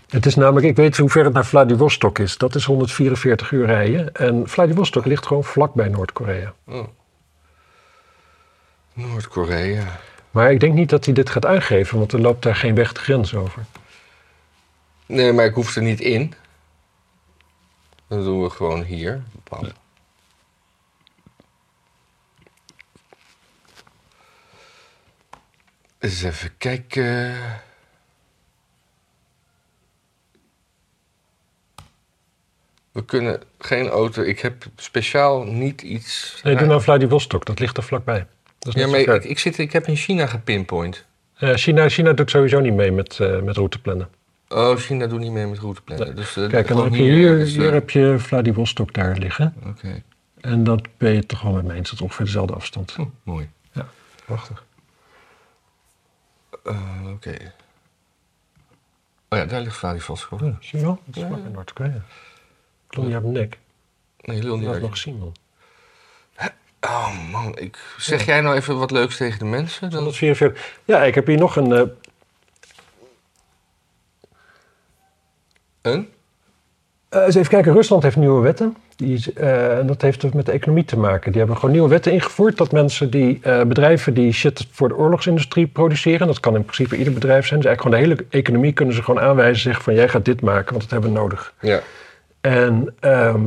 Het 0.09 0.27
is 0.27 0.35
namelijk, 0.35 0.67
ik 0.67 0.77
weet 0.77 0.97
hoe 0.97 1.11
ver 1.11 1.25
het 1.25 1.33
naar 1.33 1.45
Vladivostok 1.47 2.19
is. 2.19 2.39
Dat 2.39 2.55
is 2.55 2.65
144 2.65 3.51
uur 3.51 3.67
rijden. 3.67 4.13
En 4.15 4.49
Vladivostok 4.49 5.05
ligt 5.05 5.27
gewoon 5.27 5.45
vlakbij 5.45 5.89
Noord-Korea. 5.89 6.53
Oh. 6.67 6.87
Noord-Korea. 8.93 10.01
Maar 10.31 10.53
ik 10.53 10.61
denk 10.61 10.75
niet 10.75 10.89
dat 10.91 11.05
hij 11.05 11.15
dit 11.15 11.31
gaat 11.31 11.47
aangeven, 11.47 11.99
want 11.99 12.13
er 12.13 12.21
loopt 12.21 12.43
daar 12.43 12.57
geen 12.57 12.75
weg 12.75 12.93
de 12.93 13.01
grens 13.01 13.35
over. 13.35 13.63
Nee, 15.07 15.33
maar 15.33 15.45
ik 15.45 15.55
hoef 15.55 15.77
er 15.77 15.83
niet 15.83 16.01
in. 16.01 16.35
Dat 18.11 18.25
doen 18.25 18.43
we 18.43 18.51
gewoon 18.51 18.83
hier. 18.83 19.23
Bam. 19.49 19.69
Eens 25.99 26.23
even 26.23 26.57
kijken. 26.59 27.37
We 32.93 33.05
kunnen 33.05 33.43
geen 33.59 33.89
auto. 33.89 34.23
Ik 34.23 34.41
heb 34.41 34.65
speciaal 34.77 35.45
niet 35.45 35.83
iets. 35.83 36.41
Nee, 36.43 36.57
doe 36.57 36.67
nou 36.67 36.81
Vladivostok, 36.81 37.45
dat 37.45 37.59
ligt 37.59 37.77
er 37.77 37.83
vlakbij. 37.83 38.27
Dat 38.59 38.75
is 38.75 38.83
ja, 38.83 38.89
maar 38.89 39.01
ik, 39.25 39.39
zit, 39.39 39.59
ik 39.59 39.73
heb 39.73 39.87
in 39.87 39.97
China 39.97 40.27
gepinpoint. 40.27 41.05
Eh, 41.35 41.55
China, 41.55 41.89
China 41.89 42.13
doet 42.13 42.31
sowieso 42.31 42.61
niet 42.61 42.75
mee 42.75 42.93
met, 42.93 43.21
eh, 43.21 43.41
met 43.41 43.57
routeplannen. 43.57 44.09
Oh, 44.55 44.77
China 44.77 45.07
doet 45.07 45.21
niet 45.21 45.33
mee 45.33 45.47
met 45.47 45.59
routeplannen. 45.59 46.17
Dus, 46.17 46.37
eh, 46.37 46.49
Kijk, 46.49 46.69
en 46.69 46.77
dan 46.77 46.85
heb 46.85 46.95
je 46.95 47.03
hier, 47.03 47.39
dus, 47.39 47.53
hier 47.53 47.67
eh, 47.67 47.73
heb 47.73 47.91
je 47.91 48.15
Vladivostok 48.19 48.93
daar 48.95 49.17
liggen. 49.17 49.55
Oké, 49.67 50.03
En 50.41 50.65
dat 50.65 50.83
ben 50.97 51.13
je 51.13 51.27
toch 51.27 51.41
wel 51.41 51.53
met 51.53 51.65
me 51.65 51.75
eens, 51.75 51.91
dat 51.91 51.99
is 51.99 52.01
ongeveer 52.01 52.25
dezelfde 52.25 52.55
afstand. 52.55 52.93
Hm, 52.93 53.05
mooi. 53.23 53.51
Prachtig. 54.25 54.65
Eh, 56.65 57.11
Oké. 57.13 57.37
Oh 59.29 59.39
ja, 59.39 59.45
daar 59.45 59.61
ligt 59.61 59.77
Vladivostok. 59.77 60.41
Ja, 60.41 60.57
zie 60.61 60.79
je 60.79 60.85
wel? 60.85 60.99
Dat 61.05 61.17
is 61.17 61.23
Ja, 61.23 61.29
ja. 61.29 61.37
in 61.45 61.53
Noord-Korea. 61.53 62.03
Klom 62.87 63.09
je 63.09 63.17
op 63.17 63.23
mijn 63.23 63.35
nek. 63.35 63.59
Nee, 64.21 64.37
je 64.37 64.43
Dat 64.43 64.59
niet 64.59 64.67
uit. 64.67 64.77
ik 64.77 64.83
nog 64.83 64.91
gezien, 64.91 65.19
man. 65.19 65.33
Oh 66.81 67.31
man, 67.31 67.59
ik... 67.59 67.79
zeg 67.97 68.25
jij 68.25 68.41
nou 68.41 68.57
even 68.57 68.79
wat 68.79 68.91
leuks 68.91 69.17
tegen 69.17 69.39
de 69.39 69.45
mensen? 69.45 69.91
Dan... 69.91 69.99
144. 69.99 70.79
Ja, 70.85 71.03
ik 71.03 71.15
heb 71.15 71.27
hier 71.27 71.39
nog 71.39 71.57
een... 71.57 71.93
Een? 75.83 76.09
eh, 77.11 77.25
eens 77.25 77.35
even 77.35 77.51
kijken, 77.51 77.73
Rusland 77.73 78.03
heeft 78.03 78.17
nieuwe 78.17 78.43
wetten. 78.43 78.77
Die, 78.97 79.33
eh, 79.35 79.79
en 79.79 79.87
dat 79.87 80.03
heeft 80.03 80.21
dus 80.21 80.33
met 80.33 80.47
de 80.47 80.53
economie 80.53 80.85
te 80.85 80.99
maken. 80.99 81.31
Die 81.31 81.39
hebben 81.41 81.57
gewoon 81.57 81.75
nieuwe 81.75 81.89
wetten 81.89 82.13
ingevoerd 82.13 82.57
dat 82.57 82.73
mensen 82.73 83.11
die, 83.11 83.39
eh, 83.43 83.63
bedrijven 83.63 84.15
die 84.15 84.33
shit 84.33 84.67
voor 84.71 84.89
de 84.89 84.97
oorlogsindustrie 84.97 85.67
produceren, 85.67 86.27
dat 86.27 86.41
kan 86.41 86.55
in 86.55 86.63
principe 86.63 86.97
ieder 86.97 87.13
bedrijf 87.13 87.47
zijn, 87.47 87.61
dus 87.61 87.69
eigenlijk 87.69 87.97
gewoon 87.97 88.17
de 88.17 88.23
hele 88.23 88.43
economie 88.43 88.73
kunnen 88.73 88.95
ze 88.95 89.03
gewoon 89.03 89.21
aanwijzen, 89.21 89.63
zeggen 89.63 89.83
van 89.83 89.95
jij 89.95 90.09
gaat 90.09 90.25
dit 90.25 90.41
maken, 90.41 90.71
want 90.71 90.81
dat 90.81 90.91
hebben 90.91 91.13
we 91.13 91.19
nodig. 91.19 91.55
Ja. 91.61 91.81
En, 92.41 92.95
ehm, 93.01 93.47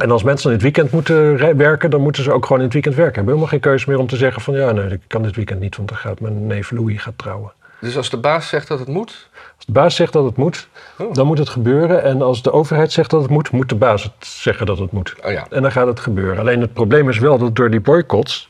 en 0.00 0.10
als 0.10 0.22
mensen 0.22 0.46
in 0.46 0.54
het 0.54 0.62
weekend 0.62 0.90
moeten 0.90 1.56
werken, 1.56 1.90
dan 1.90 2.00
moeten 2.00 2.22
ze 2.22 2.32
ook 2.32 2.42
gewoon 2.42 2.58
in 2.58 2.64
het 2.64 2.72
weekend 2.72 2.94
werken. 2.94 3.14
Hebben 3.14 3.34
helemaal 3.34 3.52
geen 3.52 3.70
keuze 3.70 3.90
meer 3.90 3.98
om 3.98 4.06
te 4.06 4.16
zeggen 4.16 4.42
van 4.42 4.54
ja, 4.54 4.72
nee, 4.72 4.90
ik 4.90 5.00
kan 5.06 5.22
dit 5.22 5.36
weekend 5.36 5.60
niet, 5.60 5.76
want 5.76 5.88
dan 5.88 5.98
gaat 5.98 6.20
mijn 6.20 6.46
neef 6.46 6.70
Louis 6.70 7.02
gaat 7.02 7.18
trouwen. 7.18 7.52
Dus 7.80 7.96
als 7.96 8.10
de 8.10 8.16
baas 8.16 8.48
zegt 8.48 8.68
dat 8.68 8.78
het 8.78 8.88
moet... 8.88 9.28
Als 9.56 9.66
de 9.66 9.72
baas 9.72 9.94
zegt 9.96 10.12
dat 10.12 10.24
het 10.24 10.36
moet, 10.36 10.68
Oh. 10.98 11.12
dan 11.14 11.26
moet 11.26 11.38
het 11.38 11.48
gebeuren. 11.48 12.02
En 12.02 12.22
als 12.22 12.42
de 12.42 12.52
overheid 12.52 12.92
zegt 12.92 13.10
dat 13.10 13.22
het 13.22 13.30
moet, 13.30 13.50
moet 13.50 13.68
de 13.68 13.74
baas 13.74 14.02
het 14.02 14.12
zeggen 14.26 14.66
dat 14.66 14.78
het 14.78 14.92
moet. 14.92 15.14
Oh 15.24 15.30
ja. 15.32 15.46
En 15.50 15.62
dan 15.62 15.72
gaat 15.72 15.86
het 15.86 16.00
gebeuren. 16.00 16.38
Alleen 16.38 16.60
het 16.60 16.72
probleem 16.72 17.08
is 17.08 17.18
wel 17.18 17.38
dat 17.38 17.56
door 17.56 17.70
die 17.70 17.80
boycotts 17.80 18.48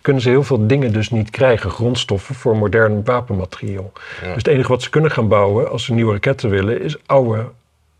kunnen 0.00 0.22
ze 0.22 0.28
heel 0.28 0.42
veel 0.42 0.66
dingen 0.66 0.92
dus 0.92 1.10
niet 1.10 1.30
krijgen. 1.30 1.70
Grondstoffen 1.70 2.34
voor 2.34 2.56
modern 2.56 3.04
wapenmateriaal. 3.04 3.92
Ja. 4.20 4.26
Dus 4.26 4.36
het 4.36 4.46
enige 4.46 4.68
wat 4.68 4.82
ze 4.82 4.90
kunnen 4.90 5.10
gaan 5.10 5.28
bouwen 5.28 5.70
als 5.70 5.84
ze 5.84 5.92
nieuwe 5.92 6.12
raketten 6.12 6.50
willen, 6.50 6.80
is 6.80 6.96
oude, 7.06 7.46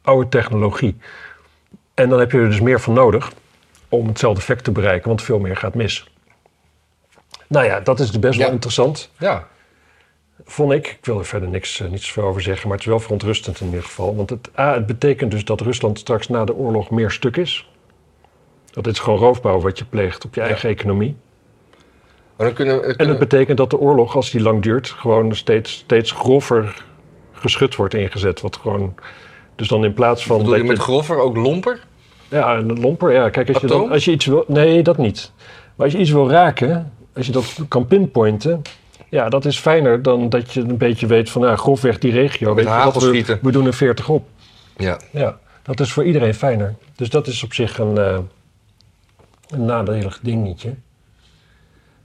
oude 0.03 0.29
technologie. 0.29 0.97
En 1.95 2.09
dan 2.09 2.19
heb 2.19 2.31
je 2.33 2.39
er 2.39 2.49
dus 2.49 2.61
meer 2.61 2.81
van 2.81 2.95
nodig 2.95 3.31
om 3.89 4.07
hetzelfde 4.07 4.41
effect 4.41 4.65
te 4.65 4.71
bereiken, 4.71 5.09
want 5.09 5.23
veel 5.23 5.39
meer 5.39 5.57
gaat 5.57 5.75
mis. 5.75 6.09
Nou 7.47 7.65
ja, 7.67 7.81
dat 7.81 8.01
is 8.01 8.19
best 8.19 8.39
Ja. 8.39 8.45
wel 8.45 8.53
interessant. 8.53 9.11
Ja. 9.19 9.47
Vond 10.45 10.73
ik. 10.73 10.87
Ik 10.87 11.05
wil 11.07 11.19
er 11.19 11.25
verder 11.25 11.49
niks, 11.49 11.81
eh, 11.81 11.89
niet 11.91 12.03
zoveel 12.03 12.23
over 12.25 12.43
zeggen, 12.43 12.65
maar 12.69 12.77
het 12.77 12.87
is 12.87 12.91
wel 12.93 13.01
verontrustend 13.01 13.61
in 13.61 13.67
ieder 13.67 13.83
geval. 13.83 14.17
Want 14.17 14.31
het, 14.31 14.51
A, 14.59 14.75
het 14.75 14.87
betekent 14.87 15.31
dus 15.31 15.45
dat 15.45 15.61
Rusland 15.61 15.99
straks 15.99 16.29
na 16.29 16.45
de 16.45 16.55
oorlog 16.55 16.91
meer 16.91 17.11
stuk 17.11 17.37
is. 17.37 17.69
Dat 18.71 18.87
is 18.87 18.99
gewoon 18.99 19.19
roofbouw 19.19 19.61
wat 19.61 19.79
je 19.79 19.85
pleegt 19.85 20.25
op 20.25 20.35
je 20.35 20.41
Ja. 20.41 20.47
eigen 20.47 20.69
economie. 20.69 21.17
Maar 22.37 22.47
dan 22.47 22.55
kunnen, 22.57 22.81
we- 22.81 22.95
En 22.97 23.09
het 23.09 23.19
betekent 23.19 23.57
dat 23.59 23.71
de 23.71 23.79
oorlog, 23.79 24.17
als 24.17 24.31
die 24.31 24.41
lang 24.41 24.63
duurt, 24.63 24.89
gewoon 24.91 25.35
steeds, 25.35 25.73
steeds 25.73 26.11
grover 26.13 26.85
geschut 27.33 27.77
wordt 27.77 27.95
ingezet. 27.95 28.41
Wat 28.41 28.57
gewoon. 28.57 28.95
Dus 29.57 29.69
dan 29.69 29.85
in 29.85 29.95
plaats 29.95 30.27
van. 30.27 30.39
bedoel 30.39 30.57
je 30.57 30.65
met 30.65 30.79
grover 30.79 31.19
ook 31.19 31.37
lomper? 31.37 31.85
ja, 32.29 32.57
een 32.57 32.81
lomper. 32.81 33.13
Ja, 33.13 33.29
kijk, 33.31 33.49
als 33.49 33.61
je, 33.61 33.67
dan, 33.67 33.91
als 33.91 34.05
je 34.05 34.11
iets 34.11 34.27
wil. 34.27 34.45
Nee, 34.49 34.83
dat 34.83 34.97
niet. 34.97 35.33
Maar 35.75 35.87
als 35.87 35.93
je 35.95 36.01
iets 36.01 36.11
wil 36.11 36.31
raken, 36.31 36.93
als 37.15 37.27
je 37.27 37.33
dat 37.33 37.55
kan 37.69 37.87
pinpointen. 37.87 38.63
Ja, 39.15 39.29
dat 39.29 39.45
is 39.45 39.59
fijner 39.59 40.03
dan 40.03 40.29
dat 40.29 40.53
je 40.53 40.61
een 40.61 40.77
beetje 40.77 41.07
weet 41.07 41.31
van, 41.31 41.41
nou, 41.41 41.57
grofweg 41.57 41.99
die 41.99 42.13
regio. 42.13 42.55
Wat, 42.55 43.03
we, 43.43 43.53
doen 43.53 43.67
er 43.67 43.75
40 43.75 44.09
op. 44.09 44.29
Ja. 44.77 45.01
Ja, 45.11 45.39
dat 45.63 45.81
is 45.81 45.93
voor 45.93 46.05
iedereen 46.05 46.35
fijner. 46.35 46.75
Dus 46.97 47.11
dat 47.11 47.27
is 47.27 47.43
op 47.43 47.55
zich 47.55 47.79
een, 47.79 47.99
eh, 47.99 48.19
een 49.49 49.65
nadelig 49.65 50.21
dingetje. 50.23 50.75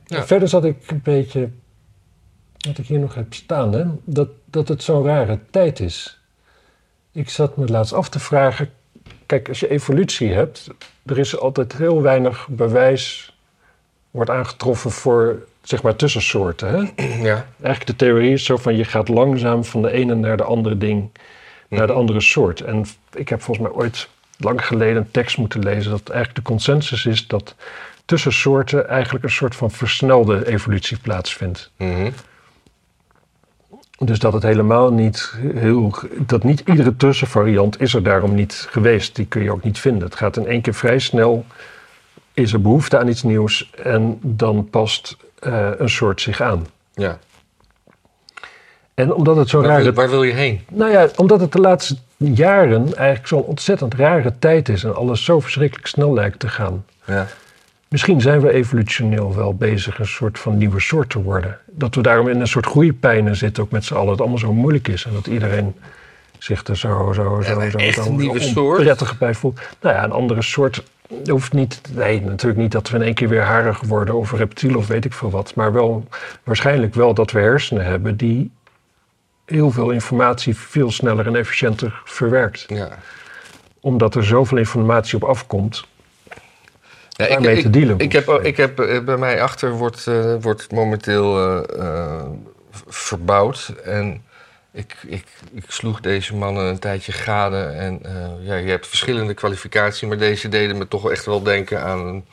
Ja. 0.06 0.26
Verder 0.26 0.48
zat 0.48 0.66
ik 0.66 0.92
een 0.92 1.02
beetje, 1.04 1.50
wat 2.68 2.78
ik 2.78 2.86
hier 2.86 3.00
nog 3.00 3.16
heb 3.16 3.34
staan, 3.34 3.74
hè, 3.74 3.86
dat, 4.04 4.30
dat 4.46 4.68
het 4.68 4.84
zo'n 4.84 5.06
rare 5.06 5.40
tijd 5.50 5.80
is. 5.80 6.20
Ik 7.12 7.30
zat 7.30 7.58
me 7.58 7.68
laatst 7.68 7.94
af 7.94 8.10
te 8.10 8.20
vragen, 8.20 8.70
kijk, 9.26 9.48
als 9.48 9.60
je 9.60 9.70
evolutie 9.70 10.34
hebt, 10.34 10.68
er 11.06 11.18
is 11.18 11.38
altijd 11.38 11.78
heel 11.78 12.02
weinig 12.02 12.48
bewijs, 12.48 13.34
wordt 14.12 14.30
aangetroffen 14.30 14.92
voor, 14.92 15.40
zeg 15.62 15.82
maar, 15.82 15.96
tussensoorten. 15.96 16.70
Hè? 16.70 17.04
Ja. 17.24 17.46
Eigenlijk 17.62 17.86
de 17.86 17.96
theorie 17.96 18.34
is 18.34 18.46
zo 18.46 18.58
van 18.58 18.76
je 18.76 18.84
gaat 18.86 19.08
langzaam 19.08 19.64
van 19.64 19.82
de 19.82 19.92
ene 19.92 20.16
naar 20.16 20.38
de 20.38 20.44
andere 20.44 20.78
ding, 20.78 21.10
naar 21.70 21.88
de 21.88 21.94
Mhm. 21.94 22.02
andere 22.02 22.22
soort. 22.22 22.62
En 22.62 22.86
ik 23.14 23.30
heb 23.30 23.42
volgens 23.42 23.68
mij 23.68 23.76
ooit 23.78 24.10
lang 24.38 24.66
geleden 24.66 24.98
een 24.98 25.12
tekst 25.12 25.38
moeten 25.38 25.64
lezen 25.64 25.92
dat 25.92 26.10
eigenlijk 26.10 26.46
de 26.46 26.52
consensus 26.52 27.06
is 27.06 27.28
dat 27.28 27.56
tussen 28.06 28.34
soorten 28.34 28.88
eigenlijk 28.90 29.24
een 29.24 29.32
soort 29.32 29.56
van 29.56 29.72
versnelde 29.72 30.48
evolutie 30.48 30.98
plaatsvindt. 31.00 31.72
Mhm. 31.78 32.10
Dus 34.00 34.20
dat 34.20 34.34
het 34.34 34.44
helemaal 34.44 34.94
niet 34.94 35.34
heel. 35.54 35.94
dat 36.20 36.44
niet 36.44 36.60
iedere 36.66 36.96
tussenvariant 36.96 37.82
is 37.82 37.94
er 37.94 38.04
daarom 38.04 38.36
niet 38.36 38.68
geweest. 38.70 39.16
Die 39.16 39.26
kun 39.26 39.44
je 39.44 39.52
ook 39.52 39.64
niet 39.64 39.80
vinden. 39.80 40.04
Het 40.04 40.16
gaat 40.16 40.38
in 40.38 40.48
één 40.48 40.62
keer 40.62 40.74
vrij 40.74 41.00
snel. 41.00 41.46
Is 42.40 42.54
er 42.54 42.62
behoefte 42.62 42.98
aan 42.98 43.08
iets 43.08 43.24
nieuws 43.24 43.72
en 43.84 44.20
dan 44.22 44.70
past 44.70 45.18
eh, 45.40 45.70
een 45.78 45.90
soort 45.90 46.22
zich 46.22 46.42
aan. 46.42 46.68
Ja. 46.94 47.20
En 48.94 49.14
omdat 49.14 49.36
het 49.36 49.50
zo 49.50 49.62
Waar, 49.62 49.70
raar 49.70 49.84
wil, 49.84 49.94
waar 49.94 50.10
wil 50.10 50.24
je 50.24 50.34
heen? 50.34 50.62
Nou 50.72 50.92
ja, 50.92 51.08
omdat 51.16 51.40
het 51.40 51.52
de 51.52 51.60
laatste 51.60 51.96
jaren 52.18 52.96
eigenlijk 52.96 53.28
zo'n 53.28 53.44
ontzettend 53.44 53.94
rare 53.94 54.34
tijd 54.40 54.70
is 54.70 54.84
en 54.84 54.96
alles 54.96 55.24
zo 55.24 55.40
verschrikkelijk 55.40 55.88
snel 55.88 56.14
lijkt 56.14 56.40
te 56.40 56.48
gaan. 56.48 56.86
Ja. 57.06 57.28
Misschien 57.88 58.22
zijn 58.22 58.42
we 58.42 58.52
evolutioneel 58.52 59.36
wel 59.36 59.56
bezig 59.56 60.00
een 60.00 60.08
soort 60.08 60.40
van 60.40 60.58
nieuwe 60.58 60.80
soort 60.80 61.10
te 61.10 61.22
worden. 61.22 61.60
Dat 61.66 61.96
we 61.96 62.02
daarom 62.02 62.28
in 62.28 62.40
een 62.40 62.48
soort 62.48 62.66
groeipijnen 62.66 63.36
zitten, 63.36 63.64
ook 63.64 63.72
met 63.72 63.86
z'n 63.86 63.94
allen. 63.94 64.06
Dat 64.06 64.14
het 64.14 64.22
allemaal 64.22 64.40
zo 64.40 64.54
moeilijk 64.54 64.88
is 64.88 65.06
en 65.06 65.14
dat 65.14 65.28
iedereen 65.28 65.76
zich 66.38 66.64
er 66.64 66.78
zo, 66.78 67.12
zo, 67.14 67.42
zo, 67.42 67.42
zo, 67.42 67.70
zo, 67.70 67.78
een 67.78 67.94
zo 67.94 68.12
nieuwe 68.12 68.40
soort? 68.40 68.78
onprettig 68.78 69.18
bij 69.18 69.34
voelt. 69.34 69.60
Nou 69.82 69.96
ja, 69.96 70.04
een 70.04 70.12
andere 70.12 70.42
soort 70.42 70.84
hoeft 71.26 71.54
niet... 71.54 71.82
Nee, 71.92 72.22
natuurlijk 72.22 72.62
niet 72.62 72.72
dat 72.72 72.90
we 72.90 72.98
in 72.98 73.04
één 73.04 73.14
keer 73.14 73.30
weer 73.30 73.44
harig 73.44 73.82
worden 73.82 74.16
of 74.16 74.32
reptiel 74.32 74.78
of 74.78 74.88
weet 74.88 75.06
ik 75.06 75.14
veel 75.14 75.30
wat. 75.30 75.56
Maar 75.56 75.74
wel, 75.74 76.08
waarschijnlijk 76.44 76.94
wel 76.94 77.14
dat 77.14 77.32
we 77.32 77.40
hersenen 77.40 77.86
hebben 77.86 78.18
die 78.18 78.52
heel 79.46 79.72
veel 79.72 79.90
informatie 79.90 80.58
veel 80.58 80.92
sneller 80.92 81.28
en 81.28 81.36
efficiënter 81.36 82.02
verwerkt. 82.06 82.66
Ja. 82.68 82.90
Omdat 83.80 84.16
er 84.16 84.26
zoveel 84.26 84.58
informatie 84.58 85.16
op 85.16 85.24
afkomt. 85.24 85.88
Ja, 87.10 87.28
Daarmee 87.28 87.62
te 87.62 87.70
dealen 87.70 88.00
Ik 88.00 88.12
heb, 88.12 88.30
ik 88.30 88.58
heb 88.58 88.80
eh, 88.80 89.04
bij 89.04 89.18
mij 89.18 89.42
achter 89.42 89.72
wordt, 89.72 90.08
eh, 90.08 90.36
wordt 90.42 90.72
momenteel 90.72 91.58
eh, 91.68 92.26
verbouwd. 92.88 93.74
En 93.84 94.24
ik, 94.72 94.96
ik, 95.08 95.26
ik 95.54 95.64
sloeg 95.68 96.00
deze 96.00 96.36
mannen 96.36 96.66
een 96.66 96.80
tijdje 96.80 97.12
gade. 97.12 97.62
En 97.64 98.00
eh, 98.04 98.48
ja, 98.48 98.56
je 98.56 98.70
hebt 98.70 98.88
verschillende 98.88 99.34
kwalificaties, 99.34 100.08
maar 100.08 100.18
deze 100.18 100.50
deden 100.50 100.78
me 100.78 100.88
toch 100.88 101.12
echt 101.12 101.26
wel 101.26 101.44
denken 101.44 101.84
aan 101.84 102.00
een, 102.08 102.26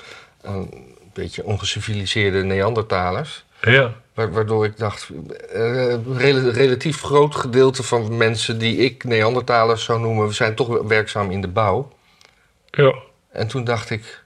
aan 0.44 0.54
een 0.72 0.94
beetje 1.12 1.44
ongeciviliseerde 1.44 2.42
Neandertalers. 2.42 3.44
Ja. 3.60 3.92
Wa- 4.14 4.28
Waardoor 4.28 4.64
ik 4.64 4.76
dacht, 4.78 5.08
eh, 5.52 5.88
een 5.90 6.18
rel- 6.18 6.50
relatief 6.50 7.00
groot 7.02 7.34
gedeelte 7.34 7.82
van 7.82 8.16
mensen 8.16 8.58
die 8.58 8.76
ik 8.76 9.04
Neandertalers 9.04 9.84
zou 9.84 10.00
noemen, 10.00 10.34
zijn 10.34 10.54
toch 10.54 10.82
werkzaam 10.82 11.30
in 11.30 11.40
de 11.40 11.48
bouw. 11.48 11.92
Ja. 12.70 12.94
En 13.32 13.46
toen 13.46 13.64
dacht 13.64 13.90
ik 13.90 14.24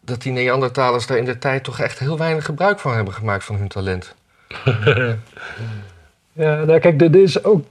dat 0.00 0.22
die 0.22 0.32
Neandertalers 0.32 1.06
daar 1.06 1.18
in 1.18 1.24
de 1.24 1.38
tijd 1.38 1.64
toch 1.64 1.80
echt 1.80 1.98
heel 1.98 2.18
weinig 2.18 2.44
gebruik 2.44 2.78
van 2.78 2.94
hebben 2.94 3.14
gemaakt 3.14 3.44
van 3.44 3.56
hun 3.56 3.68
talent. 3.68 4.14
Ja, 6.38 6.64
nou 6.64 6.78
kijk, 6.78 6.98
dit 6.98 7.14
is 7.16 7.44
ook. 7.44 7.64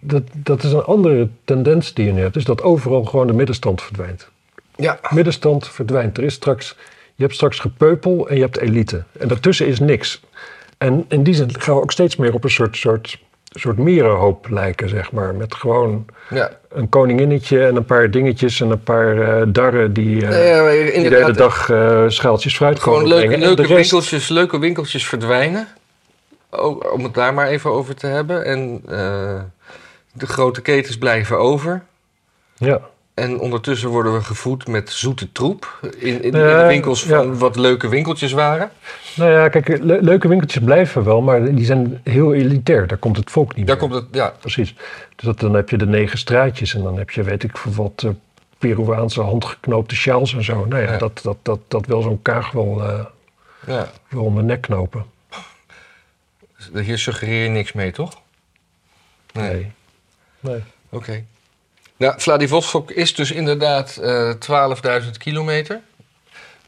Dat, 0.00 0.22
dat 0.34 0.62
is 0.62 0.72
een 0.72 0.84
andere 0.84 1.28
tendens 1.44 1.94
die 1.94 2.04
je 2.06 2.12
nu 2.12 2.20
hebt. 2.20 2.36
Is 2.36 2.44
dat 2.44 2.62
overal 2.62 3.04
gewoon 3.04 3.26
de 3.26 3.32
middenstand 3.32 3.82
verdwijnt. 3.82 4.28
Ja, 4.76 4.98
Middenstand 5.10 5.68
verdwijnt. 5.68 6.18
Er 6.18 6.24
is 6.24 6.34
straks. 6.34 6.76
Je 7.14 7.22
hebt 7.22 7.34
straks 7.34 7.58
gepeupel 7.58 8.28
en 8.28 8.36
je 8.36 8.42
hebt 8.42 8.58
elite. 8.58 9.02
En 9.18 9.28
daartussen 9.28 9.66
is 9.66 9.80
niks. 9.80 10.20
En 10.78 11.04
in 11.08 11.22
die 11.22 11.34
zin 11.34 11.60
gaan 11.60 11.74
we 11.74 11.82
ook 11.82 11.92
steeds 11.92 12.16
meer 12.16 12.34
op 12.34 12.44
een 12.44 12.50
soort, 12.50 12.76
soort, 12.76 13.18
soort 13.50 13.78
mierenhoop 13.78 14.48
lijken, 14.50 14.88
zeg 14.88 15.12
maar. 15.12 15.34
Met 15.34 15.54
gewoon 15.54 16.04
ja. 16.30 16.50
een 16.68 16.88
koninginnetje 16.88 17.66
en 17.66 17.76
een 17.76 17.84
paar 17.84 18.10
dingetjes 18.10 18.60
en 18.60 18.70
een 18.70 18.82
paar 18.82 19.20
eh, 19.40 19.46
darren 19.48 19.92
die, 19.92 20.20
ja, 20.20 20.30
die 20.70 21.08
de 21.08 21.16
hele 21.16 21.32
dag 21.32 21.70
eh 21.70 22.04
schaaltjes 22.08 22.56
fruit 22.56 22.78
gewoon 22.80 22.98
komen 23.02 23.10
leuke, 23.14 23.26
brengen. 23.26 23.48
En 23.48 23.54
leuke, 23.54 23.74
rest- 23.74 23.90
winkeltjes, 23.90 24.28
leuke 24.28 24.58
winkeltjes 24.58 25.06
verdwijnen. 25.08 25.68
Ook, 26.50 26.92
om 26.92 27.02
het 27.04 27.14
daar 27.14 27.34
maar 27.34 27.46
even 27.46 27.70
over 27.70 27.94
te 27.94 28.06
hebben. 28.06 28.44
En 28.44 28.80
eh, 28.88 29.40
de 30.12 30.26
grote 30.26 30.62
ketens 30.62 30.98
blijven 30.98 31.38
over. 31.38 31.82
Ja. 32.56 32.80
En 33.14 33.38
ondertussen 33.40 33.88
worden 33.88 34.12
we 34.14 34.20
gevoed 34.22 34.66
met 34.66 34.90
zoete 34.90 35.32
troep. 35.32 35.78
In, 35.82 35.90
in, 35.98 36.22
in 36.22 36.30
de 36.32 36.64
winkels 36.68 37.04
van 37.04 37.26
ja. 37.26 37.32
wat 37.32 37.56
leuke 37.56 37.88
winkeltjes 37.88 38.32
waren. 38.32 38.70
Nou 39.16 39.30
ja, 39.30 39.48
kijk, 39.48 39.68
le- 39.68 39.98
leuke 40.00 40.28
winkeltjes 40.28 40.62
blijven 40.64 41.04
wel, 41.04 41.20
maar 41.20 41.54
die 41.54 41.64
zijn 41.64 42.00
heel 42.04 42.34
elitair. 42.34 42.86
Daar 42.86 42.98
komt 42.98 43.16
het 43.16 43.30
volk 43.30 43.54
niet 43.56 43.66
Daar 43.66 43.76
meer. 43.76 43.88
komt 43.88 44.02
het, 44.02 44.14
ja. 44.14 44.32
Precies. 44.40 44.74
Dus 45.16 45.24
dat, 45.24 45.40
dan 45.40 45.54
heb 45.54 45.70
je 45.70 45.76
de 45.76 45.86
negen 45.86 46.18
straatjes 46.18 46.74
en 46.74 46.82
dan 46.82 46.98
heb 46.98 47.10
je, 47.10 47.22
weet 47.22 47.42
ik 47.42 47.56
veel 47.56 47.72
wat, 47.72 48.02
eh, 48.04 48.10
Peruaanse 48.58 49.20
handgeknoopte 49.22 49.94
sjaals 49.94 50.34
en 50.34 50.44
zo. 50.44 50.64
Nou 50.68 50.82
ja, 50.82 50.92
Ja. 50.92 50.98
Dat, 50.98 51.20
dat, 51.22 51.36
dat, 51.42 51.58
dat 51.68 51.86
wil 51.86 52.02
zo'n 52.02 52.22
kaag 52.22 52.50
wel, 52.50 52.82
eh, 52.84 53.04
ja. 53.66 53.86
wel 54.08 54.24
om 54.24 54.34
de 54.36 54.42
nek 54.42 54.60
knopen. 54.60 55.04
Hier 56.72 56.98
suggereer 56.98 57.42
je 57.42 57.48
niks 57.48 57.72
mee, 57.72 57.90
toch? 57.90 58.20
Nee. 59.32 59.50
Nee. 59.50 59.72
nee. 60.40 60.62
Oké. 60.88 61.24
Nou, 61.96 62.20
Vladivostok 62.20 62.90
is 62.90 63.14
dus 63.14 63.30
inderdaad 63.32 63.96
eh 63.96 64.34
12.000 65.02 65.10
kilometer. 65.18 65.80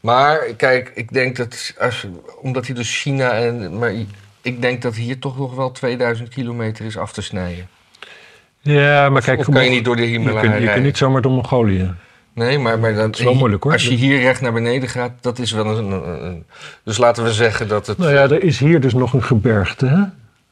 Maar 0.01 0.37
kijk, 0.37 0.91
ik 0.95 1.13
denk 1.13 1.35
dat 1.35 1.73
als, 1.79 2.07
omdat 2.41 2.65
hij 2.65 2.75
dus 2.75 3.01
China 3.01 3.31
en. 3.31 3.77
Maar 3.77 3.93
ik 4.41 4.61
denk 4.61 4.81
dat 4.81 4.95
hier 4.95 5.19
toch 5.19 5.37
nog 5.37 5.55
wel 5.55 5.71
2000 5.71 6.29
kilometer 6.29 6.85
is 6.85 6.97
af 6.97 7.13
te 7.13 7.21
snijden. 7.21 7.69
Ja, 8.59 9.09
maar 9.09 9.21
kijk, 9.21 9.39
of 9.39 9.49
kan 9.49 9.63
je 9.63 9.69
niet 9.69 9.85
door 9.85 9.95
de 9.95 10.01
je, 10.01 10.07
Himalaya 10.07 10.41
kunt, 10.41 10.63
je 10.63 10.71
kunt 10.71 10.85
niet 10.85 10.97
zomaar 10.97 11.21
door 11.21 11.31
Mongolië. 11.31 11.93
Nee, 12.33 12.57
maar, 12.59 12.79
maar 12.79 12.93
dat 12.93 13.17
is 13.17 13.23
wel 13.23 13.33
moeilijk, 13.33 13.63
hoor. 13.63 13.71
Als 13.71 13.83
je 13.87 13.93
hier 13.95 14.19
recht 14.19 14.41
naar 14.41 14.53
beneden 14.53 14.89
gaat, 14.89 15.11
dat 15.21 15.39
is 15.39 15.51
wel 15.51 15.77
een. 15.77 15.91
een- 15.91 16.25
een- 16.25 16.43
dus 16.83 16.97
laten 16.97 17.23
we 17.23 17.33
zeggen 17.33 17.67
dat 17.67 17.87
het. 17.87 17.97
Nou 17.97 18.11
ja, 18.11 18.21
er 18.21 18.43
is 18.43 18.59
hier 18.59 18.81
dus 18.81 18.93
nog 18.93 19.13
een 19.13 19.23
gebergte, 19.23 19.85
hè? 19.85 20.03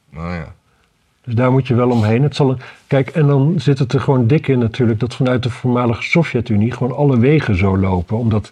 Nou 0.10 0.34
ja. 0.34 0.54
Dus 1.24 1.34
daar 1.36 1.52
moet 1.52 1.68
je 1.68 1.76
wel 1.76 1.90
omheen. 1.90 2.24
Het 2.24 2.36
zal 2.36 2.50
een- 2.50 2.60
Kijk, 2.88 3.10
en 3.10 3.28
dan 3.28 3.54
zit 3.58 3.80
het 3.80 3.94
er 3.94 4.00
gewoon 4.02 4.28
dik 4.28 4.48
in 4.48 4.60
natuurlijk 4.60 5.00
dat 5.00 5.16
vanuit 5.16 5.44
de 5.44 5.50
voormalige 5.50 6.02
Sovjet-Unie 6.04 6.72
gewoon 6.72 6.96
alle 6.96 7.20
wegen 7.20 7.58
zo 7.58 7.78
lopen. 7.78 8.18
Omdat 8.18 8.52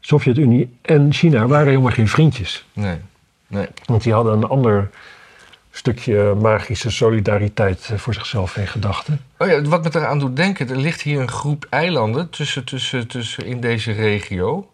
Sovjet-Unie 0.00 0.76
en 0.82 1.12
China 1.12 1.46
waren 1.46 1.66
helemaal 1.68 1.92
geen 1.92 2.08
vriendjes. 2.08 2.66
Nee. 2.72 2.96
Nee. 3.46 3.66
Want 3.84 4.02
die 4.02 4.12
hadden 4.12 4.32
een 4.32 4.44
ander 4.44 4.90
stukje 5.76 6.34
magische 6.34 6.90
solidariteit 6.90 7.88
eh, 7.90 7.98
voor 7.98 8.14
zichzelf 8.14 8.56
in 8.56 8.66
gedachten. 8.66 9.20
Oh 9.38 9.48
ja, 9.48 9.62
wat 9.62 9.82
me 9.82 9.90
eraan 9.92 10.18
doet 10.18 10.36
denken, 10.36 10.68
er 10.70 10.76
ligt 10.76 11.00
hier 11.00 11.20
een 11.20 11.30
groep 11.30 11.66
eilanden 11.70 12.30
tussen, 12.30 12.64
tussen, 12.64 13.06
tussen 13.08 13.44
in 13.46 13.60
deze 13.60 13.92
regio. 13.92 14.68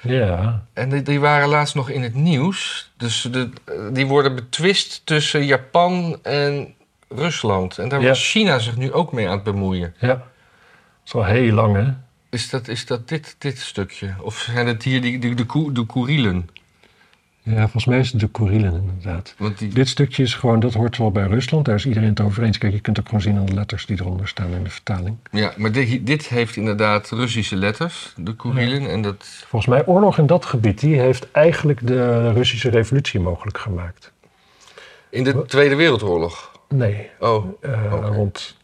Ja. 0.00 0.64
En 0.72 0.88
die, 0.88 1.02
die 1.02 1.20
waren 1.20 1.48
laatst 1.48 1.74
nog 1.74 1.90
in 1.90 2.02
het 2.02 2.14
nieuws. 2.14 2.90
Dus 2.96 3.28
de, 3.30 3.48
die 3.92 4.06
worden 4.06 4.34
betwist 4.34 5.02
tussen 5.04 5.44
Japan 5.46 6.18
en 6.22 6.74
Rusland. 7.08 7.78
En 7.78 7.88
daar 7.88 8.00
Ja. 8.00 8.08
was 8.08 8.30
China 8.30 8.58
zich 8.58 8.76
nu 8.76 8.92
ook 8.92 9.12
mee 9.12 9.26
aan 9.26 9.34
het 9.34 9.42
bemoeien. 9.42 9.94
Ja. 9.98 10.06
Dat 10.08 10.18
is 11.04 11.14
al 11.14 11.24
heel 11.24 11.52
lang, 11.52 11.76
hè? 11.76 11.84
Is 12.30 12.50
dat, 12.50 12.68
is 12.68 12.86
dat 12.86 13.08
dit, 13.08 13.36
dit 13.38 13.58
stukje? 13.58 14.14
Of 14.20 14.38
zijn 14.38 14.66
het 14.66 14.82
hier 14.82 15.00
die, 15.00 15.18
die, 15.18 15.34
de, 15.34 15.72
de 15.72 15.84
Koerielen? 15.84 16.48
Ja, 17.48 17.60
volgens 17.60 17.84
mij 17.84 17.98
is 17.98 18.10
het 18.12 18.20
de 18.20 18.28
Kurilen 18.28 18.72
inderdaad. 18.74 19.34
Want 19.38 19.58
die, 19.58 19.68
Dit 19.68 19.88
stukje 19.88 20.22
is 20.22 20.34
gewoon, 20.34 20.60
dat 20.60 20.74
hoort 20.74 20.96
wel 20.96 21.10
bij 21.10 21.26
Rusland. 21.26 21.64
Daar 21.64 21.74
is 21.74 21.86
iedereen 21.86 22.08
het 22.08 22.20
over 22.20 22.42
eens. 22.42 22.58
Kijk, 22.58 22.72
je 22.72 22.80
kunt 22.80 22.98
ook 22.98 23.06
gewoon 23.06 23.20
zien 23.20 23.36
aan 23.38 23.46
de 23.46 23.54
letters 23.54 23.86
die 23.86 24.00
eronder 24.00 24.28
staan 24.28 24.50
in 24.50 24.64
de 24.64 24.70
vertaling. 24.70 25.16
ja, 25.30 25.52
maar 25.56 25.72
dit, 25.72 26.06
dit 26.06 26.28
heeft 26.28 26.56
inderdaad 26.56 27.10
Russische 27.10 27.56
letters, 27.56 28.12
de 28.16 28.32
Koerielen. 28.32 28.90
En 28.90 29.02
dat, 29.02 29.24
Volgens 29.48 29.70
mij 29.70 29.86
oorlog 29.86 30.18
in 30.18 30.26
dat 30.26 30.44
gebied, 30.44 30.80
die 30.80 31.00
heeft 31.00 31.30
eigenlijk 31.30 31.86
de 31.86 32.32
Russische 32.32 32.70
revolutie 32.70 33.20
mogelijk 33.20 33.58
gemaakt. 33.58 34.12
in 35.10 35.24
de 35.24 35.44
Tweede 35.46 35.74
Wereldoorlog. 35.74 36.52
Nee, 36.68 37.10
Oh, 37.20 37.44
eh, 37.60 38.06
rond 38.12 38.56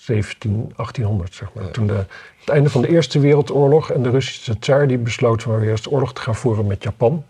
17, 0.00 0.72
1800 0.76 1.34
zeg 1.34 1.48
maar. 1.54 1.70
Toen 1.70 1.86
de, 1.86 2.04
het 2.40 2.48
einde 2.48 2.70
van 2.70 2.82
de 2.82 2.88
Eerste 2.88 3.20
Wereldoorlog 3.20 3.90
en 3.90 4.02
de 4.02 4.10
Russische 4.10 4.58
tsaar 4.58 4.88
die 4.88 4.98
besloot 4.98 5.46
maar 5.46 5.60
weer 5.60 5.70
eens 5.70 5.90
oorlog 5.90 6.12
te 6.12 6.20
gaan 6.20 6.34
voeren 6.34 6.66
met 6.66 6.82
Japan. 6.82 7.24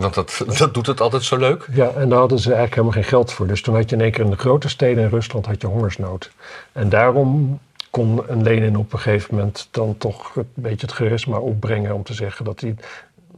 Want 0.00 0.14
dat, 0.14 0.44
dat 0.58 0.74
doet 0.74 0.86
het 0.86 1.00
altijd 1.00 1.22
zo 1.22 1.36
leuk. 1.36 1.68
Ja, 1.72 1.90
en 1.90 2.08
daar 2.08 2.18
hadden 2.18 2.38
ze 2.38 2.52
eigenlijk 2.52 2.74
helemaal 2.74 3.02
geen 3.02 3.10
geld 3.10 3.32
voor. 3.32 3.46
Dus 3.46 3.62
toen 3.62 3.74
had 3.74 3.90
je 3.90 3.96
in 3.96 4.02
één 4.02 4.10
keer 4.10 4.24
in 4.24 4.30
de 4.30 4.36
grote 4.36 4.68
steden 4.68 5.04
in 5.04 5.10
Rusland 5.10 5.46
had 5.46 5.60
je 5.60 5.66
hongersnood. 5.66 6.30
En 6.72 6.88
daarom 6.88 7.58
kon 7.90 8.22
een 8.26 8.42
Lenin 8.42 8.76
op 8.76 8.92
een 8.92 8.98
gegeven 8.98 9.34
moment 9.34 9.68
dan 9.70 9.98
toch 9.98 10.36
een 10.36 10.46
beetje 10.54 10.86
het 10.86 10.94
charisma 10.94 11.38
opbrengen 11.38 11.94
om 11.94 12.02
te 12.02 12.14
zeggen 12.14 12.44
dat 12.44 12.60
hij, 12.60 12.74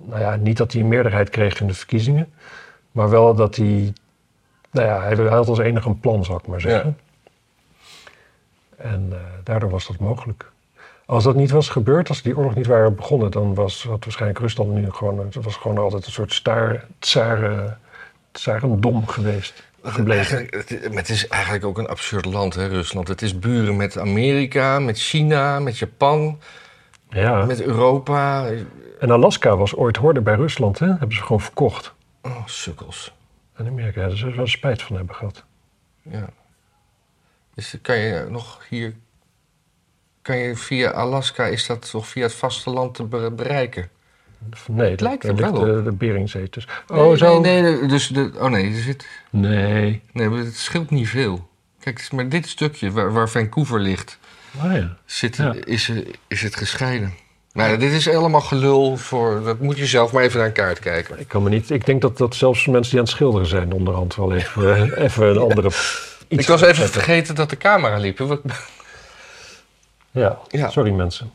nou 0.04 0.20
ja, 0.20 0.36
niet 0.36 0.56
dat 0.56 0.72
hij 0.72 0.80
een 0.80 0.88
meerderheid 0.88 1.30
kreeg 1.30 1.60
in 1.60 1.66
de 1.66 1.74
verkiezingen, 1.74 2.32
maar 2.92 3.10
wel 3.10 3.34
dat 3.34 3.56
hij, 3.56 3.92
nou 4.70 4.86
ja, 4.86 5.02
hij 5.02 5.14
had 5.14 5.48
als 5.48 5.58
enige 5.58 5.88
een 5.88 6.00
plan, 6.00 6.24
zou 6.24 6.38
ik 6.38 6.46
maar 6.46 6.60
zeggen. 6.60 6.98
En 8.76 9.08
eh, 9.10 9.18
daardoor 9.44 9.70
was 9.70 9.86
dat 9.86 9.98
mogelijk. 9.98 10.50
Als 11.12 11.24
dat 11.24 11.34
niet 11.34 11.50
was 11.50 11.68
gebeurd, 11.68 12.08
als 12.08 12.22
die 12.22 12.36
oorlog 12.36 12.54
niet 12.54 12.66
waren 12.66 12.94
begonnen, 12.94 13.30
dan 13.30 13.54
was 13.54 13.84
had 13.84 14.04
waarschijnlijk 14.04 14.40
Rusland 14.40 14.70
nu 14.70 14.90
gewoon, 14.90 15.18
het 15.18 15.34
was 15.34 15.56
gewoon 15.56 15.78
altijd 15.78 16.06
een 16.06 16.12
soort 16.12 16.32
staar, 16.32 16.84
tsaren, 16.98 17.78
tsarendom 18.30 19.06
geweest. 19.06 19.62
Gebleven. 19.82 20.48
Maar 20.88 20.98
het 20.98 21.08
is 21.08 21.28
eigenlijk 21.28 21.64
ook 21.64 21.78
een 21.78 21.88
absurd 21.88 22.24
land, 22.24 22.54
hè, 22.54 22.66
Rusland. 22.66 23.08
Het 23.08 23.22
is 23.22 23.38
buren 23.38 23.76
met 23.76 23.98
Amerika, 23.98 24.78
met 24.78 24.98
China, 24.98 25.58
met 25.60 25.78
Japan, 25.78 26.38
Ja. 27.08 27.44
met 27.44 27.62
Europa. 27.62 28.50
En 29.00 29.10
Alaska 29.10 29.56
was 29.56 29.74
ooit 29.74 29.96
hoorde 29.96 30.20
bij 30.20 30.34
Rusland, 30.34 30.78
hè? 30.78 30.86
Hebben 30.86 31.12
ze 31.12 31.22
gewoon 31.22 31.40
verkocht. 31.40 31.94
Oh, 32.22 32.46
sukkels. 32.46 33.14
En 33.54 33.66
Amerika 33.66 34.00
hadden 34.00 34.18
ze 34.18 34.26
er 34.26 34.36
wel 34.36 34.46
spijt 34.46 34.82
van 34.82 34.96
hebben 34.96 35.14
gehad. 35.14 35.44
Ja. 36.02 36.28
Dus 37.54 37.78
kan 37.82 37.96
je 37.98 38.26
nog 38.28 38.66
hier... 38.68 38.94
Kan 40.22 40.36
je 40.36 40.56
via 40.56 40.90
Alaska, 40.90 41.44
is 41.46 41.66
dat 41.66 41.90
toch 41.90 42.06
via 42.06 42.22
het 42.22 42.34
vasteland 42.34 42.94
te 42.94 43.02
be- 43.02 43.30
bereiken? 43.36 43.88
Nee, 44.66 44.90
Het 44.90 45.00
lijkt 45.00 45.24
er 45.24 45.34
wel 45.36 45.52
de, 45.52 45.82
de 45.82 45.92
Beringzee. 45.92 46.48
Nee, 46.88 47.00
Oh, 47.00 47.16
zo? 47.16 47.40
Nee, 47.40 47.60
nee, 47.62 47.72
nee, 47.76 47.86
dus 47.88 48.08
de, 48.08 48.30
oh 48.38 48.50
nee, 48.50 48.74
er 48.74 48.82
zit, 48.82 49.06
Nee. 49.30 50.02
nee, 50.12 50.28
maar 50.28 50.38
het 50.38 50.56
scheelt 50.56 50.90
niet 50.90 51.08
veel. 51.08 51.48
Kijk, 51.80 52.08
maar 52.12 52.28
dit 52.28 52.48
stukje 52.48 52.90
waar, 52.90 53.12
waar 53.12 53.28
Vancouver 53.28 53.80
ligt, 53.80 54.18
Ah 54.60 54.72
ja. 54.72 54.96
zit, 55.04 55.36
Ja. 55.36 55.54
is, 55.64 55.92
is 56.28 56.42
het 56.42 56.56
gescheiden. 56.56 57.14
Ja, 57.52 57.76
dit 57.76 57.92
is 57.92 58.04
helemaal 58.04 58.40
gelul 58.40 58.96
voor. 58.96 59.42
Dat 59.44 59.60
moet 59.60 59.78
je 59.78 59.86
zelf 59.86 60.12
maar 60.12 60.22
even 60.22 60.38
naar 60.38 60.46
een 60.46 60.52
kaart 60.52 60.78
kijken. 60.78 61.18
Ik 61.20 61.28
kan 61.28 61.42
me 61.42 61.48
niet... 61.48 61.70
Ik 61.70 61.86
denk 61.86 62.00
dat, 62.02 62.18
dat 62.18 62.34
zelfs 62.34 62.66
mensen 62.66 62.90
die 62.90 62.98
aan 63.00 63.04
het 63.06 63.14
schilderen 63.14 63.46
zijn 63.46 63.72
onderhand 63.72 64.14
wel 64.14 64.32
even, 64.34 64.92
eh, 64.96 65.04
even 65.04 65.26
een 65.28 65.38
andere... 65.38 65.68
iets 65.68 66.42
ik 66.42 66.46
was 66.46 66.62
even 66.62 66.88
vergeten 66.88 67.34
dat 67.34 67.50
de 67.50 67.56
camera 67.56 67.96
liep. 67.96 68.40
Ja. 70.12 70.38
Ja. 70.48 70.70
sorry 70.70 70.90
mensen. 70.90 71.30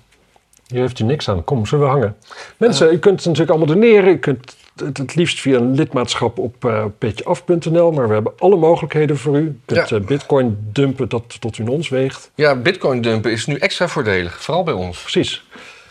Hier 0.68 0.80
heeft 0.82 1.00
u 1.00 1.04
niks 1.04 1.30
aan. 1.30 1.44
Kom, 1.44 1.66
zullen 1.66 1.86
we 1.86 1.92
hangen? 1.92 2.16
Mensen, 2.58 2.88
u 2.94 2.98
kunt 3.00 3.16
het 3.16 3.26
natuurlijk 3.26 3.50
allemaal 3.50 3.76
doneren. 3.76 4.10
U 4.10 4.18
kunt 4.18 4.56
het, 4.76 4.98
het 4.98 5.16
liefst 5.16 5.40
via 5.40 5.58
een 5.58 5.76
lidmaatschap 5.76 6.38
op 6.38 6.66
eh 6.66 6.86
petjeaf.nl. 6.98 7.92
Maar 7.92 8.08
we 8.08 8.14
hebben 8.14 8.34
alle 8.38 8.56
mogelijkheden 8.56 9.18
voor 9.18 9.38
u. 9.38 9.40
U 9.42 9.60
kunt 9.66 9.90
Ja. 9.90 9.98
eh, 9.98 10.04
bitcoin 10.04 10.58
dumpen 10.72 11.10
dat 11.10 11.42
tot 11.42 11.58
u 11.58 11.64
in 11.64 11.70
ons 11.70 11.90
weegt. 11.90 12.32
Ja, 12.36 12.56
bitcoin 12.56 13.02
dumpen 13.02 13.32
is 13.32 13.46
nu 13.46 13.56
extra 13.56 13.88
voordelig. 13.88 14.42
Vooral 14.42 14.64
bij 14.64 14.74
ons. 14.74 15.02
Precies. 15.02 15.46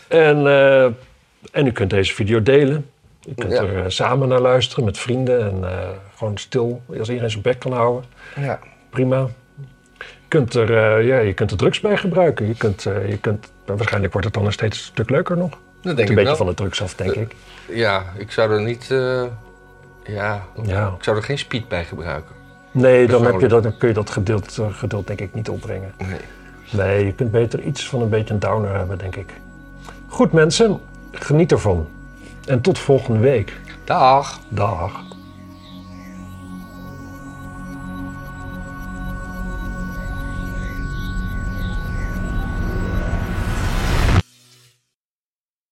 En, 0.07 0.47
eh, 0.47 0.83
en 1.51 1.65
u 1.65 1.71
kunt 1.71 1.89
deze 1.89 2.13
video 2.13 2.43
delen. 2.43 2.89
U 3.29 3.33
kunt 3.33 3.51
Ja. 3.51 3.61
er 3.61 3.77
eh, 3.77 3.83
samen 3.87 4.27
naar 4.27 4.39
luisteren 4.41 4.83
met 4.85 4.97
vrienden. 4.97 5.39
En 5.41 5.69
eh, 5.71 5.89
gewoon 6.15 6.37
stil, 6.37 6.81
als 6.99 7.07
iedereen 7.09 7.29
zijn 7.31 7.41
bek 7.43 7.59
kan 7.59 7.71
houden. 7.71 8.03
Ja. 8.35 8.59
Prima. 8.89 9.27
Je 10.29 10.35
kunt 10.37 10.53
er, 10.53 10.77
eh, 10.97 11.05
ja, 11.07 11.17
je 11.19 11.33
kunt 11.33 11.51
er 11.51 11.57
drugs 11.57 11.79
bij 11.79 11.97
gebruiken. 11.97 12.47
Je 12.47 12.55
kunt, 12.55 12.85
eh, 12.85 13.09
je 13.09 13.17
kunt, 13.17 13.47
waarschijnlijk 13.65 14.11
wordt 14.11 14.27
het 14.27 14.35
dan 14.35 14.43
nog 14.45 14.53
steeds 14.53 14.77
een 14.77 14.83
stuk 14.83 15.09
leuker 15.09 15.37
nog. 15.37 15.49
Dat 15.49 15.59
denk 15.83 15.97
een 15.97 16.03
ik 16.03 16.07
beetje 16.07 16.23
wel. 16.23 16.35
van 16.35 16.45
de 16.45 16.53
drugs 16.53 16.81
af, 16.81 16.95
denk 16.95 17.11
ik. 17.13 17.35
Ja, 17.67 18.03
ik 18.17 18.31
zou 18.31 18.51
er 18.51 18.61
niet. 18.61 18.91
eh, 18.91 19.23
Ja, 20.03 20.45
Ja. 20.63 20.93
ik 20.97 21.03
zou 21.03 21.17
er 21.17 21.23
geen 21.23 21.37
speed 21.37 21.67
bij 21.67 21.85
gebruiken. 21.85 22.35
Nee, 22.71 23.07
dan, 23.07 23.25
heb 23.25 23.39
je 23.39 23.47
dat, 23.47 23.63
dan 23.63 23.77
kun 23.77 23.87
je 23.87 23.93
dat 23.93 24.09
geduld, 24.09 24.57
eh, 24.57 24.65
geduld 24.73 25.07
denk 25.07 25.19
ik 25.21 25.33
niet 25.33 25.49
opbrengen. 25.49 25.93
Nee. 25.97 26.19
Nee, 26.71 27.05
je 27.05 27.13
kunt 27.13 27.31
beter 27.31 27.61
iets 27.61 27.87
van 27.89 28.01
een 28.01 28.09
beetje 28.09 28.33
een 28.33 28.39
downer 28.39 28.75
hebben, 28.75 28.97
denk 28.97 29.15
ik. 29.15 29.33
Goed 30.07 30.31
mensen, 30.31 30.79
geniet 31.11 31.51
ervan. 31.51 31.87
En 32.45 32.61
tot 32.61 32.79
volgende 32.79 33.19
week. 33.19 33.53
Dag. 33.83 34.39
Dag. 34.49 35.01